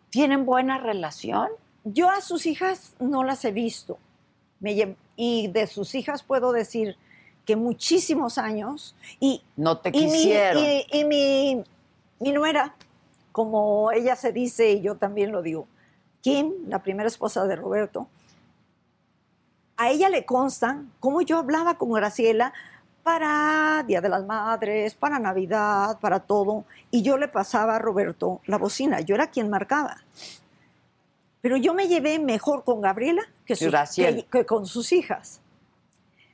¿Tienen 0.10 0.44
buena 0.46 0.80
relación? 0.80 1.50
yo 1.86 2.10
a 2.10 2.20
sus 2.22 2.46
hijas 2.46 2.94
no 3.00 3.24
las 3.24 3.46
he 3.46 3.52
visto. 3.52 3.98
Me 4.60 4.76
lle- 4.76 4.96
y 5.16 5.48
de 5.48 5.66
sus 5.68 5.94
hijas 5.96 6.24
puedo 6.24 6.52
decir 6.52 6.98
que 7.46 7.56
muchísimos 7.56 8.38
años 8.38 8.96
y 9.20 9.42
No 9.56 9.78
te 9.78 9.90
y 9.90 10.06
mi, 10.06 10.12
quisieron. 10.12 10.64
y, 10.64 10.86
y 10.92 11.06
mi, 11.06 11.64
mi 12.20 12.32
nuera, 12.32 12.76
como 13.32 13.92
ella 13.92 14.16
se 14.16 14.32
dice 14.34 14.72
y 14.72 14.82
yo 14.82 14.96
también 14.96 15.32
lo 15.32 15.42
digo, 15.42 15.68
Kim, 16.22 16.54
la 16.68 16.80
primera 16.84 17.08
esposa 17.08 17.46
de 17.46 17.56
Roberto, 17.56 18.08
a 19.80 19.90
ella 19.90 20.10
le 20.10 20.26
consta 20.26 20.84
cómo 21.00 21.22
yo 21.22 21.38
hablaba 21.38 21.78
con 21.78 21.92
Graciela 21.94 22.54
para 23.02 23.82
Día 23.88 24.02
de 24.02 24.10
las 24.10 24.26
Madres, 24.26 24.94
para 24.94 25.18
Navidad, 25.20 25.98
para 26.00 26.20
todo, 26.20 26.66
y 26.92 27.02
yo 27.02 27.18
le 27.18 27.30
pasaba 27.30 27.78
a 27.78 27.80
Roberto 27.80 28.42
la 28.46 28.58
bocina, 28.58 29.00
yo 29.00 29.16
era 29.16 29.28
quien 29.28 29.50
marcaba. 29.50 29.98
Pero 31.42 31.56
yo 31.56 31.74
me 31.74 31.88
llevé 31.88 32.20
mejor 32.20 32.66
con 32.66 32.82
Gabriela 32.82 33.22
que, 33.46 33.56
con 34.46 34.66
sus 34.66 34.92
hijas. 34.92 35.40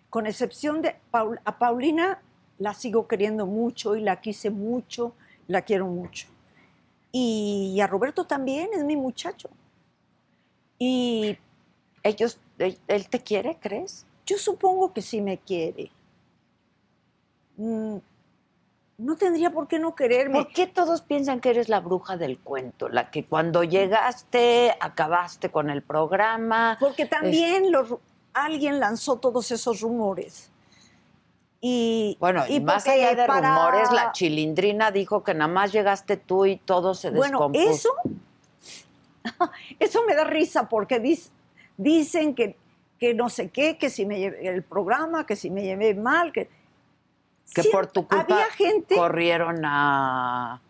Con 0.10 0.26
excepción 0.26 0.82
de 0.82 0.96
Paul- 1.12 1.40
a 1.46 1.60
Paulina, 1.60 2.20
la 2.58 2.74
sigo 2.74 3.08
queriendo 3.08 3.46
mucho 3.46 3.96
y 3.96 4.02
la 4.02 4.20
quise 4.20 4.50
mucho, 4.50 5.14
la 5.48 5.62
quiero 5.62 5.86
mucho. 5.86 6.28
Y 7.12 7.80
a 7.80 7.86
Roberto 7.86 8.26
también, 8.26 8.70
es 8.74 8.84
mi 8.84 8.96
muchacho. 8.96 9.50
Y 10.80 11.38
Ellos, 12.02 12.40
él, 12.58 13.10
te 13.10 13.20
quiere, 13.22 13.58
crees? 13.60 14.06
yo 14.26 14.38
supongo 14.40 14.92
que 14.94 15.02
sí 15.04 15.22
me 15.22 15.38
quiere. 15.38 15.92
Mm, 17.58 17.98
no 18.98 19.16
tendría 19.18 19.52
por 19.52 19.68
qué 19.68 19.78
no 19.78 19.94
quererme. 19.94 20.44
¿Por 20.44 20.54
qué 20.54 20.68
todos 20.68 21.02
piensan 21.02 21.40
que 21.42 21.50
eres 21.52 21.70
la 21.70 21.80
bruja 21.80 22.18
del 22.18 22.40
cuento? 22.40 22.90
La 22.90 23.12
que 23.12 23.26
cuando 23.26 23.64
llegaste 23.64 24.76
acabaste 24.80 25.52
con 25.52 25.70
el 25.70 25.82
programa. 25.84 26.78
Porque 26.80 27.06
también 27.06 27.72
los 27.72 27.96
alguien 28.34 28.80
lanzó 28.80 29.18
todos 29.18 29.52
esos 29.52 29.82
rumores. 29.82 30.50
Y, 31.62 32.18
Bueno, 32.20 32.44
y, 32.48 32.60
más 32.60 32.88
allá 32.88 33.16
de 33.16 33.26
para- 33.28 33.56
rumores, 33.56 33.92
la 33.92 34.12
chilindrina 34.12 34.92
dijo 34.92 35.24
que 35.24 35.34
nada 35.34 35.52
más 35.52 35.72
llegaste 35.72 36.18
tú 36.18 36.46
y 36.46 36.58
todo 36.58 36.94
se 36.94 37.12
Bueno, 37.12 37.50
descompuso. 37.50 37.94
eso, 38.04 38.74
eso 39.80 40.04
me 40.08 40.16
da 40.16 40.24
risa 40.26 40.68
porque 40.70 41.02
dis- 41.02 41.30
dicen 41.78 42.36
que, 42.36 42.56
que 43.00 43.14
no 43.14 43.30
sé 43.30 43.50
qué, 43.50 43.78
que 43.78 43.90
si 43.90 44.06
me 44.06 44.20
llevé 44.20 44.48
el 44.48 44.64
programa, 44.64 45.26
que 45.26 45.36
si 45.36 45.50
me 45.50 45.64
llevé 45.64 45.94
mal, 45.94 46.32
que... 46.32 46.50
que 47.54 47.64
Sí, 47.64 47.70
por 47.72 47.88
tu 47.88 48.08
culpa 48.08 48.22
Había 48.22 48.50
gente... 48.52 48.96
corrieron 48.96 49.64
a, 49.66 50.62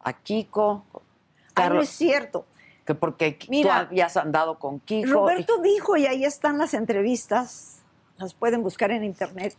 a 0.00 0.12
Kiko. 0.12 0.84
Ay, 0.92 1.00
no 1.00 1.52
Carlos, 1.54 1.84
es 1.84 1.90
cierto. 1.90 2.46
que 2.84 2.94
porque 2.94 3.38
Mira, 3.48 3.70
tú 3.70 3.86
habías 3.88 4.16
andado 4.16 4.58
con 4.58 4.80
Kiko. 4.80 5.10
Roberto 5.10 5.58
dijo, 5.58 5.96
y 5.96 6.06
ahí 6.06 6.24
están 6.24 6.58
las 6.58 6.74
entrevistas, 6.74 7.82
las 8.18 8.34
pueden 8.34 8.62
buscar 8.62 8.90
en 8.90 9.04
internet. 9.04 9.56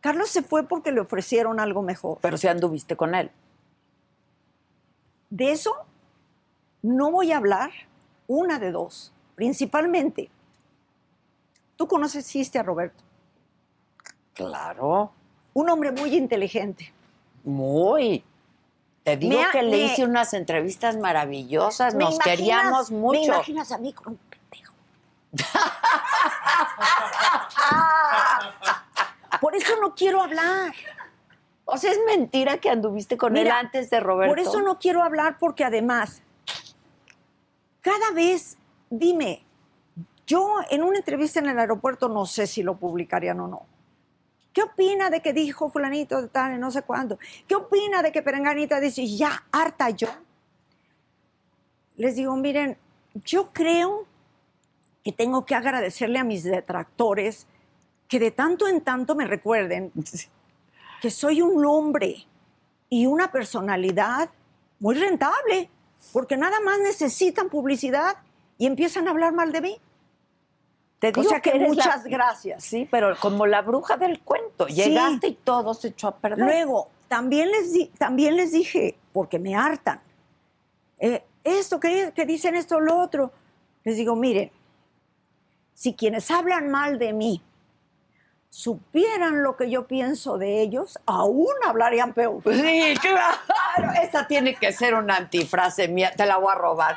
Carlos 0.00 0.30
se 0.30 0.42
fue 0.42 0.66
porque 0.66 0.92
le 0.92 1.00
ofrecieron 1.00 1.60
algo 1.60 1.82
mejor. 1.82 2.18
Pero 2.22 2.36
si 2.38 2.48
anduviste 2.48 2.96
con 2.96 3.14
él. 3.14 3.30
De 5.28 5.52
eso 5.52 5.74
no 6.82 7.10
voy 7.10 7.32
a 7.32 7.36
hablar, 7.36 7.70
una 8.26 8.58
de 8.58 8.72
dos, 8.72 9.12
principalmente. 9.44 10.28
Tú 11.76 11.88
conociste 11.88 12.58
a 12.58 12.62
Roberto, 12.62 13.02
Claro. 14.34 15.12
un 15.54 15.70
hombre 15.70 15.92
muy 15.92 16.14
inteligente. 16.14 16.92
Muy. 17.42 18.22
Te 19.02 19.16
digo 19.16 19.40
Me 19.40 19.48
que 19.50 19.62
le 19.62 19.70
me- 19.70 19.78
hice 19.84 20.04
unas 20.04 20.34
entrevistas 20.34 20.98
maravillosas. 20.98 21.94
¿Me 21.94 22.04
Nos 22.04 22.16
imaginas- 22.16 22.36
queríamos 22.36 22.90
¿Me 22.90 22.98
mucho. 22.98 23.22
imaginas 23.32 23.72
a 23.72 23.78
mí 23.78 23.94
con 23.94 24.08
un 24.12 24.18
pendejo? 24.18 24.74
Por 29.40 29.56
eso 29.56 29.72
no 29.80 29.94
quiero 29.94 30.20
hablar. 30.20 30.74
O 31.64 31.78
sea, 31.78 31.92
es 31.92 31.98
mentira 32.06 32.58
que 32.58 32.68
anduviste 32.68 33.16
con 33.16 33.38
él 33.38 33.50
antes 33.50 33.88
de 33.88 34.00
Roberto. 34.00 34.32
Por 34.32 34.38
eso 34.38 34.60
no 34.60 34.78
quiero 34.78 35.02
hablar 35.02 35.38
porque 35.38 35.64
además, 35.64 36.20
cada 37.80 38.10
vez, 38.10 38.58
dime, 38.90 39.44
yo 40.26 40.56
en 40.68 40.82
una 40.82 40.98
entrevista 40.98 41.38
en 41.38 41.48
el 41.48 41.58
aeropuerto 41.58 42.08
no 42.08 42.26
sé 42.26 42.46
si 42.46 42.62
lo 42.62 42.76
publicarían 42.76 43.40
o 43.40 43.48
no. 43.48 43.66
¿Qué 44.52 44.62
opina 44.62 45.10
de 45.10 45.22
que 45.22 45.32
dijo 45.32 45.70
fulanito 45.70 46.20
de 46.20 46.28
tal 46.28 46.54
y 46.54 46.58
no 46.58 46.70
sé 46.72 46.82
cuándo? 46.82 47.18
¿Qué 47.46 47.54
opina 47.54 48.02
de 48.02 48.10
que 48.10 48.20
Perenganita 48.20 48.80
dice, 48.80 49.06
ya, 49.06 49.44
harta 49.52 49.90
yo? 49.90 50.08
Les 51.96 52.16
digo, 52.16 52.34
miren, 52.36 52.76
yo 53.24 53.52
creo 53.52 54.06
que 55.04 55.12
tengo 55.12 55.46
que 55.46 55.54
agradecerle 55.54 56.18
a 56.18 56.24
mis 56.24 56.42
detractores 56.42 57.46
que 58.08 58.18
de 58.18 58.32
tanto 58.32 58.66
en 58.66 58.80
tanto 58.80 59.14
me 59.14 59.24
recuerden 59.24 59.92
que 61.00 61.10
soy 61.10 61.42
un 61.42 61.64
hombre 61.64 62.26
y 62.88 63.06
una 63.06 63.30
personalidad 63.30 64.30
muy 64.80 64.96
rentable, 64.96 65.70
porque 66.12 66.36
nada 66.36 66.58
más 66.60 66.80
necesitan 66.80 67.48
publicidad 67.48 68.16
y 68.60 68.66
empiezan 68.66 69.08
a 69.08 69.12
hablar 69.12 69.32
mal 69.32 69.52
de 69.52 69.60
mí. 69.62 69.80
Te 70.98 71.08
O 71.08 71.12
digo 71.12 71.30
sea 71.30 71.40
que 71.40 71.58
la- 71.58 71.66
muchas 71.66 72.04
gracias. 72.04 72.62
Sí, 72.62 72.86
pero 72.90 73.16
como 73.18 73.46
la 73.46 73.62
bruja 73.62 73.96
del 73.96 74.20
cuento. 74.20 74.66
Sí. 74.68 74.74
Llegaste 74.74 75.28
y 75.28 75.34
todo 75.34 75.72
se 75.72 75.88
echó 75.88 76.08
a 76.08 76.16
perder. 76.18 76.44
Luego, 76.44 76.88
también 77.08 77.50
les, 77.50 77.72
di- 77.72 77.86
también 77.98 78.36
les 78.36 78.52
dije, 78.52 78.98
porque 79.14 79.38
me 79.38 79.56
hartan, 79.56 80.00
eh, 80.98 81.24
esto, 81.42 81.80
que, 81.80 82.12
que 82.14 82.26
dicen 82.26 82.54
esto, 82.54 82.78
lo 82.80 82.98
otro. 83.00 83.32
Les 83.82 83.96
digo, 83.96 84.14
miren, 84.14 84.50
si 85.72 85.94
quienes 85.94 86.30
hablan 86.30 86.68
mal 86.68 86.98
de 86.98 87.14
mí 87.14 87.42
supieran 88.50 89.44
lo 89.44 89.56
que 89.56 89.70
yo 89.70 89.86
pienso 89.86 90.36
de 90.36 90.60
ellos, 90.60 90.98
aún 91.06 91.54
hablarían 91.64 92.12
peor. 92.12 92.42
Sí, 92.44 92.94
claro. 93.00 93.38
Esa 94.02 94.26
tiene 94.26 94.56
que 94.56 94.72
ser 94.72 94.94
una 94.94 95.16
antifrase 95.16 95.86
mía. 95.88 96.12
Te 96.16 96.26
la 96.26 96.36
voy 96.36 96.52
a 96.52 96.56
robar. 96.56 96.96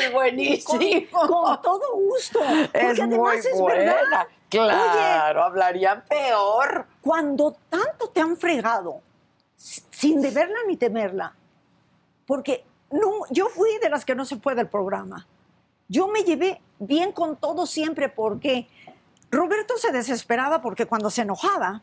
es 0.00 0.12
buenísimo. 0.12 0.78
Con, 1.10 1.28
con 1.28 1.62
todo 1.62 1.94
gusto. 1.94 2.38
Porque 2.38 2.90
es 2.92 2.98
muy 3.00 3.06
además 3.06 3.44
es 3.44 3.58
buena. 3.58 3.94
verdad. 3.94 4.26
Claro, 4.48 5.42
hablarían 5.42 6.04
peor. 6.04 6.86
cuando 7.00 7.56
tanto 7.68 8.08
te 8.10 8.20
han 8.20 8.36
fregado, 8.36 9.00
sin 9.56 10.22
deberla 10.22 10.58
ni 10.68 10.76
temerla, 10.76 11.34
porque 12.24 12.64
no, 12.92 13.10
yo 13.30 13.48
fui 13.48 13.70
de 13.82 13.88
las 13.88 14.04
que 14.04 14.14
no 14.14 14.24
se 14.24 14.36
fue 14.36 14.54
del 14.54 14.68
programa. 14.68 15.26
Yo 15.88 16.06
me 16.06 16.22
llevé 16.22 16.60
bien 16.78 17.10
con 17.10 17.36
todo 17.36 17.66
siempre 17.66 18.08
porque 18.08 18.68
Roberto 19.34 19.76
se 19.76 19.92
desesperaba 19.92 20.62
porque 20.62 20.86
cuando 20.86 21.10
se 21.10 21.22
enojaba, 21.22 21.82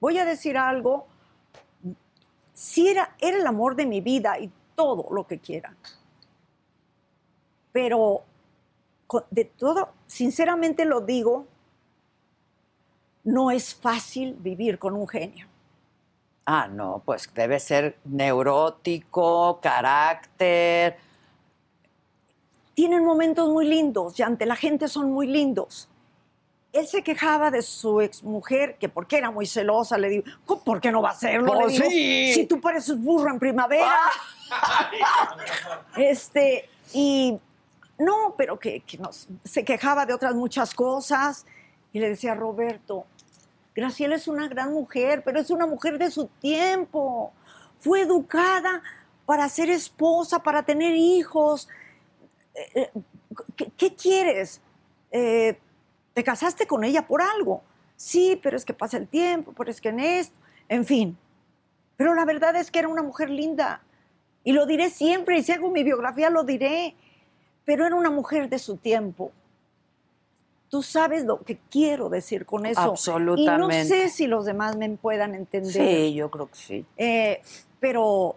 voy 0.00 0.18
a 0.18 0.24
decir 0.24 0.58
algo, 0.58 1.06
sí 2.52 2.88
era, 2.88 3.14
era 3.20 3.38
el 3.38 3.46
amor 3.46 3.76
de 3.76 3.86
mi 3.86 4.00
vida 4.00 4.38
y 4.38 4.50
todo 4.74 5.08
lo 5.10 5.26
que 5.26 5.38
quieran. 5.38 5.76
Pero 7.72 8.22
de 9.30 9.44
todo, 9.44 9.90
sinceramente 10.06 10.84
lo 10.84 11.00
digo, 11.00 11.46
no 13.24 13.50
es 13.50 13.74
fácil 13.74 14.34
vivir 14.34 14.78
con 14.78 14.94
un 14.94 15.06
genio. 15.06 15.46
Ah, 16.44 16.66
no, 16.66 17.02
pues 17.04 17.32
debe 17.32 17.60
ser 17.60 17.98
neurótico, 18.04 19.60
carácter. 19.62 20.96
Tienen 22.74 23.04
momentos 23.04 23.48
muy 23.48 23.66
lindos 23.66 24.18
y 24.18 24.22
ante 24.22 24.44
la 24.44 24.56
gente 24.56 24.88
son 24.88 25.12
muy 25.12 25.28
lindos. 25.28 25.88
Él 26.72 26.86
se 26.86 27.02
quejaba 27.02 27.50
de 27.50 27.60
su 27.62 28.00
exmujer, 28.00 28.76
que 28.78 28.88
porque 28.88 29.18
era 29.18 29.30
muy 29.30 29.46
celosa, 29.46 29.98
le 29.98 30.08
digo, 30.08 30.24
"¿Cómo, 30.46 30.64
¿por 30.64 30.80
qué 30.80 30.90
no 30.90 31.02
va 31.02 31.10
a 31.10 31.12
hacerlo? 31.12 31.54
Le 31.54 31.66
digo, 31.72 31.84
sí. 31.90 32.32
Si 32.34 32.46
tú 32.46 32.60
pareces 32.60 32.98
burro 32.98 33.30
en 33.30 33.38
primavera. 33.38 33.94
este, 35.96 36.68
y 36.92 37.38
no, 37.98 38.34
pero 38.36 38.58
que, 38.58 38.80
que 38.80 38.98
nos- 38.98 39.28
se 39.44 39.64
quejaba 39.64 40.06
de 40.06 40.14
otras 40.14 40.34
muchas 40.34 40.74
cosas. 40.74 41.46
Y 41.92 42.00
le 42.00 42.08
decía, 42.08 42.34
Roberto, 42.34 43.04
Graciela 43.74 44.16
es 44.16 44.28
una 44.28 44.48
gran 44.48 44.72
mujer, 44.72 45.22
pero 45.24 45.40
es 45.40 45.50
una 45.50 45.66
mujer 45.66 45.98
de 45.98 46.10
su 46.10 46.26
tiempo. 46.26 47.32
Fue 47.80 48.00
educada 48.02 48.82
para 49.26 49.48
ser 49.48 49.70
esposa, 49.70 50.42
para 50.42 50.62
tener 50.62 50.94
hijos. 50.94 51.68
Eh, 52.54 52.70
eh, 52.74 52.90
¿Qué, 53.56 53.70
qué 53.76 53.94
quieres? 53.94 54.60
Eh, 55.10 55.58
te 56.14 56.24
casaste 56.24 56.66
con 56.66 56.84
ella 56.84 57.06
por 57.06 57.22
algo. 57.22 57.62
Sí, 57.96 58.38
pero 58.42 58.56
es 58.56 58.64
que 58.64 58.74
pasa 58.74 58.96
el 58.96 59.08
tiempo, 59.08 59.52
pero 59.56 59.70
es 59.70 59.80
que 59.80 59.90
en 59.90 60.00
esto, 60.00 60.34
en 60.68 60.84
fin. 60.84 61.16
Pero 61.96 62.14
la 62.14 62.24
verdad 62.24 62.56
es 62.56 62.70
que 62.70 62.80
era 62.80 62.88
una 62.88 63.02
mujer 63.02 63.30
linda. 63.30 63.82
Y 64.44 64.52
lo 64.52 64.66
diré 64.66 64.90
siempre, 64.90 65.38
y 65.38 65.42
si 65.42 65.52
hago 65.52 65.70
mi 65.70 65.84
biografía 65.84 66.30
lo 66.30 66.42
diré. 66.42 66.96
Pero 67.64 67.86
era 67.86 67.94
una 67.94 68.10
mujer 68.10 68.48
de 68.48 68.58
su 68.58 68.76
tiempo. 68.76 69.30
Tú 70.68 70.82
sabes 70.82 71.24
lo 71.24 71.42
que 71.42 71.58
quiero 71.70 72.08
decir 72.08 72.44
con 72.44 72.66
eso. 72.66 72.80
Absolutamente. 72.80 73.52
Y 73.52 73.82
no 73.82 73.84
sé 73.84 74.08
si 74.08 74.26
los 74.26 74.46
demás 74.46 74.76
me 74.76 74.88
puedan 74.90 75.34
entender. 75.34 75.72
Sí, 75.72 76.14
yo 76.14 76.30
creo 76.30 76.48
que 76.48 76.56
sí. 76.56 76.86
Eh, 76.96 77.40
pero 77.78 78.36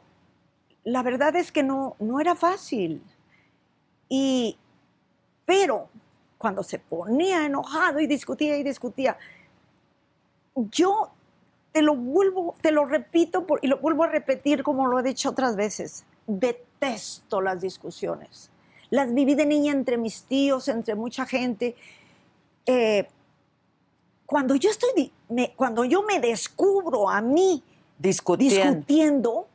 la 0.84 1.02
verdad 1.02 1.36
es 1.36 1.52
que 1.52 1.64
no, 1.64 1.96
no 2.00 2.20
era 2.20 2.36
fácil. 2.36 3.02
Y, 4.10 4.58
pero 5.46 5.90
cuando 6.46 6.62
se 6.62 6.78
ponía 6.78 7.44
enojado 7.48 8.00
y 8.00 8.06
discutía 8.06 8.56
y 8.56 8.62
discutía, 8.62 9.18
yo 10.56 11.10
te 11.72 11.82
lo 11.82 11.96
vuelvo, 11.96 12.54
te 12.62 12.72
lo 12.72 12.86
repito 12.86 13.48
por- 13.48 13.60
y 13.64 13.68
lo 13.68 13.80
vuelvo 13.80 14.04
a 14.04 14.08
repetir 14.10 14.62
como 14.62 14.86
lo 14.86 15.00
he 15.00 15.02
dicho 15.02 15.32
otras 15.32 15.56
veces. 15.56 16.06
Detesto 16.28 17.42
las 17.42 17.62
discusiones. 17.62 18.52
Las 18.92 19.12
viví 19.12 19.34
de 19.34 19.48
niña 19.48 19.72
entre 19.74 19.98
mis 19.98 20.22
tíos, 20.26 20.68
entre 20.68 20.94
mucha 20.94 21.26
gente. 21.26 21.76
Eh, 22.68 23.08
cuando 24.28 24.54
yo 24.54 24.70
estoy, 24.70 25.12
me- 25.30 25.52
cuando 25.56 25.84
yo 25.84 26.04
me 26.04 26.20
descubro 26.20 27.10
a 27.10 27.22
mí 27.22 27.64
Discutiendo. 27.98 28.66
discutiendo, 28.70 29.48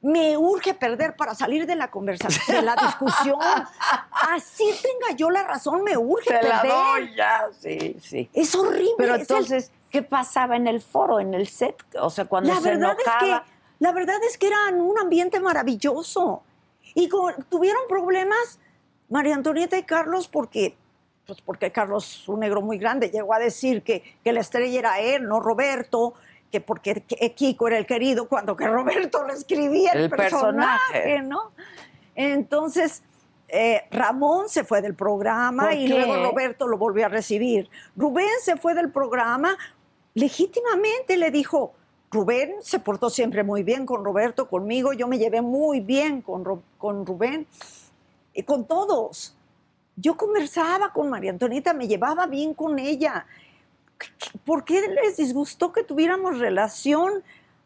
me 0.00 0.36
urge 0.36 0.74
perder 0.74 1.16
para 1.16 1.34
salir 1.34 1.66
de 1.66 1.74
la 1.74 1.90
conversación, 1.90 2.56
de 2.56 2.62
la 2.62 2.76
discusión. 2.76 3.38
Así 4.10 4.64
tenga 4.82 5.16
yo 5.16 5.30
la 5.30 5.42
razón, 5.42 5.82
me 5.82 5.96
urge 5.96 6.30
Te 6.30 6.48
la 6.48 6.62
perder. 6.62 6.76
doy 6.76 7.14
ya, 7.16 7.48
sí, 7.58 7.96
sí. 8.02 8.30
Es 8.32 8.54
horrible. 8.54 8.94
Pero 8.96 9.14
es 9.14 9.16
el- 9.16 9.20
entonces, 9.22 9.72
¿qué 9.90 10.02
pasaba 10.02 10.56
en 10.56 10.66
el 10.68 10.80
foro, 10.80 11.18
en 11.20 11.34
el 11.34 11.48
set? 11.48 11.76
O 12.00 12.10
sea, 12.10 12.26
cuando 12.26 12.52
la 12.52 12.60
se 12.60 12.70
verdad 12.70 12.96
enojaba. 13.00 13.18
es 13.36 13.42
que 13.44 13.52
la 13.80 13.92
verdad 13.92 14.16
es 14.28 14.38
que 14.38 14.46
eran 14.48 14.80
un 14.80 14.98
ambiente 14.98 15.40
maravilloso 15.40 16.42
y 16.94 17.08
con- 17.08 17.34
tuvieron 17.48 17.82
problemas 17.88 18.58
María 19.08 19.34
Antonieta 19.34 19.76
y 19.78 19.82
Carlos 19.84 20.28
porque 20.28 20.76
pues 21.26 21.42
porque 21.42 21.70
Carlos 21.70 22.26
un 22.28 22.40
negro 22.40 22.62
muy 22.62 22.78
grande 22.78 23.10
llegó 23.10 23.34
a 23.34 23.38
decir 23.38 23.82
que, 23.82 24.02
que 24.24 24.32
la 24.32 24.40
estrella 24.40 24.78
era 24.78 24.98
él 25.00 25.28
no 25.28 25.40
Roberto 25.40 26.14
que 26.50 26.60
porque 26.60 27.02
que- 27.02 27.34
Kiko 27.34 27.68
era 27.68 27.78
el 27.78 27.86
querido 27.86 28.28
cuando 28.28 28.56
que 28.56 28.66
Roberto 28.66 29.24
le 29.26 29.34
escribía 29.34 29.92
el, 29.92 30.04
El 30.04 30.10
personaje, 30.10 30.92
personaje. 30.92 31.22
no 31.22 31.52
entonces 32.14 33.02
eh, 33.48 33.82
Ramón 33.90 34.48
se 34.48 34.64
fue 34.64 34.82
del 34.82 34.94
programa 34.94 35.64
¿Por 35.64 35.72
y 35.74 35.86
qué? 35.86 35.94
luego 35.94 36.16
Roberto 36.30 36.66
lo 36.68 36.76
volvió 36.76 37.06
a 37.06 37.08
recibir. 37.08 37.70
Rubén 37.96 38.28
se 38.42 38.56
fue 38.56 38.74
del 38.74 38.90
programa 38.90 39.56
legítimamente, 40.14 41.16
le 41.16 41.30
dijo, 41.30 41.72
Rubén 42.10 42.56
se 42.60 42.78
portó 42.78 43.08
siempre 43.08 43.44
muy 43.44 43.62
bien 43.62 43.86
con 43.86 44.04
Roberto, 44.04 44.48
conmigo, 44.48 44.92
yo 44.92 45.06
me 45.08 45.18
llevé 45.18 45.40
muy 45.42 45.80
bien 45.80 46.20
con, 46.22 46.44
Ro- 46.44 46.62
con 46.76 47.06
Rubén 47.06 47.46
y 48.34 48.42
con 48.42 48.66
todos. 48.66 49.34
Yo 49.96 50.16
conversaba 50.16 50.92
con 50.92 51.08
María 51.10 51.30
Antonieta, 51.30 51.72
me 51.72 51.88
llevaba 51.88 52.26
bien 52.26 52.52
con 52.54 52.78
ella. 52.78 53.26
¿Por 54.44 54.64
qué 54.64 54.80
les 54.88 55.16
disgustó 55.16 55.72
que 55.72 55.82
tuviéramos 55.82 56.38
relación? 56.38 57.22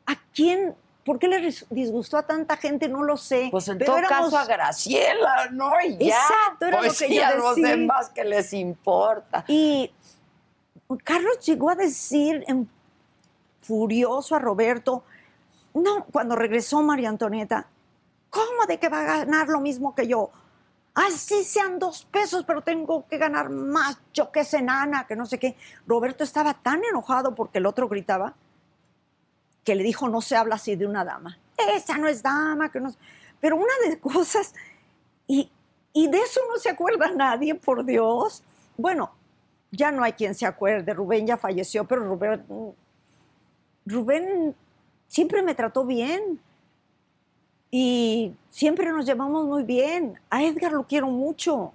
¿A 0.06 0.14
quién? 0.34 0.74
¿Por 1.04 1.18
qué 1.18 1.28
les 1.28 1.66
disgustó 1.70 2.16
a 2.16 2.26
tanta 2.26 2.56
gente? 2.56 2.88
No 2.88 3.02
lo 3.02 3.16
sé. 3.16 3.48
Pues 3.50 3.68
en 3.68 3.78
Pero 3.78 3.92
todo 3.92 3.98
éramos- 3.98 4.30
caso 4.30 4.38
a 4.38 4.44
Graciela, 4.46 5.48
¿no? 5.50 5.72
Y 5.84 5.96
ya. 5.98 6.16
Exacto, 6.16 6.66
era 6.66 6.76
lo 6.78 6.86
pues 6.86 6.98
que 6.98 7.08
sí, 7.08 7.14
yo 7.16 7.24
a 7.26 7.34
los 7.34 7.56
demás 7.56 8.10
que 8.10 8.24
les 8.24 8.52
importa. 8.52 9.44
Y 9.48 9.92
Carlos 11.04 11.38
llegó 11.44 11.70
a 11.70 11.74
decir 11.74 12.44
en- 12.46 12.68
furioso 13.60 14.34
a 14.34 14.38
Roberto, 14.38 15.04
no, 15.74 16.04
cuando 16.12 16.36
regresó 16.36 16.82
María 16.82 17.08
Antonieta, 17.08 17.66
¿cómo 18.30 18.66
de 18.66 18.78
que 18.78 18.88
va 18.88 19.00
a 19.00 19.18
ganar 19.18 19.48
lo 19.48 19.60
mismo 19.60 19.94
que 19.94 20.06
yo? 20.06 20.30
Así 20.94 21.42
sean 21.44 21.78
dos 21.78 22.04
pesos, 22.04 22.44
pero 22.46 22.60
tengo 22.60 23.06
que 23.08 23.16
ganar 23.16 23.48
más, 23.48 23.98
yo 24.12 24.30
que 24.30 24.40
es 24.40 24.52
enana, 24.52 25.06
que 25.06 25.16
no 25.16 25.24
sé 25.24 25.38
qué. 25.38 25.56
Roberto 25.86 26.22
estaba 26.22 26.54
tan 26.54 26.84
enojado 26.84 27.34
porque 27.34 27.58
el 27.58 27.66
otro 27.66 27.88
gritaba 27.88 28.34
que 29.64 29.74
le 29.74 29.82
dijo, 29.82 30.08
no 30.08 30.20
se 30.20 30.36
habla 30.36 30.56
así 30.56 30.76
de 30.76 30.86
una 30.86 31.04
dama. 31.04 31.38
Esa 31.56 31.96
no 31.96 32.08
es 32.08 32.22
dama, 32.22 32.70
que 32.70 32.80
no 32.80 32.88
es-". 32.90 32.98
Pero 33.40 33.56
una 33.56 33.72
de 33.88 33.98
cosas, 34.00 34.54
y, 35.26 35.50
y 35.94 36.08
de 36.08 36.18
eso 36.18 36.40
no 36.50 36.58
se 36.58 36.68
acuerda 36.68 37.10
nadie, 37.10 37.54
por 37.54 37.84
Dios. 37.84 38.42
Bueno, 38.76 39.12
ya 39.70 39.90
no 39.90 40.04
hay 40.04 40.12
quien 40.12 40.34
se 40.34 40.44
acuerde, 40.44 40.92
Rubén 40.92 41.26
ya 41.26 41.38
falleció, 41.38 41.84
pero 41.84 42.04
Rubén, 42.04 42.44
Rubén 43.86 44.54
siempre 45.08 45.42
me 45.42 45.54
trató 45.54 45.86
bien 45.86 46.40
y 47.74 48.34
siempre 48.50 48.92
nos 48.92 49.06
llevamos 49.06 49.46
muy 49.46 49.62
bien. 49.64 50.20
A 50.28 50.44
Edgar 50.44 50.72
lo 50.72 50.86
quiero 50.86 51.06
mucho. 51.08 51.72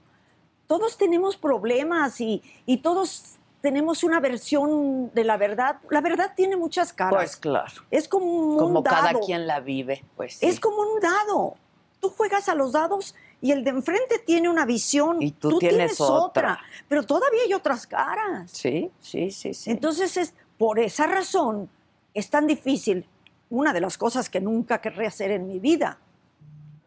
Todos 0.68 0.96
tenemos 0.96 1.36
problemas 1.38 2.22
y, 2.22 2.44
y 2.68 2.78
todos 2.78 3.38
tenemos 3.62 4.04
una 4.04 4.20
versión 4.20 5.12
de 5.16 5.24
la 5.24 5.38
verdad. 5.38 5.78
La 5.90 6.02
verdad 6.02 6.34
tiene 6.36 6.56
muchas 6.56 6.94
caras. 6.94 7.16
Pues 7.16 7.36
claro. 7.38 7.82
es 7.90 8.08
como 8.08 8.26
un 8.28 8.58
Como 8.60 8.84
cada 8.84 9.08
dado. 9.14 9.22
quien 9.22 9.48
la 9.48 9.60
vive, 9.60 10.06
pues 10.16 10.36
sí. 10.36 10.46
Es 10.46 10.60
como 10.60 10.78
un 10.84 11.00
dado. 11.00 11.56
Tú 12.00 12.10
juegas 12.10 12.48
a 12.48 12.54
los 12.54 12.74
dados 12.74 13.16
y 13.42 13.52
el 13.52 13.64
de 13.64 13.72
enfrente 13.72 14.20
tiene 14.20 14.50
una 14.50 14.66
visión. 14.68 15.20
Y 15.20 15.32
tú 15.32 15.58
tienes 15.58 16.00
otra. 16.00 16.60
Pero 16.88 17.02
todavía 17.08 17.42
hay 17.44 17.56
otras 17.56 17.88
caras. 17.88 18.52
Sí, 18.52 18.92
sí, 19.00 19.32
sí, 19.32 19.56
sí. 19.56 19.72
Entonces, 19.72 20.16
es, 20.18 20.36
por 20.60 20.78
esa 20.78 21.08
razón, 21.08 21.72
es 22.14 22.30
tan 22.30 22.46
difícil. 22.46 23.08
Una 23.50 23.74
de 23.74 23.82
las 23.82 23.98
cosas 23.98 24.30
que 24.30 24.42
nunca 24.42 24.82
querré 24.82 25.08
hacer 25.08 25.32
en 25.32 25.48
mi 25.48 25.60
vida 25.60 26.00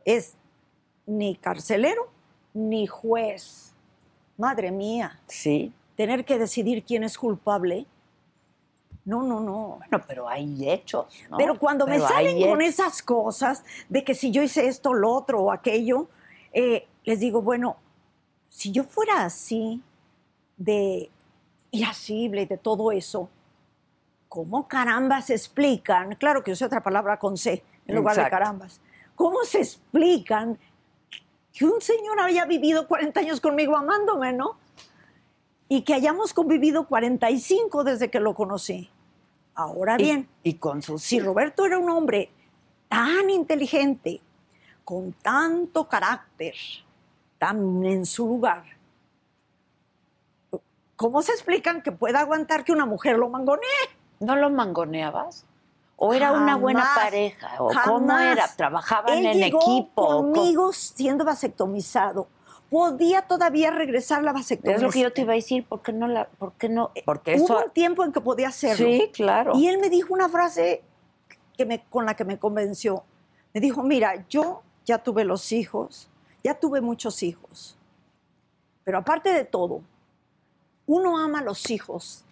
es 0.04 0.34
ni 1.06 1.36
carcelero 1.36 2.08
ni 2.54 2.86
juez. 2.86 3.72
Madre 4.36 4.70
mía, 4.70 5.20
sí. 5.26 5.72
tener 5.96 6.24
que 6.24 6.38
decidir 6.38 6.82
quién 6.84 7.04
es 7.04 7.18
culpable. 7.18 7.86
No, 9.04 9.22
no, 9.22 9.40
no. 9.40 9.78
Bueno, 9.78 10.04
pero 10.06 10.28
hay 10.28 10.68
hechos, 10.70 11.06
¿no? 11.30 11.36
Pero 11.36 11.58
cuando 11.58 11.86
me 11.86 11.96
Pero 11.96 12.08
salen 12.08 12.36
hay 12.36 12.48
con 12.48 12.60
hechos. 12.60 12.74
esas 12.74 13.02
cosas 13.02 13.64
de 13.88 14.04
que 14.04 14.14
si 14.14 14.30
yo 14.30 14.42
hice 14.42 14.66
esto, 14.66 14.94
lo 14.94 15.12
otro 15.12 15.42
o 15.42 15.52
aquello, 15.52 16.08
eh, 16.52 16.86
les 17.04 17.20
digo, 17.20 17.42
bueno, 17.42 17.76
si 18.48 18.72
yo 18.72 18.84
fuera 18.84 19.24
así, 19.24 19.82
de 20.56 21.10
irascible, 21.70 22.46
de 22.46 22.58
todo 22.58 22.92
eso, 22.92 23.28
¿cómo 24.30 24.68
carambas 24.68 25.28
explican? 25.28 26.14
Claro 26.14 26.42
que 26.44 26.52
usé 26.52 26.64
otra 26.64 26.82
palabra 26.84 27.18
con 27.18 27.36
C 27.36 27.64
en 27.86 27.96
lugar 27.96 28.16
de 28.16 28.30
carambas. 28.30 28.80
¿Cómo 29.16 29.42
se 29.42 29.58
explican 29.58 30.56
que 31.52 31.64
un 31.64 31.80
señor 31.80 32.20
haya 32.20 32.46
vivido 32.46 32.86
40 32.86 33.18
años 33.20 33.40
conmigo 33.40 33.76
amándome, 33.76 34.32
no? 34.32 34.56
Y 35.68 35.82
que 35.82 35.94
hayamos 35.94 36.32
convivido 36.32 36.86
45 36.86 37.82
desde 37.82 38.08
que 38.08 38.20
lo 38.20 38.34
conocí. 38.34 38.88
Ahora 39.56 39.96
Y- 39.98 40.04
bien, 40.04 40.28
Y, 40.44 40.54
con 40.54 40.80
sus 40.80 41.02
si 41.02 41.18
Roberto 41.18 41.66
era 41.66 41.78
un 41.78 41.90
hombre 41.90 42.30
tan 42.88 43.28
inteligente, 43.30 44.20
con 44.84 45.12
tanto 45.12 45.88
carácter, 45.88 46.54
tan 47.36 47.84
en 47.84 48.06
su 48.06 48.28
lugar, 48.28 48.62
¿cómo 50.94 51.20
se 51.20 51.32
explican 51.32 51.82
que 51.82 51.90
pueda 51.90 52.20
aguantar 52.20 52.62
que 52.62 52.70
una 52.70 52.86
mujer 52.86 53.18
lo 53.18 53.28
mangonee? 53.28 53.99
¿No 54.20 54.36
lo 54.36 54.50
mangoneabas? 54.50 55.46
¿O 55.96 56.14
era 56.14 56.32
una 56.32 56.56
buena 56.56 56.80
Jamás, 56.82 57.04
pareja? 57.04 57.50
¿O 57.58 57.68
cómo 57.68 58.08
jamás. 58.08 58.32
era? 58.32 58.48
¿Trabajaban 58.56 59.18
Él 59.18 59.26
en 59.26 59.38
llegó 59.38 59.58
equipo? 59.58 60.02
¿O 60.02 60.06
cómo? 60.06 60.32
conmigo 60.32 60.72
siendo 60.72 61.24
vasectomizado. 61.24 62.28
Podía 62.70 63.22
todavía 63.22 63.70
regresar 63.70 64.22
la 64.22 64.32
vasectomía. 64.32 64.76
Es 64.76 64.82
lo 64.82 64.90
que 64.90 65.00
yo 65.00 65.12
te 65.12 65.22
iba 65.22 65.32
a 65.32 65.36
decir, 65.36 65.66
¿por 65.66 65.82
qué 65.82 65.92
no 65.92 66.06
la, 66.06 66.26
por 66.26 66.52
qué 66.52 66.68
no? 66.68 66.92
Porque 67.04 67.34
Hubo 67.36 67.44
eso 67.44 67.64
un 67.66 67.70
tiempo 67.72 68.04
en 68.04 68.12
que 68.12 68.20
podía 68.20 68.48
hacerlo. 68.48 68.86
Sí, 68.86 69.10
claro. 69.12 69.52
Y 69.56 69.66
él 69.68 69.78
me 69.78 69.90
dijo 69.90 70.14
una 70.14 70.28
frase 70.28 70.82
que 71.56 71.66
me, 71.66 71.82
con 71.84 72.06
la 72.06 72.14
que 72.14 72.24
me 72.24 72.38
convenció. 72.38 73.04
Me 73.52 73.60
dijo, 73.60 73.82
mira, 73.82 74.24
yo 74.28 74.62
ya 74.84 74.98
tuve 74.98 75.24
los 75.24 75.50
hijos, 75.52 76.08
ya 76.44 76.54
tuve 76.58 76.80
muchos 76.80 77.22
hijos, 77.22 77.76
pero 78.84 78.98
aparte 78.98 79.32
de 79.32 79.44
todo, 79.44 79.82
uno 80.86 81.18
ama 81.18 81.40
a 81.40 81.42
los 81.42 81.70
hijos 81.70 82.24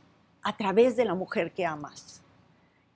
a 0.48 0.56
través 0.56 0.96
de 0.96 1.04
la 1.04 1.14
mujer 1.14 1.52
que 1.52 1.66
amas. 1.66 2.22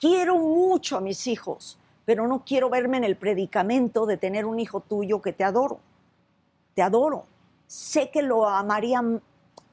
Quiero 0.01 0.39
mucho 0.39 0.97
a 0.97 1.03
mis 1.03 1.27
hijos, 1.27 1.79
pero 2.07 2.27
no 2.27 2.47
quiero 2.47 2.71
verme 2.71 2.97
en 2.97 3.05
el 3.05 3.15
predicamento 3.15 4.07
de 4.07 4.17
tener 4.17 4.47
un 4.47 4.59
hijo 4.59 4.81
tuyo 4.81 5.21
que 5.21 5.35
te 5.35 5.45
adoro. 5.45 5.79
Te 6.75 6.81
adoro. 6.81 7.27
Sé 7.67 8.09
que 8.11 8.23
lo 8.23 8.49
amaría 8.49 9.03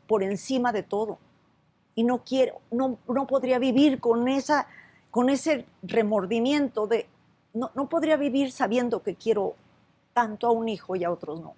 por 0.08 0.24
encima 0.24 0.74
de 0.74 0.84
todo. 0.84 1.20
Y 1.96 2.04
no 2.04 2.22
quiero, 2.26 2.60
no, 2.70 2.98
no 3.08 3.26
podría 3.26 3.60
vivir 3.60 4.02
con, 4.02 4.28
esa, 4.28 4.68
con 5.10 5.30
ese 5.30 5.66
remordimiento 5.82 6.86
de, 6.86 7.08
no, 7.54 7.72
no 7.76 7.88
podría 7.88 8.18
vivir 8.18 8.52
sabiendo 8.52 9.02
que 9.02 9.16
quiero 9.16 9.56
tanto 10.14 10.48
a 10.48 10.52
un 10.52 10.68
hijo 10.68 10.98
y 10.98 11.06
a 11.06 11.12
otros 11.12 11.40
no. 11.40 11.54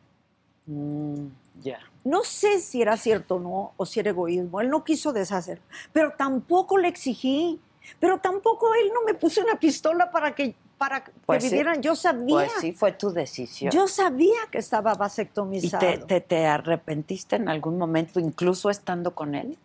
Mm, 0.72 1.28
ya. 1.64 1.80
No 2.04 2.24
sé 2.24 2.60
si 2.60 2.82
era 2.82 2.98
cierto 2.98 3.36
o 3.36 3.40
no, 3.40 3.74
o 3.78 3.86
si 3.86 4.00
era 4.00 4.10
egoísmo. 4.12 4.62
Él 4.62 4.70
no 4.70 4.84
quiso 4.84 5.12
deshacer, 5.14 5.62
pero 5.94 6.14
tampoco 6.18 6.78
le 6.78 6.88
exigí. 6.88 7.60
Pero 8.00 8.20
tampoco 8.20 8.74
él 8.76 8.92
no 8.94 9.02
me 9.04 9.16
puso 9.16 9.42
una 9.42 9.60
pistola 9.60 10.12
para 10.12 10.36
que, 10.36 10.56
para 10.78 11.04
que 11.04 11.12
Pues 11.26 11.44
sí. 11.44 11.50
vivieran. 11.50 11.82
Yo 11.82 11.96
sabía. 11.96 12.36
Pues 12.36 12.52
sí, 12.62 12.74
fue 12.74 12.92
tu 12.92 13.10
decisión. 13.12 13.72
Yo 13.72 13.88
sabía 13.88 14.38
que 14.52 14.60
estaba 14.60 14.94
¿Y 14.94 14.98
vasectomizado. 14.98 15.80
te, 15.80 15.98
te, 15.98 16.22
te 16.22 16.46
arrepentiste 16.46 17.38
en 17.38 17.50
algún 17.50 17.78
momento, 17.80 18.20
incluso 18.20 18.70
estando 18.70 19.16
con 19.16 19.34
él? 19.34 19.58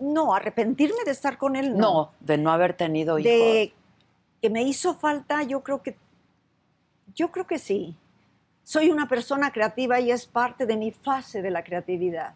No, 0.00 0.34
arrepentirme 0.34 1.04
de 1.04 1.10
estar 1.12 1.36
con 1.38 1.54
él, 1.54 1.76
No, 1.76 1.92
no. 1.92 2.10
de 2.20 2.38
no 2.38 2.50
haber 2.50 2.74
tenido 2.74 3.18
hijos. 3.18 3.30
de 3.30 3.72
que 4.40 4.50
me 4.50 4.62
hizo 4.62 4.94
falta, 4.94 5.42
yo 5.42 5.62
creo 5.62 5.82
que, 5.82 5.96
yo 7.14 7.30
creo 7.30 7.46
que 7.46 7.58
sí. 7.58 7.94
Soy 8.64 8.90
una 8.90 9.06
persona 9.06 9.52
creativa 9.52 10.00
y 10.00 10.10
es 10.10 10.26
parte 10.26 10.64
de 10.66 10.76
mi 10.76 10.90
fase 10.90 11.42
de 11.42 11.50
la 11.50 11.62
creatividad. 11.62 12.34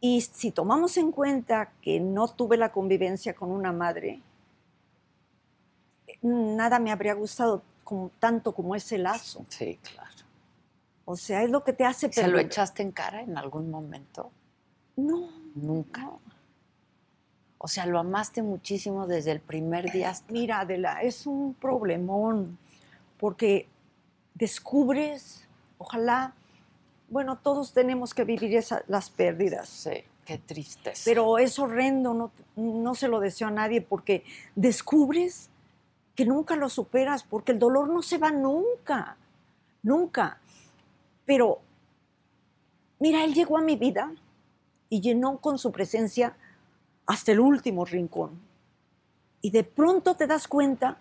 Y 0.00 0.22
si 0.22 0.50
tomamos 0.50 0.96
en 0.96 1.12
cuenta 1.12 1.72
que 1.82 2.00
no 2.00 2.28
tuve 2.28 2.56
la 2.56 2.72
convivencia 2.72 3.34
con 3.34 3.50
una 3.50 3.72
madre, 3.72 4.20
nada 6.22 6.78
me 6.78 6.90
habría 6.90 7.14
gustado 7.14 7.62
como- 7.84 8.10
tanto 8.18 8.52
como 8.52 8.74
ese 8.74 8.98
lazo. 8.98 9.44
Sí, 9.48 9.78
claro. 9.82 10.08
O 11.04 11.16
sea, 11.16 11.42
es 11.42 11.50
lo 11.50 11.64
que 11.64 11.72
te 11.72 11.84
hace 11.84 12.12
¿Se 12.12 12.28
lo 12.28 12.38
echaste 12.38 12.82
en 12.82 12.92
cara 12.92 13.22
en 13.22 13.36
algún 13.38 13.70
momento? 13.70 14.30
No, 14.96 15.28
Nunca. 15.54 16.10
O 17.60 17.66
sea, 17.66 17.86
lo 17.86 17.98
amaste 17.98 18.40
muchísimo 18.42 19.08
desde 19.08 19.32
el 19.32 19.40
primer 19.40 19.90
día 19.90 20.10
hasta... 20.10 20.32
Mira, 20.32 20.60
Adela, 20.60 21.02
es 21.02 21.26
un 21.26 21.54
problemón, 21.54 22.56
porque 23.18 23.66
descubres, 24.38 25.46
ojalá, 25.78 26.34
bueno, 27.10 27.38
todos 27.38 27.72
tenemos 27.72 28.14
que 28.14 28.24
vivir 28.24 28.54
esa- 28.56 28.82
las 28.86 29.10
pérdidas, 29.10 29.68
Sí, 29.68 30.04
qué 30.24 30.38
tristeza. 30.38 31.02
pero 31.04 31.38
es 31.38 31.58
horrendo, 31.58 32.14
no, 32.14 32.30
no 32.56 32.94
se 32.94 33.08
lo 33.08 33.18
deseo 33.20 33.48
a 33.48 33.50
nadie, 33.50 33.80
porque 33.82 34.24
descubres 34.54 35.50
que 36.14 36.24
nunca 36.24 36.56
lo 36.56 36.68
superas, 36.68 37.22
porque 37.24 37.52
el 37.52 37.58
dolor 37.58 37.88
no 37.88 38.02
se 38.02 38.18
va 38.18 38.30
nunca, 38.30 39.16
nunca. 39.82 40.38
Pero, 41.26 41.60
mira, 42.98 43.24
él 43.24 43.34
llegó 43.34 43.58
a 43.58 43.62
mi 43.62 43.76
vida 43.76 44.12
y 44.88 45.00
llenó 45.00 45.38
con 45.38 45.58
su 45.58 45.70
presencia 45.72 46.36
hasta 47.06 47.32
el 47.32 47.40
último 47.40 47.84
rincón. 47.84 48.40
Y 49.40 49.50
de 49.50 49.62
pronto 49.64 50.14
te 50.16 50.26
das 50.26 50.48
cuenta 50.48 50.98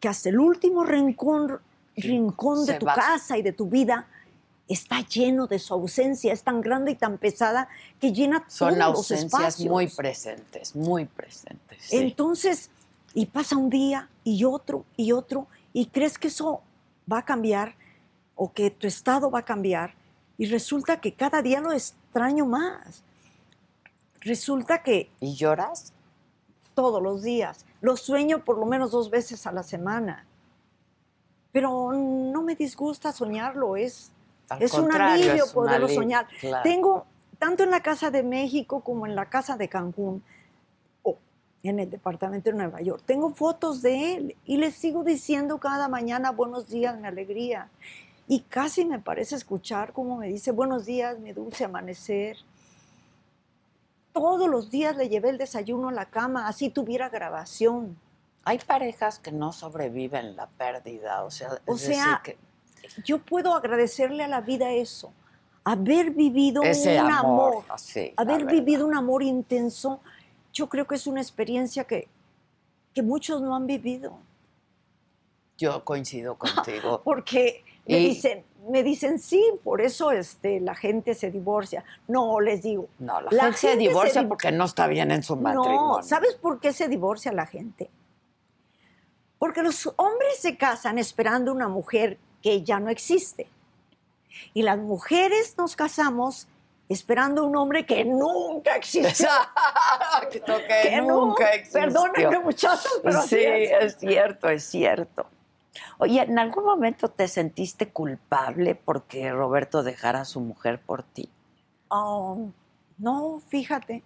que 0.00 0.08
hasta 0.08 0.28
el 0.28 0.38
último 0.38 0.84
rincón, 0.84 1.58
rincón 2.02 2.66
de 2.66 2.74
tu 2.74 2.86
va. 2.86 2.94
casa 2.94 3.36
y 3.38 3.42
de 3.42 3.52
tu 3.52 3.66
vida 3.68 4.06
está 4.68 5.00
lleno 5.00 5.46
de 5.46 5.58
su 5.58 5.72
ausencia, 5.72 6.32
es 6.32 6.42
tan 6.42 6.60
grande 6.60 6.90
y 6.92 6.94
tan 6.94 7.16
pesada 7.18 7.68
que 8.00 8.12
llena 8.12 8.44
Son 8.48 8.68
todos 8.74 8.78
los 8.78 8.98
ausencias 8.98 9.32
espacios. 9.32 9.68
muy 9.70 9.86
presentes, 9.88 10.76
muy 10.76 11.04
presentes. 11.06 11.78
sí. 11.80 11.96
Entonces, 11.96 12.70
y 13.14 13.26
pasa 13.26 13.56
un 13.56 13.70
día 13.70 14.08
y 14.24 14.44
otro 14.44 14.84
y 14.96 15.12
otro, 15.12 15.46
y 15.72 15.86
crees 15.86 16.18
que 16.18 16.28
eso 16.28 16.60
va 17.10 17.18
a 17.18 17.24
cambiar 17.24 17.74
o 18.34 18.52
que 18.52 18.70
tu 18.70 18.86
estado 18.86 19.30
va 19.30 19.40
a 19.40 19.44
cambiar, 19.44 19.94
y 20.36 20.46
resulta 20.46 21.00
que 21.00 21.14
cada 21.14 21.42
día 21.42 21.60
lo 21.60 21.72
extraño 21.72 22.46
más. 22.46 23.02
Resulta 24.20 24.82
que 24.82 25.10
¿Y 25.20 25.34
lloras? 25.34 25.92
todos 26.74 27.02
los 27.02 27.22
días, 27.22 27.64
lo 27.80 27.96
sueño 27.96 28.44
por 28.44 28.58
lo 28.58 28.66
menos 28.66 28.92
dos 28.92 29.10
veces 29.10 29.46
a 29.48 29.52
la 29.52 29.62
semana. 29.64 30.26
Pero 31.52 31.92
no 31.92 32.42
me 32.42 32.54
disgusta 32.54 33.12
soñarlo, 33.12 33.76
es, 33.76 34.12
Al 34.48 34.62
es 34.62 34.74
un 34.74 34.92
alivio 34.92 35.44
es 35.44 35.48
un 35.48 35.54
poderlo 35.54 35.86
alivio, 35.86 36.02
soñar. 36.02 36.26
claro. 36.40 36.62
Tengo, 36.62 37.06
tanto 37.38 37.62
en 37.62 37.70
la 37.70 37.80
casa 37.80 38.10
de 38.10 38.22
México 38.22 38.80
como 38.80 39.06
en 39.06 39.14
la 39.14 39.30
casa 39.30 39.56
de 39.56 39.68
Cancún, 39.68 40.22
o 41.02 41.16
en 41.62 41.78
el 41.80 41.90
departamento 41.90 42.50
de 42.50 42.56
Nueva 42.56 42.80
York, 42.80 43.02
tengo 43.06 43.30
fotos 43.34 43.80
de 43.82 44.14
él 44.14 44.36
y 44.44 44.58
le 44.58 44.70
sigo 44.70 45.04
diciendo 45.04 45.58
cada 45.58 45.88
mañana 45.88 46.30
buenos 46.32 46.68
días, 46.68 46.98
mi 46.98 47.06
alegría. 47.06 47.70
Y 48.30 48.40
casi 48.40 48.84
me 48.84 48.98
parece 48.98 49.36
escuchar 49.36 49.94
cómo 49.94 50.18
me 50.18 50.28
dice 50.28 50.52
buenos 50.52 50.84
días, 50.84 51.18
mi 51.18 51.32
dulce 51.32 51.64
amanecer. 51.64 52.36
Todos 54.12 54.50
los 54.50 54.70
días 54.70 54.96
le 54.96 55.08
llevé 55.08 55.30
el 55.30 55.38
desayuno 55.38 55.88
a 55.88 55.92
la 55.92 56.06
cama, 56.06 56.46
así 56.46 56.68
tuviera 56.68 57.08
grabación. 57.08 57.96
Hay 58.48 58.58
parejas 58.58 59.18
que 59.18 59.30
no 59.30 59.52
sobreviven 59.52 60.34
la 60.34 60.46
pérdida, 60.46 61.22
o 61.24 61.30
sea, 61.30 61.50
O 61.66 61.74
es 61.74 61.82
sea, 61.82 62.20
decir 62.22 62.38
que 62.92 63.02
Yo 63.04 63.18
puedo 63.18 63.54
agradecerle 63.54 64.24
a 64.24 64.28
la 64.28 64.40
vida 64.40 64.70
eso, 64.72 65.12
haber 65.64 66.12
vivido 66.12 66.62
ese 66.62 66.98
un 67.02 67.10
amor, 67.10 67.64
haber 68.16 68.46
vivido 68.46 68.86
un 68.86 68.96
amor 68.96 69.22
intenso, 69.22 70.00
yo 70.54 70.66
creo 70.70 70.86
que 70.86 70.94
es 70.94 71.06
una 71.06 71.20
experiencia 71.20 71.84
que, 71.84 72.08
que 72.94 73.02
muchos 73.02 73.42
no 73.42 73.54
han 73.54 73.66
vivido. 73.66 74.18
Yo 75.58 75.84
coincido 75.84 76.36
contigo. 76.36 77.00
Porque 77.04 77.64
me 77.86 77.98
dicen, 77.98 78.44
me 78.70 78.82
dicen, 78.82 79.18
sí, 79.18 79.44
por 79.62 79.82
eso 79.82 80.10
este, 80.10 80.60
la 80.60 80.74
gente 80.74 81.14
se 81.14 81.30
divorcia. 81.30 81.84
No, 82.06 82.40
les 82.40 82.62
digo. 82.62 82.88
No, 82.98 83.20
la, 83.20 83.30
La 83.30 83.42
gente 83.44 83.58
se 83.58 83.68
gente 83.68 83.84
se 83.84 83.88
divorcia 83.88 84.22
div- 84.22 84.28
porque 84.28 84.52
no 84.52 84.64
está 84.64 84.86
bien 84.86 85.10
en 85.10 85.22
su 85.22 85.36
matrimonio. 85.36 85.96
No, 85.98 86.02
¿sabes 86.02 86.34
por 86.34 86.60
qué 86.60 86.72
se 86.72 86.88
divorcia 86.88 87.32
la 87.32 87.44
gente? 87.46 87.90
Porque 89.38 89.62
los 89.62 89.86
hombres 89.96 90.38
se 90.38 90.56
casan 90.56 90.98
esperando 90.98 91.52
una 91.52 91.68
mujer 91.68 92.18
que 92.42 92.62
ya 92.62 92.80
no 92.80 92.90
existe. 92.90 93.48
Y 94.54 94.62
las 94.62 94.78
mujeres 94.78 95.54
nos 95.56 95.76
casamos 95.76 96.48
esperando 96.88 97.44
un 97.44 97.56
hombre 97.56 97.84
que 97.84 98.04
nunca 98.04 98.76
existió. 98.76 99.08
Exacto, 99.08 100.56
que, 100.66 100.88
que 100.88 101.00
no. 101.02 101.26
nunca 101.26 101.50
existió. 101.50 101.80
Perdónenme, 101.82 102.38
muchachos, 102.40 103.00
pero 103.02 103.18
así 103.18 103.36
sí, 103.36 103.44
es. 103.44 103.84
es 103.84 103.96
cierto, 103.98 104.48
es 104.48 104.64
cierto. 104.64 105.26
Oye, 105.98 106.22
¿en 106.22 106.38
algún 106.38 106.64
momento 106.64 107.08
te 107.08 107.28
sentiste 107.28 107.90
culpable 107.90 108.74
porque 108.74 109.30
Roberto 109.30 109.82
dejara 109.82 110.22
a 110.22 110.24
su 110.24 110.40
mujer 110.40 110.80
por 110.80 111.02
ti? 111.02 111.30
Oh, 111.88 112.50
no, 112.98 113.40
fíjate. 113.48 114.02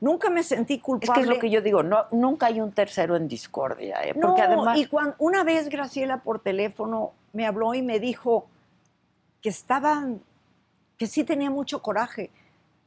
Nunca 0.00 0.28
me 0.30 0.42
sentí 0.42 0.74
Es 0.74 0.82
culpable. 0.82 1.14
que 1.14 1.20
es 1.28 1.34
lo 1.34 1.40
que 1.40 1.50
yo 1.50 1.62
digo, 1.62 1.82
no, 1.82 2.04
nunca 2.12 2.46
hay 2.46 2.60
un 2.60 2.72
tercero 2.72 3.16
en 3.16 3.26
discordia, 3.28 4.02
¿eh? 4.04 4.12
No, 4.14 4.28
porque 4.28 4.42
además... 4.42 4.78
y 4.78 4.86
cuando 4.86 5.14
una 5.18 5.44
vez 5.44 5.68
Graciela 5.68 6.22
por 6.22 6.40
teléfono 6.40 7.12
me 7.32 7.46
habló 7.46 7.74
y 7.74 7.82
me 7.82 7.98
dijo 8.00 8.46
que 9.40 9.48
estaba, 9.48 10.04
que 10.98 11.06
sí 11.06 11.24
tenía 11.24 11.50
mucho 11.50 11.80
coraje. 11.82 12.30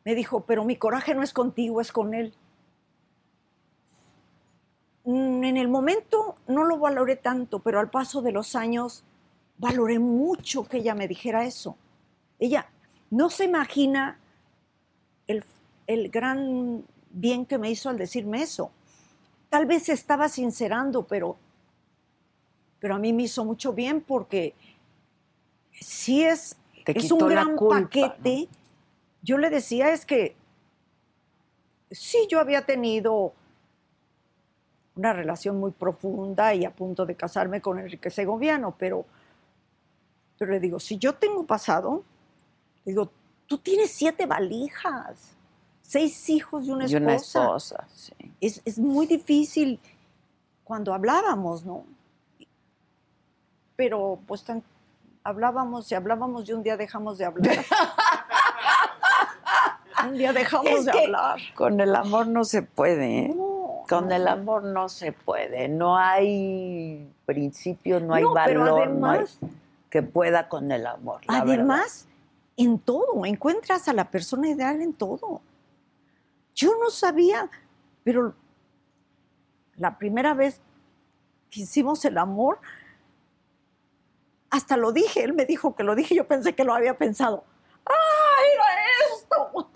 Me 0.06 0.16
dijo, 0.16 0.42
pero 0.42 0.64
mi 0.64 0.76
coraje 0.76 1.14
no 1.16 1.24
es 1.24 1.34
contigo, 1.34 1.82
es 1.82 1.92
con 1.92 2.14
él. 2.14 2.34
Mm, 5.06 5.44
En 5.44 5.58
el 5.58 5.68
momento 5.68 6.36
no 6.48 6.64
lo 6.64 6.78
valoré 6.78 7.16
tanto, 7.16 7.60
pero 7.60 7.80
al 7.80 7.90
paso 7.90 8.22
de 8.22 8.32
los 8.32 8.56
años 8.56 9.04
valoré 9.58 10.00
mucho 10.00 10.68
que 10.68 10.78
ella 10.78 10.96
me 10.96 11.08
dijera 11.08 11.46
eso. 11.46 11.78
Ella 12.40 12.70
no 13.10 13.30
se 13.30 13.46
imagina 13.46 14.20
el, 15.28 15.44
el 15.88 16.10
gran 16.10 16.84
bien 17.20 17.46
que 17.46 17.58
me 17.58 17.70
hizo 17.70 17.90
al 17.90 17.98
decirme 17.98 18.42
eso. 18.42 18.72
Tal 19.50 19.66
vez 19.66 19.90
estaba 19.90 20.30
sincerando, 20.30 21.04
pero, 21.04 21.38
pero 22.80 22.96
a 22.96 23.00
mí 23.00 23.14
me 23.14 23.24
hizo 23.24 23.44
mucho 23.46 23.74
bien 23.74 24.02
porque 24.02 24.54
sí 25.72 26.24
es, 26.24 26.58
Te 26.86 26.98
es 26.98 27.12
un 27.12 27.28
gran 27.28 27.56
culpa, 27.56 27.82
paquete. 27.82 28.48
Yo 29.22 29.38
le 29.38 29.50
decía 29.50 29.92
es 29.92 30.06
que 30.06 30.36
sí, 31.92 32.28
yo 32.30 32.40
había 32.40 32.66
tenido 32.66 33.34
una 34.96 35.14
relación 35.14 35.60
muy 35.60 35.72
profunda 35.72 36.54
y 36.54 36.66
a 36.66 36.72
punto 36.72 37.06
de 37.06 37.16
casarme 37.16 37.62
con 37.62 37.80
Enrique 37.80 38.10
Segoviano, 38.10 38.76
pero, 38.78 39.06
pero 40.38 40.52
le 40.52 40.60
digo, 40.60 40.80
si 40.80 40.98
yo 40.98 41.16
tengo 41.16 41.46
pasado, 41.46 42.04
le 42.84 42.92
digo, 42.92 43.12
tú 43.46 43.60
tienes 43.60 43.92
siete 43.92 44.26
valijas, 44.26 45.37
seis 45.88 46.30
hijos 46.30 46.66
y 46.66 46.72
una 46.72 46.84
y 46.84 46.94
esposa. 46.94 47.02
una 47.02 47.16
esposa, 47.16 47.88
sí. 47.96 48.14
Es, 48.42 48.62
es 48.66 48.78
muy 48.78 49.06
difícil 49.08 49.80
cuando 50.66 50.94
hablábamos, 50.94 51.64
¿no? 51.66 51.84
Pero 53.78 54.20
pues 54.28 54.44
tan- 54.44 54.64
hablábamos 55.24 55.90
y 55.92 55.96
hablábamos 55.96 56.48
y 56.50 56.54
un 56.54 56.62
día 56.64 56.76
dejamos 56.78 57.18
de 57.18 57.26
hablar. 57.26 57.58
Un 60.08 60.14
día 60.18 60.32
dejamos 60.32 60.68
Es 60.70 60.86
de 60.86 60.92
que 60.92 61.06
hablar. 61.06 61.40
Con 61.56 61.82
el 61.82 61.96
amor 61.96 62.28
no 62.28 62.46
se 62.46 62.62
puede, 62.62 63.26
¿eh? 63.26 63.34
No, 63.36 63.84
Con 63.90 64.08
no. 64.10 64.16
el 64.16 64.28
amor 64.28 64.64
no 64.64 64.90
se 64.90 65.12
puede. 65.12 65.68
No 65.68 65.98
hay 65.98 67.12
principio, 67.26 68.00
no 68.00 68.14
hay 68.14 68.24
No, 68.24 68.34
valor 68.34 69.06
hay- 69.06 69.26
que 69.90 70.04
pueda 70.04 70.48
con 70.50 70.72
el 70.72 70.86
amor. 70.86 71.22
la 71.28 71.40
verdad. 71.44 71.54
Además, 71.56 72.08
en 72.58 72.78
todo, 72.80 73.26
encuentras 73.26 73.88
a 73.88 73.94
la 73.94 74.06
persona 74.10 74.48
ideal 74.50 74.82
en 74.82 74.94
todo. 74.94 75.42
Yo 76.58 76.76
no 76.84 76.90
sabía, 76.90 77.50
pero 78.04 78.34
la 79.76 79.98
primera 80.00 80.34
vez 80.34 80.60
que 81.52 81.62
hicimos 81.62 82.04
el 82.04 82.18
amor, 82.18 82.60
hasta 84.50 84.76
lo 84.76 84.92
dije, 84.92 85.24
él 85.24 85.34
me 85.34 85.46
dijo 85.46 85.76
que 85.76 85.84
lo 85.84 85.94
dije, 85.94 86.16
yo 86.16 86.28
pensé 86.28 86.56
que 86.56 86.64
lo 86.64 86.74
había 86.74 86.98
pensado. 86.98 87.44
¡Ah, 87.86 88.40
era 88.54 88.66
esto! 89.14 89.70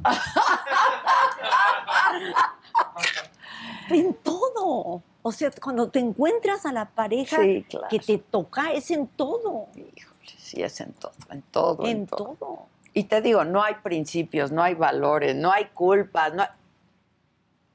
en 3.89 4.13
todo. 4.15 5.03
O 5.21 5.31
sea, 5.31 5.51
cuando 5.61 5.89
te 5.91 5.99
encuentras 5.99 6.65
a 6.65 6.73
la 6.73 6.89
pareja 6.89 7.37
Sí, 7.41 7.63
claro. 7.69 7.87
que 7.91 7.99
te 7.99 8.17
toca, 8.17 8.71
es 8.73 8.89
en 8.89 9.05
todo. 9.07 9.67
Híjole, 9.75 10.17
sí, 10.37 10.63
es 10.63 10.81
en 10.81 10.93
todo, 10.93 11.13
en 11.29 11.41
todo. 11.43 11.85
En 11.85 12.07
todo. 12.07 12.65
Y 12.93 13.03
te 13.03 13.21
digo, 13.21 13.43
no 13.45 13.61
hay 13.61 13.75
principios, 13.75 14.51
no 14.51 14.63
hay 14.63 14.73
valores, 14.73 15.35
no 15.35 15.51
hay 15.51 15.65
culpas, 15.67 16.33
no 16.33 16.41
hay- 16.41 16.49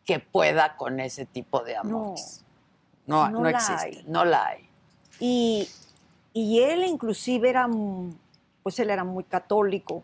que 0.06 0.20
pueda 0.20 0.76
con 0.76 1.00
ese 1.00 1.26
tipo 1.26 1.62
de 1.62 1.76
amores. 1.76 2.44
No, 3.06 3.28
no, 3.28 3.46
existe, 3.48 3.98
hay. 3.98 4.04
no 4.06 4.24
la 4.24 4.46
hay. 4.46 4.68
Y, 5.20 5.68
y 6.32 6.60
él 6.60 6.84
inclusive 6.84 7.50
era, 7.50 7.68
pues 8.62 8.78
él 8.78 8.90
era 8.90 9.04
muy 9.04 9.24
católico. 9.24 10.02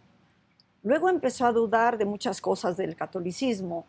Luego 0.82 1.08
empezó 1.08 1.46
a 1.46 1.52
dudar 1.52 1.96
de 1.96 2.04
muchas 2.04 2.40
cosas 2.40 2.76
del 2.76 2.96
catolicismo, 2.96 3.86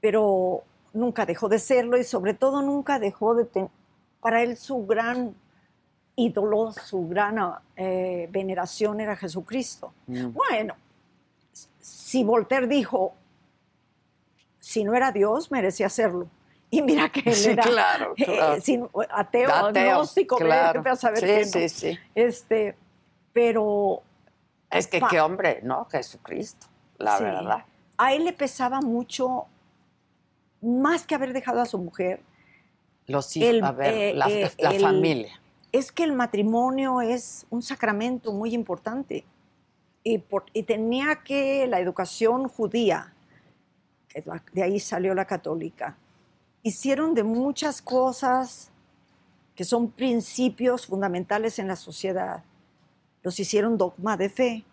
pero 0.00 0.62
nunca 0.92 1.26
dejó 1.26 1.48
de 1.48 1.58
serlo 1.58 1.96
y 1.98 2.04
sobre 2.04 2.34
todo 2.34 2.62
nunca 2.62 2.98
dejó 2.98 3.34
de 3.34 3.44
tener, 3.44 3.70
para 4.20 4.42
él 4.42 4.56
su 4.56 4.86
gran 4.86 5.34
ídolo, 6.16 6.72
su 6.72 7.08
gran 7.08 7.54
eh, 7.76 8.28
veneración 8.30 9.00
era 9.00 9.16
Jesucristo. 9.16 9.92
Mm. 10.06 10.32
Bueno, 10.32 10.74
si 11.80 12.22
Voltaire 12.22 12.68
dijo, 12.68 13.14
si 14.64 14.82
no 14.82 14.94
era 14.94 15.12
Dios, 15.12 15.50
merecía 15.50 15.90
serlo. 15.90 16.26
Y 16.70 16.80
mira 16.80 17.10
que 17.10 17.20
él 17.20 17.34
Sí, 17.34 17.50
era 17.50 17.62
claro, 17.62 18.14
eh, 18.16 18.24
claro. 18.24 18.60
sin- 18.62 18.88
ateo, 19.10 19.50
Ateo, 19.52 19.90
agnóstico, 19.92 20.36
claro. 20.36 20.82
a 20.90 20.96
saber 20.96 21.18
Sí, 21.20 21.58
no. 21.58 21.60
sí, 21.60 21.68
sí. 21.68 21.98
Este, 22.14 22.74
pero 23.34 24.02
Es 24.70 24.86
que 24.86 25.00
Pa- 25.00 25.08
qué 25.08 25.20
hombre, 25.20 25.60
¿no? 25.62 25.84
Jesucristo, 25.84 26.66
la 26.98 27.18
Sí. 27.18 27.24
verdad. 27.24 27.64
a 27.96 28.12
él 28.12 28.24
le 28.24 28.32
pesaba 28.32 28.80
mucho, 28.80 29.44
más 30.60 31.06
que 31.06 31.14
haber 31.14 31.32
dejado 31.32 31.60
a 31.60 31.66
su 31.66 31.78
mujer, 31.78 32.20
Los 33.06 33.36
hijos, 33.36 33.50
El- 33.50 33.62
a 33.64 33.70
ver, 33.72 33.94
eh, 33.94 34.14
la, 34.14 34.26
eh, 34.30 34.50
la 34.58 34.70
el- 34.70 34.80
familia. 34.80 35.40
es 35.72 35.92
que 35.92 36.02
el 36.04 36.12
matrimonio 36.14 37.02
es 37.02 37.46
un 37.50 37.62
sacramento 37.62 38.32
muy 38.32 38.54
importante. 38.54 39.24
Y, 40.02 40.18
por- 40.18 40.46
y 40.54 40.62
tenía 40.64 41.16
que 41.22 41.66
la 41.68 41.78
educación 41.80 42.48
judía, 42.48 43.13
de 44.52 44.62
ahí 44.62 44.78
salió 44.80 45.14
la 45.14 45.24
católica, 45.24 45.96
hicieron 46.62 47.14
de 47.14 47.22
muchas 47.24 47.82
cosas 47.82 48.70
que 49.54 49.64
son 49.64 49.90
principios 49.90 50.86
fundamentales 50.86 51.58
en 51.58 51.68
la 51.68 51.76
sociedad. 51.76 52.42
Los 53.22 53.38
hicieron 53.40 53.76
dogma 53.78 54.16
de 54.16 54.28
fe. 54.28 54.64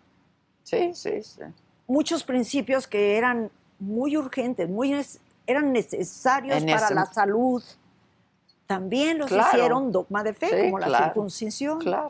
Sí, 0.62 0.92
sí, 0.94 1.22
sí. 1.22 1.40
Muchos 1.86 2.24
principios 2.24 2.86
que 2.86 3.16
eran 3.16 3.50
muy 3.78 4.16
urgentes, 4.16 4.68
muy 4.68 4.94
eran 5.46 5.72
necesarios 5.72 6.58
En 6.62 6.66
para 6.66 6.86
ese- 6.86 6.94
la 6.94 7.06
salud, 7.06 7.62
también 8.66 9.18
los 9.18 9.28
Claro. 9.28 9.48
hicieron 9.48 9.92
dogma 9.92 10.22
de 10.22 10.34
fe, 10.34 10.48
Sí, 10.48 10.64
como 10.70 10.78
la 10.78 11.04
circuncisión. 11.04 11.78
Claro. 11.80 12.08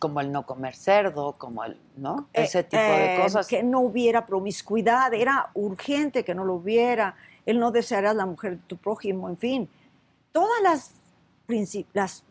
Como 0.00 0.20
el 0.20 0.32
no 0.32 0.44
comer 0.46 0.74
cerdo, 0.74 1.34
como 1.38 1.62
el, 1.62 1.78
¿no? 1.96 2.26
Eh, 2.32 2.42
Ese 2.42 2.64
tipo 2.64 2.82
de 2.82 3.14
eh, 3.16 3.20
cosas. 3.22 3.46
Que 3.46 3.62
no 3.62 3.78
hubiera 3.80 4.26
promiscuidad, 4.26 5.14
era 5.14 5.50
urgente 5.54 6.24
que 6.24 6.34
no 6.34 6.44
lo 6.44 6.54
hubiera, 6.54 7.14
el 7.46 7.60
no 7.60 7.70
desear 7.70 8.06
a 8.06 8.14
la 8.14 8.26
mujer 8.26 8.56
de 8.56 8.62
tu 8.66 8.76
prójimo, 8.76 9.28
en 9.28 9.36
fin. 9.36 9.68
Todas 10.32 10.60
las, 10.62 10.92
las 11.92 12.24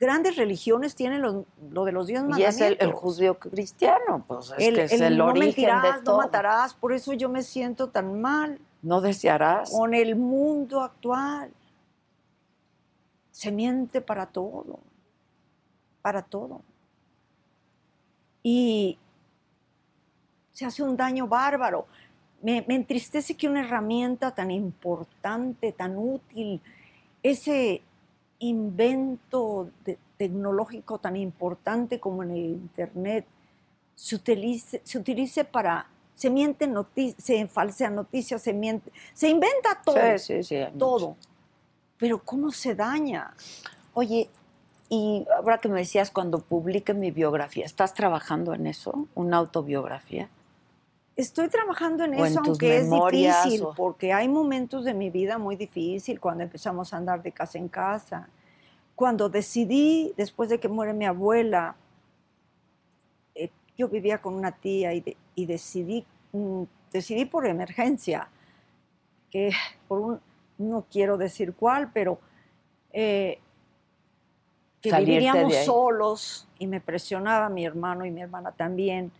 grandes 0.00 0.36
religiones 0.36 0.94
tienen 0.96 1.20
lo, 1.22 1.44
lo 1.70 1.84
de 1.84 1.92
los 1.92 2.06
diez 2.08 2.20
Y 2.20 2.22
es 2.24 2.28
mandamientos. 2.30 2.60
el, 2.66 2.76
el 2.80 2.92
judío 2.92 3.38
cristiano, 3.38 4.24
pues 4.26 4.52
es 4.58 4.66
El- 4.66 4.74
que 4.74 4.82
es 4.84 4.92
el 4.92 5.02
el 5.02 5.18
no 5.18 5.26
origen 5.26 5.46
mentirás, 5.48 5.82
de 5.82 5.90
no 5.98 6.02
todo. 6.04 6.16
matarás, 6.18 6.74
por 6.74 6.92
eso 6.92 7.12
yo 7.12 7.28
me 7.28 7.42
siento 7.42 7.90
tan 7.90 8.20
mal 8.20 8.58
No 8.82 9.00
desearás. 9.00 9.70
con 9.70 9.94
el 9.94 10.16
mundo 10.16 10.80
actual. 10.80 11.52
Se 13.30 13.50
miente 13.50 14.00
para 14.00 14.26
todo, 14.26 14.78
para 16.02 16.22
todo. 16.22 16.60
Y 18.42 18.98
se 20.52 20.66
hace 20.66 20.82
un 20.82 20.96
daño 20.96 21.26
bárbaro. 21.26 21.86
Me, 22.42 22.64
me 22.66 22.74
entristece 22.74 23.36
que 23.36 23.48
una 23.48 23.60
herramienta 23.60 24.34
tan 24.34 24.50
importante, 24.50 25.72
tan 25.72 25.96
útil, 25.96 26.60
ese 27.22 27.82
invento 28.40 29.70
de- 29.84 29.98
tecnológico 30.16 30.98
tan 30.98 31.16
importante 31.16 32.00
como 32.00 32.24
en 32.24 32.32
el 32.32 32.44
Internet, 32.46 33.26
se 33.94 34.16
utilice, 34.16 34.80
se 34.84 34.98
utilice 34.98 35.44
para, 35.44 35.86
se 36.16 36.28
mienten 36.30 36.72
noticias, 36.72 37.22
se 37.22 37.46
falsean 37.46 37.94
noticias, 37.94 38.42
se 38.42 38.52
miente, 38.52 38.90
se 39.14 39.28
inventa 39.28 39.80
todo, 39.84 40.18
Sí, 40.18 40.42
sí, 40.42 40.42
sí. 40.42 40.78
todo. 40.78 41.16
Pero 41.98 42.20
¿cómo 42.24 42.50
se 42.50 42.74
daña? 42.74 43.32
Oye, 43.94 44.28
y 44.94 45.26
ahora 45.34 45.56
que 45.56 45.70
me 45.70 45.78
decías 45.78 46.10
cuando 46.10 46.40
publique 46.40 46.92
mi 46.92 47.10
biografía, 47.10 47.64
¿estás 47.64 47.94
trabajando 47.94 48.52
en 48.52 48.66
eso? 48.66 49.08
¿Una 49.14 49.38
autobiografía? 49.38 50.28
Estoy 51.16 51.48
trabajando 51.48 52.04
en 52.04 52.12
O 52.12 52.26
en 52.26 52.32
eso, 52.32 52.40
tus 52.40 52.48
aunque 52.48 52.76
es 52.76 52.82
memorias, 52.84 53.42
difícil, 53.44 53.64
o- 53.64 53.74
porque 53.74 54.12
hay 54.12 54.28
momentos 54.28 54.84
de 54.84 54.92
mi 54.92 55.08
vida 55.08 55.38
muy 55.38 55.56
difícil 55.56 56.20
cuando 56.20 56.44
empezamos 56.44 56.92
a 56.92 56.98
andar 56.98 57.22
de 57.22 57.32
casa 57.32 57.56
en 57.56 57.68
casa. 57.68 58.28
Cuando 58.94 59.30
decidí, 59.30 60.12
después 60.18 60.50
de 60.50 60.60
que 60.60 60.68
muere 60.68 60.92
mi 60.92 61.06
abuela, 61.06 61.74
eh, 63.34 63.48
yo 63.78 63.88
vivía 63.88 64.18
con 64.20 64.34
una 64.34 64.52
tía 64.52 64.92
y, 64.92 65.00
de- 65.00 65.16
y 65.34 65.46
decidí, 65.46 66.04
mm, 66.32 66.64
decidí 66.92 67.24
por 67.24 67.46
emergencia, 67.46 68.28
que 69.30 69.52
por 69.88 70.00
un, 70.00 70.20
no 70.58 70.84
quiero 70.90 71.16
decir 71.16 71.54
cuál, 71.54 71.90
pero 71.94 72.18
eh, 72.92 73.38
que 74.82 74.90
de 74.90 74.98
viviríamos 74.98 75.54
ahí. 75.54 75.64
solos 75.64 76.46
y 76.58 76.66
me 76.66 76.80
presionaba 76.80 77.48
mi 77.48 77.64
hermano 77.64 78.04
y 78.04 78.10
mi 78.10 78.20
hermana 78.20 78.52
también. 78.52 79.10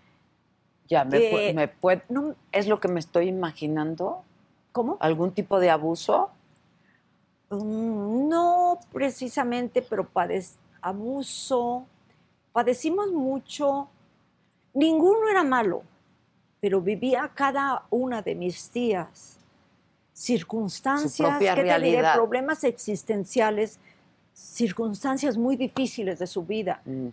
Ya, 0.88 1.04
me, 1.04 1.48
Eh, 1.48 1.54
me 1.54 1.68
puede- 1.68 2.02
No, 2.08 2.34
¿Es 2.50 2.66
lo 2.66 2.80
que 2.80 2.88
me 2.88 3.00
estoy 3.00 3.28
imaginando? 3.28 4.24
¿Cómo? 4.72 4.96
¿Algún 5.00 5.32
tipo 5.32 5.58
de 5.60 5.70
abuso? 5.70 6.30
Mm, 7.50 8.28
No 8.28 8.78
precisamente, 8.92 9.82
pero 9.82 10.08
padec- 10.12 10.56
abuso. 10.80 11.84
Padecimos 12.52 13.10
mucho. 13.12 13.88
Ninguno 14.74 15.28
era 15.28 15.44
malo, 15.44 15.82
pero 16.60 16.80
vivía 16.80 17.30
cada 17.34 17.84
una 17.90 18.22
de 18.22 18.34
mis 18.34 18.70
tías 18.70 19.38
circunstancias, 20.14 21.38
¿qué 21.38 21.62
te 21.64 21.78
diré? 21.80 22.02
problemas 22.14 22.64
existenciales, 22.64 23.78
circunstancias 24.34 25.36
muy 25.36 25.56
difíciles 25.56 26.18
de 26.18 26.26
su 26.26 26.44
vida. 26.44 26.82
Mm. 26.84 27.08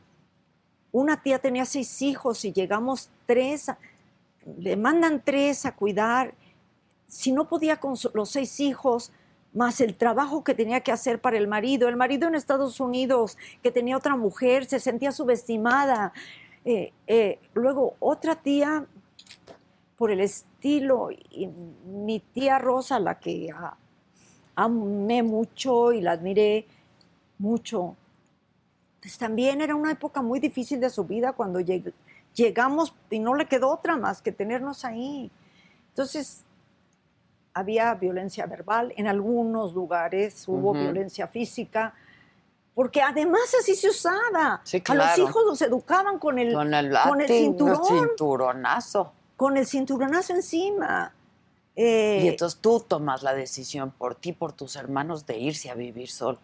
Una 0.91 1.21
tía 1.21 1.39
tenía 1.39 1.65
seis 1.65 2.01
hijos 2.01 2.43
y 2.45 2.51
llegamos 2.51 3.09
tres, 3.25 3.69
a- 3.69 3.77
le 4.57 4.75
mandan 4.75 5.21
tres 5.23 5.65
a 5.65 5.75
cuidar. 5.75 6.33
Si 7.07 7.31
no 7.31 7.47
podía 7.47 7.77
con 7.77 7.95
los 8.13 8.29
seis 8.29 8.59
hijos, 8.59 9.11
más 9.53 9.81
el 9.81 9.95
trabajo 9.95 10.43
que 10.43 10.53
tenía 10.53 10.81
que 10.81 10.91
hacer 10.91 11.19
para 11.19 11.37
el 11.37 11.47
marido, 11.47 11.87
el 11.87 11.95
marido 11.95 12.27
en 12.27 12.35
Estados 12.35 12.79
Unidos, 12.79 13.37
que 13.63 13.71
tenía 13.71 13.97
otra 13.97 14.15
mujer, 14.15 14.65
se 14.65 14.79
sentía 14.79 15.11
subestimada. 15.11 16.13
Eh, 16.65 16.93
eh, 17.07 17.39
luego 17.53 17.95
otra 17.99 18.35
tía, 18.35 18.85
por 19.97 20.11
el 20.11 20.21
estilo, 20.21 21.09
y 21.11 21.47
mi 21.47 22.19
tía 22.19 22.57
Rosa, 22.59 22.99
la 22.99 23.19
que 23.19 23.49
a- 23.51 23.75
amé 24.55 25.23
mucho 25.23 25.91
y 25.93 26.01
la 26.01 26.11
admiré 26.11 26.65
mucho, 27.39 27.95
pues 29.01 29.17
también 29.17 29.61
era 29.61 29.75
una 29.75 29.91
época 29.91 30.21
muy 30.21 30.39
difícil 30.39 30.79
de 30.79 30.89
su 30.89 31.05
vida 31.05 31.31
cuando 31.33 31.59
lleg- 31.59 31.93
llegamos 32.35 32.93
y 33.09 33.17
no 33.19 33.33
le 33.33 33.47
quedó 33.47 33.69
otra 33.71 33.97
más 33.97 34.21
que 34.21 34.31
tenernos 34.31 34.85
ahí. 34.85 35.31
Entonces, 35.89 36.43
había 37.53 37.93
violencia 37.95 38.45
verbal, 38.45 38.93
en 38.95 39.07
algunos 39.07 39.73
lugares 39.73 40.47
hubo 40.47 40.73
violencia 40.73 41.27
física, 41.27 41.93
porque 42.75 43.01
además 43.01 43.41
así 43.59 43.73
se 43.75 43.89
usaba. 43.89 44.61
Sí, 44.63 44.81
A 44.87 44.93
los 44.95 45.17
hijos 45.17 45.43
los 45.45 45.61
educaban 45.61 46.19
con 46.19 46.39
el, 46.39 46.53
Con 46.53 46.73
el, 46.73 46.95
con 47.07 47.19
el 47.21 47.27
cinturón. 47.27 47.83
cinturonazo. 47.85 49.13
con 49.35 49.57
el 49.57 49.65
cinturonazo 49.65 50.33
encima. 50.33 51.13
y 51.75 51.81
Eh, 51.81 52.27
entonces 52.27 52.59
tú 52.61 52.81
tomas 52.87 53.23
la 53.23 53.33
decisión 53.33 53.91
por 53.91 54.15
ti, 54.15 54.33
por 54.33 54.51
tus 54.53 54.75
hermanos, 54.75 55.25
de 55.25 55.37
irse 55.39 55.69
a 55.69 55.75
vivir 55.75 56.09
solos. 56.09 56.39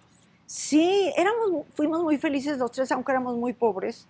Sí, 0.45 1.11
éramos, 1.17 1.65
fuimos 1.73 2.03
muy 2.03 2.17
felices 2.17 2.57
los 2.57 2.71
tres, 2.71 2.91
aunque 2.91 3.11
éramos 3.11 3.35
muy 3.35 3.53
pobres. 3.53 4.07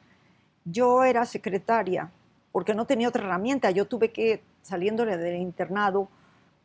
Yo 0.66 1.04
era 1.04 1.26
secretaria, 1.26 2.12
porque 2.52 2.74
no 2.74 2.86
tenía 2.86 3.08
otra 3.08 3.24
herramienta. 3.24 3.72
Yo 3.72 3.86
tuve 3.86 4.12
que, 4.12 4.44
saliéndole 4.62 5.18
del 5.18 5.38
internado, 5.38 6.10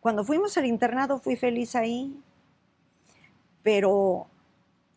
cuando 0.00 0.24
fuimos 0.24 0.56
al 0.56 0.66
internado 0.66 1.18
fui 1.18 1.36
feliz 1.36 1.76
ahí, 1.76 2.18
pero 3.62 4.26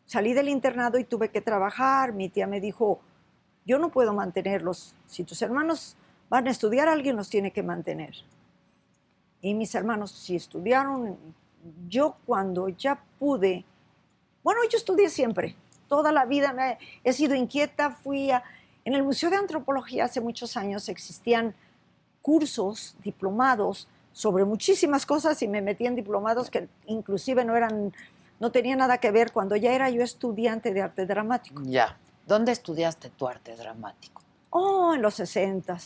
salí 0.06 0.34
del 0.34 0.50
internado 0.50 0.98
y 0.98 1.04
tuve 1.04 1.30
que 1.30 1.42
trabajar. 1.42 2.14
Mi 2.14 2.30
tía 2.30 2.48
me 2.48 2.62
dijo, 2.62 3.02
yo 3.66 3.80
no 3.80 3.90
puedo 3.90 4.14
mantenerlos. 4.14 4.96
Si 5.06 5.24
tus 5.24 5.42
hermanos 5.42 5.98
van 6.30 6.48
a 6.48 6.52
estudiar, 6.52 6.88
alguien 6.88 7.16
los 7.18 7.30
tiene 7.30 7.52
que 7.52 7.64
mantener. 7.64 8.16
Y 9.42 9.54
mis 9.54 9.76
hermanos 9.76 10.12
sí 10.12 10.36
estudiaron. 10.36 11.18
Yo 11.90 12.16
cuando 12.26 12.70
ya 12.70 13.04
pude, 13.20 13.66
bueno, 14.44 14.62
yo 14.70 14.78
estudié 14.78 15.10
siempre, 15.10 15.56
toda 15.88 16.12
la 16.12 16.26
vida 16.26 16.54
me, 16.54 16.78
he 17.04 17.14
sido 17.14 17.36
inquieta, 17.36 17.92
fui 17.92 18.32
a... 18.32 18.44
En 18.86 18.94
el 18.94 19.04
Museo 19.04 19.30
de 19.30 19.38
Antropología 19.38 20.06
hace 20.06 20.20
muchos 20.20 20.58
años 20.58 20.90
existían 20.90 21.56
cursos, 22.22 22.98
diplomados 23.02 23.88
sobre 24.12 24.44
muchísimas 24.46 25.06
cosas 25.06 25.42
y 25.42 25.48
me 25.48 25.62
metí 25.62 25.86
en 25.86 25.96
diplomados 25.96 26.50
que 26.50 26.68
inclusive 26.88 27.46
no 27.46 27.56
eran, 27.56 27.94
no 28.40 28.52
tenían 28.52 28.80
nada 28.80 28.98
que 28.98 29.12
ver 29.12 29.32
cuando 29.32 29.56
ya 29.56 29.72
era 29.74 29.90
yo 29.90 30.04
estudiante 30.04 30.74
de 30.74 30.82
arte 30.82 31.06
dramático. 31.06 31.62
Ya. 31.66 31.98
¿Dónde 32.28 32.52
estudiaste 32.52 33.10
tu 33.10 33.28
arte 33.28 33.56
dramático? 33.56 34.22
Oh, 34.50 34.94
en 34.94 35.02
los 35.02 35.16
60 35.16 35.78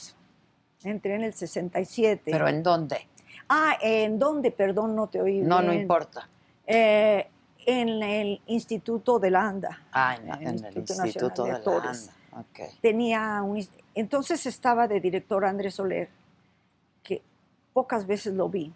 Entré 0.84 1.16
en 1.16 1.24
el 1.24 1.34
67. 1.34 2.22
¿Pero 2.26 2.48
en 2.48 2.62
dónde? 2.62 3.08
Ah, 3.50 3.78
¿en 3.82 4.20
dónde? 4.20 4.52
Perdón, 4.52 4.96
no 4.96 5.08
te 5.08 5.22
oí 5.22 5.40
No, 5.40 5.62
no 5.62 5.74
importa. 5.74 6.30
Eh, 6.66 7.28
en 7.68 8.02
el 8.02 8.41
Instituto 8.48 9.19
de 9.19 9.30
la 9.30 9.41
ANDA. 9.48 9.81
Ah, 9.91 10.15
en, 10.15 10.30
en 10.34 10.48
el 10.48 10.77
Instituto 10.77 11.06
Instituto 11.06 11.27
Nacional 11.27 11.35
de 11.35 11.44
de 11.44 11.52
la 11.52 11.57
Actores. 11.57 12.10
ANDA. 12.10 12.14
Ok. 12.39 12.60
tenía 12.81 13.41
un, 13.41 13.68
entonces 13.95 14.45
estaba 14.45 14.88
de 14.88 14.99
director 14.99 15.44
Andrés 15.44 15.76
Soler, 15.76 16.07
que 17.03 17.22
pocas 17.73 18.06
veces 18.06 18.34
lo 18.35 18.48
vi, 18.48 18.72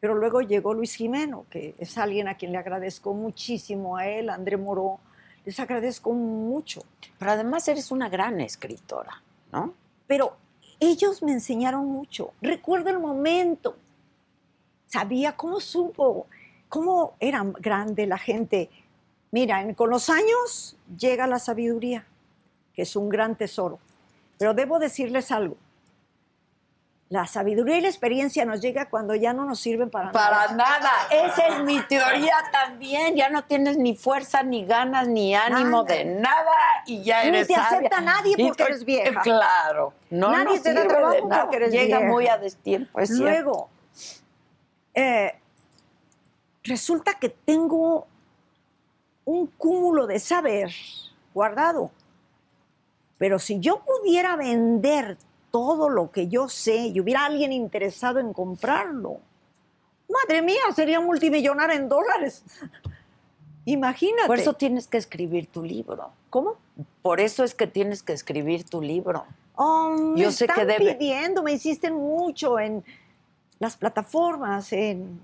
pero 0.00 0.14
luego 0.14 0.42
llegó 0.42 0.74
Luis 0.74 0.94
Jimeno, 0.94 1.46
que 1.50 1.74
es 1.78 1.96
alguien 1.98 2.28
a 2.28 2.34
quien 2.36 2.52
le 2.52 2.58
agradezco 2.58 3.14
muchísimo 3.14 3.96
a 3.96 4.06
él, 4.06 4.28
André 4.28 4.58
Moró, 4.58 4.98
les 5.46 5.58
agradezco 5.58 6.12
mucho, 6.12 6.82
Pero 7.18 7.30
además 7.30 7.66
eres 7.68 7.90
una 7.90 8.08
gran 8.10 8.40
escritora, 8.40 9.22
¿no? 9.50 9.72
pero 10.06 10.36
ellos 10.78 11.22
me 11.22 11.32
enseñaron 11.32 11.86
mucho. 11.86 12.32
Recuerdo 12.42 12.90
el 12.90 12.98
momento, 12.98 13.76
sabía 14.86 15.36
cómo 15.36 15.58
supo, 15.60 16.26
cómo 16.70 17.12
era 17.20 17.42
grande 17.58 18.06
la 18.06 18.16
gente. 18.16 18.70
Mira, 19.32 19.62
con 19.74 19.90
los 19.90 20.08
años 20.08 20.76
llega 20.98 21.26
la 21.26 21.38
sabiduría, 21.38 22.06
que 22.72 22.82
es 22.82 22.96
un 22.96 23.10
gran 23.10 23.36
tesoro. 23.36 23.78
Pero 24.38 24.54
debo 24.54 24.78
decirles 24.78 25.30
algo. 25.30 25.56
La 27.10 27.26
sabiduría 27.26 27.76
y 27.76 27.80
la 27.80 27.88
experiencia 27.88 28.44
nos 28.44 28.60
llega 28.60 28.88
cuando 28.88 29.16
ya 29.16 29.32
no 29.32 29.44
nos 29.44 29.58
sirven 29.58 29.90
para, 29.90 30.12
Para 30.12 30.46
nada. 30.52 30.54
nada. 30.78 30.92
Esa 31.10 31.48
es 31.48 31.64
mi 31.64 31.80
teoría 31.82 32.36
también. 32.52 33.16
Ya 33.16 33.28
no 33.28 33.42
tienes 33.42 33.76
ni 33.76 33.96
fuerza, 33.96 34.44
ni 34.44 34.64
ganas, 34.64 35.08
ni 35.08 35.34
ánimo 35.34 35.82
Nada. 35.82 35.96
de 35.96 36.04
nada 36.04 36.52
y 36.86 37.02
ya 37.02 37.22
Ni 37.24 37.30
eres 37.30 37.48
te 37.48 37.54
sabia. 37.54 37.78
acepta 37.78 38.00
nadie 38.00 38.36
porque 38.38 38.62
eres 38.62 38.84
vieja. 38.84 39.20
Claro. 39.22 39.92
No 40.08 40.30
Nadie 40.30 40.60
te 40.60 40.72
da 40.72 40.86
trabajo 40.86 41.14
de 41.14 41.22
nada. 41.22 41.42
porque 41.42 41.56
eres 41.56 41.72
Llega 41.72 41.98
vieja. 41.98 42.12
muy 42.12 42.28
a 42.28 42.38
destiempo, 42.38 43.00
es. 43.00 43.10
Luego, 43.10 43.68
eh, 44.94 45.39
resulta 46.64 47.14
que 47.18 47.28
tengo 47.28 48.06
un 49.24 49.46
cúmulo 49.46 50.06
de 50.06 50.18
saber 50.18 50.70
guardado. 51.34 51.90
Pero 53.18 53.38
si 53.38 53.60
yo 53.60 53.80
pudiera 53.80 54.36
vender 54.36 55.18
todo 55.50 55.88
lo 55.88 56.10
que 56.10 56.28
yo 56.28 56.48
sé 56.48 56.86
y 56.86 57.00
hubiera 57.00 57.26
alguien 57.26 57.52
interesado 57.52 58.18
en 58.18 58.32
comprarlo, 58.32 59.18
madre 60.08 60.42
mía, 60.42 60.60
sería 60.74 61.00
multimillonaria 61.00 61.76
en 61.76 61.88
dólares. 61.88 62.44
Imagínate. 63.66 64.26
Por 64.26 64.38
eso 64.38 64.54
tienes 64.54 64.86
que 64.86 64.96
escribir 64.96 65.46
tu 65.46 65.62
libro. 65.62 66.10
¿Cómo? 66.30 66.56
Por 67.02 67.20
eso 67.20 67.44
es 67.44 67.54
que 67.54 67.66
tienes 67.66 68.02
que 68.02 68.12
escribir 68.12 68.64
tu 68.64 68.80
libro. 68.80 69.24
Oh, 69.54 69.90
me 69.90 70.20
Yo 70.20 70.32
sé 70.32 70.46
que 70.46 70.52
están 70.52 70.68
debe- 70.68 70.96
pidiendo, 70.96 71.42
me 71.42 71.52
insisten 71.52 71.94
mucho 71.94 72.58
en 72.58 72.82
las 73.58 73.76
plataformas, 73.76 74.72
en 74.72 75.20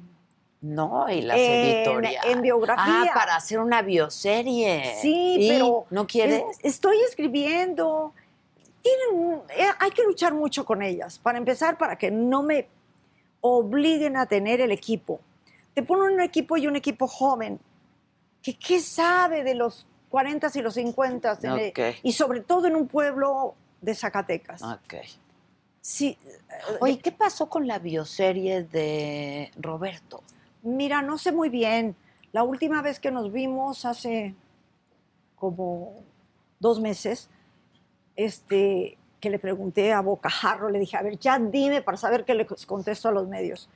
No, 0.66 1.09
y 1.09 1.22
las 1.22 1.38
En- 1.38 1.52
editoriales. 1.52 2.32
en 2.32 2.43
biografía. 2.43 2.84
Ah, 3.10 3.10
para 3.14 3.36
hacer 3.36 3.59
una 3.60 3.82
bioserie. 3.82 4.97
Sí, 5.01 5.36
¿Y 5.38 5.48
pero 5.48 5.86
¿No 5.90 6.06
quieres? 6.06 6.43
es- 6.51 6.59
estoy 6.74 6.97
escribiendo. 7.09 8.12
Tienen 8.82 9.43
eh, 9.56 9.66
hay 9.78 9.90
que 9.90 10.02
luchar 10.02 10.34
mucho 10.34 10.64
con 10.64 10.82
ellas. 10.82 11.18
Para 11.18 11.38
empezar, 11.38 11.78
para 11.78 11.97
que 11.97 12.10
no 12.10 12.43
me 12.43 12.68
obliguen 13.40 14.16
a 14.16 14.26
tener 14.26 14.60
el 14.60 14.72
equipo. 14.72 15.20
Te 15.74 15.82
ponen 15.82 16.14
un 16.14 16.20
equipo 16.20 16.56
y 16.56 16.66
un 16.66 16.76
equipo 16.76 17.06
joven. 17.06 17.60
que 18.43 18.56
¿Qué 18.56 18.78
sabe 18.80 19.43
de 19.43 19.56
los 19.56 19.86
40 20.09 20.48
y 20.55 20.60
los 20.62 20.74
50? 20.74 21.36
en 21.43 21.52
el- 21.52 21.68
Ok. 21.70 21.80
y 22.05 22.12
sobre 22.12 22.40
todo 22.43 22.68
en 22.68 22.76
un 22.76 22.86
pueblo 22.86 23.55
de 23.80 23.93
Zacatecas. 23.94 24.62
Ok. 24.62 24.94
Sí, 25.80 26.16
Oye, 26.80 26.98
¿qué 26.98 27.10
pasó 27.12 27.48
con 27.48 27.66
la 27.66 27.78
bioserie 27.80 28.62
de 28.64 29.51
Roberto? 29.56 30.22
Mira, 30.66 31.01
no 31.01 31.16
sé 31.16 31.30
muy 31.30 31.48
bien. 31.48 31.94
La 32.32 32.43
última 32.43 32.82
vez 32.82 32.98
que 32.98 33.12
nos 33.12 33.30
vimos 33.32 33.84
hace 33.84 34.34
como 35.36 36.02
dos 36.59 36.80
meses, 36.80 37.30
este, 38.16 38.98
que 39.20 39.30
le 39.30 39.38
pregunté 39.38 39.93
a 39.93 40.01
Bocajarro, 40.01 40.68
le 40.68 40.80
dije, 40.80 40.97
a 40.97 41.02
ver, 41.02 41.20
ya 41.20 41.38
dime 41.38 41.82
para 41.82 41.97
saber 41.97 42.24
qué 42.24 42.34
le 42.34 42.48
contesto 42.66 43.09
a 43.09 43.12
los 43.12 43.28
medios. 43.28 43.68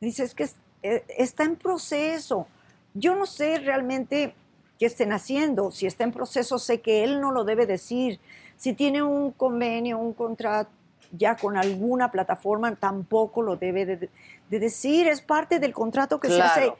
Me 0.00 0.06
dice, 0.06 0.24
es 0.24 0.34
que 0.34 0.48
eh, 0.82 1.04
está 1.18 1.44
en 1.44 1.56
proceso. 1.56 2.46
Yo 2.94 3.14
no 3.14 3.26
sé 3.26 3.58
realmente 3.58 4.34
qué 4.78 4.86
estén 4.86 5.12
haciendo. 5.12 5.70
Si 5.70 5.84
está 5.84 6.04
en 6.04 6.12
proceso, 6.12 6.58
sé 6.58 6.80
que 6.80 7.04
él 7.04 7.20
no 7.20 7.30
lo 7.30 7.44
debe 7.44 7.66
decir. 7.66 8.20
Si 8.56 8.72
tiene 8.72 9.02
un 9.02 9.32
convenio, 9.32 9.98
un 9.98 10.14
contrato 10.14 10.70
ya 11.12 11.36
con 11.36 11.56
alguna 11.56 12.10
plataforma, 12.10 12.74
tampoco 12.76 13.42
lo 13.42 13.56
debe 13.56 13.86
de, 13.86 14.08
de 14.48 14.58
decir. 14.58 15.06
Es 15.08 15.20
parte 15.20 15.58
del 15.58 15.72
contrato 15.72 16.18
que 16.20 16.28
Claro. 16.28 16.54
se 16.54 16.60
hace 16.60 16.72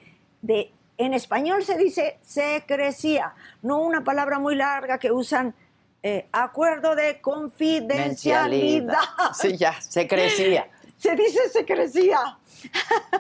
de... 0.42 0.72
En 1.00 1.14
español 1.14 1.62
se 1.64 1.78
dice 1.78 2.18
secrecía, 2.22 3.32
no 3.62 3.78
una 3.78 4.02
palabra 4.02 4.40
muy 4.40 4.56
larga 4.56 4.98
que 4.98 5.12
usan 5.12 5.54
eh, 6.02 6.26
acuerdo 6.32 6.96
de 6.96 7.20
confidencialidad. 7.20 8.98
Sí, 9.32 9.56
ya, 9.56 9.80
se 9.80 10.08
crecía. 10.08 10.68
Se 10.98 11.14
dice 11.14 11.48
secrecía. 11.52 12.18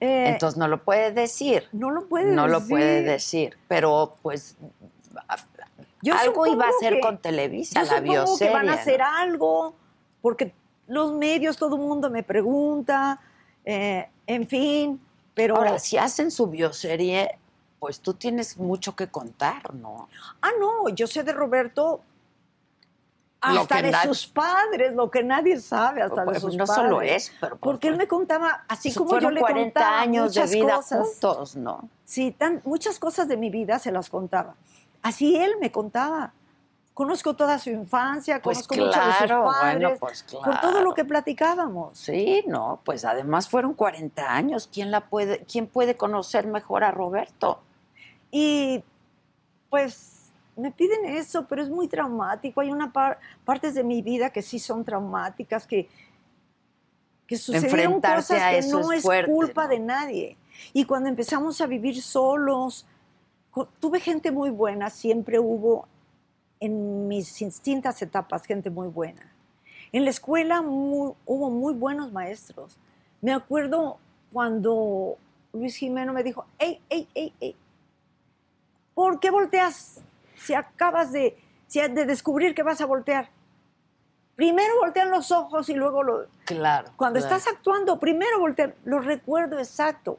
Eh, 0.00 0.28
Entonces 0.28 0.58
no 0.58 0.68
lo 0.68 0.82
puede 0.84 1.12
decir. 1.12 1.64
no 1.72 1.90
lo 1.90 2.06
puede 2.06 2.26
No 2.32 2.46
lo 2.46 2.58
decir. 2.60 2.68
puede 2.70 3.02
decir. 3.02 3.56
Pero 3.68 4.16
pues 4.22 4.56
Yo 6.02 6.14
algo 6.14 6.46
iba 6.46 6.66
a 6.66 6.68
hacer 6.68 6.94
que- 6.94 7.00
con 7.00 7.18
Televisa, 7.18 7.82
Yo 7.84 7.90
la 7.94 8.00
bioserie. 8.00 8.48
que 8.52 8.54
van 8.54 8.68
a 8.68 8.74
¿no? 8.74 8.78
hacer 8.80 9.00
algo, 9.00 9.74
porque 10.24 10.54
los 10.86 11.12
medios, 11.12 11.58
todo 11.58 11.76
el 11.76 11.82
mundo 11.82 12.08
me 12.08 12.22
pregunta, 12.22 13.20
eh, 13.62 14.08
en 14.26 14.48
fin, 14.48 14.98
pero... 15.34 15.54
Ahora, 15.56 15.78
si 15.78 15.98
hacen 15.98 16.30
su 16.30 16.46
bioserie, 16.46 17.38
pues 17.78 18.00
tú 18.00 18.14
tienes 18.14 18.56
mucho 18.56 18.96
que 18.96 19.08
contar, 19.08 19.74
¿no? 19.74 20.08
Ah, 20.40 20.48
no, 20.58 20.88
yo 20.88 21.06
sé 21.06 21.24
de 21.24 21.32
Roberto 21.34 22.00
hasta 23.42 23.82
de 23.82 23.90
nadie- 23.90 24.08
sus 24.08 24.26
padres, 24.26 24.94
lo 24.94 25.10
que 25.10 25.22
nadie 25.22 25.60
sabe, 25.60 26.00
hasta 26.00 26.22
de 26.22 26.26
Pues, 26.30 26.40
sus 26.40 26.56
no 26.56 26.64
padres. 26.64 26.82
solo 26.84 27.02
eso, 27.02 27.32
pero 27.38 27.56
Porque 27.58 27.88
él 27.88 27.98
me 27.98 28.08
contaba, 28.08 28.64
así 28.66 28.94
como 28.94 29.18
yo 29.18 29.30
le 29.30 29.40
40 29.40 29.78
contaba 29.78 30.00
años 30.00 30.32
de 30.32 30.40
muchas 30.40 30.50
vida 30.54 30.76
cosas. 30.76 31.06
juntos, 31.06 31.56
¿no? 31.56 31.86
Sí, 32.06 32.30
tan, 32.32 32.62
muchas 32.64 32.98
cosas 32.98 33.28
de 33.28 33.36
mi 33.36 33.50
vida 33.50 33.78
se 33.78 33.92
las 33.92 34.08
contaba. 34.08 34.54
Así 35.02 35.36
él 35.36 35.56
me 35.60 35.70
contaba. 35.70 36.32
Conozco 36.94 37.34
toda 37.34 37.58
su 37.58 37.70
infancia, 37.70 38.40
Pues 38.40 38.58
conozco 38.68 38.86
mucho 38.86 38.98
de 39.00 39.12
sus 39.12 39.16
claro, 39.26 39.44
padres, 39.46 39.74
bueno, 39.82 39.96
pues 39.98 40.22
por 40.22 40.60
todo 40.60 40.70
lo 40.70 40.78
claro. 40.78 40.94
que 40.94 41.04
platicábamos. 41.04 41.98
Sí, 41.98 42.44
no, 42.46 42.80
pues 42.84 43.04
además 43.04 43.48
fueron 43.48 43.74
40 43.74 44.32
años. 44.32 44.68
¿Quién 44.72 44.92
la 44.92 45.08
puede, 45.08 45.40
quién 45.44 45.66
puede 45.66 45.96
conocer 45.96 46.46
mejor 46.46 46.84
a 46.84 46.92
Roberto? 46.92 47.60
Y 48.30 48.84
pues 49.70 50.30
me 50.56 50.70
piden 50.70 51.04
eso, 51.06 51.46
pero 51.48 51.62
es 51.62 51.68
muy 51.68 51.88
traumático. 51.88 52.60
Hay 52.60 52.70
una 52.70 52.92
par- 52.92 53.18
partes 53.44 53.74
de 53.74 53.82
mi 53.82 54.00
vida 54.00 54.30
que 54.30 54.40
sí 54.40 54.60
son 54.60 54.84
traumáticas, 54.84 55.66
que, 55.66 55.88
que 57.26 57.36
sucedieron 57.36 58.00
cosas 58.00 58.40
que 58.50 58.62
no 58.68 58.92
es 58.92 59.02
fuerte, 59.02 59.32
culpa 59.32 59.64
¿no? 59.64 59.68
de 59.70 59.78
nadie. 59.80 60.36
Y 60.72 60.84
cuando 60.84 61.08
empezamos 61.08 61.60
a 61.60 61.66
vivir 61.66 62.00
solos, 62.00 62.86
tuve 63.80 63.98
gente 63.98 64.30
muy 64.30 64.50
buena, 64.50 64.90
siempre 64.90 65.40
hubo 65.40 65.88
en 66.64 67.08
mis 67.08 67.38
distintas 67.38 68.00
etapas 68.00 68.44
gente 68.46 68.70
muy 68.70 68.88
buena. 68.88 69.20
En 69.92 70.04
la 70.04 70.10
escuela 70.10 70.60
hubo 70.62 71.50
muy 71.50 71.74
buenos 71.74 72.10
maestros. 72.10 72.76
Me 73.20 73.32
acuerdo 73.32 73.98
cuando 74.32 75.16
Luis 75.52 75.76
Jimeno 75.76 76.12
me 76.12 76.22
dijo, 76.22 76.46
¡Ey, 76.58 76.80
ey, 76.88 77.06
ey, 77.14 77.32
ey! 77.40 77.56
¿Por 78.94 79.20
qué 79.20 79.30
volteas 79.30 80.00
si 80.36 80.54
acabas 80.54 81.12
de, 81.12 81.36
de 81.72 82.04
descubrir 82.06 82.54
que 82.54 82.62
vas 82.62 82.80
a 82.80 82.86
voltear? 82.86 83.28
Primero 84.36 84.74
voltean 84.80 85.10
los 85.10 85.30
ojos 85.30 85.68
y 85.68 85.74
luego 85.74 86.02
lo... 86.02 86.26
Claro. 86.44 86.90
Cuando 86.96 87.18
estás 87.18 87.46
actuando, 87.46 87.98
primero 88.00 88.40
voltean. 88.40 88.74
Lo 88.84 89.00
recuerdo 89.00 89.58
exacto. 89.58 90.18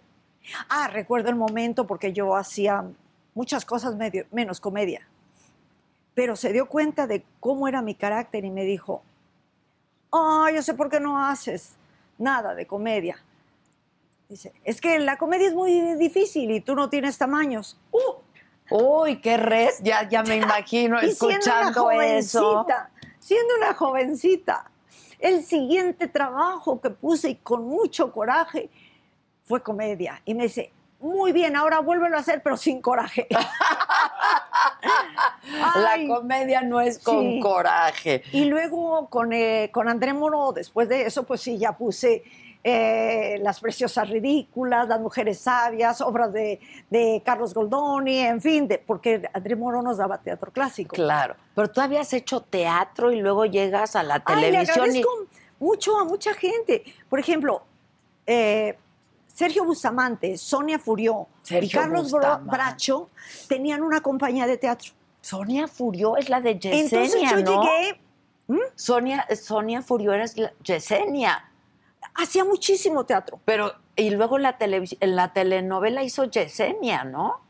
Ah, 0.70 0.88
recuerdo 0.88 1.30
el 1.30 1.36
momento 1.36 1.86
porque 1.88 2.14
yo 2.14 2.36
hacía 2.36 2.86
muchas 3.34 3.66
cosas 3.66 3.96
medio, 3.96 4.26
menos 4.32 4.62
comedia. 4.62 5.06
Pero 6.16 6.36
se 6.36 6.52
dio 6.52 6.68
cuenta 6.68 7.06
de 7.06 7.24
cómo 7.40 7.68
era 7.68 7.82
mi 7.84 7.94
carácter 7.94 8.44
y 8.46 8.50
me 8.50 8.64
dijo, 8.64 9.04
oh, 10.10 10.48
yo 10.50 10.64
sé 10.64 10.74
por 10.74 10.90
qué 10.90 11.00
no 11.00 11.24
haces 11.24 11.76
nada 12.18 12.56
de 12.56 12.66
comedia. 12.66 13.24
Dice, 14.28 14.54
es 14.64 14.82
que 14.82 14.98
la 14.98 15.18
comedia 15.18 15.48
es 15.48 15.54
muy 15.54 15.96
difícil 15.96 16.50
y 16.50 16.62
tú 16.62 16.76
no 16.76 16.90
tienes 16.90 17.18
tamaños. 17.18 17.80
¡Uh! 17.92 18.26
Uy, 18.72 19.22
qué 19.22 19.38
res, 19.38 19.80
ya, 19.84 20.08
ya 20.10 20.24
me 20.24 20.38
imagino 20.44 21.00
escuchando 21.00 21.92
eso. 21.92 22.66
Siendo 23.20 23.56
una 23.58 23.74
jovencita, 23.74 24.72
el 25.20 25.44
siguiente 25.44 26.08
trabajo 26.08 26.82
que 26.82 26.90
puse 26.90 27.30
y 27.30 27.36
con 27.36 27.66
mucho 27.66 28.12
coraje 28.12 28.70
fue 29.44 29.62
comedia. 29.62 30.22
Y 30.26 30.34
me 30.34 30.44
dice, 30.44 30.72
muy 31.00 31.32
bien, 31.32 31.56
ahora 31.56 31.80
vuélvelo 31.80 32.18
a 32.18 32.20
hacer, 32.20 32.42
pero 32.42 32.58
sin 32.58 32.82
coraje. 32.82 33.28
la 35.76 35.98
comedia 36.08 36.62
no 36.62 36.82
es 36.82 37.00
con 37.00 37.40
coraje. 37.40 38.24
Y 38.32 38.46
luego 38.46 39.08
con, 39.10 39.34
eh, 39.34 39.70
con 39.72 39.90
André 39.90 40.14
Moro, 40.14 40.52
después 40.52 40.90
de 40.90 41.04
eso, 41.04 41.24
pues 41.24 41.42
sí, 41.42 41.58
ya 41.58 41.74
puse 41.74 42.24
eh, 42.64 43.38
Las 43.44 43.60
Preciosas 43.60 44.10
Ridículas, 44.10 44.88
Las 44.88 45.00
Mujeres 45.00 45.38
Sabias, 45.40 46.02
obras 46.02 46.34
de, 46.34 46.60
Carlos 47.24 47.54
Goldoni, 47.54 48.20
en 48.20 48.42
fin, 48.42 48.68
de, 48.68 48.80
porque 48.80 49.30
André 49.34 49.56
Moro 49.56 49.84
nos 49.84 49.98
daba 49.98 50.18
teatro 50.18 50.52
clásico. 50.52 50.96
Claro, 50.96 51.36
pero 51.54 51.70
tú 51.70 51.82
habías 51.82 52.12
hecho 52.14 52.42
teatro 52.42 53.12
y 53.12 53.22
luego 53.22 53.46
llegas 53.46 53.96
a 53.96 54.02
la 54.02 54.20
televisión. 54.20 54.64
Le 54.66 54.72
agradezco 54.72 55.10
mucho 55.60 56.00
a 56.00 56.06
mucha 56.06 56.34
gente. 56.34 56.84
Por 57.08 57.20
ejemplo, 57.20 57.64
eh, 58.26 58.78
Sergio 59.36 59.66
Bustamante, 59.66 60.38
Sonia 60.38 60.80
Furió 60.80 61.28
y 61.49 61.70
Carlos 61.70 62.12
Bracho 62.44 63.10
tenían 63.48 63.84
una 63.84 64.02
compañía 64.02 64.48
de 64.48 64.57
teatro. 64.57 64.94
Sonia 65.22 65.68
Furió 65.68 66.18
es 66.18 66.30
la 66.30 66.41
de 66.41 66.57
Yesenia, 66.57 66.80
Entonces 66.82 67.22
yo 67.22 67.38
llegué... 67.38 68.02
¿Mm? 68.48 68.60
Sonia, 68.76 69.28
Sonia 69.36 69.82
Furió 69.82 70.14
era 70.14 70.26
Yesenia 70.64 71.52
hacía 72.16 72.45
muchísimo 72.45 73.06
teatro. 73.06 73.40
Pero, 73.45 73.74
y 73.95 74.10
luego 74.10 74.38
la 74.38 74.57
en 74.60 75.16
la 75.16 75.34
telenovela 75.34 76.03
hizo 76.03 76.26
Yesenia, 76.26 77.03
¿no? 77.03 77.41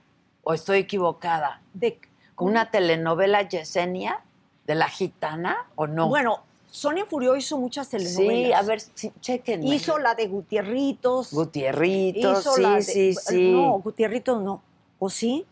¿O 0.43 0.53
estoy 0.53 0.79
equivocada? 0.79 1.61
De, 1.73 1.99
¿Una 2.37 2.69
telenovela 2.71 3.47
Yesenia 3.47 4.21
de 4.65 4.75
la 4.75 4.89
gitana 4.89 5.67
o 5.75 5.87
no? 5.87 6.07
Bueno, 6.07 6.43
Sonia 6.75 7.05
Furió 7.05 7.37
hizo 7.37 7.57
muchas 7.57 7.89
telenovelas. 7.89 8.47
Sí, 8.47 8.51
a 8.51 8.61
ver, 8.63 8.81
sí, 8.81 9.13
chequen. 9.21 9.63
Hizo 9.65 9.97
la 9.97 10.13
de 10.13 10.27
Gutierritos. 10.27 11.31
Gutierritos, 11.31 12.43
sí, 12.53 12.81
sí, 12.81 13.13
sí. 13.13 13.51
No, 13.53 13.79
Gutierritos 13.79 14.43
no. 14.43 14.61
¿O 14.99 15.09
sí? 15.09 15.45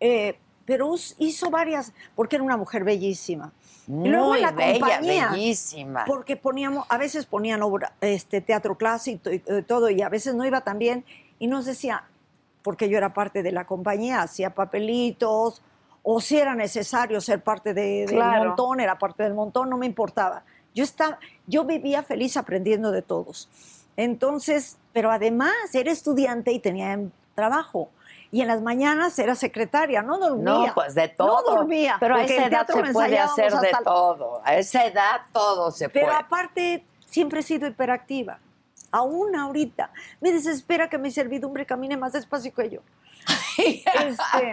Eh, 0.00 0.36
pero 0.64 0.92
hizo 1.18 1.48
varias, 1.48 1.92
porque 2.16 2.36
era 2.36 2.42
una 2.44 2.56
mujer 2.56 2.82
bellísima. 2.82 3.52
Muy 3.86 4.08
luego 4.08 4.34
la 4.34 4.52
compañía, 4.52 5.30
bellísima. 5.30 6.04
Porque 6.06 6.36
poníamos, 6.36 6.86
a 6.88 6.98
veces 6.98 7.24
ponían 7.24 7.62
obra, 7.62 7.94
este, 8.00 8.40
teatro 8.40 8.76
clásico 8.76 9.30
y 9.30 9.42
eh, 9.46 9.62
todo, 9.62 9.90
y 9.90 10.02
a 10.02 10.08
veces 10.08 10.34
no 10.34 10.44
iba 10.44 10.62
tan 10.62 10.78
bien, 10.78 11.04
y 11.38 11.46
nos 11.46 11.66
decía, 11.66 12.02
porque 12.62 12.88
yo 12.88 12.98
era 12.98 13.14
parte 13.14 13.44
de 13.44 13.52
la 13.52 13.64
compañía, 13.64 14.22
hacía 14.22 14.54
papelitos, 14.54 15.62
o 16.02 16.20
si 16.20 16.38
era 16.38 16.54
necesario 16.54 17.20
ser 17.20 17.42
parte 17.42 17.74
de, 17.74 18.06
del 18.06 18.18
montón, 18.18 18.80
era 18.80 18.98
parte 18.98 19.22
del 19.22 19.34
montón, 19.34 19.70
no 19.70 19.76
me 19.76 19.86
importaba. 19.86 20.44
Yo, 20.74 20.84
estaba, 20.84 21.18
yo 21.46 21.64
vivía 21.64 22.02
feliz 22.02 22.36
aprendiendo 22.36 22.90
de 22.90 23.02
todos. 23.02 23.48
Entonces, 23.96 24.78
pero 24.92 25.10
además 25.10 25.52
era 25.74 25.92
estudiante 25.92 26.52
y 26.52 26.58
tenía 26.58 26.98
trabajo 27.34 27.90
y 28.32 28.40
en 28.40 28.48
las 28.48 28.62
mañanas 28.62 29.18
era 29.18 29.34
secretaria, 29.34 30.00
no 30.00 30.18
dormía. 30.18 30.68
No, 30.68 30.74
pues 30.74 30.94
de 30.94 31.08
todo. 31.08 31.42
No 31.42 31.56
dormía. 31.56 31.98
Pero 32.00 32.16
a 32.16 32.24
esa 32.24 32.46
edad 32.46 32.66
se 32.66 32.92
puede 32.92 33.18
hacer 33.18 33.52
de 33.52 33.70
todo. 33.84 34.40
A 34.42 34.56
esa 34.56 34.86
edad 34.86 35.20
todo 35.34 35.70
se 35.70 35.90
puede. 35.90 36.06
Pero 36.06 36.16
aparte, 36.16 36.82
siempre 37.04 37.40
he 37.40 37.42
sido 37.42 37.68
hiperactiva. 37.68 38.38
Aún 38.90 39.36
ahorita. 39.36 39.90
Me 40.22 40.32
desespera 40.32 40.88
que 40.88 40.96
mi 40.96 41.10
servidumbre 41.10 41.66
camine 41.66 41.98
más 41.98 42.14
despacio 42.14 42.54
que 42.54 42.70
yo. 42.70 42.80
este, 43.58 44.52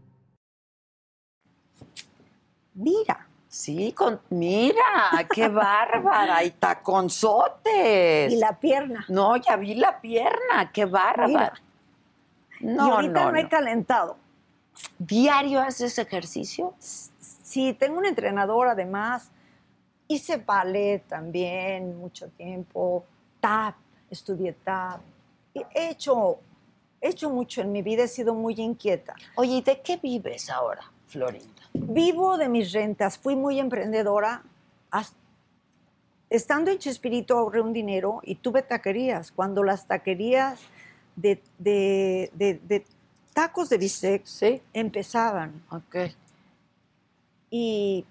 Mira. 2.73 3.27
Sí, 3.47 3.91
con, 3.91 4.21
mira, 4.29 5.27
qué 5.33 5.49
bárbara, 5.49 6.41
y 6.41 6.51
taconzotes. 6.51 8.31
Y 8.31 8.37
la 8.37 8.57
pierna. 8.57 9.03
No, 9.09 9.35
ya 9.35 9.57
vi 9.57 9.75
la 9.75 9.99
pierna, 9.99 10.71
qué 10.71 10.85
bárbara. 10.85 11.53
No, 12.61 12.87
y 12.87 12.91
ahorita 12.91 13.31
no, 13.31 13.37
he 13.37 13.49
calentado. 13.49 14.15
¿Diario 14.97 15.59
haces 15.59 15.97
ejercicio? 15.97 16.73
Sí, 16.79 17.73
tengo 17.73 17.97
un 17.97 18.05
entrenador 18.05 18.69
además. 18.69 19.31
Hice 20.07 20.37
ballet 20.37 21.05
también 21.07 21.99
mucho 21.99 22.29
tiempo, 22.29 23.03
tap, 23.41 23.75
estudié 24.09 24.53
tap. 24.53 25.01
He 25.53 25.89
hecho, 25.89 26.39
he 27.01 27.09
hecho 27.09 27.29
mucho 27.29 27.59
en 27.59 27.73
mi 27.73 27.81
vida, 27.81 28.03
he 28.03 28.07
sido 28.07 28.33
muy 28.33 28.53
inquieta. 28.61 29.13
Oye, 29.35 29.55
¿y 29.55 29.61
de 29.61 29.81
qué 29.81 29.97
vives 29.97 30.49
ahora, 30.49 30.89
Florinda? 31.07 31.50
Vivo 31.73 32.37
de 32.37 32.49
mis 32.49 32.71
rentas, 32.71 33.17
fui 33.17 33.35
muy 33.35 33.59
emprendedora. 33.59 34.43
Estando 36.29 36.71
en 36.71 36.77
Chespirito 36.77 37.37
ahorré 37.37 37.61
un 37.61 37.73
dinero 37.73 38.21
y 38.23 38.35
tuve 38.35 38.61
taquerías. 38.61 39.31
Cuando 39.31 39.63
las 39.63 39.85
taquerías 39.85 40.59
de, 41.15 41.41
tacos 43.33 43.69
de 43.69 43.77
bistec 43.77 44.25
empezaban. 44.73 45.63
Okay. 45.69 46.15
Y 47.49 48.05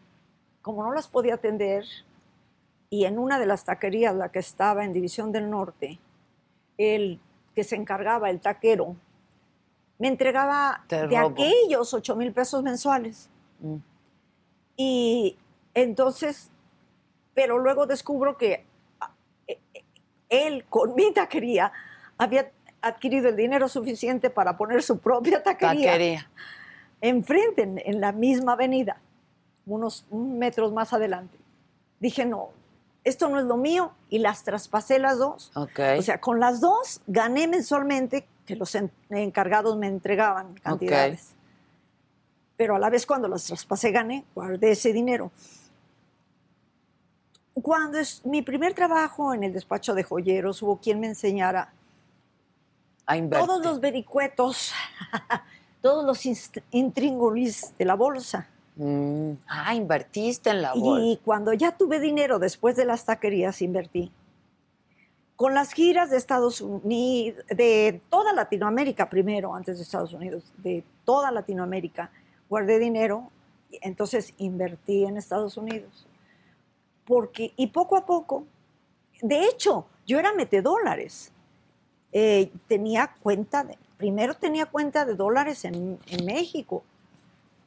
como 0.62 0.82
no 0.82 0.92
las 0.92 1.08
podía 1.08 1.34
atender, 1.34 1.84
y 2.90 3.04
en 3.04 3.18
una 3.18 3.38
de 3.38 3.46
las 3.46 3.64
taquerías, 3.64 4.14
la 4.14 4.30
que 4.30 4.40
estaba 4.40 4.84
en 4.84 4.92
División 4.92 5.32
del 5.32 5.48
Norte, 5.48 5.98
el 6.76 7.20
que 7.54 7.64
se 7.64 7.76
encargaba, 7.76 8.30
el 8.30 8.40
taquero, 8.40 8.96
me 9.98 10.08
entregaba 10.08 10.84
de 10.88 11.16
aquellos 11.16 11.94
8 11.94 12.16
mil 12.16 12.32
pesos 12.32 12.62
mensuales. 12.62 13.28
Mm. 13.60 13.76
Y 14.76 15.36
entonces, 15.74 16.50
pero 17.34 17.58
luego 17.58 17.86
descubro 17.86 18.36
que 18.36 18.64
ah, 19.00 19.10
e, 19.46 19.58
e, 19.74 19.84
él 20.28 20.64
con 20.68 20.94
mi 20.94 21.12
taquería 21.12 21.72
había 22.18 22.50
adquirido 22.82 23.28
el 23.28 23.36
dinero 23.36 23.68
suficiente 23.68 24.30
para 24.30 24.56
poner 24.56 24.82
su 24.82 24.98
propia 24.98 25.42
taquería. 25.42 25.92
enfrente, 27.02 27.62
en, 27.62 27.80
en 27.84 28.00
la 28.00 28.12
misma 28.12 28.52
avenida, 28.52 28.98
unos 29.66 30.06
metros 30.10 30.72
más 30.72 30.92
adelante. 30.92 31.38
Dije, 31.98 32.24
no, 32.24 32.48
esto 33.04 33.28
no 33.28 33.38
es 33.38 33.44
lo 33.46 33.56
mío 33.56 33.92
y 34.08 34.18
las 34.18 34.42
traspasé 34.44 34.98
las 34.98 35.18
dos. 35.18 35.50
Ok. 35.54 35.78
O 35.98 36.02
sea, 36.02 36.20
con 36.20 36.40
las 36.40 36.60
dos 36.60 37.00
gané 37.06 37.46
mensualmente, 37.48 38.26
que 38.46 38.56
los 38.56 38.74
en- 38.74 38.90
encargados 39.10 39.76
me 39.76 39.86
entregaban 39.86 40.54
cantidades. 40.62 41.34
Pero 42.60 42.76
a 42.76 42.78
la 42.78 42.90
vez 42.90 43.06
cuando 43.06 43.26
las 43.26 43.44
traspasé 43.44 43.90
gané, 43.90 44.22
guardé 44.34 44.72
ese 44.72 44.92
dinero. 44.92 45.32
Cuando 47.54 47.96
es 47.96 48.20
mi 48.26 48.42
primer 48.42 48.74
trabajo 48.74 49.32
en 49.32 49.44
el 49.44 49.54
despacho 49.54 49.94
de 49.94 50.02
joyeros, 50.02 50.60
hubo 50.60 50.76
quien 50.76 51.00
me 51.00 51.06
enseñara 51.06 51.72
a 53.06 53.16
invertir. 53.16 53.46
todos 53.48 53.64
los 53.64 53.80
vericuetos, 53.80 54.74
todos 55.80 56.04
los 56.04 56.22
intríngulis 56.70 57.72
de 57.78 57.84
la 57.86 57.94
bolsa. 57.94 58.46
Mm, 58.76 59.30
Ah, 59.46 59.74
invertiste 59.74 60.50
en 60.50 60.60
la 60.60 60.74
bolsa. 60.74 61.02
Y 61.02 61.16
cuando 61.24 61.54
ya 61.54 61.74
tuve 61.74 61.98
dinero 61.98 62.38
después 62.38 62.76
de 62.76 62.84
las 62.84 63.06
taquerías, 63.06 63.62
invertí. 63.62 64.12
Con 65.34 65.54
las 65.54 65.72
giras 65.72 66.10
de 66.10 66.18
Estados 66.18 66.60
Unidos, 66.60 67.42
de 67.48 68.02
toda 68.10 68.34
Latinoamérica 68.34 69.08
primero, 69.08 69.54
antes 69.54 69.78
de 69.78 69.84
Estados 69.84 70.12
Unidos, 70.12 70.44
de 70.58 70.84
toda 71.06 71.30
Latinoamérica, 71.30 72.10
guardé 72.50 72.80
dinero, 72.80 73.30
entonces 73.80 74.34
invertí 74.36 75.04
en 75.04 75.16
Estados 75.16 75.56
Unidos. 75.56 76.06
Porque, 77.06 77.54
y 77.56 77.68
poco 77.68 77.96
a 77.96 78.04
poco, 78.04 78.44
de 79.22 79.44
hecho, 79.44 79.86
yo 80.06 80.18
era 80.18 80.34
metedólares. 80.34 81.32
Eh, 82.12 82.50
tenía 82.66 83.14
cuenta, 83.22 83.62
de, 83.62 83.78
primero 83.96 84.34
tenía 84.34 84.66
cuenta 84.66 85.06
de 85.06 85.14
dólares 85.14 85.64
en, 85.64 85.98
en 86.08 86.26
México, 86.26 86.82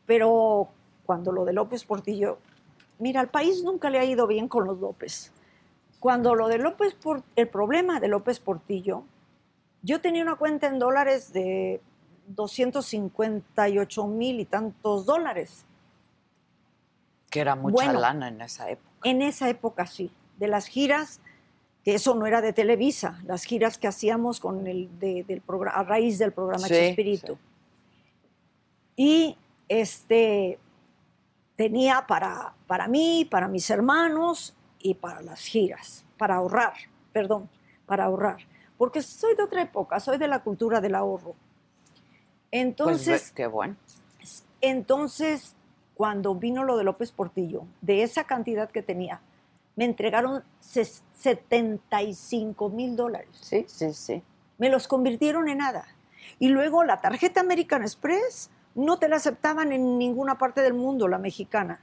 pero 0.06 0.68
cuando 1.06 1.32
lo 1.32 1.46
de 1.46 1.54
López 1.54 1.86
Portillo, 1.86 2.38
mira, 3.00 3.22
al 3.22 3.30
país 3.30 3.64
nunca 3.64 3.90
le 3.90 4.00
ha 4.00 4.06
ido 4.06 4.28
bien 4.28 4.50
con 4.50 4.66
los 4.68 4.80
López. 4.80 5.32
Cuando 6.02 6.36
lo 6.36 6.50
de 6.50 6.58
López, 6.58 6.98
el 7.38 7.48
problema 7.48 8.02
de 8.02 8.10
López 8.10 8.42
Portillo, 8.42 9.04
yo 9.82 10.02
tenía 10.02 10.24
una 10.24 10.36
cuenta 10.36 10.68
en 10.68 10.80
dólares 10.80 11.32
de 11.32 11.80
258 12.28 14.08
mil 14.08 14.40
y 14.40 14.46
tantos 14.46 15.06
dólares. 15.06 15.66
Que 17.30 17.40
era 17.42 17.56
mucha 17.56 17.74
Bueno. 17.86 18.00
lana 18.00 18.28
en 18.28 18.42
esa 18.42 18.70
época. 18.70 18.90
En 19.04 19.22
esa 19.22 19.50
época 19.50 19.86
sí, 19.88 20.12
de 20.38 20.48
las 20.48 20.68
giras, 20.68 21.20
que 21.84 21.96
eso 21.96 22.16
no 22.16 22.26
era 22.26 22.42
de 22.42 22.54
Televisa, 22.54 23.20
las 23.26 23.44
giras 23.44 23.78
que 23.78 23.88
hacíamos 23.88 24.40
con 24.40 24.68
el 24.68 24.88
de- 25.00 25.24
del 25.24 25.42
a 25.74 25.84
raíz 25.84 26.18
del 26.20 26.32
programa 26.32 26.68
Sí, 26.68 26.74
Chespirito. 26.74 27.38
Y 28.96 29.38
este 29.68 30.60
tenía 31.56 32.06
para, 32.08 32.54
para 32.68 32.88
mí, 32.88 33.28
para 33.30 33.48
mis 33.48 33.70
hermanos 33.70 34.56
y 34.80 34.94
para 34.94 35.22
las 35.22 35.42
giras, 35.42 36.06
para 36.18 36.36
ahorrar, 36.36 36.74
perdón, 37.12 37.50
para 37.86 38.06
ahorrar. 38.06 38.38
Porque 38.78 39.02
soy 39.02 39.36
de 39.36 39.44
otra 39.44 39.62
época, 39.62 40.00
soy 40.00 40.18
de 40.18 40.28
la 40.28 40.40
cultura 40.44 40.80
del 40.82 40.96
ahorro. 40.96 41.36
Entonces, 42.56 43.22
pues 43.22 43.32
qué 43.32 43.48
bueno. 43.48 43.76
entonces, 44.62 45.56
cuando 45.96 46.36
vino 46.36 46.64
lo 46.64 46.78
de 46.78 46.84
López 46.84 47.12
Portillo, 47.12 47.64
de 47.82 48.04
esa 48.04 48.26
cantidad 48.26 48.70
que 48.70 48.84
tenía, 48.84 49.22
me 49.76 49.86
entregaron 49.86 50.44
ses- 50.62 51.02
75 51.14 52.70
mil 52.70 52.96
dólares. 52.96 53.30
Sí, 53.42 53.66
sí, 53.68 53.94
sí. 53.94 54.22
Me 54.60 54.70
los 54.70 54.88
convirtieron 54.88 55.50
en 55.50 55.58
nada. 55.60 55.88
Y 56.38 56.50
luego 56.50 56.84
la 56.84 57.02
tarjeta 57.02 57.42
American 57.42 57.82
Express 57.82 58.50
no 58.76 58.98
te 58.98 59.08
la 59.08 59.16
aceptaban 59.16 59.72
en 59.72 59.98
ninguna 59.98 60.38
parte 60.38 60.62
del 60.62 60.74
mundo, 60.76 61.08
la 61.08 61.18
mexicana. 61.18 61.80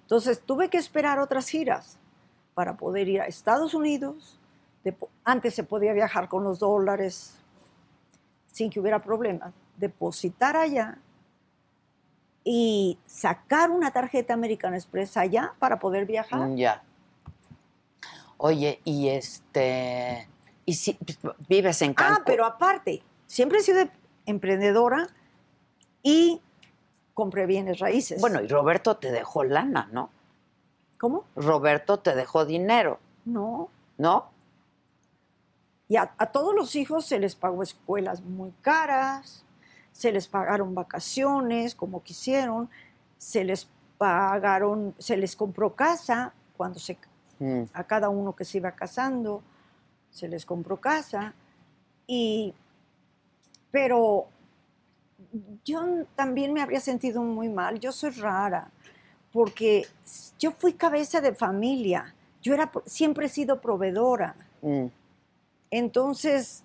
Entonces 0.00 0.40
tuve 0.40 0.68
que 0.70 0.78
esperar 0.78 1.18
otras 1.18 1.48
giras 1.48 1.98
para 2.54 2.76
poder 2.76 3.08
ir 3.08 3.20
a 3.20 3.26
Estados 3.26 3.74
Unidos. 3.74 4.38
Antes 5.24 5.54
se 5.54 5.64
podía 5.64 5.92
viajar 5.92 6.28
con 6.28 6.44
los 6.44 6.58
dólares 6.60 7.34
sin 8.52 8.70
que 8.70 8.78
hubiera 8.78 9.00
problemas. 9.02 9.52
Depositar 9.76 10.56
allá 10.56 10.98
y 12.44 12.98
sacar 13.06 13.70
una 13.70 13.90
tarjeta 13.90 14.34
American 14.34 14.74
Express 14.74 15.16
allá 15.16 15.54
para 15.58 15.78
poder 15.78 16.06
viajar. 16.06 16.40
Mm, 16.40 16.56
Ya. 16.56 16.82
Oye, 18.36 18.80
y 18.84 19.08
este. 19.08 20.28
Y 20.66 20.74
si 20.74 20.98
vives 21.48 21.80
en 21.82 21.94
Cancún. 21.94 22.16
Ah, 22.18 22.22
pero 22.26 22.44
aparte, 22.44 23.02
siempre 23.26 23.58
he 23.58 23.62
sido 23.62 23.88
emprendedora 24.26 25.08
y 26.02 26.40
compré 27.14 27.46
bienes 27.46 27.78
raíces. 27.78 28.20
Bueno, 28.20 28.42
y 28.42 28.48
Roberto 28.48 28.96
te 28.96 29.10
dejó 29.12 29.44
lana, 29.44 29.88
¿no? 29.92 30.10
¿cómo? 30.98 31.24
Roberto 31.36 31.98
te 32.00 32.14
dejó 32.14 32.44
dinero, 32.46 32.98
No. 33.24 33.68
¿no? 33.98 34.30
Y 35.86 35.96
a, 35.96 36.14
a 36.16 36.26
todos 36.26 36.54
los 36.54 36.74
hijos 36.76 37.04
se 37.04 37.18
les 37.18 37.34
pagó 37.36 37.62
escuelas 37.62 38.22
muy 38.22 38.52
caras, 38.62 39.44
se 39.94 40.12
les 40.12 40.28
pagaron 40.28 40.74
vacaciones 40.74 41.74
como 41.74 42.02
quisieron, 42.02 42.68
se 43.16 43.44
les 43.44 43.66
pagaron, 43.96 44.94
se 44.98 45.16
les 45.16 45.34
compró 45.34 45.74
casa 45.74 46.34
cuando 46.56 46.78
se 46.78 46.98
Mm, 47.38 47.64
a 47.72 47.84
cada 47.84 48.08
uno 48.08 48.34
que 48.34 48.44
se 48.44 48.58
iba 48.58 48.70
casando, 48.72 49.42
se 50.10 50.28
les 50.28 50.46
compró 50.46 50.76
casa 50.76 51.34
y 52.06 52.54
pero 53.70 54.26
yo 55.64 56.04
también 56.14 56.52
me 56.52 56.62
habría 56.62 56.80
sentido 56.80 57.22
muy 57.22 57.48
mal, 57.48 57.80
yo 57.80 57.90
soy 57.90 58.10
rara, 58.10 58.70
porque 59.32 59.86
yo 60.38 60.52
fui 60.52 60.74
cabeza 60.74 61.20
de 61.20 61.34
familia, 61.34 62.14
yo 62.40 62.54
era 62.54 62.70
siempre 62.86 63.26
he 63.26 63.28
sido 63.28 63.60
proveedora. 63.60 64.36
mm. 64.62 64.86
Entonces, 65.70 66.62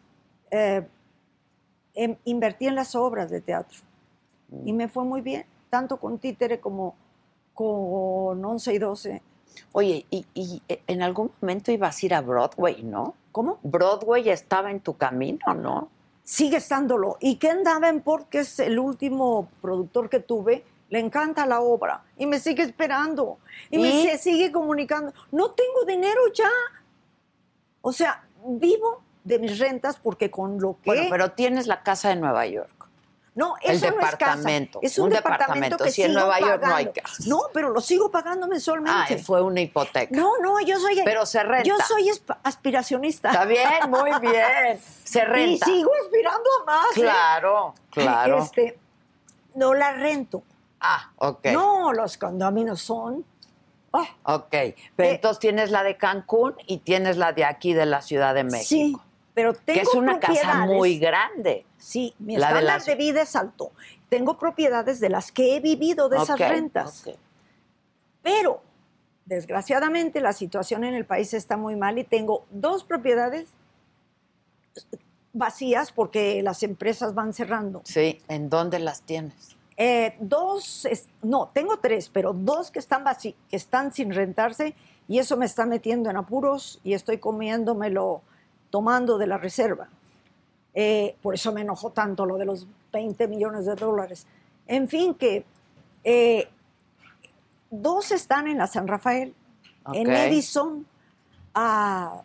eh, 0.51 0.88
em- 1.94 2.18
invertí 2.26 2.68
en 2.68 2.76
las 2.76 2.95
obras 2.95 3.30
de 3.30 3.41
teatro 3.41 3.80
y 4.66 4.74
me 4.74 4.88
fue 4.88 5.03
muy 5.03 5.22
bien, 5.22 5.45
tanto 5.70 5.98
con 5.98 6.18
Títere 6.18 6.60
como 6.60 6.95
con 7.53 8.44
11 8.44 8.74
y 8.74 8.78
12. 8.78 9.22
Oye, 9.72 10.06
y, 10.10 10.26
y 10.34 10.61
en 10.88 11.02
algún 11.02 11.32
momento 11.41 11.72
ibas 11.72 12.02
a 12.02 12.06
ir 12.06 12.14
a 12.14 12.22
Broadway, 12.22 12.84
¿no? 12.84 13.16
¿Cómo? 13.32 13.60
Broadway 13.64 14.30
estaba 14.30 14.72
en 14.72 14.80
tu 14.80 14.95
camino, 14.98 15.53
¿no? 15.53 15.90
Sigue 16.24 16.57
estándolo. 16.57 17.18
Y 17.20 17.36
Ken 17.36 17.64
Davenport, 17.64 18.30
que 18.30 18.40
es 18.40 18.60
el 18.60 18.80
último 18.80 19.49
productor 19.61 20.10
que 20.10 20.20
tuve, 20.20 20.64
le 20.90 20.99
encanta 20.99 21.45
la 21.45 21.61
obra 21.61 22.03
y 22.18 22.26
me 22.26 22.40
sigue 22.40 22.64
esperando 22.64 23.38
y, 23.70 23.78
me 23.78 24.18
sigue 24.18 24.52
comunicando. 24.52 25.14
No 25.32 25.52
tengo 25.52 25.86
dinero 25.86 26.22
ya. 26.34 26.49
O 27.82 27.91
sea, 27.91 28.28
vivo 28.45 29.03
de 29.24 29.40
mis 29.40 29.60
rentas 29.60 29.98
porque 29.98 30.32
con 30.32 30.60
lo 30.60 30.74
que... 30.82 30.86
Bueno, 30.86 31.04
pero 31.10 31.32
tienes 31.32 31.68
la 31.68 31.84
casa 31.84 32.10
de 32.10 32.16
Nueva 32.16 32.46
York. 32.48 32.70
No, 33.36 33.56
El 33.62 33.76
eso 33.78 33.86
no 33.91 34.02
es 34.02 34.16
casa. 34.16 34.36
departamento. 34.36 34.80
Es 34.82 34.98
un, 34.98 35.06
Un 35.06 35.10
departamento, 35.12 35.54
departamento. 35.78 35.84
que 35.86 35.91
Si 35.91 36.02
en 36.02 36.10
sigo 36.10 36.20
Nueva 36.20 36.40
York 36.40 36.62
no 36.66 36.76
hay 36.76 36.86
pagando. 36.88 37.02
casas. 37.10 37.28
No, 37.28 37.41
pero 37.54 37.70
lo 37.70 37.80
sigo 37.80 38.12
pagando 38.12 38.46
Ah, 38.46 38.50
mensualmente. 38.50 39.18
fue 39.20 39.41
una 39.41 39.62
hipoteca. 39.62 40.14
No, 40.14 40.38
no, 40.41 40.60
yo 40.60 40.78
soy 40.80 41.00
Pero 41.06 41.26
se 41.26 41.41
renta. 41.44 41.64
Yo 41.64 41.78
soy 41.88 42.10
aspiracionista. 42.44 43.30
Está 43.30 43.46
bien, 43.46 43.68
muy 43.90 44.10
bien. 44.22 44.80
Se 45.04 45.20
Y 45.20 45.24
renta. 45.24 45.66
sigo 45.68 45.91
aspirando 46.04 46.50
a 46.62 46.66
más. 46.66 46.98
¿eh? 46.98 47.02
Claro, 47.02 47.76
claro. 47.91 48.40
Este, 48.40 48.78
no 49.56 49.74
la 49.74 49.94
rento. 49.94 50.44
Ah, 50.82 51.12
ok. 51.18 51.46
No, 51.54 51.94
los 51.94 52.18
condóminos 52.18 52.82
son. 52.82 53.24
ah, 53.94 54.06
Ok. 54.24 54.50
Pero 54.50 55.10
Eh, 55.10 55.12
entonces 55.16 55.40
tienes 55.40 55.72
la 55.72 55.84
de 55.84 55.96
Cancún 55.98 56.56
y 56.68 56.80
tienes 56.80 57.16
la 57.16 57.32
de 57.32 57.46
aquí 57.46 57.74
de 57.74 57.86
la 57.86 58.02
Ciudad 58.02 58.34
de 58.34 58.44
México. 58.44 58.68
sí, 58.68 58.98
pero 59.34 59.53
tengo 59.53 59.80
que 59.80 59.81
es 59.81 59.93
una 59.95 60.19
casa 60.19 60.65
muy 60.65 60.97
grande. 60.99 61.65
Sí, 61.77 62.14
mi 62.19 62.38
La 62.38 62.53
de 62.53 62.61
las- 62.61 62.85
de 62.85 62.95
vida 62.95 63.22
es 63.22 63.35
alto. 63.35 63.72
Tengo 64.10 64.38
propiedades 64.38 64.99
de 64.99 65.10
las 65.10 65.31
que 65.31 65.56
he 65.56 65.60
vivido 65.60 66.10
de 66.10 66.18
esas 66.18 66.39
rentas. 66.39 67.03
Pero, 68.22 68.61
desgraciadamente, 69.26 70.19
la 70.19 70.34
situación 70.34 70.84
en 70.84 70.93
el 70.95 71.06
país 71.06 71.34
está 71.34 71.57
muy 71.57 71.76
mal 71.76 71.97
y 71.99 72.03
tengo 72.03 72.45
dos 72.49 72.84
propiedades 72.84 73.49
vacías 75.34 75.91
porque 75.91 76.41
las 76.41 76.64
empresas 76.64 77.14
van 77.14 77.34
cerrando. 77.34 77.81
Sí, 77.85 78.22
¿en 78.27 78.49
dónde 78.49 78.80
las 78.80 79.01
tienes? 79.03 79.56
Eh, 79.77 80.15
dos, 80.19 80.85
es- 80.85 81.07
no, 81.22 81.49
tengo 81.53 81.77
tres, 81.77 82.10
pero 82.10 82.34
dos 82.34 82.72
que 82.72 82.80
están 82.80 83.06
vací- 83.06 83.35
que 83.49 83.56
están 83.56 83.93
sin 83.93 84.11
rentarse 84.14 84.76
y 85.07 85.19
eso 85.19 85.38
me 85.38 85.45
está 85.45 85.65
metiendo 85.65 86.10
en 86.10 86.18
apuros 86.18 86.81
y 86.84 86.93
estoy 86.93 87.19
comiéndomelo, 87.19 88.22
tomando 88.70 89.18
de 89.18 89.28
la 89.28 89.38
reserva. 89.38 89.90
Eh, 90.74 91.16
por 91.22 91.34
eso 91.34 91.52
me 91.52 91.62
enojó 91.62 91.91
tanto 91.91 92.26
lo 92.26 92.38
de 92.38 92.46
los 92.46 92.68
20 92.91 93.28
millones 93.28 93.66
de 93.66 93.76
dólares. 93.76 94.26
En 94.68 94.88
fin, 94.88 95.16
que 95.16 95.46
eh, 96.04 96.48
dos 97.70 98.12
están 98.12 98.48
en 98.48 98.58
la 98.58 98.68
San 98.68 98.88
Rafael, 98.88 99.34
en. 99.94 100.10
Edison, 100.10 100.86
a, 101.54 102.22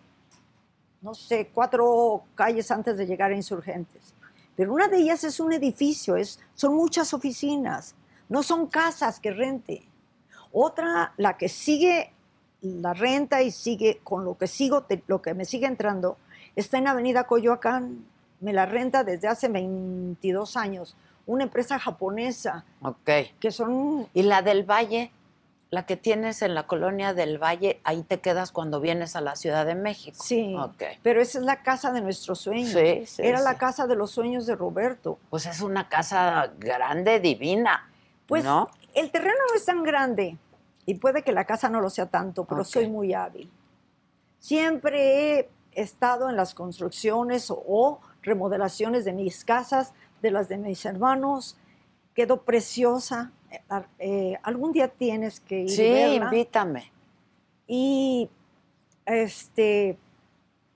no 1.01 1.15
sé, 1.15 1.51
cuatro 1.53 2.25
calles 2.35 2.71
antes 2.71 2.97
de 2.97 3.07
llegar 3.07 3.31
a 3.31 3.35
Insurgentes. 3.35 4.15
pero 4.57 4.73
una 4.73 4.89
de 4.89 4.99
ellas 4.99 5.25
es 5.25 5.41
un 5.41 5.53
edificio, 5.53 6.17
es, 6.17 6.39
son 6.55 6.75
muchas 6.75 7.15
oficinas, 7.15 7.95
no 8.29 8.43
son 8.43 8.67
casas 8.67 9.21
que 9.21 9.33
rente. 9.33 9.87
Otra, 10.53 11.15
la 11.17 11.37
que 11.37 11.49
sigue 11.49 12.13
la 12.61 12.95
renta 12.95 13.43
y 13.43 13.51
sigue 13.51 14.01
con 14.03 14.25
lo 14.25 14.39
que 14.39 14.47
sigo, 14.47 14.87
lo 15.07 15.21
que 15.21 15.35
me 15.35 15.45
sigue 15.45 15.67
entrando, 15.67 16.17
está 16.57 16.79
en 16.79 16.89
Avenida 16.89 17.25
Coyoacán. 17.25 18.05
Me 18.41 18.53
la 18.53 18.67
renta 18.67 19.05
desde 19.05 19.29
hace 19.29 19.49
22 19.49 20.57
años. 20.57 20.97
Una 21.27 21.45
empresa 21.45 21.79
japonesa. 21.79 22.65
Ok. 22.83 23.11
Que 23.41 23.51
son. 23.51 24.07
¿Y 24.13 24.23
la 24.23 24.43
del 24.43 24.65
Valle? 24.69 25.11
La 25.71 25.87
que 25.87 25.97
tienes 25.97 26.43
en 26.43 26.55
la 26.55 26.67
colonia 26.67 27.15
del 27.15 27.43
Valle, 27.43 27.81
ahí 27.83 28.03
te 28.03 28.21
quedas 28.21 28.53
cuando 28.53 28.81
vienes 28.81 29.17
a 29.17 29.21
la 29.21 29.35
Ciudad 29.35 29.67
de 29.67 29.75
México. 29.75 30.17
Sí. 30.23 30.55
Ok. 30.57 30.83
Pero 31.03 31.21
esa 31.21 31.39
es 31.39 31.45
la 31.45 31.63
casa 31.63 31.91
de 31.91 32.01
nuestros 32.01 32.41
sueños. 32.41 32.71
Sí, 32.71 33.07
sí, 33.07 33.23
Era 33.23 33.39
sí. 33.39 33.45
la 33.45 33.57
casa 33.59 33.87
de 33.87 33.97
los 33.97 34.11
sueños 34.13 34.47
de 34.47 34.55
Roberto. 34.55 35.19
Pues 35.31 35.47
es 35.47 35.61
una 35.63 35.89
casa 35.89 36.53
grande, 36.59 37.19
divina. 37.19 37.89
Pues 38.27 38.45
¿no? 38.45 38.69
el 38.95 39.11
terreno 39.11 39.35
no 39.49 39.55
es 39.57 39.65
tan 39.65 39.83
grande 39.83 40.39
y 40.87 40.95
puede 40.95 41.23
que 41.23 41.33
la 41.33 41.45
casa 41.45 41.69
no 41.69 41.81
lo 41.81 41.91
sea 41.91 42.07
tanto, 42.07 42.45
pero 42.45 42.65
soy 42.65 42.89
muy 42.89 43.13
hábil. 43.13 43.51
Siempre 44.39 45.39
he 45.39 45.51
estado 45.75 46.29
en 46.31 46.37
las 46.37 46.55
construcciones 46.55 47.51
o, 47.51 48.01
remodelaciones 48.23 49.05
de 49.05 49.13
mis 49.13 49.45
casas, 49.45 49.93
de 50.23 50.31
las 50.31 50.49
de 50.49 50.57
mis 50.59 50.85
hermanos. 50.87 51.57
Quedó 52.15 52.43
preciosa. 52.43 53.33
Eh, 53.51 53.61
eh, 53.99 54.39
algún 54.43 54.73
día 54.73 54.89
tienes 54.89 55.41
que 55.41 55.63
ir 55.63 55.71
Sí, 55.71 55.83
verla. 55.83 56.25
invítame. 56.27 56.91
Y 57.67 58.31
este, 59.07 59.99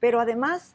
pero 0.00 0.20
además 0.20 0.74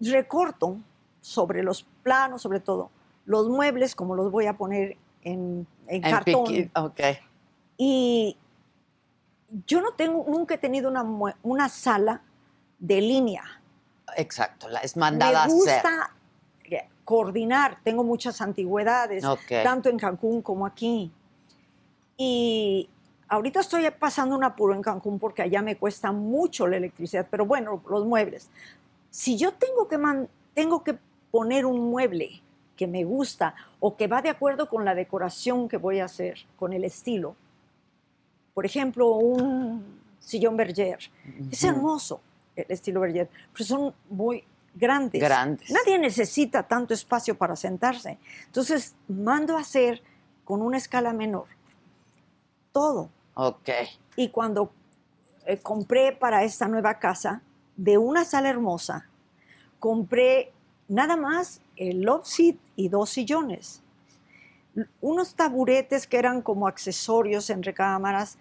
recorto 0.00 0.78
sobre 1.20 1.62
los 1.62 1.84
planos, 2.02 2.42
sobre 2.42 2.60
todo, 2.60 2.90
los 3.26 3.48
muebles, 3.48 3.94
como 3.94 4.14
los 4.14 4.30
voy 4.30 4.46
a 4.46 4.56
poner 4.56 4.96
en, 5.22 5.66
en 5.86 6.04
En 6.04 6.10
cartón. 6.10 6.46
piqui- 6.46 6.70
Ok. 6.74 7.00
Y 7.76 8.36
yo 9.66 9.80
no 9.82 9.92
tengo, 9.92 10.24
nunca 10.28 10.54
he 10.54 10.58
tenido 10.58 10.90
una, 10.90 11.04
una 11.42 11.68
sala 11.68 12.22
de 12.78 13.00
línea. 13.00 13.42
Exacto, 14.16 14.68
la 14.68 14.80
es 14.80 14.96
mandada 14.96 15.32
Me 15.32 15.36
a 15.38 15.42
hacer. 15.44 15.54
gusta 15.56 16.10
eh, 16.64 16.88
coordinar, 17.04 17.78
tengo 17.82 18.04
muchas 18.04 18.40
antigüedades, 18.40 19.24
tanto 19.62 19.88
en 19.88 19.98
Cancún 19.98 20.42
como 20.42 20.66
aquí. 20.66 21.10
Y 22.16 22.88
ahorita 23.28 23.60
estoy 23.60 23.88
pasando 23.98 24.36
un 24.36 24.44
apuro 24.44 24.74
en 24.74 24.82
Cancún 24.82 25.18
porque 25.18 25.42
allá 25.42 25.62
me 25.62 25.76
cuesta 25.76 26.12
mucho 26.12 26.66
la 26.66 26.76
electricidad, 26.78 27.26
pero 27.30 27.46
bueno, 27.46 27.82
los 27.88 28.04
muebles. 28.06 28.48
Si 29.10 29.36
yo 29.36 29.52
tengo 29.52 29.88
que, 29.88 29.98
man- 29.98 30.28
tengo 30.54 30.82
que 30.82 30.98
poner 31.30 31.66
un 31.66 31.90
mueble 31.90 32.42
que 32.76 32.86
me 32.86 33.04
gusta 33.04 33.54
o 33.80 33.96
que 33.96 34.06
va 34.06 34.22
de 34.22 34.30
acuerdo 34.30 34.68
con 34.68 34.84
la 34.84 34.94
decoración 34.94 35.68
que 35.68 35.76
voy 35.76 36.00
a 36.00 36.04
hacer, 36.06 36.38
con 36.56 36.72
el 36.72 36.84
estilo, 36.84 37.34
por 38.54 38.64
ejemplo, 38.66 39.08
un 39.10 40.00
sillón 40.20 40.56
Berger, 40.56 40.98
es 41.50 41.62
hermoso 41.64 42.20
estilo 42.68 43.00
Berger, 43.00 43.28
pero 43.52 43.64
son 43.64 43.94
muy 44.10 44.44
grandes. 44.74 45.20
Grandes. 45.20 45.70
Nadie 45.70 45.98
necesita 45.98 46.62
tanto 46.62 46.94
espacio 46.94 47.36
para 47.36 47.56
sentarse. 47.56 48.18
Entonces, 48.46 48.94
mando 49.08 49.56
a 49.56 49.60
hacer 49.60 50.02
con 50.44 50.62
una 50.62 50.76
escala 50.76 51.12
menor 51.12 51.46
todo. 52.72 53.10
Ok. 53.34 53.70
Y 54.16 54.28
cuando 54.28 54.72
eh, 55.46 55.58
compré 55.58 56.12
para 56.12 56.44
esta 56.44 56.68
nueva 56.68 56.98
casa, 56.98 57.42
de 57.76 57.98
una 57.98 58.24
sala 58.24 58.48
hermosa, 58.48 59.08
compré 59.78 60.52
nada 60.88 61.16
más 61.16 61.60
el 61.76 62.02
love 62.02 62.26
seat 62.26 62.56
y 62.76 62.88
dos 62.88 63.10
sillones. 63.10 63.82
Unos 65.00 65.34
taburetes 65.34 66.06
que 66.06 66.18
eran 66.18 66.42
como 66.42 66.66
accesorios 66.66 67.50
en 67.50 67.62
recámaras, 67.62 68.38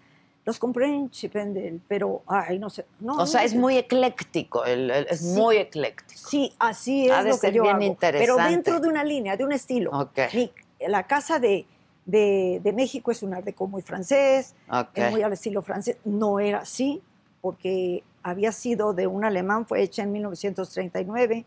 los 0.47 0.59
compré 0.59 0.85
en 0.87 1.09
Chipendel, 1.11 1.81
pero, 1.89 2.23
ay, 2.25 2.57
no 2.57 2.69
sé. 2.69 2.85
No, 3.01 3.17
O 3.17 3.25
sea, 3.27 3.41
no 3.41 3.45
es 3.47 3.53
muy 3.53 3.77
ecléctico, 3.77 4.63
el- 4.63 4.89
el- 4.89 5.07
es 5.09 5.19
Sí. 5.19 5.25
muy 5.37 5.57
ecléctico. 5.57 6.21
Sí, 6.29 6.53
así 6.57 7.09
Ha 7.09 7.17
es 7.19 7.23
de 7.25 7.29
lo 7.31 7.35
que 7.35 7.41
ser 7.41 7.53
yo 7.53 7.63
bien 7.63 7.75
hago. 7.75 7.83
interesante. 7.83 8.33
Pero 8.33 8.49
dentro 8.49 8.79
de 8.79 8.87
una 8.87 9.03
línea, 9.03 9.35
de 9.35 9.43
un 9.43 9.51
estilo. 9.51 9.91
Mi- 10.33 10.51
la 10.87 11.03
casa 11.05 11.37
de, 11.39 11.65
de- 12.05 12.61
de 12.63 12.71
México 12.71 13.11
es 13.11 13.21
un 13.23 13.33
art 13.33 13.43
deco 13.43 13.67
muy 13.67 13.81
francés, 13.81 14.55
es 14.95 15.11
muy 15.11 15.21
al 15.21 15.33
estilo 15.33 15.61
francés. 15.61 15.97
No 16.05 16.39
era 16.39 16.59
así, 16.59 17.01
porque 17.41 18.03
había 18.23 18.53
sido 18.53 18.93
de 18.93 19.05
un 19.05 19.25
alemán, 19.25 19.65
fue 19.67 19.81
hecha 19.81 20.03
en 20.03 20.13
1939, 20.13 21.43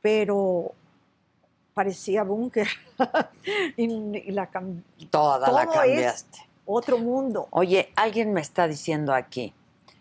pero 0.00 0.70
parecía 1.74 2.22
búnker. 2.22 2.68
y, 3.76 3.84
y 3.84 4.30
la 4.30 4.48
Toda 5.10 5.50
la 5.50 5.62
es- 5.64 5.68
cambiaste. 5.70 6.38
Otro 6.66 6.98
mundo. 6.98 7.48
Oye, 7.50 7.90
alguien 7.96 8.32
me 8.32 8.40
está 8.40 8.66
diciendo 8.68 9.14
aquí, 9.14 9.54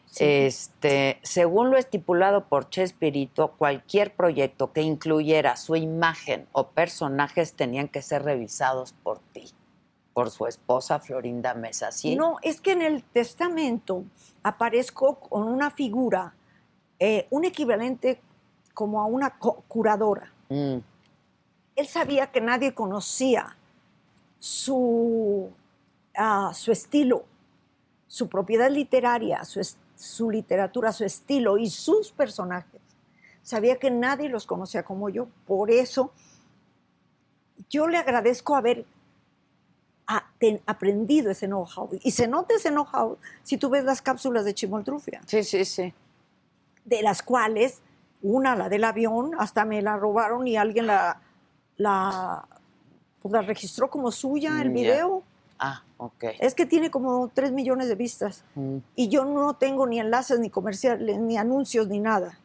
Sí. 0.08 0.24
este, 0.24 1.20
según 1.24 1.72
lo 1.72 1.78
estipulado 1.78 2.46
por 2.46 2.70
Chespirito, 2.70 3.50
cualquier 3.58 4.14
proyecto 4.16 4.72
que 4.72 4.82
incluyera 4.82 5.58
su 5.58 5.76
imagen 5.76 6.48
o 6.54 6.68
personajes 6.68 7.54
tenían 7.54 7.90
que 7.90 8.02
ser 8.02 8.24
revisados 8.24 8.94
por 9.04 9.20
ti, 9.34 9.52
por 10.14 10.32
su 10.32 10.48
esposa 10.48 11.00
Florinda 11.00 11.54
Mesa, 11.54 11.92
¿sí? 11.92 12.16
No, 12.16 12.38
es 12.44 12.62
que 12.62 12.72
en 12.72 12.82
el 12.82 13.04
testamento 13.04 14.06
aparezco 14.42 15.16
con 15.20 15.44
una 15.50 15.70
figura, 15.72 16.34
eh, 17.00 17.28
un 17.30 17.44
equivalente 17.44 18.22
como 18.74 19.02
a 19.02 19.06
una 19.06 19.38
curadora. 19.68 20.32
Mm, 20.50 20.78
Él 21.76 21.88
sabía 21.88 22.32
que 22.32 22.40
nadie 22.40 22.74
conocía 22.74 23.58
su, 24.40 25.50
ah, 26.18 26.52
su 26.54 26.72
estilo, 26.72 27.26
su 28.08 28.28
propiedad 28.30 28.70
literaria, 28.70 29.44
su, 29.46 29.62
su 29.96 30.30
literatura, 30.30 30.92
su 30.92 31.04
estilo 31.04 31.58
y 31.58 31.70
sus 31.70 32.12
personajes. 32.12 32.82
Sabía 33.44 33.78
que 33.78 33.92
nadie 33.92 34.30
los 34.30 34.46
conocía 34.46 34.84
como 34.84 35.10
yo. 35.10 35.28
Por 35.46 35.70
eso 35.72 36.12
yo 37.70 37.88
le 37.88 37.98
agradezco 37.98 38.56
haber 38.56 38.86
a- 40.08 40.26
ten- 40.40 40.62
aprendido 40.66 41.32
ese 41.32 41.48
know-how. 41.48 41.90
Y 42.04 42.12
se 42.12 42.28
nota 42.28 42.54
ese 42.56 42.70
know-how 42.70 43.18
si 43.44 43.58
tú 43.58 43.70
ves 43.70 43.84
las 43.84 44.02
cápsulas 44.02 44.46
de 44.46 44.54
Chimoltrufia, 44.54 45.22
sí, 45.26 45.44
sí, 45.44 45.66
sí. 45.66 45.94
de 46.84 47.02
las 47.02 47.22
cuales 47.24 47.82
una, 48.22 48.56
la 48.56 48.70
del 48.70 48.84
avión, 48.84 49.32
hasta 49.40 49.66
me 49.66 49.82
la 49.82 49.98
robaron 49.98 50.48
y 50.48 50.58
alguien 50.58 50.88
la, 50.88 51.22
la, 51.78 52.48
pues 53.22 53.32
la 53.32 53.42
registró 53.42 53.90
como 53.90 54.12
suya, 54.12 54.62
el 54.62 54.70
Mm, 54.70 54.74
video. 54.74 55.24
Ah, 55.24 55.35
ok. 55.98 56.24
Es 56.40 56.56
que 56.56 56.66
tiene 56.66 56.90
como 56.92 57.30
3 57.34 57.52
millones 57.52 57.88
de 57.88 57.96
vistas. 57.96 58.44
Mm, 58.56 58.78
Y 58.96 59.08
yo 59.10 59.26
no 59.26 59.56
tengo 59.56 59.88
ni 59.88 60.00
enlaces, 60.00 60.40
ni 60.40 60.50
comerciales, 60.50 61.20
ni 61.20 61.38
anuncios, 61.38 61.88
ni 61.88 62.00
nada. 62.00 62.40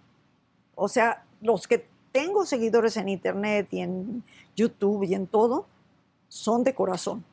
O 0.74 0.88
sea, 0.88 1.24
los 1.40 1.66
que 1.66 1.86
tengo 2.12 2.44
seguidores 2.46 2.96
en 2.96 3.08
internet 3.08 3.68
y 3.72 3.80
en 3.80 4.22
YouTube 4.56 5.04
y 5.04 5.14
en 5.14 5.26
todo, 5.26 5.66
son 6.28 6.64
de 6.64 6.74
corazón. 6.74 7.24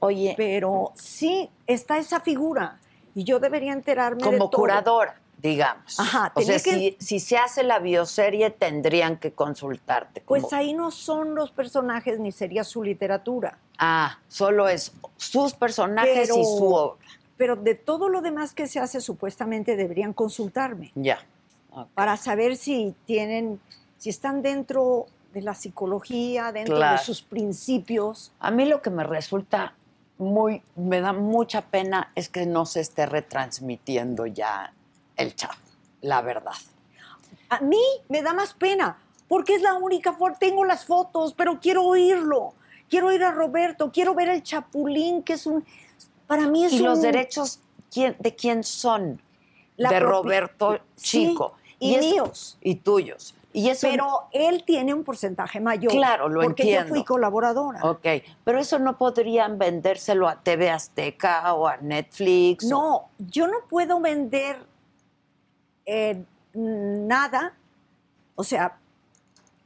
Oye, 0.00 0.34
Pero 0.36 0.92
sí 0.94 1.48
está 1.66 1.98
esa 1.98 2.20
figura 2.20 2.78
y 3.14 3.24
yo 3.24 3.40
debería 3.40 3.72
enterarme 3.72 4.22
de 4.22 4.30
como 4.30 4.48
todo. 4.50 4.62
curadora, 4.62 5.20
digamos. 5.40 5.98
Ajá, 6.00 6.32
o 6.34 6.40
sea, 6.42 6.56
que- 6.58 6.72
si, 6.72 6.96
si 6.98 7.20
se 7.20 7.38
hace 7.38 7.62
la 7.62 7.78
bioserie, 7.78 8.50
tendrían 8.50 9.16
que 9.18 9.32
consultarte. 9.32 10.20
Pues 10.26 10.42
como- 10.44 10.56
ahí 10.56 10.74
no 10.74 10.90
son 10.90 11.34
los 11.34 11.50
personajes 11.50 12.18
ni 12.18 12.32
sería 12.32 12.64
su 12.64 12.82
literatura. 12.82 13.58
Ah, 13.78 14.18
solo 14.28 14.68
es 14.68 14.92
sus 15.16 15.54
personajes 15.54 16.28
Pero- 16.28 16.36
y 16.40 16.44
su 16.44 16.74
obra. 16.74 16.98
Pero 17.36 17.54
de 17.54 17.76
todo 17.76 18.08
lo 18.08 18.20
demás 18.20 18.52
que 18.52 18.66
se 18.66 18.80
hace, 18.80 19.00
supuestamente 19.00 19.76
deberían 19.76 20.12
consultarme 20.12 20.90
Ya. 20.96 21.18
Para 21.94 22.16
saber 22.16 22.56
si 22.56 22.92
tienen, 23.06 23.60
si 23.98 24.10
están 24.10 24.42
dentro 24.42 25.06
de 25.32 25.42
la 25.42 25.54
psicología, 25.54 26.50
dentro 26.50 26.74
Claro. 26.74 26.98
de 26.98 27.04
sus 27.04 27.22
principios. 27.22 28.32
A 28.40 28.50
mí 28.50 28.64
lo 28.64 28.82
que 28.82 28.90
me 28.90 29.04
resulta 29.04 29.74
muy, 30.16 30.62
me 30.74 31.00
da 31.00 31.12
mucha 31.12 31.60
pena 31.60 32.10
es 32.16 32.28
que 32.28 32.44
no 32.46 32.66
se 32.66 32.80
esté 32.80 33.06
retransmitiendo 33.06 34.26
ya 34.26 34.72
el 35.18 35.34
chat, 35.36 35.52
la 36.00 36.22
verdad. 36.22 36.52
A 37.50 37.60
mí 37.60 37.80
me 38.08 38.22
da 38.22 38.32
más 38.32 38.54
pena, 38.54 38.98
porque 39.28 39.54
es 39.54 39.62
la 39.62 39.74
única 39.74 40.12
forma. 40.14 40.38
Tengo 40.38 40.64
las 40.64 40.84
fotos, 40.86 41.34
pero 41.34 41.60
quiero 41.60 41.84
oírlo. 41.84 42.54
Quiero 42.88 43.08
oír 43.08 43.22
a 43.24 43.30
Roberto, 43.32 43.90
quiero 43.92 44.14
ver 44.14 44.28
el 44.30 44.42
Chapulín, 44.42 45.22
que 45.22 45.34
es 45.34 45.46
un. 45.46 45.64
Para 46.26 46.46
mí 46.46 46.64
es 46.64 46.72
¿Y 46.72 46.78
los 46.80 47.02
derechos 47.02 47.60
quién- 47.92 48.16
de 48.18 48.34
quién 48.34 48.64
son? 48.64 49.20
La 49.76 49.90
de 49.90 50.00
Roberto 50.00 50.78
Sí, 50.96 51.28
Chico. 51.28 51.54
y 51.78 51.94
eso- 51.94 52.08
míos. 52.10 52.58
Y 52.60 52.76
tuyos. 52.76 53.34
Y 53.52 53.70
eso 53.70 53.88
Pero 53.90 54.24
él 54.32 54.62
tiene 54.64 54.92
un 54.92 55.04
porcentaje 55.04 55.58
mayor. 55.58 55.90
Claro, 55.90 56.28
lo 56.28 56.42
porque 56.42 56.62
entiendo. 56.64 56.88
yo 56.88 56.94
fui 56.94 57.04
colaboradora. 57.04 57.80
Ok, 57.82 58.06
pero 58.44 58.58
eso 58.60 58.78
no 58.78 58.98
podrían 58.98 59.58
vendérselo 59.58 60.28
a 60.28 60.36
TV 60.40 60.70
Azteca 60.70 61.54
o 61.54 61.66
a 61.66 61.78
Netflix. 61.78 62.64
o- 62.66 62.68
No, 62.68 63.08
yo 63.18 63.46
no 63.48 63.60
puedo 63.68 64.00
vender 64.00 64.58
eh, 65.88 66.22
nada. 66.54 67.54
O 68.36 68.44
sea, 68.44 68.78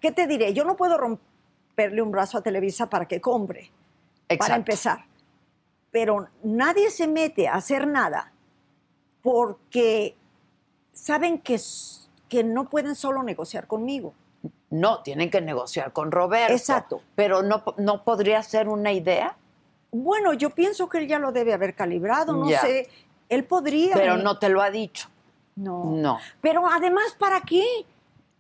¿qué 0.00 0.12
te 0.12 0.26
diré? 0.26 0.54
Yo 0.54 0.64
no 0.64 0.76
puedo 0.76 0.96
romperle 0.96 2.00
un 2.00 2.10
brazo 2.12 2.38
a 2.38 2.42
Televisa 2.42 2.88
para 2.88 3.06
que 3.06 3.20
compre, 3.20 3.70
para 4.38 4.54
empezar. 4.56 5.04
Pero 5.90 6.28
nadie 6.42 6.90
se 6.90 7.06
mete 7.06 7.48
a 7.48 7.54
hacer 7.54 7.86
nada 7.86 8.32
porque 9.22 10.16
saben 10.92 11.38
que, 11.38 11.60
que 12.28 12.44
no 12.44 12.70
pueden 12.70 12.94
solo 12.94 13.22
negociar 13.22 13.66
conmigo. 13.66 14.14
No, 14.70 15.02
tienen 15.02 15.30
que 15.30 15.40
negociar 15.40 15.92
con 15.92 16.10
Roberto. 16.10 16.52
Exacto. 16.54 17.02
Pero 17.14 17.42
no, 17.42 17.62
no 17.76 18.04
podría 18.04 18.42
ser 18.42 18.68
una 18.68 18.92
idea, 18.92 19.36
Bueno, 19.94 20.32
yo 20.32 20.48
pienso 20.50 20.88
que 20.88 20.96
él 20.98 21.06
ya 21.08 21.18
lo 21.18 21.32
debe 21.32 21.52
haber 21.52 21.74
calibrado, 21.74 22.32
no 22.32 22.48
Ya. 22.48 22.62
sé. 22.62 22.88
Él 23.28 23.44
podría. 23.44 23.94
pero 23.94 24.16
no 24.16 24.38
te 24.38 24.48
lo 24.48 24.62
ha 24.62 24.70
dicho. 24.70 25.08
No. 25.56 25.84
No. 25.84 26.18
Pero 26.40 26.66
además, 26.68 27.14
¿para 27.18 27.40
qué? 27.40 27.64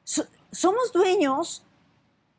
So- 0.04 0.24
somos 0.50 0.92
dueños 0.92 1.64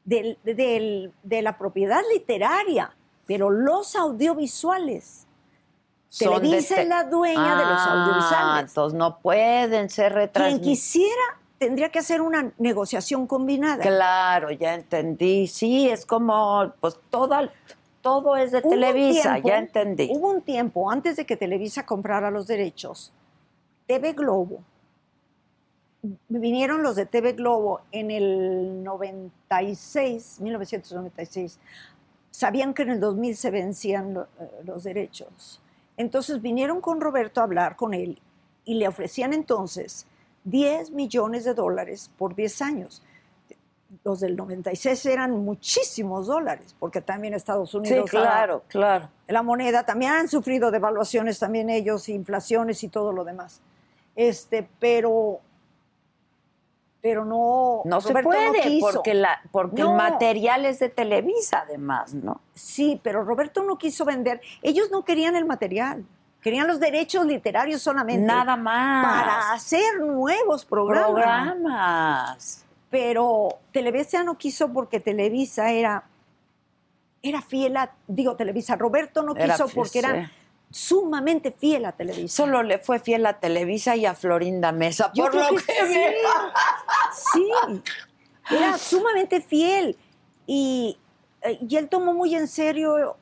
del- 0.06 0.38
del- 0.44 1.14
de 1.24 1.42
la 1.42 1.58
propiedad 1.58 2.02
literaria, 2.14 2.96
pero 3.26 3.50
los 3.50 3.96
audiovisuales. 3.96 5.28
Son 6.10 6.42
Televisa 6.42 6.76
te- 6.76 6.82
es 6.84 6.88
la 6.88 7.04
dueña 7.06 7.56
de 7.58 7.66
los 7.66 7.80
Ah, 7.82 8.04
audiovisuales. 8.04 8.70
Entonces 8.70 8.98
no 9.00 9.18
pueden 9.20 9.90
ser 9.90 10.12
Quien 10.12 10.22
retransmitidos. 10.28 10.68
quisiera 10.68 11.22
tendría 11.58 11.90
que 11.90 12.00
hacer 12.00 12.22
una 12.22 12.52
negociación 12.58 13.26
combinada. 13.26 13.82
Claro, 13.82 14.52
ya 14.52 14.74
entendí. 14.76 15.48
Sí, 15.48 15.88
es 15.90 16.06
como, 16.06 16.74
pues 16.82 16.98
toda, 17.10 17.50
todo 18.02 18.36
es 18.36 18.52
de 18.52 18.60
Hubo 18.60 18.70
Televisa, 18.70 19.32
tiempo- 19.36 19.48
ya 19.48 19.58
entendí. 19.60 20.10
Hubo 20.12 20.28
un 20.30 20.42
tiempo 20.42 20.92
antes 20.92 21.16
de 21.16 21.26
que 21.26 21.38
Televisa 21.38 21.86
comprara 21.86 22.30
los 22.32 22.48
derechos, 22.48 23.14
TV 23.88 24.14
Globo. 24.14 24.62
Vinieron 26.28 26.84
los 26.84 26.96
de 26.98 27.06
TV 27.06 27.32
Globo 27.34 27.82
en 27.92 28.12
el 28.12 28.84
96, 28.84 30.42
1996. 30.42 31.60
Sabían 32.30 32.74
que 32.74 32.82
en 32.84 32.90
el 32.92 33.00
2000 33.00 33.38
se 33.38 33.52
vencían 33.52 34.14
lo- 34.14 34.24
eh, 34.40 34.62
los 34.66 34.84
derechos. 34.84 35.62
Entonces 35.96 36.42
vinieron 36.42 36.82
con 36.82 37.00
Roberto 37.00 37.40
a 37.40 37.44
hablar 37.46 37.76
con 37.78 37.94
él 37.94 38.20
y 38.66 38.74
le 38.76 38.88
ofrecían 38.88 39.32
entonces 39.34 40.06
10 40.44 40.92
millones 40.92 41.46
de 41.46 41.54
dólares 41.54 42.12
por 42.18 42.36
10 42.36 42.62
años. 42.62 43.02
Los 44.04 44.20
del 44.20 44.36
96 44.36 45.06
eran 45.06 45.32
muchísimos 45.46 46.26
dólares, 46.28 46.76
porque 46.80 47.00
también 47.00 47.36
Estados 47.36 47.70
Sí, 47.72 47.78
Unidos 47.78 48.10
daba- 48.12 48.26
claro, 48.26 48.64
claro. 48.68 49.10
la 49.28 49.44
moneda, 49.44 49.86
también 49.86 50.14
han 50.14 50.28
sufrido 50.28 50.72
devaluaciones 50.72 51.38
también 51.40 51.70
ellos, 51.70 52.10
inflaciones 52.10 52.84
y 52.84 52.90
todo 52.90 53.14
lo 53.14 53.24
demás. 53.24 53.62
Este, 54.16 54.68
pero 54.80 55.40
pero 57.02 57.26
no 57.26 57.82
No 57.84 58.00
se 58.00 58.10
Roberto 58.10 58.30
puede, 58.30 58.62
quiso. 58.62 58.92
porque, 58.94 59.14
la, 59.14 59.42
porque 59.52 59.82
el 59.82 59.90
material 59.94 60.66
es 60.66 60.80
de 60.80 60.88
Televisa, 60.88 61.64
además, 61.68 62.14
¿no? 62.14 62.40
Sí, 62.54 62.98
pero 63.04 63.26
Roberto 63.26 63.62
no 63.64 63.78
quiso 63.78 64.06
vender. 64.06 64.40
Ellos 64.62 64.90
no 64.90 65.04
querían 65.04 65.36
el 65.36 65.44
material, 65.44 66.06
querían 66.42 66.66
los 66.66 66.80
derechos 66.80 67.26
literarios 67.26 67.82
solamente 67.82 68.26
Nada 68.26 68.56
más. 68.56 69.06
para 69.18 69.52
hacer 69.52 70.00
nuevos 70.00 70.64
programas. 70.64 71.12
programas. 71.12 72.66
Pero 72.90 73.60
Televisa 73.74 74.24
no 74.24 74.38
quiso 74.38 74.72
porque 74.72 75.00
Televisa 75.02 75.72
era 75.72 76.06
era 77.22 77.42
fiel 77.42 77.76
a 77.78 77.92
digo 78.08 78.36
Televisa, 78.38 78.76
Roberto 78.78 79.24
no 79.24 79.34
quiso 79.36 79.68
porque 79.68 80.00
era. 80.00 80.32
Sumamente 80.74 81.52
fiel 81.52 81.86
a 81.86 81.92
Televisa. 81.92 82.36
Solo 82.36 82.64
le 82.64 82.80
fue 82.80 83.00
fiel 83.00 83.28
a 83.28 83.40
Televisa 83.40 83.96
y 83.96 84.08
a 84.08 84.16
Florinda 84.16 84.72
Mesa, 84.72 85.12
Yo 85.14 85.26
por 85.26 85.36
lo 85.36 85.50
que 85.50 85.66
que, 85.66 86.16
sí. 87.14 87.46
Sí, 87.46 87.52
era 88.50 88.78
sumamente 88.80 89.40
fiel 89.40 89.96
y, 90.48 90.98
eh, 91.44 91.60
y 91.62 91.76
él 91.78 91.90
tomó 91.90 92.14
muy 92.14 92.34
en 92.34 92.48
serio 92.48 93.18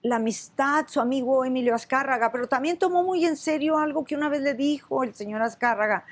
la 0.00 0.16
amistad, 0.16 0.86
su 0.88 1.00
amigo 1.00 1.44
Emilio 1.44 1.74
Azcárraga, 1.74 2.32
pero 2.32 2.48
también 2.48 2.78
tomó 2.78 3.02
muy 3.02 3.26
en 3.26 3.36
serio 3.36 3.76
algo 3.76 4.02
que 4.02 4.16
una 4.16 4.30
vez 4.30 4.40
le 4.40 4.54
dijo 4.54 5.04
el 5.04 5.14
señor 5.14 5.42
Azcárraga, 5.42 6.06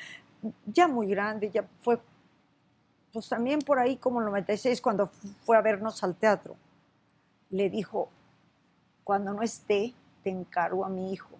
ya 0.67 0.87
muy 0.87 1.07
grande, 1.07 1.51
ya 1.51 1.67
fue, 1.81 1.99
pues 3.11 3.27
también 3.27 3.61
por 3.61 3.79
ahí 3.79 3.97
como 3.97 4.21
el 4.21 4.27
96, 4.27 4.83
cuando 4.83 5.11
fue 5.47 5.57
a 5.57 5.63
vernos 5.63 6.05
al 6.05 6.15
teatro, 6.15 6.57
le 7.49 7.71
dijo, 7.71 8.11
cuando 9.03 9.33
no 9.33 9.41
esté, 9.41 9.95
te 10.29 10.33
encargo 10.33 10.85
a 10.85 10.89
mi 10.91 11.11
hijo. 11.13 11.31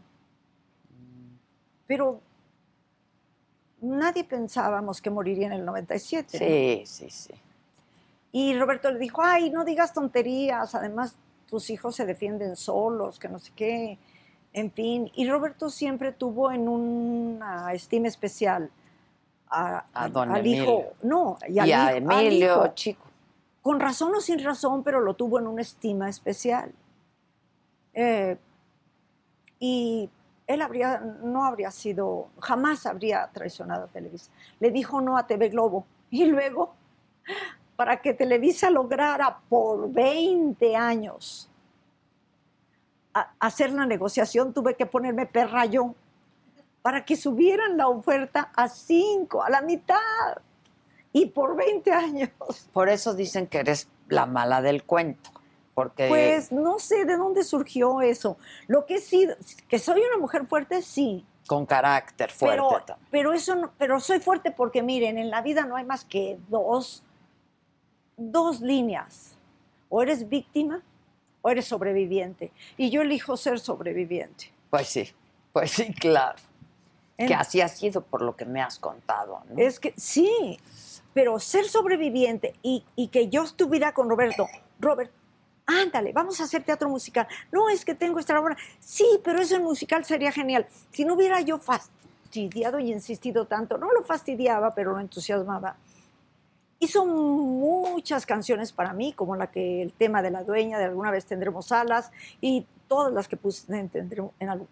Pero 1.87 2.21
nadie 3.83 4.25
pensábamos 4.25 5.01
que 5.03 5.11
moriría 5.11 5.47
en 5.49 5.53
el 5.53 5.65
97. 5.65 6.39
¿no? 6.39 6.47
Sí, 6.47 6.83
sí, 6.87 7.11
sí. 7.11 7.35
Y 8.33 8.59
Roberto 8.59 8.91
le 8.91 8.99
dijo, 8.99 9.23
ay, 9.23 9.51
no 9.51 9.65
digas 9.65 9.93
tonterías, 9.93 10.75
además 10.75 11.17
tus 11.47 11.69
hijos 11.71 11.95
se 11.97 12.05
defienden 12.07 12.57
solos, 12.57 13.19
que 13.19 13.29
no 13.29 13.39
sé 13.39 13.53
qué, 13.55 13.99
en 14.53 14.71
fin. 14.71 15.11
Y 15.15 15.29
Roberto 15.29 15.69
siempre 15.71 16.13
tuvo 16.13 16.51
en 16.51 16.69
una 16.69 17.73
estima 17.73 18.09
especial 18.09 18.71
a, 19.51 19.85
A 19.95 20.09
don 20.09 20.31
al 20.31 20.41
Emilio. 20.41 20.63
hijo, 20.63 20.85
no, 21.03 21.39
y, 21.49 21.59
al 21.59 21.69
Y 21.69 21.73
a 21.73 21.77
hijo- 21.77 21.89
al 21.89 21.97
Emilio, 21.97 22.55
hijo. 22.55 22.69
chico. 22.75 23.05
con 23.63 23.81
razón 23.81 24.15
o 24.15 24.21
sin 24.21 24.43
razón, 24.43 24.83
pero 24.83 25.01
lo 25.01 25.13
tuvo 25.15 25.39
en 25.39 25.47
una 25.47 25.61
estima 25.63 26.09
especial. 26.09 26.73
Eh, 27.95 28.37
y 29.59 30.11
él 30.47 30.63
habría, 30.63 30.99
no 30.99 31.45
habría 31.45 31.71
sido, 31.71 32.29
jamás 32.41 32.87
habría 32.87 33.29
traicionado 33.33 33.85
a 33.85 33.89
Televisa. 33.89 34.31
Le 34.61 34.71
dijo 34.71 35.01
no 35.01 35.17
a 35.17 35.27
TV 35.27 35.49
Globo. 35.49 35.87
Y 36.11 36.25
luego, 36.25 36.75
para 37.77 38.01
que 38.01 38.15
Televisa 38.15 38.71
lograra 38.71 39.41
por 39.51 39.93
20 39.93 40.75
años 40.75 41.51
hacer 43.39 43.73
la 43.73 43.85
negociación, 43.85 44.55
tuve 44.55 44.75
que 44.75 44.87
ponerme 44.87 45.27
perra 45.27 45.67
yo 45.67 45.95
para 46.81 47.05
que 47.05 47.17
subieran 47.17 47.77
la 47.77 47.89
oferta 47.89 48.51
a 48.57 48.69
5, 48.69 49.43
a 49.43 49.51
la 49.51 49.61
mitad. 49.61 49.99
Y 51.13 51.27
por 51.27 51.57
20 51.57 51.93
años. 51.93 52.31
Por 52.73 52.89
eso 52.89 53.15
dicen 53.15 53.47
que 53.47 53.59
eres 53.59 53.89
la 54.09 54.25
mala 54.25 54.63
del 54.63 54.85
cuento. 54.85 55.31
Porque 55.79 56.09
Pues 56.09 56.51
no 56.51 56.79
sé 56.81 57.05
de 57.05 57.17
dónde 57.17 57.45
surgió 57.45 58.01
eso. 58.01 58.37
Lo 58.67 58.85
que 58.85 58.99
sí, 58.99 59.29
que 59.69 59.79
soy 59.79 60.01
una 60.03 60.19
mujer 60.19 60.45
fuerte, 60.47 60.83
sí. 60.83 61.25
con 61.47 61.65
carácter 61.67 62.31
fuerte 62.31 62.95
Pero, 63.11 63.33
eso 63.33 63.55
no- 63.55 63.71
pero 63.79 64.01
soy 64.01 64.19
fuerte 64.21 64.51
porque 64.51 64.83
miren, 64.83 65.17
en 65.19 65.31
la 65.31 65.41
vida 65.41 65.65
no 65.67 65.77
hay 65.77 65.85
más 65.85 66.05
que 66.05 66.37
dos, 66.49 67.03
dos 68.17 68.61
líneas. 68.61 69.37
O 69.89 70.03
eres 70.03 70.29
víctima 70.29 70.83
o 71.43 71.49
eres 71.51 71.67
sobreviviente. 71.67 72.51
Y 72.77 72.91
yo 72.91 73.03
elijo 73.03 73.37
ser 73.37 73.61
sobreviviente. 73.61 74.51
Pues 74.71 74.89
sí, 74.89 75.09
pues 75.53 75.71
sí, 75.71 75.95
claro. 75.95 76.37
En- 77.17 77.29
Que 77.29 77.35
así 77.35 77.61
ha 77.61 77.69
sido 77.69 78.03
por 78.03 78.21
lo 78.23 78.37
que 78.37 78.45
me 78.45 78.61
has 78.61 78.79
contado. 78.79 79.43
¿no? 79.49 79.59
Es 79.63 79.81
que 79.81 79.95
sí, 79.97 80.59
pero 81.15 81.39
ser 81.39 81.65
sobreviviente 81.69 82.55
y, 82.63 82.85
y 82.97 83.09
que 83.09 83.29
yo 83.29 83.45
estuviera 83.45 83.93
con 83.93 84.09
Roberto, 84.11 84.47
Robert, 84.81 85.11
ándale, 85.69 86.13
vamos 86.13 86.41
a 86.41 86.45
hacer 86.45 86.65
teatro 86.65 86.89
musical. 86.89 87.29
No, 87.53 87.69
es 87.69 87.85
que 87.85 87.95
tengo 87.95 88.19
esta 88.19 88.39
obra. 88.41 88.57
Sí, 88.81 89.07
pero 89.23 89.41
eso 89.41 89.57
en 89.57 89.63
musical 89.63 90.05
sería 90.05 90.33
genial. 90.33 90.67
Si 90.91 91.05
no 91.05 91.15
hubiera 91.15 91.41
yo 91.43 91.59
fastidiado 91.59 92.79
y 92.79 92.91
insistido 92.91 93.47
tanto, 93.47 93.79
no 93.79 93.93
lo 93.93 94.03
fastidiaba, 94.03 94.75
pero 94.75 94.93
lo 94.93 95.01
entusiasmaba. 95.01 95.77
Hizo 96.81 97.05
muchas 97.05 98.25
canciones 98.25 98.73
para 98.73 98.93
mí, 98.93 99.13
como 99.13 99.37
la 99.37 99.51
que 99.51 99.83
el 99.83 99.93
tema 99.93 100.23
de 100.23 100.31
la 100.31 100.43
dueña 100.45 100.79
de 100.79 100.85
alguna 100.85 101.11
vez 101.11 101.27
tendremos 101.27 101.71
alas 101.73 102.11
y 102.41 102.67
todas 102.87 103.13
las 103.13 103.29
que 103.29 103.37
puse 103.37 103.71
en, 103.77 103.91
en 104.39 104.49
algún 104.49 104.69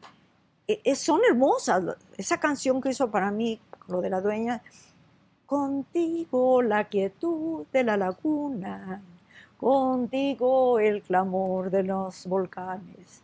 eh, 0.68 0.80
eh, 0.82 0.96
son 0.96 1.20
hermosas. 1.28 1.96
Esa 2.16 2.40
canción 2.40 2.80
que 2.80 2.90
hizo 2.90 3.10
para 3.10 3.30
mí, 3.30 3.60
lo 3.88 4.00
de 4.00 4.10
la 4.10 4.20
dueña, 4.20 4.62
contigo 5.46 6.62
la 6.62 6.84
quietud 6.84 7.66
de 7.72 7.84
la 7.84 7.96
laguna, 7.96 9.02
contigo 9.56 10.78
el 10.78 11.02
clamor 11.02 11.70
de 11.70 11.82
los 11.82 12.26
volcanes, 12.26 13.22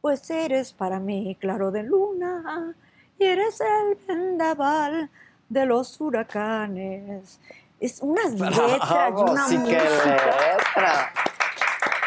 pues 0.00 0.28
eres 0.30 0.72
para 0.72 0.98
mí 0.98 1.36
claro 1.38 1.70
de 1.70 1.82
luna 1.82 2.74
y 3.18 3.24
eres 3.24 3.60
el 3.60 3.98
vendaval 4.06 5.10
de 5.48 5.66
los 5.66 6.00
huracanes. 6.00 7.38
Es 7.78 8.00
unas 8.00 8.32
letras 8.40 9.10
y 9.10 9.20
una 9.20 9.46
sí, 9.46 9.58
música 9.58 9.84
letra. 9.84 11.12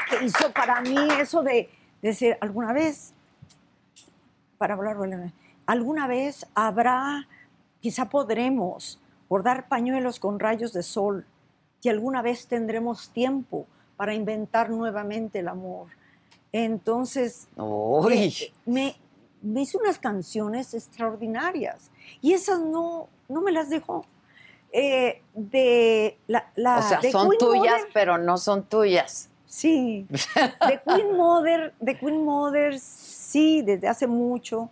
que 0.10 0.26
hizo 0.26 0.52
para 0.52 0.82
mí 0.82 0.96
eso 1.20 1.44
de 1.44 1.70
decir, 2.02 2.38
alguna 2.42 2.74
vez, 2.74 3.14
para 4.58 4.74
hablar, 4.74 4.98
alguna 5.66 6.08
vez 6.08 6.48
habrá, 6.56 7.28
quizá 7.80 8.10
podremos 8.10 9.00
bordar 9.30 9.68
pañuelos 9.68 10.20
con 10.20 10.40
rayos 10.40 10.74
de 10.74 10.84
sol 10.84 11.26
y 11.84 11.90
alguna 11.90 12.22
vez 12.22 12.48
tendremos 12.48 13.10
tiempo 13.10 13.68
para 13.98 14.14
inventar 14.16 14.70
nuevamente 14.70 15.40
el 15.40 15.48
amor. 15.50 15.88
Entonces, 16.52 17.48
Uy, 17.58 18.14
eh, 18.42 18.54
me, 18.66 18.96
me 19.42 19.62
hizo 19.62 19.78
unas 19.80 20.00
canciones 20.00 20.74
extraordinarias 20.74 21.92
y 22.22 22.34
esas 22.34 22.60
no, 22.62 23.08
no 23.28 23.42
me 23.42 23.52
las 23.52 23.70
dejó. 23.70 24.06
eh, 24.76 25.22
de 25.36 26.18
la, 26.28 26.52
la- 26.56 26.80
o 26.80 26.82
sea, 26.82 27.00
de 27.00 27.12
son 27.12 27.28
Queen 27.30 27.38
tuyas, 27.40 27.74
Mother. 27.82 27.90
pero 27.94 28.18
no 28.18 28.38
son 28.40 28.64
tuyas. 28.64 29.30
Sí, 29.46 30.08
de 30.10 30.82
Queen 30.84 31.16
Mother, 31.18 31.76
de 31.80 32.00
Queen 32.00 32.24
Mother, 32.26 32.80
sí, 32.80 33.62
desde 33.62 33.88
hace 33.88 34.08
mucho 34.08 34.70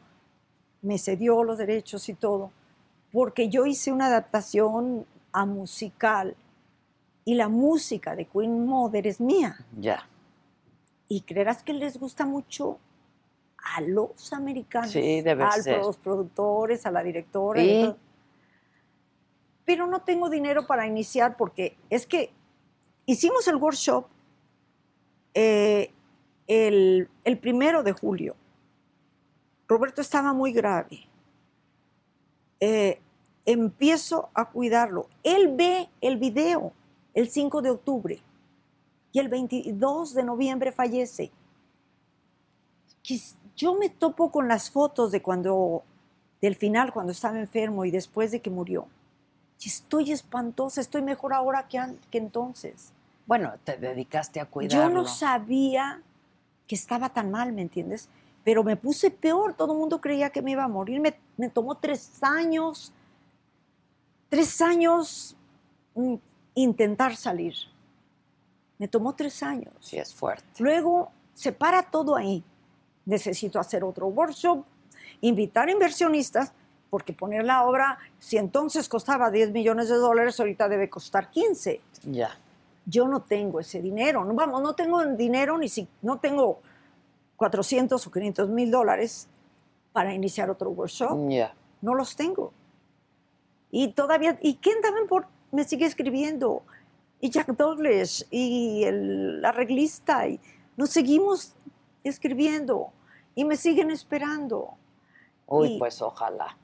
me 0.81 0.97
cedió 0.97 1.43
los 1.43 1.59
derechos 1.59 2.09
y 2.09 2.15
todo, 2.15 2.49
porque 3.11 3.47
yo 3.49 3.67
hice 3.67 3.91
una 3.91 4.07
adaptación 4.07 5.05
a 5.31 5.45
musical 5.45 6.35
y 7.31 7.35
la 7.35 7.47
música 7.47 8.13
de 8.13 8.25
Queen 8.25 8.65
Mother 8.65 9.07
es 9.07 9.21
mía. 9.21 9.57
Ya. 9.79 10.05
Y 11.07 11.21
creerás 11.21 11.63
que 11.63 11.71
les 11.71 11.97
gusta 11.97 12.25
mucho 12.25 12.77
a 13.73 13.79
los 13.79 14.33
americanos, 14.33 14.91
Sí, 14.91 15.21
debe 15.21 15.45
a 15.45 15.51
ser. 15.53 15.77
los 15.77 15.95
productores, 15.95 16.85
a 16.85 16.91
la 16.91 17.01
directora. 17.01 17.95
Pero 19.63 19.87
no 19.87 20.01
tengo 20.01 20.29
dinero 20.29 20.67
para 20.67 20.85
iniciar 20.85 21.37
porque 21.37 21.77
es 21.89 22.05
que 22.05 22.33
hicimos 23.05 23.47
el 23.47 23.55
workshop 23.55 24.07
eh, 25.33 25.93
el, 26.47 27.07
el 27.23 27.37
primero 27.37 27.81
de 27.81 27.93
julio. 27.93 28.35
Roberto 29.69 30.01
estaba 30.01 30.33
muy 30.33 30.51
grave. 30.51 31.07
Eh, 32.59 32.99
empiezo 33.45 34.31
a 34.33 34.49
cuidarlo. 34.49 35.07
Él 35.23 35.55
ve 35.55 35.87
el 36.01 36.17
video 36.17 36.73
el 37.13 37.29
5 37.29 37.61
de 37.61 37.69
octubre 37.69 38.21
y 39.11 39.19
el 39.19 39.27
22 39.27 40.13
de 40.13 40.23
noviembre 40.23 40.71
fallece. 40.71 41.31
Yo 43.55 43.75
me 43.75 43.89
topo 43.89 44.31
con 44.31 44.47
las 44.47 44.69
fotos 44.69 45.11
de 45.11 45.21
cuando, 45.21 45.83
del 46.41 46.55
final, 46.55 46.93
cuando 46.93 47.11
estaba 47.11 47.39
enfermo 47.39 47.85
y 47.85 47.91
después 47.91 48.31
de 48.31 48.41
que 48.41 48.49
murió. 48.49 48.87
Y 49.59 49.67
estoy 49.67 50.11
espantosa, 50.11 50.81
estoy 50.81 51.01
mejor 51.01 51.33
ahora 51.33 51.67
que, 51.67 51.79
que 52.09 52.17
entonces. 52.17 52.93
Bueno, 53.27 53.53
te 53.63 53.77
dedicaste 53.77 54.39
a 54.39 54.45
cuidarlo. 54.45 54.87
Yo 54.87 54.93
no 54.93 55.07
sabía 55.07 56.01
que 56.67 56.75
estaba 56.75 57.09
tan 57.09 57.29
mal, 57.29 57.51
¿me 57.53 57.61
entiendes? 57.61 58.09
Pero 58.43 58.63
me 58.63 58.75
puse 58.75 59.11
peor, 59.11 59.53
todo 59.53 59.73
el 59.73 59.79
mundo 59.79 60.01
creía 60.01 60.31
que 60.31 60.41
me 60.41 60.51
iba 60.51 60.63
a 60.63 60.67
morir. 60.67 60.99
Me, 60.99 61.15
me 61.37 61.49
tomó 61.49 61.75
tres 61.75 62.11
años, 62.23 62.91
tres 64.29 64.61
años 64.61 65.35
mm, 65.93 66.15
intentar 66.55 67.15
salir. 67.15 67.53
Me 68.77 68.87
tomó 68.87 69.13
tres 69.13 69.43
años. 69.43 69.73
Sí, 69.79 69.97
es 69.97 70.13
fuerte. 70.13 70.45
Luego 70.59 71.11
se 71.33 71.51
para 71.51 71.83
todo 71.83 72.15
ahí. 72.15 72.43
Necesito 73.05 73.59
hacer 73.59 73.83
otro 73.83 74.07
workshop, 74.07 74.63
invitar 75.21 75.69
inversionistas, 75.69 76.53
porque 76.89 77.13
poner 77.13 77.45
la 77.45 77.63
obra, 77.65 77.97
si 78.19 78.37
entonces 78.37 78.89
costaba 78.89 79.31
10 79.31 79.51
millones 79.51 79.87
de 79.89 79.95
dólares, 79.95 80.39
ahorita 80.39 80.67
debe 80.67 80.89
costar 80.89 81.29
15 81.31 81.79
Ya. 82.03 82.37
yo 82.85 83.07
no 83.07 83.21
tengo 83.21 83.59
ese 83.59 83.81
dinero. 83.81 84.25
No, 84.25 84.33
vamos, 84.33 84.61
no 84.61 84.73
tengo 84.75 85.03
dinero 85.05 85.57
ni 85.57 85.69
si 85.69 85.87
no 86.01 86.19
tengo 86.19 86.59
400 87.37 88.05
o 88.05 88.11
500 88.11 88.49
mil 88.49 88.69
dólares 88.69 89.27
para 89.93 90.13
iniciar 90.13 90.49
otro 90.49 90.69
workshop. 90.71 91.29
Ya. 91.29 91.53
No 91.81 91.95
los 91.95 92.15
tengo. 92.15 92.51
Y 93.71 93.93
todavía, 93.93 94.37
y 94.41 94.55
Ken 94.55 94.81
Davenport 94.83 95.27
me 95.51 95.63
sigue 95.63 95.85
escribiendo, 95.85 96.63
y 97.19 97.29
Jack 97.29 97.55
Douglas, 97.55 98.25
y 98.31 98.83
el 98.83 99.43
arreglista, 99.45 100.27
y 100.27 100.39
nos 100.77 100.89
seguimos 100.89 101.53
escribiendo, 102.03 102.91
y 103.35 103.45
me 103.45 103.55
siguen 103.57 103.91
esperando. 103.91 104.75
Uy, 105.47 105.73
Y- 105.75 105.79
pues 105.79 106.01
ojalá. 106.01 106.57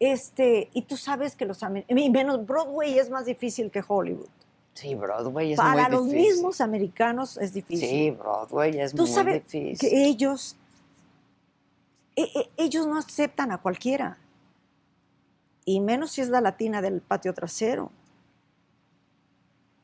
Este, 0.00 0.68
y 0.74 0.82
tú 0.82 0.96
sabes 0.96 1.36
que 1.36 1.44
los 1.44 1.60
y 1.86 2.10
menos 2.10 2.44
Broadway 2.44 2.98
es 2.98 3.08
más 3.08 3.24
difícil 3.26 3.70
que 3.70 3.84
Hollywood. 3.86 4.26
Sí, 4.74 4.94
Broadway 4.96 5.52
es 5.52 5.56
Para 5.58 5.88
muy 5.88 5.92
los 5.98 6.06
difícil. 6.06 6.32
mismos 6.32 6.60
americanos 6.60 7.36
es 7.36 7.52
difícil. 7.52 7.88
Sí, 7.88 8.10
Broadway 8.10 8.80
es 8.80 8.92
Tú 8.94 9.02
muy 9.02 9.10
sabes 9.10 9.44
difícil. 9.46 9.78
que 9.78 10.06
ellos, 10.06 10.56
e- 12.16 12.22
e- 12.34 12.50
ellos 12.56 12.86
no 12.86 12.98
aceptan 12.98 13.52
a 13.52 13.58
cualquiera. 13.58 14.18
Y 15.64 15.78
menos 15.78 16.10
si 16.12 16.20
es 16.22 16.30
la 16.30 16.40
latina 16.40 16.82
del 16.82 17.00
patio 17.00 17.32
trasero. 17.34 17.92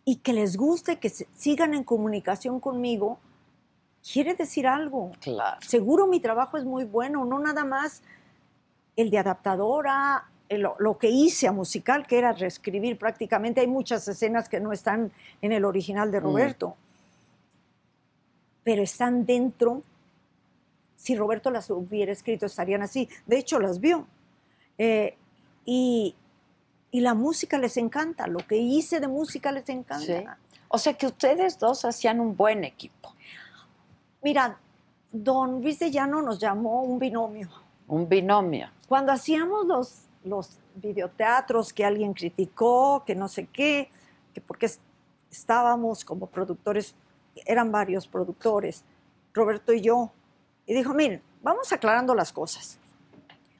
Y 0.08 0.16
que 0.16 0.32
les 0.32 0.56
guste, 0.56 0.98
que 0.98 1.10
sigan 1.10 1.74
en 1.74 1.84
comunicación 1.84 2.60
conmigo, 2.60 3.18
quiere 4.12 4.32
decir 4.34 4.66
algo. 4.66 5.12
Claro. 5.20 5.58
Seguro 5.60 6.06
mi 6.06 6.18
trabajo 6.18 6.56
es 6.56 6.64
muy 6.64 6.84
bueno, 6.84 7.26
no 7.26 7.38
nada 7.38 7.62
más 7.64 8.02
el 8.96 9.10
de 9.10 9.18
adaptadora, 9.18 10.24
el- 10.48 10.62
lo, 10.62 10.76
lo 10.78 10.96
que 10.96 11.10
hice 11.10 11.46
a 11.46 11.52
musical, 11.52 12.06
que 12.06 12.16
era 12.16 12.32
reescribir 12.32 12.96
prácticamente. 12.96 13.60
Hay 13.60 13.66
muchas 13.66 14.08
escenas 14.08 14.48
que 14.48 14.60
no 14.60 14.72
están 14.72 15.12
en 15.42 15.52
el 15.52 15.66
original 15.66 16.10
de 16.10 16.20
Mm. 16.20 16.24
Roberto, 16.24 16.76
pero 18.64 18.82
están 18.82 19.26
dentro. 19.26 19.82
Si 20.96 21.16
Roberto 21.16 21.50
las 21.50 21.68
hubiera 21.70 22.12
escrito, 22.12 22.46
estarían 22.46 22.80
así. 22.82 23.08
De 23.26 23.36
hecho, 23.38 23.60
las 23.60 23.78
vio. 23.78 24.06
Eh, 24.78 25.16
y, 25.66 26.14
y 26.90 27.00
la 27.00 27.14
música 27.14 27.58
les 27.58 27.76
encanta, 27.76 28.26
lo 28.26 28.38
que 28.38 28.56
hice 28.56 29.00
de 29.00 29.08
música 29.08 29.52
les 29.52 29.68
encanta. 29.68 30.04
Sí. 30.04 30.24
O 30.68 30.78
sea 30.78 30.94
que 30.94 31.06
ustedes 31.06 31.58
dos 31.58 31.84
hacían 31.84 32.20
un 32.20 32.36
buen 32.36 32.64
equipo. 32.64 33.14
Mira, 34.22 34.58
don 35.12 35.62
Luis 35.62 35.78
de 35.78 35.90
Llano 35.90 36.22
nos 36.22 36.38
llamó 36.38 36.82
un 36.82 36.98
binomio. 36.98 37.48
Un 37.86 38.08
binomio. 38.08 38.68
Cuando 38.88 39.12
hacíamos 39.12 39.66
los, 39.66 39.94
los 40.24 40.58
videoteatros 40.76 41.72
que 41.72 41.84
alguien 41.84 42.12
criticó, 42.14 43.02
que 43.06 43.14
no 43.14 43.28
sé 43.28 43.46
qué, 43.46 43.90
que 44.34 44.40
porque 44.40 44.66
es- 44.66 44.80
estábamos 45.30 46.04
como 46.04 46.26
productores, 46.26 46.94
eran 47.46 47.70
varios 47.70 48.06
productores, 48.06 48.82
Roberto 49.32 49.72
y 49.72 49.80
yo, 49.80 50.10
y 50.66 50.74
dijo, 50.74 50.92
miren, 50.94 51.22
vamos 51.42 51.72
aclarando 51.72 52.14
las 52.14 52.32
cosas. 52.32 52.78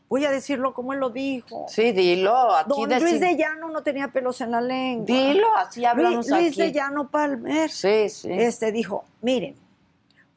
Voy 0.08 0.24
a 0.24 0.30
decirlo 0.30 0.72
como 0.72 0.94
él 0.94 1.00
lo 1.00 1.10
dijo. 1.10 1.66
Sí, 1.68 1.92
dilo. 1.92 2.56
Aquí 2.56 2.68
Don 2.86 3.00
Luis 3.00 3.20
de 3.20 3.36
Llano 3.36 3.68
no 3.68 3.82
tenía 3.82 4.08
pelos 4.08 4.40
en 4.40 4.52
la 4.52 4.60
lengua. 4.60 5.04
Dilo, 5.06 5.54
así 5.56 5.84
hablamos 5.84 6.28
Luis, 6.28 6.40
Luis 6.40 6.52
aquí. 6.52 6.62
de 6.62 6.72
Llano 6.72 7.08
Palmer 7.10 7.70
Sí, 7.70 8.08
sí. 8.08 8.28
este, 8.32 8.72
dijo, 8.72 9.04
miren, 9.20 9.54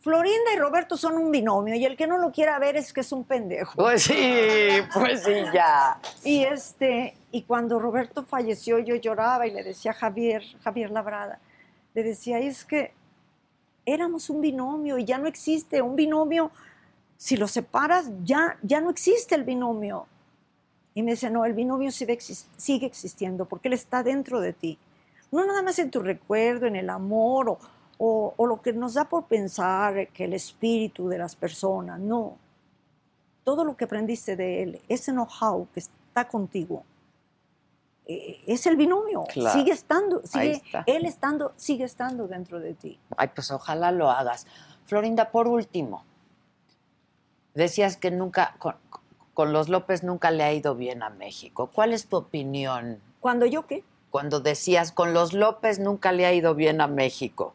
Florinda 0.01 0.53
y 0.53 0.57
Roberto 0.57 0.97
son 0.97 1.15
un 1.15 1.29
binomio 1.31 1.75
y 1.75 1.85
el 1.85 1.95
que 1.95 2.07
no 2.07 2.17
lo 2.17 2.31
quiera 2.31 2.57
ver 2.59 2.75
es 2.75 2.91
que 2.91 3.01
es 3.01 3.11
un 3.11 3.23
pendejo. 3.23 3.75
Pues 3.75 4.03
sí, 4.03 4.79
pues 4.93 5.23
sí, 5.23 5.35
ya. 5.53 5.99
Y 6.23 6.43
este, 6.43 7.15
y 7.31 7.43
cuando 7.43 7.79
Roberto 7.79 8.23
falleció, 8.23 8.79
yo 8.79 8.95
lloraba 8.95 9.45
y 9.45 9.51
le 9.51 9.63
decía 9.63 9.91
a 9.91 9.93
Javier, 9.93 10.43
Javier 10.63 10.89
Labrada, 10.89 11.39
le 11.93 12.03
decía, 12.03 12.39
es 12.39 12.65
que 12.65 12.93
éramos 13.85 14.29
un 14.29 14.41
binomio 14.41 14.97
y 14.97 15.05
ya 15.05 15.17
no 15.17 15.27
existe 15.27 15.81
un 15.81 15.95
binomio. 15.95 16.51
Si 17.21 17.37
lo 17.37 17.47
separas, 17.47 18.09
ya, 18.23 18.57
ya 18.63 18.81
no 18.81 18.89
existe 18.89 19.35
el 19.35 19.43
binomio. 19.43 20.07
Y 20.95 21.03
me 21.03 21.11
dice, 21.11 21.29
no, 21.29 21.45
el 21.45 21.53
binomio 21.53 21.91
sigue, 21.91 22.17
sigue 22.19 22.87
existiendo 22.87 23.45
porque 23.45 23.67
él 23.67 23.75
está 23.75 24.01
dentro 24.01 24.39
de 24.41 24.53
ti. 24.53 24.79
No 25.31 25.45
nada 25.45 25.61
más 25.61 25.77
en 25.77 25.91
tu 25.91 26.01
recuerdo, 26.01 26.65
en 26.65 26.75
el 26.75 26.89
amor 26.89 27.47
o, 27.49 27.59
o- 27.99 28.33
o 28.35 28.47
lo 28.47 28.59
que 28.63 28.73
nos 28.73 28.95
da 28.95 29.05
por 29.07 29.25
pensar 29.25 30.07
que 30.07 30.23
el 30.23 30.33
espíritu 30.33 31.07
de 31.09 31.19
las 31.19 31.35
personas, 31.35 31.99
no 31.99 32.37
todo 33.43 33.63
lo 33.65 33.77
que 33.77 33.85
aprendiste 33.85 34.35
de 34.35 34.63
él, 34.63 34.81
ese 34.89 35.11
know-how 35.11 35.67
que 35.73 35.79
está 35.81 36.27
contigo, 36.27 36.83
eh, 38.07 38.41
es 38.47 38.65
el 38.65 38.75
binomio. 38.77 39.25
Claro. 39.31 39.57
Sigue 39.59 39.71
estando, 39.73 40.21
sigue, 40.25 40.61
él 40.87 41.05
estando, 41.05 41.53
sigue 41.55 41.83
estando 41.83 42.27
dentro 42.27 42.59
de 42.59 42.73
ti. 42.73 42.99
Ay, 43.15 43.29
pues 43.35 43.51
ojalá 43.51 43.91
lo 43.91 44.09
hagas. 44.09 44.47
Florinda, 44.85 45.29
por 45.31 45.47
último, 45.47 46.03
decías 47.53 47.97
que 47.97 48.11
nunca, 48.11 48.55
con, 48.59 48.75
con 49.33 49.53
los 49.53 49.69
López 49.69 50.03
nunca 50.03 50.31
le 50.31 50.43
ha 50.43 50.53
ido 50.53 50.75
bien 50.75 51.03
a 51.03 51.09
México. 51.09 51.69
¿Cuál 51.73 51.93
es 51.93 52.07
tu 52.07 52.17
opinión 52.17 53.01
Cuando 53.19 53.45
yo 53.45 53.67
qué, 53.67 53.83
cuando 54.09 54.39
decías 54.39 54.91
con 54.91 55.13
los 55.13 55.33
López 55.33 55.79
nunca 55.79 56.11
le 56.11 56.25
ha 56.25 56.33
ido 56.33 56.55
bien 56.55 56.81
a 56.81 56.87
México? 56.87 57.53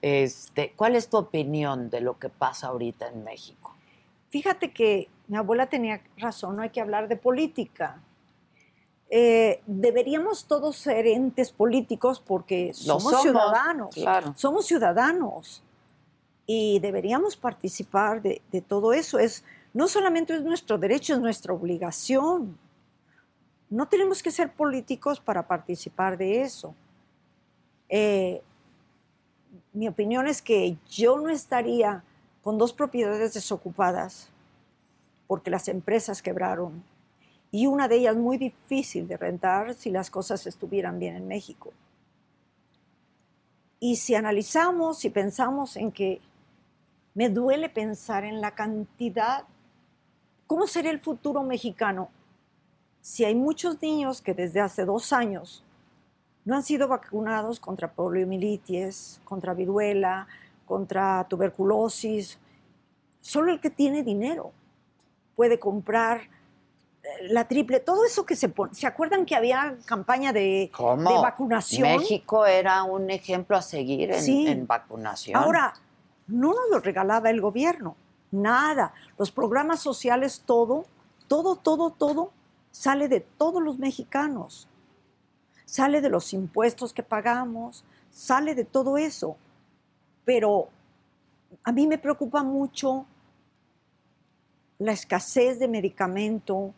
Este, 0.00 0.72
¿Cuál 0.76 0.96
es 0.96 1.08
tu 1.08 1.16
opinión 1.16 1.90
de 1.90 2.00
lo 2.00 2.18
que 2.18 2.28
pasa 2.28 2.68
ahorita 2.68 3.08
en 3.08 3.24
México? 3.24 3.62
fíjate 4.32 4.72
que 4.72 5.08
mi 5.28 5.36
abuela 5.36 5.66
tenía 5.66 6.02
razón, 6.16 6.56
no 6.56 6.62
hay 6.62 6.70
que 6.70 6.80
hablar 6.80 7.06
de 7.06 7.16
política. 7.16 8.00
Eh, 9.10 9.62
deberíamos 9.66 10.46
todos 10.46 10.76
ser 10.76 11.06
entes 11.06 11.52
políticos 11.52 12.22
porque 12.26 12.72
somos, 12.72 13.02
somos, 13.02 13.22
ciudadanos. 13.22 13.94
claro. 13.94 14.32
Somos 14.36 14.64
ciudadanos 14.64 15.62
y 16.46 16.78
deberíamos 16.80 17.36
participar 17.36 18.20
de, 18.22 18.40
todo 18.66 18.92
eso. 18.92 19.18
Es, 19.18 19.44
no 19.72 19.88
solamente 19.88 20.34
es 20.34 20.42
nuestro 20.42 20.78
derecho, 20.78 21.14
es 21.14 21.20
nuestra 21.20 21.52
obligación. 21.52 22.58
No 23.70 23.88
tenemos 23.88 24.22
que 24.22 24.30
ser 24.30 24.52
políticos 24.52 25.20
para 25.20 25.46
participar 25.46 26.18
de 26.18 26.42
eso. 26.42 26.74
Eh, 27.88 28.42
mi 29.72 29.88
opinión 29.88 30.26
es 30.26 30.42
que 30.42 30.76
yo 30.90 31.18
no 31.18 31.28
estaría 31.28 32.02
con 32.42 32.58
dos 32.58 32.72
propiedades 32.72 33.34
desocupadas 33.34 34.28
porque 35.26 35.50
las 35.50 35.68
empresas 35.68 36.20
quebraron 36.20 36.82
y 37.50 37.66
una 37.66 37.86
de 37.86 37.96
ellas 37.96 38.16
muy 38.16 38.38
difícil 38.38 39.06
de 39.06 39.16
rentar 39.16 39.74
si 39.74 39.90
las 39.90 40.10
cosas 40.10 40.46
estuvieran 40.46 40.98
bien 40.98 41.16
en 41.16 41.28
México. 41.28 41.72
Y 43.78 43.96
si 43.96 44.14
analizamos 44.14 45.04
y 45.04 45.10
pensamos 45.10 45.76
en 45.76 45.92
que 45.92 46.20
me 47.14 47.28
duele 47.28 47.68
pensar 47.68 48.24
en 48.24 48.40
la 48.40 48.52
cantidad, 48.54 49.44
¿cómo 50.46 50.66
sería 50.66 50.90
el 50.90 51.00
futuro 51.00 51.42
mexicano 51.42 52.10
si 53.00 53.24
hay 53.24 53.34
muchos 53.34 53.80
niños 53.82 54.22
que 54.22 54.34
desde 54.34 54.60
hace 54.60 54.84
dos 54.84 55.12
años 55.12 55.64
no 56.44 56.56
han 56.56 56.62
sido 56.62 56.88
vacunados 56.88 57.60
contra 57.60 57.92
poliomielitis, 57.92 59.20
contra 59.24 59.54
viruela, 59.54 60.26
contra 60.66 61.26
tuberculosis? 61.28 62.38
Solo 63.20 63.52
el 63.52 63.60
que 63.60 63.70
tiene 63.70 64.02
dinero 64.02 64.52
puede 65.36 65.58
comprar 65.58 66.22
eh, 67.02 67.08
la 67.28 67.46
triple, 67.46 67.80
todo 67.80 68.04
eso 68.04 68.24
que 68.24 68.36
se 68.36 68.48
pone. 68.48 68.74
¿Se 68.74 68.86
acuerdan 68.86 69.26
que 69.26 69.36
había 69.36 69.76
campaña 69.84 70.32
de, 70.32 70.70
de 70.70 71.04
vacunación? 71.04 71.98
México 71.98 72.46
era 72.46 72.82
un 72.84 73.10
ejemplo 73.10 73.56
a 73.56 73.62
seguir 73.62 74.10
en, 74.12 74.48
en 74.48 74.66
vacunación. 74.66 75.36
Ahora, 75.36 75.74
no 76.32 76.48
nos 76.48 76.70
lo 76.70 76.80
regalaba 76.80 77.30
el 77.30 77.40
gobierno, 77.40 77.96
nada. 78.30 78.94
Los 79.18 79.30
programas 79.30 79.80
sociales, 79.80 80.42
todo, 80.44 80.86
todo, 81.28 81.56
todo, 81.56 81.90
todo 81.90 82.32
sale 82.70 83.06
de 83.06 83.20
todos 83.20 83.62
los 83.62 83.78
mexicanos. 83.78 84.66
Sale 85.66 86.00
de 86.00 86.08
los 86.08 86.32
impuestos 86.32 86.92
que 86.92 87.02
pagamos, 87.02 87.84
sale 88.10 88.54
de 88.54 88.64
todo 88.64 88.98
eso. 88.98 89.36
Pero 90.24 90.68
a 91.62 91.72
mí 91.72 91.86
me 91.86 91.98
preocupa 91.98 92.42
mucho 92.42 93.06
la 94.78 94.92
escasez 94.92 95.58
de 95.58 95.68
medicamento, 95.68 96.74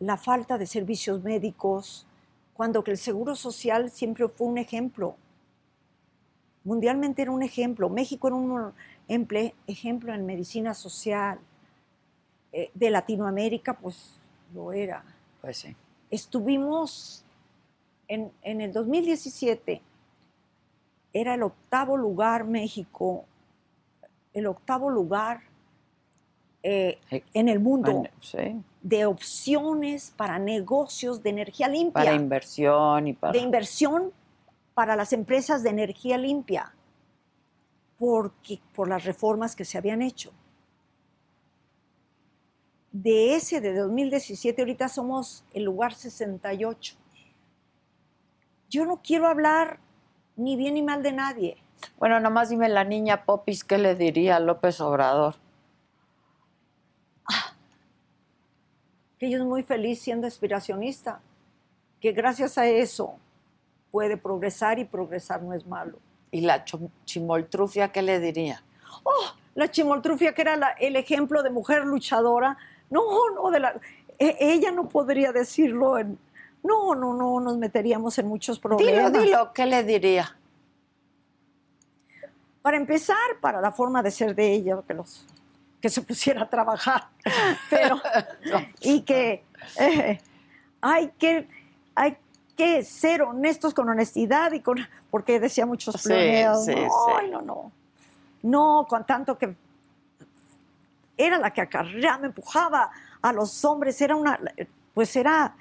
la 0.00 0.16
falta 0.16 0.58
de 0.58 0.66
servicios 0.66 1.22
médicos, 1.22 2.06
cuando 2.54 2.82
que 2.82 2.90
el 2.90 2.98
Seguro 2.98 3.36
Social 3.36 3.90
siempre 3.90 4.28
fue 4.28 4.48
un 4.48 4.58
ejemplo. 4.58 5.16
Mundialmente 6.64 7.22
era 7.22 7.30
un 7.30 7.42
ejemplo. 7.42 7.88
México 7.88 8.28
era 8.28 8.36
un 8.36 8.74
ejemplo 9.66 10.12
en 10.12 10.26
medicina 10.26 10.74
social. 10.74 11.38
Eh, 12.50 12.70
de 12.72 12.90
Latinoamérica, 12.90 13.74
pues 13.74 14.14
lo 14.54 14.72
era. 14.72 15.04
Pues 15.42 15.58
sí. 15.58 15.76
Estuvimos 16.10 17.24
en, 18.08 18.32
en 18.42 18.62
el 18.62 18.72
2017, 18.72 19.82
era 21.12 21.34
el 21.34 21.42
octavo 21.42 21.98
lugar 21.98 22.44
México, 22.44 23.26
el 24.32 24.46
octavo 24.46 24.88
lugar 24.88 25.42
eh, 26.62 26.98
en 27.34 27.48
el 27.48 27.60
mundo 27.60 28.04
de 28.80 29.04
opciones 29.04 30.12
para 30.16 30.38
negocios 30.38 31.22
de 31.22 31.30
energía 31.30 31.68
limpia. 31.68 32.04
Para 32.04 32.14
inversión 32.14 33.08
y 33.08 33.12
para... 33.12 33.32
De 33.34 33.40
inversión 33.40 34.10
para 34.78 34.94
las 34.94 35.12
empresas 35.12 35.64
de 35.64 35.70
energía 35.70 36.16
limpia, 36.18 36.72
porque, 37.98 38.60
por 38.76 38.88
las 38.88 39.04
reformas 39.04 39.56
que 39.56 39.64
se 39.64 39.76
habían 39.76 40.02
hecho. 40.02 40.30
De 42.92 43.34
ese 43.34 43.60
de 43.60 43.74
2017, 43.74 44.62
ahorita 44.62 44.86
somos 44.86 45.44
el 45.52 45.64
lugar 45.64 45.94
68. 45.94 46.94
Yo 48.70 48.84
no 48.84 49.02
quiero 49.02 49.26
hablar 49.26 49.80
ni 50.36 50.54
bien 50.54 50.74
ni 50.74 50.82
mal 50.82 51.02
de 51.02 51.10
nadie. 51.10 51.56
Bueno, 51.98 52.20
nomás 52.20 52.50
dime 52.50 52.68
la 52.68 52.84
niña 52.84 53.24
Popis, 53.24 53.64
¿qué 53.64 53.78
le 53.78 53.96
diría 53.96 54.36
a 54.36 54.40
López 54.40 54.80
Obrador? 54.80 55.34
que 59.18 59.26
ella 59.26 59.38
es 59.38 59.44
muy 59.44 59.64
feliz 59.64 60.00
siendo 60.00 60.28
aspiracionista, 60.28 61.20
que 61.98 62.12
gracias 62.12 62.58
a 62.58 62.68
eso 62.68 63.18
puede 63.90 64.16
progresar 64.16 64.78
y 64.78 64.84
progresar 64.84 65.42
no 65.42 65.54
es 65.54 65.66
malo. 65.66 65.98
¿Y 66.30 66.42
la 66.42 66.64
chimoltrufia 67.04 67.90
qué 67.90 68.02
le 68.02 68.20
diría? 68.20 68.62
Oh, 69.02 69.32
la 69.54 69.70
chimoltrufia 69.70 70.34
que 70.34 70.42
era 70.42 70.74
el 70.78 70.96
ejemplo 70.96 71.42
de 71.42 71.50
mujer 71.50 71.84
luchadora. 71.84 72.56
No, 72.90 73.30
no, 73.34 73.50
de 73.50 73.60
la, 73.60 73.80
e, 74.18 74.36
ella 74.40 74.70
no 74.70 74.88
podría 74.88 75.32
decirlo 75.32 75.98
en... 75.98 76.18
No, 76.62 76.94
no, 76.94 77.14
no, 77.14 77.40
nos 77.40 77.56
meteríamos 77.56 78.18
en 78.18 78.26
muchos 78.26 78.58
problemas. 78.58 79.12
Dilo, 79.12 79.24
dilo, 79.24 79.52
¿qué 79.52 79.64
le 79.64 79.84
diría? 79.84 80.36
Para 82.60 82.76
empezar, 82.76 83.16
para 83.40 83.60
la 83.60 83.70
forma 83.70 84.02
de 84.02 84.10
ser 84.10 84.34
de 84.34 84.52
ella, 84.52 84.82
que 84.86 84.94
los 84.94 85.24
que 85.80 85.88
se 85.88 86.02
pusiera 86.02 86.42
a 86.42 86.50
trabajar, 86.50 87.08
pero 87.70 88.00
y 88.80 89.02
que 89.02 89.44
eh, 89.78 90.20
hay 90.80 91.08
que 91.18 91.48
hay 91.94 92.16
que 92.58 92.82
ser 92.82 93.22
honestos 93.22 93.72
con 93.72 93.88
honestidad 93.88 94.50
y 94.50 94.60
con 94.60 94.78
porque 95.12 95.38
decía 95.38 95.64
muchos 95.64 96.02
planeos, 96.02 96.66
no, 96.66 97.22
no, 97.22 97.40
no, 97.40 97.72
no, 98.42 98.86
con 98.88 99.06
tanto 99.06 99.38
que 99.38 99.54
era 101.16 101.38
la 101.38 101.52
que 101.52 101.60
acarreaba, 101.60 102.18
me 102.18 102.26
empujaba 102.26 102.90
a 103.22 103.32
los 103.32 103.64
hombres, 103.64 104.00
era 104.00 104.16
una, 104.16 104.40
pues 104.92 105.14
era 105.14 105.54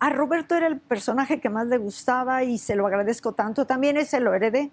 a 0.00 0.10
Roberto 0.10 0.54
era 0.54 0.68
el 0.68 0.80
personaje 0.80 1.38
que 1.38 1.50
más 1.50 1.66
le 1.66 1.76
gustaba 1.76 2.42
y 2.44 2.56
se 2.56 2.76
lo 2.76 2.86
agradezco 2.86 3.32
tanto. 3.32 3.66
También 3.66 3.96
ese 3.96 4.20
lo 4.20 4.34
heredé. 4.34 4.70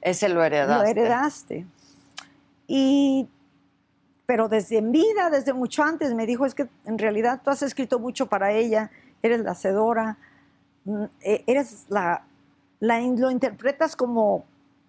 Ese 0.00 0.28
lo 0.28 0.42
heredaste. 0.44 0.82
Lo 0.82 0.88
heredaste. 0.88 1.66
Y 2.66 3.28
pero 4.26 4.48
desde 4.50 4.76
en 4.76 4.92
vida, 4.92 5.30
desde 5.30 5.54
mucho 5.54 5.82
antes, 5.82 6.12
me 6.12 6.26
dijo, 6.26 6.44
es 6.44 6.54
que 6.54 6.68
en 6.84 6.98
realidad 6.98 7.40
tú 7.42 7.48
has 7.48 7.62
escrito 7.62 7.98
mucho 7.98 8.26
para 8.26 8.52
ella, 8.52 8.90
eres 9.22 9.40
la 9.40 9.52
hacedora, 9.52 10.16
mm, 10.84 11.04
e, 11.20 11.44
eres 11.46 11.86
la, 11.88 12.22
la 12.80 13.00
lo 13.00 13.30
interpretas 13.30 13.96
como, 13.96 14.44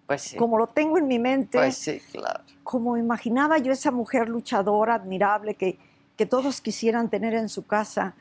pues 0.06 0.34
como 0.38 0.58
lo 0.58 0.66
tengo 0.66 0.98
en 0.98 1.06
mi 1.06 1.18
mente. 1.18 1.58
Pues 1.58 1.76
sí, 1.76 2.00
claro. 2.12 2.40
Como 2.62 2.96
imaginaba 2.96 3.58
yo 3.58 3.72
esa 3.72 3.90
mujer 3.90 4.28
luchadora, 4.28 4.94
admirable, 4.94 5.54
que, 5.54 5.78
que 6.16 6.26
todos 6.26 6.60
quisieran 6.60 7.08
tener 7.10 7.34
en 7.34 7.48
su 7.48 7.66
casa, 7.66 8.14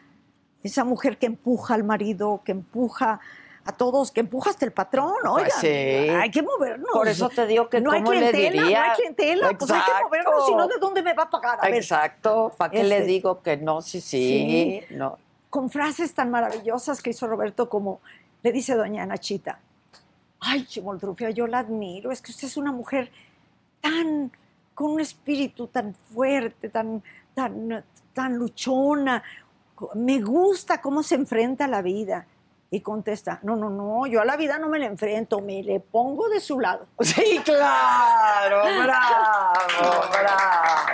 esa 0.63 0.83
mujer 0.83 1.17
que 1.17 1.27
empuja 1.27 1.73
al 1.73 1.83
marido, 1.83 2.41
que 2.43 2.51
empuja 2.51 3.19
a 3.65 3.71
todos 3.71 4.11
que 4.11 4.21
empujaste 4.21 4.65
el 4.65 4.71
patrón, 4.71 5.13
oiga, 5.27 5.49
pues 5.61 5.63
hay 5.63 6.31
que 6.31 6.41
movernos. 6.41 6.89
Por 6.91 7.07
eso 7.07 7.29
te 7.29 7.45
digo 7.45 7.69
que 7.69 7.79
no 7.79 7.91
hay 7.91 8.01
clientela, 8.01 8.61
no 8.63 8.67
hay 8.67 8.91
clientela, 8.95 9.51
pues 9.57 9.71
hay 9.71 9.81
que 9.81 10.03
movernos, 10.03 10.45
si 10.47 10.55
no, 10.55 10.67
¿de 10.67 10.77
dónde 10.79 11.03
me 11.03 11.13
va 11.13 11.23
a 11.23 11.29
pagar? 11.29 11.59
Exacto, 11.73 12.51
¿para 12.57 12.71
qué 12.71 12.83
le 12.83 12.97
este, 12.97 13.07
digo 13.07 13.41
que 13.41 13.57
no? 13.57 13.81
Sí, 13.81 14.01
sí, 14.01 14.81
no. 14.89 15.17
Con 15.49 15.69
frases 15.69 16.13
tan 16.13 16.29
maravillosas 16.29 17.01
que 17.01 17.09
hizo 17.09 17.27
Roberto 17.27 17.69
como 17.69 18.01
le 18.43 18.51
dice 18.51 18.75
doña 18.75 19.05
Nachita, 19.05 19.59
ay, 20.39 20.65
Chimoltrufia, 20.65 21.31
yo 21.31 21.47
la 21.47 21.59
admiro, 21.59 22.11
es 22.11 22.21
que 22.21 22.31
usted 22.31 22.47
es 22.47 22.57
una 22.57 22.71
mujer 22.71 23.11
tan, 23.81 24.31
con 24.73 24.91
un 24.91 24.99
espíritu 24.99 25.67
tan 25.67 25.95
fuerte, 26.13 26.69
tan, 26.69 27.03
tan, 27.33 27.83
tan 28.13 28.35
luchona, 28.35 29.23
me 29.95 30.21
gusta 30.21 30.81
cómo 30.81 31.03
se 31.03 31.15
enfrenta 31.15 31.65
a 31.65 31.67
la 31.67 31.81
vida. 31.81 32.25
Y 32.71 32.81
contesta, 32.81 33.39
no, 33.41 33.55
no, 33.55 33.71
no, 33.71 34.05
yo 34.05 34.21
a 34.21 34.25
la 34.25 34.37
vida 34.37 34.59
no 34.59 34.69
me 34.69 34.77
la 34.77 34.85
enfrento, 34.85 35.41
me 35.41 35.63
le 35.63 35.79
pongo 35.79 36.29
de 36.29 36.39
su 36.39 36.59
lado. 36.59 36.85
Sí, 37.01 37.41
claro, 37.43 38.61
bravo, 38.83 40.07
bravo. 40.11 40.85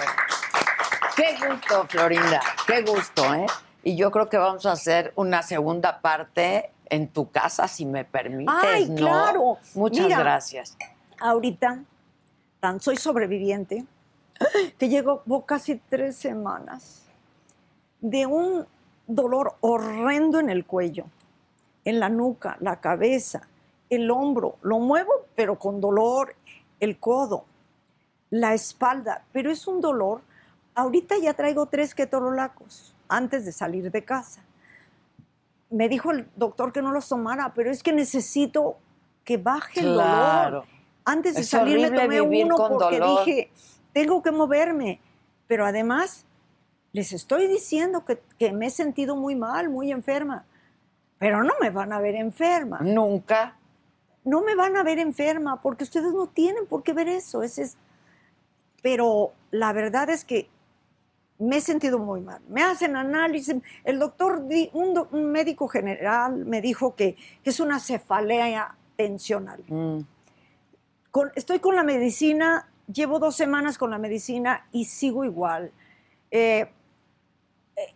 Qué 1.17 1.35
gusto, 1.45 1.85
Florinda, 1.89 2.39
qué 2.65 2.81
gusto, 2.81 3.33
¿eh? 3.33 3.45
Y 3.85 3.95
yo 3.95 4.09
creo 4.09 4.29
que 4.29 4.37
vamos 4.37 4.65
a 4.65 4.71
hacer 4.71 5.13
una 5.15 5.43
segunda 5.43 6.01
parte 6.01 6.71
en 6.89 7.07
tu 7.07 7.29
casa, 7.29 7.67
si 7.67 7.85
me 7.85 8.03
permites, 8.03 8.55
Ay, 8.59 8.89
¿no? 8.89 8.95
claro. 8.95 9.57
Muchas 9.75 10.09
gracias. 10.09 10.75
Ahorita, 11.19 11.83
tan 12.59 12.81
soy 12.81 12.97
sobreviviente, 12.97 13.85
que 14.79 14.89
llevo 14.89 15.21
casi 15.45 15.75
tres 15.75 16.15
semanas 16.15 17.03
de 18.01 18.25
un 18.25 18.65
dolor 19.05 19.53
horrendo 19.61 20.39
en 20.39 20.49
el 20.49 20.65
cuello 20.65 21.05
en 21.83 21.99
la 21.99 22.09
nuca, 22.09 22.57
la 22.61 22.81
cabeza, 22.81 23.47
el 23.91 24.09
hombro. 24.09 24.55
Lo 24.63 24.79
muevo, 24.79 25.11
pero 25.35 25.59
con 25.59 25.79
dolor, 25.79 26.35
el 26.79 26.99
codo, 26.99 27.45
la 28.31 28.55
espalda. 28.55 29.23
Pero 29.31 29.51
es 29.51 29.67
un 29.67 29.79
dolor. 29.79 30.21
Ahorita 30.73 31.19
ya 31.19 31.35
traigo 31.35 31.67
tres 31.67 31.93
ketorolacos 31.93 32.94
antes 33.07 33.45
de 33.45 33.51
salir 33.51 33.91
de 33.91 34.03
casa. 34.03 34.43
Me 35.69 35.89
dijo 35.89 36.11
el 36.11 36.27
doctor 36.35 36.71
que 36.71 36.81
no 36.81 36.91
los 36.91 37.07
tomara, 37.07 37.53
pero 37.53 37.71
es 37.71 37.83
que 37.83 37.91
necesito 37.91 38.77
que 39.23 39.37
baje 39.37 39.79
el 39.79 39.95
dolor. 39.95 40.65
Antes 41.03 41.35
de 41.35 41.43
salir 41.43 41.79
me 41.79 41.97
tomé 41.97 42.21
uno 42.21 42.55
porque 42.57 42.99
dije, 42.99 43.51
tengo 43.93 44.21
que 44.21 44.31
moverme. 44.31 44.99
Pero 45.47 45.65
además, 45.65 46.25
les 46.91 47.13
estoy 47.13 47.47
diciendo 47.47 48.05
que, 48.05 48.21
que 48.39 48.51
me 48.51 48.67
he 48.67 48.69
sentido 48.71 49.15
muy 49.15 49.35
mal, 49.35 49.69
muy 49.69 49.91
enferma 49.91 50.45
pero 51.17 51.43
no 51.43 51.53
me 51.61 51.69
van 51.69 51.93
a 51.93 51.99
ver 51.99 52.15
enferma. 52.15 52.79
Nunca. 52.81 53.55
No 54.23 54.41
me 54.41 54.55
van 54.55 54.75
a 54.75 54.83
ver 54.83 54.99
enferma 54.99 55.61
porque 55.61 55.83
ustedes 55.83 56.13
no 56.13 56.27
tienen 56.27 56.65
por 56.67 56.83
qué 56.83 56.93
ver 56.93 57.07
eso. 57.07 57.43
Ese 57.43 57.63
es... 57.63 57.77
Pero 58.81 59.33
la 59.51 59.73
verdad 59.73 60.09
es 60.09 60.25
que 60.25 60.49
me 61.39 61.57
he 61.57 61.61
sentido 61.61 61.99
muy 61.99 62.21
mal. 62.21 62.41
Me 62.47 62.63
hacen 62.63 62.95
análisis. 62.95 63.55
El 63.83 63.99
doctor, 63.99 64.43
un, 64.73 65.31
médico 65.31 65.67
general 65.67 66.45
me 66.45 66.61
dijo 66.61 66.95
que, 66.95 67.17
es 67.43 67.59
una 67.59 67.79
cefalea 67.79 68.75
tensional. 68.95 69.63
Mm. 69.67 69.99
estoy 71.35 71.59
con 71.59 71.75
la 71.75 71.83
medicina, 71.83 72.69
llevo 72.91 73.19
dos 73.19 73.35
semanas 73.35 73.77
con 73.77 73.91
la 73.91 73.97
medicina 73.97 74.65
y 74.71 74.85
sigo 74.85 75.25
igual. 75.25 75.71
Eh, 76.31 76.69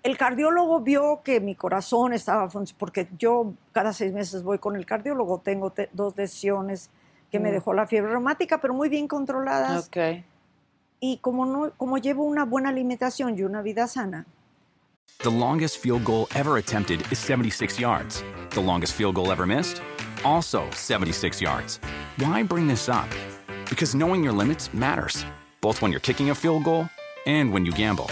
el 0.03 0.17
cardiólogo 0.17 0.81
vio 0.81 1.21
que 1.23 1.39
mi 1.39 1.55
corazón 1.55 2.11
estaba 2.11 2.49
porque 2.77 3.07
yo 3.17 3.53
cada 3.71 3.93
seis 3.93 4.11
meses 4.11 4.43
voy 4.43 4.59
con 4.59 4.75
el 4.75 4.85
cardiólogo, 4.85 5.39
tengo 5.39 5.73
dos 5.93 6.17
lesiones 6.17 6.89
que 7.31 7.39
me 7.39 7.49
mm. 7.49 7.53
dejó 7.53 7.73
la 7.73 7.87
fiebre 7.87 8.11
reumática, 8.11 8.59
pero 8.59 8.73
muy 8.73 8.89
bien 8.89 9.07
controladas. 9.07 9.87
Okay. 9.87 10.25
Y 10.99 11.19
como, 11.21 11.45
no, 11.45 11.71
como 11.77 11.97
llevo 11.97 12.23
una 12.23 12.45
buena 12.45 12.69
alimentación 12.69 13.37
y 13.37 13.43
una 13.43 13.61
vida 13.61 13.87
sana. 13.87 14.25
The 15.19 15.29
longest 15.29 15.79
field 15.79 16.05
goal 16.05 16.27
ever 16.35 16.57
attempted 16.57 17.01
is 17.11 17.19
76 17.19 17.79
yards. 17.79 18.23
The 18.51 18.61
longest 18.61 18.93
field 18.93 19.15
goal 19.15 19.31
ever 19.31 19.45
missed? 19.45 19.81
Also 20.23 20.69
76 20.71 21.41
yards. 21.41 21.79
Why 22.17 22.43
bring 22.43 22.67
this 22.67 22.89
up? 22.89 23.07
Because 23.69 23.95
knowing 23.95 24.23
your 24.23 24.33
limits 24.33 24.73
matters, 24.73 25.25
both 25.61 25.81
when 25.81 25.91
you're 25.91 25.99
kicking 25.99 26.29
a 26.29 26.35
field 26.35 26.63
goal 26.63 26.89
and 27.25 27.51
when 27.51 27.65
you 27.65 27.71
gamble. 27.71 28.09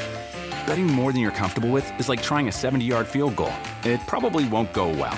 Betting 0.66 0.88
more 0.88 1.14
than 1.14 1.22
you're 1.22 1.32
comfortable 1.32 1.70
with 1.70 1.90
is 2.00 2.10
like 2.10 2.22
trying 2.22 2.48
a 2.48 2.52
70 2.52 2.84
yard 2.84 3.08
field 3.08 3.36
goal. 3.36 3.54
It 3.84 4.00
probably 4.08 4.48
won't 4.50 4.74
go 4.74 4.90
well. 4.90 5.18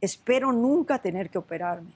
espero 0.00 0.52
nunca 0.52 0.98
tener 0.98 1.30
que 1.30 1.38
operarme. 1.38 1.90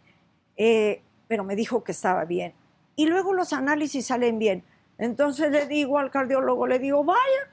Eh, 0.57 1.03
pero 1.29 1.45
me 1.45 1.57
dijo 1.57 1.83
que 1.83 1.93
estaba 1.93 2.25
bien. 2.25 2.53
Y 2.97 3.07
luego 3.07 3.33
los 3.33 3.53
análisis 3.53 4.07
salen 4.07 4.39
bien. 4.39 4.65
Entonces 4.99 5.51
le 5.51 5.67
digo 5.67 5.99
al 5.99 6.11
cardiólogo, 6.11 6.67
le 6.67 6.79
digo, 6.79 7.05
vaya, 7.05 7.49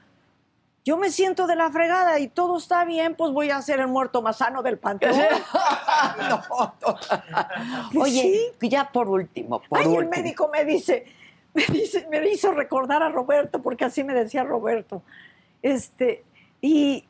yo 0.84 0.96
me 0.96 1.10
siento 1.10 1.46
de 1.46 1.56
la 1.56 1.70
fregada 1.70 2.18
y 2.18 2.28
todo 2.28 2.58
está 2.58 2.84
bien, 2.84 3.14
pues 3.14 3.32
voy 3.32 3.50
a 3.50 3.60
ser 3.62 3.80
el 3.80 3.88
muerto 3.88 4.22
más 4.22 4.38
sano 4.38 4.62
del 4.62 4.78
panteón. 4.78 5.14
Oye, 7.98 8.54
ya 8.60 8.90
por 8.90 9.08
último, 9.08 9.62
por 9.68 9.80
el 9.80 10.08
médico 10.08 10.50
me 10.52 10.64
dice, 10.64 11.06
me 11.54 11.66
dice, 11.66 12.06
me 12.10 12.26
hizo 12.28 12.52
recordar 12.52 13.02
a 13.02 13.08
Roberto, 13.08 13.62
porque 13.62 13.84
así 13.84 14.04
me 14.04 14.14
decía 14.14 14.44
Roberto. 14.44 15.02
Este, 15.62 16.24
y 16.60 17.04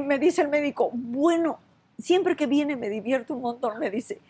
me 0.00 0.18
dice 0.18 0.42
el 0.42 0.48
médico, 0.48 0.90
bueno, 0.92 1.58
siempre 2.02 2.36
que 2.36 2.46
viene 2.46 2.76
me 2.76 2.88
divierto 2.88 3.34
un 3.34 3.42
montón, 3.42 3.78
me 3.78 3.90
dice, 3.90 4.20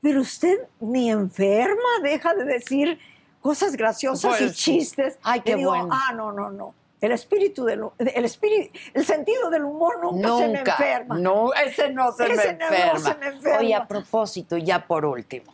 pero 0.00 0.20
usted 0.20 0.68
ni 0.80 1.10
enferma, 1.10 2.00
deja 2.02 2.34
de 2.34 2.44
decir 2.44 2.98
cosas 3.40 3.76
graciosas 3.76 4.40
y 4.40 4.52
chistes. 4.52 5.18
Ay, 5.22 5.40
qué 5.40 5.56
bueno. 5.56 5.88
Ah, 5.90 6.12
no, 6.14 6.32
no, 6.32 6.50
no. 6.50 6.74
El 7.00 7.10
espíritu 7.10 7.64
del 7.64 7.82
el 7.98 8.24
espíritu, 8.24 8.78
el 8.94 9.04
sentido 9.04 9.50
del 9.50 9.64
humor 9.64 9.98
nunca, 10.00 10.38
se 10.38 10.48
me 10.48 10.60
enferma. 10.60 11.18
No, 11.18 11.52
ese 11.52 11.92
no 11.92 12.12
se, 12.12 12.28
me 12.28 12.34
enferma. 12.34 12.92
no 12.92 12.98
se 13.00 13.14
me 13.16 13.26
enferma. 13.26 13.58
Oye, 13.58 13.74
a 13.74 13.88
propósito, 13.88 14.56
ya 14.56 14.86
por 14.86 15.04
último. 15.04 15.52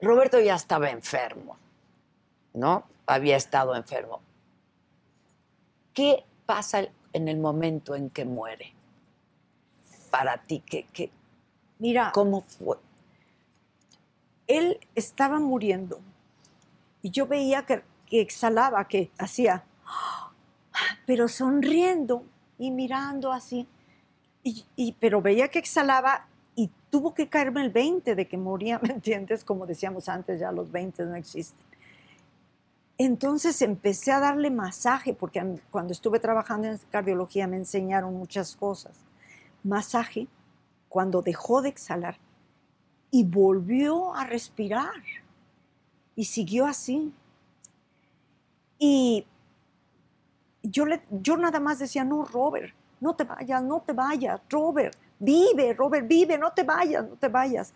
Roberto 0.00 0.40
ya 0.40 0.54
estaba 0.54 0.90
enfermo, 0.90 1.58
¿no? 2.54 2.84
Había 3.06 3.36
estado 3.36 3.74
enfermo. 3.74 4.22
¿Qué 5.92 6.24
pasa 6.46 6.88
en 7.12 7.28
el 7.28 7.38
momento 7.38 7.94
en 7.94 8.08
que 8.08 8.24
muere? 8.24 8.73
Para 10.14 10.38
ti? 10.38 10.60
¿Qué, 10.60 11.10
Mira, 11.80 12.12
¿Cómo 12.14 12.42
fue? 12.42 12.76
Él 14.46 14.78
estaba 14.94 15.40
muriendo 15.40 16.00
y 17.02 17.10
yo 17.10 17.26
veía 17.26 17.66
que, 17.66 17.82
exhalaba, 18.10 18.86
que 18.86 19.10
hacía, 19.18 19.64
pero 21.04 21.26
sonriendo 21.26 22.22
y 22.58 22.70
mirando 22.70 23.32
así. 23.32 23.66
Y, 24.44 24.92
pero 25.00 25.20
veía 25.20 25.48
que 25.48 25.58
exhalaba 25.58 26.28
y 26.54 26.70
tuvo 26.90 27.12
que 27.12 27.28
caerme 27.28 27.62
el 27.62 27.70
20 27.70 28.14
de 28.14 28.28
que 28.28 28.38
moría, 28.38 28.78
¿me 28.82 28.90
entiendes? 28.90 29.42
Como 29.42 29.66
decíamos 29.66 30.08
antes, 30.08 30.38
ya 30.38 30.52
los 30.52 30.70
20 30.70 31.06
no 31.06 31.16
existen. 31.16 31.66
Entonces 32.98 33.60
empecé 33.62 34.12
a 34.12 34.20
darle 34.20 34.50
masaje, 34.50 35.12
porque 35.12 35.60
cuando 35.72 35.92
estuve 35.92 36.20
trabajando 36.20 36.68
en 36.68 36.78
cardiología 36.92 37.48
me 37.48 37.56
enseñaron 37.56 38.14
muchas 38.14 38.54
cosas 38.54 38.92
masaje 39.64 40.28
cuando 40.88 41.22
dejó 41.22 41.62
de 41.62 41.70
exhalar 41.70 42.18
y 43.10 43.24
volvió 43.24 44.14
a 44.14 44.24
respirar 44.24 45.02
y 46.14 46.24
siguió 46.24 46.66
así. 46.66 47.12
Y 48.78 49.26
yo, 50.62 50.86
le, 50.86 51.02
yo 51.10 51.36
nada 51.36 51.60
más 51.60 51.78
decía, 51.78 52.04
no, 52.04 52.24
Robert, 52.24 52.74
no 53.00 53.14
te 53.14 53.24
vayas, 53.24 53.62
no 53.62 53.80
te 53.80 53.92
vayas, 53.92 54.40
Robert, 54.48 54.96
vive, 55.18 55.74
Robert, 55.74 56.06
vive, 56.06 56.38
no 56.38 56.52
te 56.52 56.62
vayas, 56.62 57.08
no 57.08 57.16
te 57.16 57.28
vayas. 57.28 57.72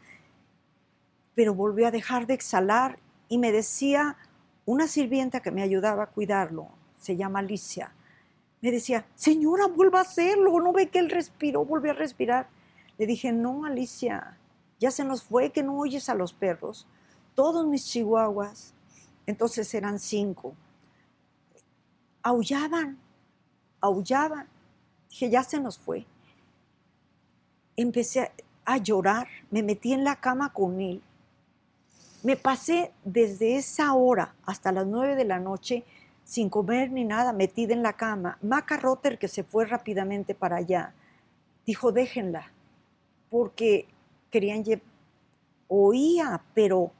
Pero 1.34 1.54
volvió 1.54 1.88
a 1.88 1.90
dejar 1.90 2.26
de 2.26 2.34
exhalar 2.34 2.98
y 3.28 3.38
me 3.38 3.52
decía 3.52 4.16
una 4.64 4.86
sirvienta 4.86 5.40
que 5.40 5.50
me 5.50 5.62
ayudaba 5.62 6.04
a 6.04 6.06
cuidarlo, 6.08 6.68
se 6.98 7.16
llama 7.16 7.38
Alicia, 7.38 7.92
me 8.60 8.70
decía, 8.70 9.06
señora, 9.14 9.66
vuelva 9.66 10.00
a 10.00 10.02
hacerlo, 10.02 10.60
¿no 10.60 10.72
ve 10.72 10.88
que 10.88 10.98
él 10.98 11.10
respiró, 11.10 11.64
volvió 11.64 11.92
a 11.92 11.94
respirar? 11.94 12.48
Le 12.96 13.06
dije, 13.06 13.32
no, 13.32 13.64
Alicia, 13.64 14.36
ya 14.80 14.90
se 14.90 15.04
nos 15.04 15.22
fue 15.22 15.50
que 15.50 15.62
no 15.62 15.78
oyes 15.78 16.08
a 16.08 16.14
los 16.14 16.32
perros. 16.32 16.86
Todos 17.34 17.66
mis 17.66 17.86
chihuahuas, 17.86 18.74
entonces 19.26 19.72
eran 19.74 20.00
cinco, 20.00 20.54
aullaban, 22.22 22.98
aullaban. 23.80 24.48
Dije, 25.08 25.30
ya 25.30 25.42
se 25.44 25.60
nos 25.60 25.78
fue. 25.78 26.04
Empecé 27.76 28.32
a 28.64 28.78
llorar, 28.78 29.28
me 29.50 29.62
metí 29.62 29.92
en 29.92 30.02
la 30.02 30.16
cama 30.16 30.52
con 30.52 30.80
él. 30.80 31.00
Me 32.24 32.36
pasé 32.36 32.92
desde 33.04 33.56
esa 33.56 33.94
hora 33.94 34.34
hasta 34.44 34.72
las 34.72 34.86
nueve 34.86 35.14
de 35.14 35.24
la 35.24 35.38
noche 35.38 35.84
sin 36.28 36.50
comer 36.50 36.92
ni 36.92 37.06
nada, 37.06 37.32
metida 37.32 37.72
en 37.72 37.82
la 37.82 37.94
cama. 37.94 38.36
Maca 38.42 38.76
Rotter, 38.76 39.18
que 39.18 39.28
se 39.28 39.44
fue 39.44 39.64
rápidamente 39.64 40.34
para 40.34 40.56
allá, 40.56 40.92
dijo, 41.64 41.90
déjenla, 41.90 42.52
porque 43.30 43.88
querían 44.30 44.62
llevar... 44.62 44.84
Oía, 45.70 46.40
pero 46.54 46.90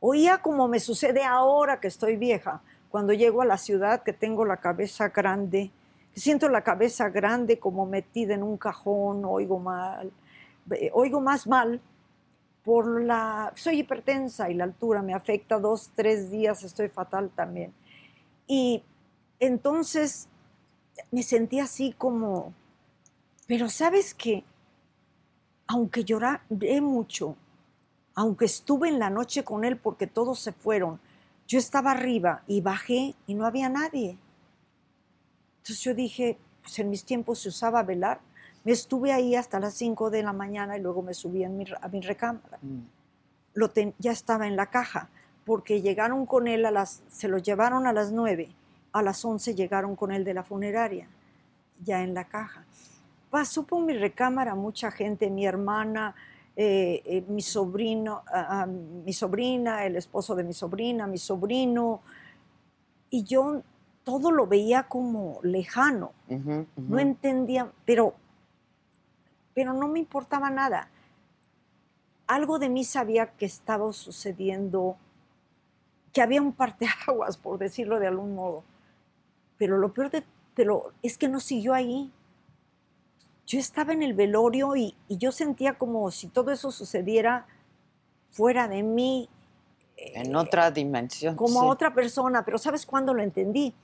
oía 0.00 0.38
como 0.38 0.68
me 0.68 0.80
sucede 0.80 1.22
ahora 1.22 1.80
que 1.80 1.88
estoy 1.88 2.16
vieja, 2.16 2.62
cuando 2.90 3.12
llego 3.12 3.42
a 3.42 3.46
la 3.46 3.58
ciudad 3.58 4.02
que 4.02 4.12
tengo 4.12 4.44
la 4.44 4.58
cabeza 4.58 5.08
grande, 5.08 5.70
que 6.12 6.20
siento 6.20 6.48
la 6.50 6.62
cabeza 6.62 7.08
grande 7.08 7.58
como 7.58 7.86
metida 7.86 8.34
en 8.34 8.42
un 8.42 8.58
cajón, 8.58 9.24
oigo 9.24 9.58
mal, 9.58 10.12
oigo 10.92 11.20
más 11.20 11.46
mal 11.46 11.80
por 12.62 13.02
la... 13.02 13.52
Soy 13.54 13.80
hipertensa 13.80 14.50
y 14.50 14.54
la 14.54 14.64
altura 14.64 15.00
me 15.00 15.14
afecta 15.14 15.58
dos, 15.58 15.90
tres 15.94 16.30
días, 16.30 16.62
estoy 16.62 16.88
fatal 16.88 17.30
también 17.34 17.72
y 18.46 18.82
entonces 19.40 20.28
me 21.10 21.22
sentí 21.22 21.60
así 21.60 21.92
como, 21.92 22.54
pero 23.46 23.68
sabes 23.68 24.14
que, 24.14 24.44
aunque 25.66 26.04
lloré 26.04 26.80
mucho, 26.80 27.36
aunque 28.14 28.44
estuve 28.44 28.88
en 28.88 28.98
la 28.98 29.10
noche 29.10 29.44
con 29.44 29.64
él 29.64 29.76
porque 29.76 30.06
todos 30.06 30.38
se 30.38 30.52
fueron, 30.52 31.00
yo 31.46 31.58
estaba 31.58 31.92
arriba 31.92 32.42
y 32.46 32.60
bajé 32.60 33.14
y 33.26 33.34
no 33.34 33.46
había 33.46 33.68
nadie. 33.68 34.18
Entonces 35.58 35.80
yo 35.80 35.94
dije, 35.94 36.38
pues 36.62 36.78
en 36.78 36.90
mis 36.90 37.04
tiempos 37.04 37.40
se 37.40 37.48
usaba 37.48 37.82
velar. 37.82 38.20
Me 38.64 38.72
estuve 38.72 39.12
ahí 39.12 39.34
hasta 39.34 39.60
las 39.60 39.74
5 39.74 40.10
de 40.10 40.22
la 40.22 40.32
mañana 40.32 40.76
y 40.78 40.80
luego 40.80 41.02
me 41.02 41.12
subí 41.12 41.44
a 41.44 41.48
mi, 41.48 41.64
recámara. 42.00 42.58
Mm. 42.62 42.80
Lo 43.54 43.70
ya 43.98 44.12
estaba 44.12 44.46
en 44.46 44.56
la 44.56 44.66
caja 44.66 45.10
porque 45.44 45.82
llegaron 45.82 46.26
con 46.26 46.48
él 46.48 46.66
a 46.66 46.70
las, 46.70 47.02
se 47.08 47.28
lo 47.28 47.38
llevaron 47.38 47.86
a 47.86 47.92
las 47.92 48.12
nueve 48.12 48.54
a 48.94 49.02
las 49.02 49.24
11 49.24 49.54
llegaron 49.56 49.96
con 49.96 50.12
el 50.12 50.24
de 50.24 50.34
la 50.34 50.44
funeraria, 50.44 51.08
ya 51.84 52.02
en 52.02 52.14
la 52.14 52.24
caja. 52.24 52.64
Pasó 53.28 53.64
por 53.64 53.84
mi 53.84 53.92
recámara 53.92 54.54
mucha 54.54 54.92
gente, 54.92 55.28
mi 55.30 55.44
hermana, 55.44 56.14
eh, 56.54 57.02
eh, 57.04 57.24
mi 57.26 57.42
sobrino, 57.42 58.22
ah, 58.32 58.62
ah, 58.62 58.66
mi 58.66 59.12
sobrina, 59.12 59.84
el 59.84 59.96
esposo 59.96 60.36
de 60.36 60.44
mi 60.44 60.52
sobrina, 60.52 61.08
mi 61.08 61.18
sobrino, 61.18 62.02
y 63.10 63.24
yo 63.24 63.62
todo 64.04 64.30
lo 64.30 64.46
veía 64.46 64.84
como 64.84 65.40
lejano, 65.42 66.12
no 66.76 66.98
entendía, 67.00 67.72
pero, 67.84 68.14
pero 69.54 69.72
no 69.72 69.88
me 69.88 69.98
importaba 69.98 70.50
nada. 70.50 70.88
Algo 72.28 72.60
de 72.60 72.68
mí 72.68 72.84
sabía 72.84 73.32
que 73.32 73.46
estaba 73.46 73.92
sucediendo, 73.92 74.96
que 76.14 76.22
había 76.22 76.40
un 76.40 76.52
parteaguas, 76.54 77.36
por 77.36 77.58
decirlo 77.58 77.98
de 77.98 78.06
algún 78.06 78.34
modo. 78.34 78.64
Pero 79.58 79.76
lo 79.76 79.92
peor 79.92 80.10
de, 80.10 80.24
pero 80.54 80.92
es 81.02 81.18
que 81.18 81.28
no 81.28 81.40
siguió 81.40 81.74
ahí. 81.74 82.10
Yo 83.46 83.58
estaba 83.58 83.92
en 83.92 84.02
el 84.02 84.14
velorio 84.14 84.74
y, 84.76 84.94
y 85.08 85.18
yo 85.18 85.32
sentía 85.32 85.74
como 85.74 86.10
si 86.10 86.28
todo 86.28 86.50
eso 86.50 86.70
sucediera 86.70 87.46
fuera 88.30 88.68
de 88.68 88.82
mí, 88.82 89.28
En 89.96 90.34
otra 90.34 90.70
dimensión. 90.70 91.36
como 91.36 91.60
sí. 91.60 91.66
a 91.66 91.68
otra 91.68 91.94
persona, 91.94 92.44
pero 92.44 92.58
¿sabes 92.58 92.86
cuándo 92.86 93.12
lo 93.12 93.22
entendí? 93.22 93.74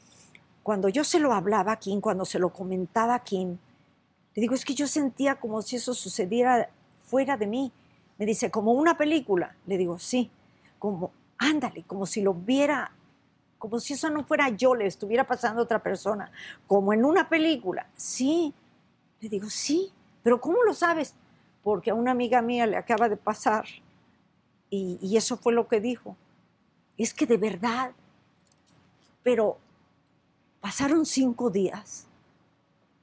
Cuando 0.63 0.89
yo 0.89 1.05
se 1.05 1.19
lo 1.21 1.33
hablaba 1.33 1.73
a 1.73 1.77
Kim, 1.79 2.01
cuando 2.01 2.25
se 2.25 2.39
lo 2.39 2.51
comentaba 2.51 3.15
a 3.15 3.25
Kim, 3.25 3.59
le 4.35 4.41
digo, 4.41 4.55
es 4.55 4.65
que 4.65 4.75
yo 4.75 4.87
sentía 4.87 5.37
como 5.37 5.63
si 5.63 5.77
eso 5.77 5.95
sucediera 5.95 6.71
fuera 7.07 7.37
de 7.37 7.47
mí. 7.47 7.73
Me 8.19 8.27
dice, 8.27 8.51
como 8.51 8.73
una 8.73 8.97
película. 8.97 9.57
Le 9.67 9.79
digo, 9.79 9.99
sí, 9.99 10.31
como, 10.79 11.13
ándale, 11.41 11.83
como 11.85 12.07
si 12.07 12.21
lo 12.21 12.35
viera, 12.35 12.93
como 13.59 13.81
si 13.81 13.95
eso 13.95 14.11
no 14.11 14.25
fuera 14.25 14.51
yo, 14.51 14.75
le 14.75 14.87
estuviera 14.87 15.27
pasando 15.27 15.61
a 15.61 15.65
otra 15.65 15.83
persona, 15.83 16.31
como 16.67 16.93
en 16.93 17.05
una 17.05 17.29
película. 17.29 17.89
Sí, 17.97 18.55
le 19.21 19.29
digo, 19.29 19.49
sí, 19.49 19.91
pero 20.23 20.41
¿cómo 20.41 20.63
lo 20.63 20.75
sabes? 20.75 21.15
Porque 21.63 21.91
a 21.91 21.95
una 21.95 22.11
amiga 22.11 22.43
mía 22.43 22.67
le 22.67 22.77
acaba 22.77 23.09
de 23.09 23.17
pasar 23.17 23.65
y, 24.69 24.99
y 25.01 25.17
eso 25.17 25.39
fue 25.39 25.55
lo 25.55 25.67
que 25.67 25.81
dijo. 25.81 26.15
Es 26.99 27.15
que 27.15 27.27
de 27.27 27.39
verdad, 27.39 27.93
pero 29.23 29.57
pasaron 30.61 31.07
cinco 31.07 31.49
días 31.49 32.07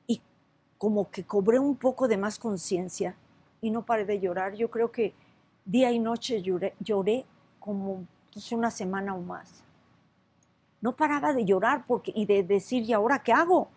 y 0.06 0.22
como 0.78 1.10
que 1.10 1.24
cobré 1.24 1.58
un 1.58 1.76
poco 1.76 2.08
de 2.08 2.18
más 2.18 2.38
conciencia 2.38 3.16
y 3.62 3.72
no 3.72 3.84
paré 3.84 4.06
de 4.06 4.20
llorar. 4.20 4.54
Yo 4.54 4.70
creo 4.70 4.92
que 4.92 5.16
día 5.66 5.92
y 5.92 5.98
noche 5.98 6.44
lloré, 6.44 6.76
lloré 6.80 7.26
como 7.60 8.06
pues, 8.38 8.52
una 8.52 8.70
semana 8.70 9.16
o 9.16 9.22
más. 9.22 9.64
No 10.80 10.96
paraba 10.96 11.34
de 11.34 11.44
llorar 11.44 11.86
porque, 11.88 12.12
y 12.16 12.28
de 12.28 12.44
decir, 12.44 12.84
¿y 12.84 12.94
ahora 12.94 13.18
qué 13.24 13.34
hago? 13.34 13.68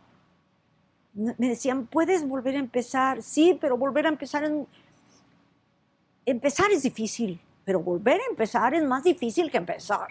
Me 1.15 1.49
decían, 1.49 1.87
¿puedes 1.87 2.29
volver 2.29 2.57
a 2.57 2.59
empezar? 2.59 3.23
Sí, 3.23 3.57
pero 3.59 3.79
volver 3.79 4.05
a 4.05 4.11
empezar 4.11 4.45
en... 4.45 4.67
Empezar 6.27 6.71
es 6.71 6.83
difícil, 6.83 7.41
pero 7.65 7.81
volver 7.81 8.21
a 8.21 8.31
empezar 8.31 8.75
es 8.75 8.85
más 8.85 9.03
difícil 9.03 9.51
que 9.51 9.57
empezar. 9.57 10.09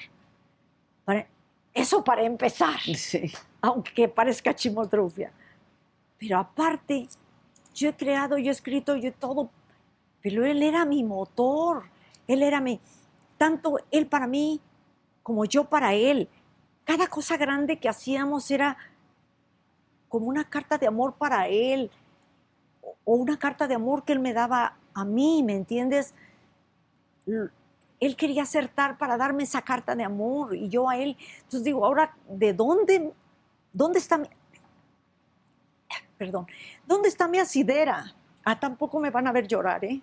Para- 1.06 1.28
Eso 1.74 2.04
para 2.04 2.24
empezar 2.24 2.80
Sí. 2.96 3.32
aunque 3.62 4.08
parezca 4.10 4.56
chimotrufia. 4.56 5.32
Pero 6.18 6.40
aparte, 6.40 7.08
yo 7.76 7.90
he 7.90 7.94
creado, 7.96 8.40
yo 8.40 8.50
he 8.50 8.52
escrito, 8.54 8.96
yo 8.96 9.10
he 9.10 9.12
todo, 9.12 9.52
pero 10.24 10.44
él 10.44 10.64
era 10.64 10.84
mi 10.86 11.04
motor, 11.04 11.84
él 12.28 12.42
era 12.42 12.60
mi, 12.60 12.80
tanto 13.40 13.78
él 13.90 14.06
para 14.06 14.28
mí 14.28 14.62
como 15.24 15.46
yo 15.46 15.64
para 15.66 15.96
él. 15.96 16.30
Cada 16.84 17.08
cosa 17.08 17.38
grande 17.38 17.80
que 17.80 17.90
hacíamos 17.90 18.52
era 18.52 18.78
como 20.08 20.28
una 20.28 20.44
carta 20.44 20.78
de 20.78 20.86
amor 20.86 21.16
para 21.16 21.48
él, 21.48 21.90
o- 22.84 23.16
una 23.16 23.40
carta 23.40 23.68
de 23.68 23.74
amor 23.76 24.04
que 24.04 24.14
él 24.14 24.20
me 24.20 24.34
daba 24.34 24.76
a 24.94 25.06
mí, 25.06 25.42
¿me 25.44 25.56
entiendes? 25.56 26.14
Él 28.00 28.16
quería 28.16 28.44
acertar 28.44 28.98
para 28.98 29.18
darme 29.18 29.44
esa 29.44 29.62
carta 29.62 29.96
de 29.96 30.04
amor 30.04 30.56
y 30.56 30.70
yo 30.70 30.90
a 30.90 30.98
él. 30.98 31.18
Entonces 31.38 31.64
digo, 31.64 31.86
ahora, 31.86 32.16
¿de 32.28 32.54
dónde 32.54 33.14
¿Dónde 33.72 34.00
está 34.00 34.18
mi... 34.18 34.28
Perdón. 36.18 36.48
¿Dónde 36.88 37.08
está 37.08 37.28
mi 37.28 37.38
asidera? 37.40 38.14
Ah, 38.44 38.60
tampoco 38.60 39.00
me 39.00 39.12
van 39.12 39.28
a 39.28 39.32
ver 39.32 39.48
llorar, 39.48 39.86
¿eh? 39.86 40.02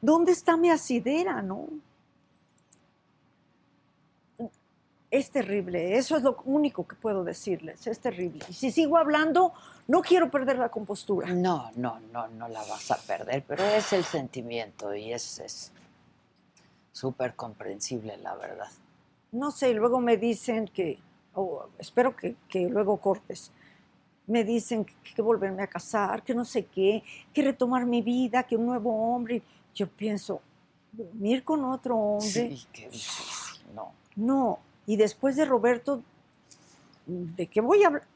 ¿Dónde 0.00 0.32
está 0.32 0.56
mi 0.56 0.70
asidera, 0.70 1.42
no? 1.42 1.66
Es 5.10 5.30
terrible, 5.30 5.96
eso 5.96 6.18
es 6.18 6.22
lo 6.22 6.36
único 6.44 6.86
que 6.86 6.94
puedo 6.94 7.24
decirles, 7.24 7.86
es 7.86 7.98
terrible. 7.98 8.44
Y 8.48 8.52
si 8.52 8.70
sigo 8.70 8.98
hablando, 8.98 9.54
no 9.86 10.02
quiero 10.02 10.30
perder 10.30 10.58
la 10.58 10.68
compostura. 10.68 11.28
No, 11.32 11.70
no, 11.76 11.98
no, 12.12 12.28
no 12.28 12.48
la 12.48 12.60
vas 12.64 12.90
a 12.90 12.98
perder, 12.98 13.42
pero 13.48 13.64
es 13.64 13.90
el 13.94 14.04
sentimiento 14.04 14.94
y 14.94 15.12
es 15.12 15.38
es 15.38 15.72
súper 16.92 17.34
comprensible, 17.36 18.18
la 18.18 18.34
verdad. 18.34 18.68
No 19.32 19.50
sé, 19.50 19.72
luego 19.72 19.98
me 19.98 20.18
dicen 20.18 20.68
que, 20.68 20.98
o 21.34 21.68
espero 21.78 22.14
que, 22.14 22.36
que 22.46 22.68
luego 22.68 22.98
cortes, 22.98 23.50
me 24.26 24.44
dicen 24.44 24.84
que, 24.84 24.94
que 25.14 25.22
volverme 25.22 25.62
a 25.62 25.68
casar, 25.68 26.22
que 26.22 26.34
no 26.34 26.44
sé 26.44 26.66
qué, 26.66 27.02
que 27.32 27.42
retomar 27.42 27.86
mi 27.86 28.02
vida, 28.02 28.42
que 28.42 28.56
un 28.56 28.66
nuevo 28.66 29.14
hombre. 29.14 29.42
Yo 29.74 29.88
pienso, 29.88 30.42
dormir 30.92 31.44
con 31.44 31.64
otro 31.64 31.96
hombre, 31.96 32.26
Sí, 32.56 32.66
qué 32.72 32.88
difícil, 32.90 33.74
no. 33.74 33.92
no. 34.16 34.58
Y 34.88 34.96
después 34.96 35.36
de 35.36 35.44
Roberto, 35.44 36.02
¿de 37.04 37.46
qué 37.46 37.60
voy 37.60 37.84
a 37.84 37.88
hablar? 37.88 38.06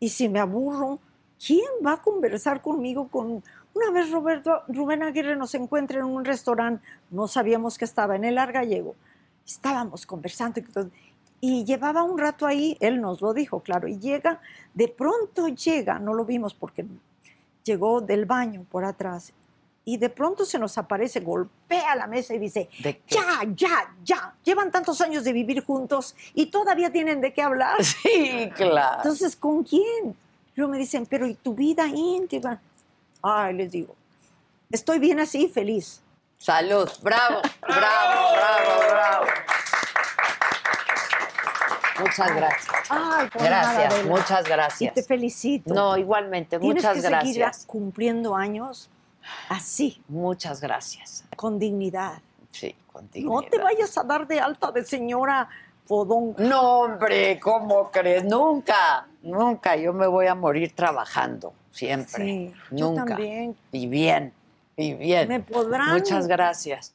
Y 0.00 0.08
si 0.08 0.28
me 0.28 0.40
aburro, 0.40 0.98
¿quién 1.38 1.70
va 1.86 1.92
a 1.92 2.02
conversar 2.02 2.60
conmigo 2.60 3.06
con... 3.06 3.44
Una 3.74 3.90
vez 3.92 4.10
Roberto, 4.10 4.62
Rubén 4.66 5.04
Aguirre 5.04 5.36
nos 5.36 5.54
encuentra 5.54 6.00
en 6.00 6.06
un 6.06 6.24
restaurante, 6.24 6.84
no 7.10 7.28
sabíamos 7.28 7.78
que 7.78 7.84
estaba 7.84 8.16
en 8.16 8.24
el 8.24 8.38
Argallego, 8.38 8.96
estábamos 9.46 10.04
conversando 10.04 10.60
y, 11.40 11.64
llevaba 11.64 12.02
un 12.02 12.18
rato 12.18 12.44
ahí, 12.44 12.76
él 12.80 13.00
nos 13.00 13.20
lo 13.20 13.32
dijo, 13.32 13.60
claro, 13.60 13.86
y 13.86 14.00
llega, 14.00 14.40
de 14.74 14.88
pronto 14.88 15.46
llega, 15.46 16.00
no 16.00 16.12
lo 16.12 16.24
vimos 16.24 16.54
porque 16.54 16.86
llegó 17.62 18.00
del 18.00 18.26
baño 18.26 18.66
por 18.68 18.84
atrás, 18.84 19.32
y 19.86 19.98
de 19.98 20.08
pronto 20.08 20.44
se 20.46 20.58
nos 20.58 20.78
aparece, 20.78 21.20
golpea 21.20 21.94
la 21.94 22.06
mesa 22.06 22.34
y 22.34 22.38
dice, 22.38 22.70
ya, 23.08 23.40
ya, 23.54 23.94
ya, 24.02 24.34
llevan 24.42 24.70
tantos 24.70 25.00
años 25.02 25.24
de 25.24 25.32
vivir 25.32 25.62
juntos 25.64 26.14
y 26.32 26.46
todavía 26.46 26.90
tienen 26.90 27.20
de 27.20 27.32
qué 27.32 27.42
hablar. 27.42 27.76
Sí, 27.84 28.50
claro. 28.56 28.96
Entonces, 28.98 29.36
¿con 29.36 29.62
quién? 29.62 30.16
Luego 30.54 30.72
me 30.72 30.78
dicen, 30.78 31.06
pero 31.06 31.26
¿y 31.26 31.34
tu 31.34 31.54
vida 31.54 31.86
íntima? 31.86 32.60
Ay, 33.22 33.54
les 33.54 33.72
digo, 33.72 33.94
estoy 34.70 34.98
bien 34.98 35.20
así, 35.20 35.48
feliz. 35.48 36.00
Salud, 36.38 36.88
bravo, 37.02 37.40
bravo, 37.60 38.32
bravo, 38.34 38.80
bravo. 38.90 39.26
Muchas 42.00 42.34
gracias. 42.34 42.74
Ay, 42.88 43.28
por 43.28 43.42
nada, 43.42 43.72
Gracias, 43.74 44.04
muchas 44.06 44.46
Y 44.46 44.48
gracias. 44.48 44.94
te 44.94 45.02
felicito. 45.02 45.72
No, 45.72 45.96
igualmente, 45.96 46.58
Tienes 46.58 46.76
muchas 46.82 46.94
que 46.94 47.00
seguir 47.02 47.36
gracias. 47.36 47.64
cumpliendo 47.66 48.34
años 48.34 48.88
así, 49.48 50.02
Muchas 50.08 50.60
gracias. 50.60 51.24
con 51.36 51.58
dignidad. 51.58 52.20
Sí, 52.52 52.74
contigo. 52.92 53.34
No 53.42 53.48
te 53.48 53.58
vayas 53.58 53.96
a 53.98 54.02
dar 54.04 54.26
de 54.26 54.38
alta 54.40 54.70
de 54.70 54.84
señora 54.84 55.48
fodón. 55.86 56.34
No, 56.38 56.80
hombre, 56.80 57.38
¿cómo 57.40 57.90
crees? 57.90 58.24
Nunca, 58.24 59.06
nunca. 59.22 59.76
Yo 59.76 59.92
me 59.92 60.06
voy 60.06 60.26
a 60.26 60.34
morir 60.34 60.72
trabajando, 60.74 61.52
siempre. 61.70 62.24
Sí, 62.24 62.54
yo 62.70 62.90
nunca. 62.90 63.04
también. 63.06 63.56
Y 63.72 63.86
bien, 63.86 64.32
y 64.76 64.94
bien. 64.94 65.28
Me 65.28 65.40
podrán. 65.40 65.92
Muchas 65.94 66.26
gracias. 66.26 66.94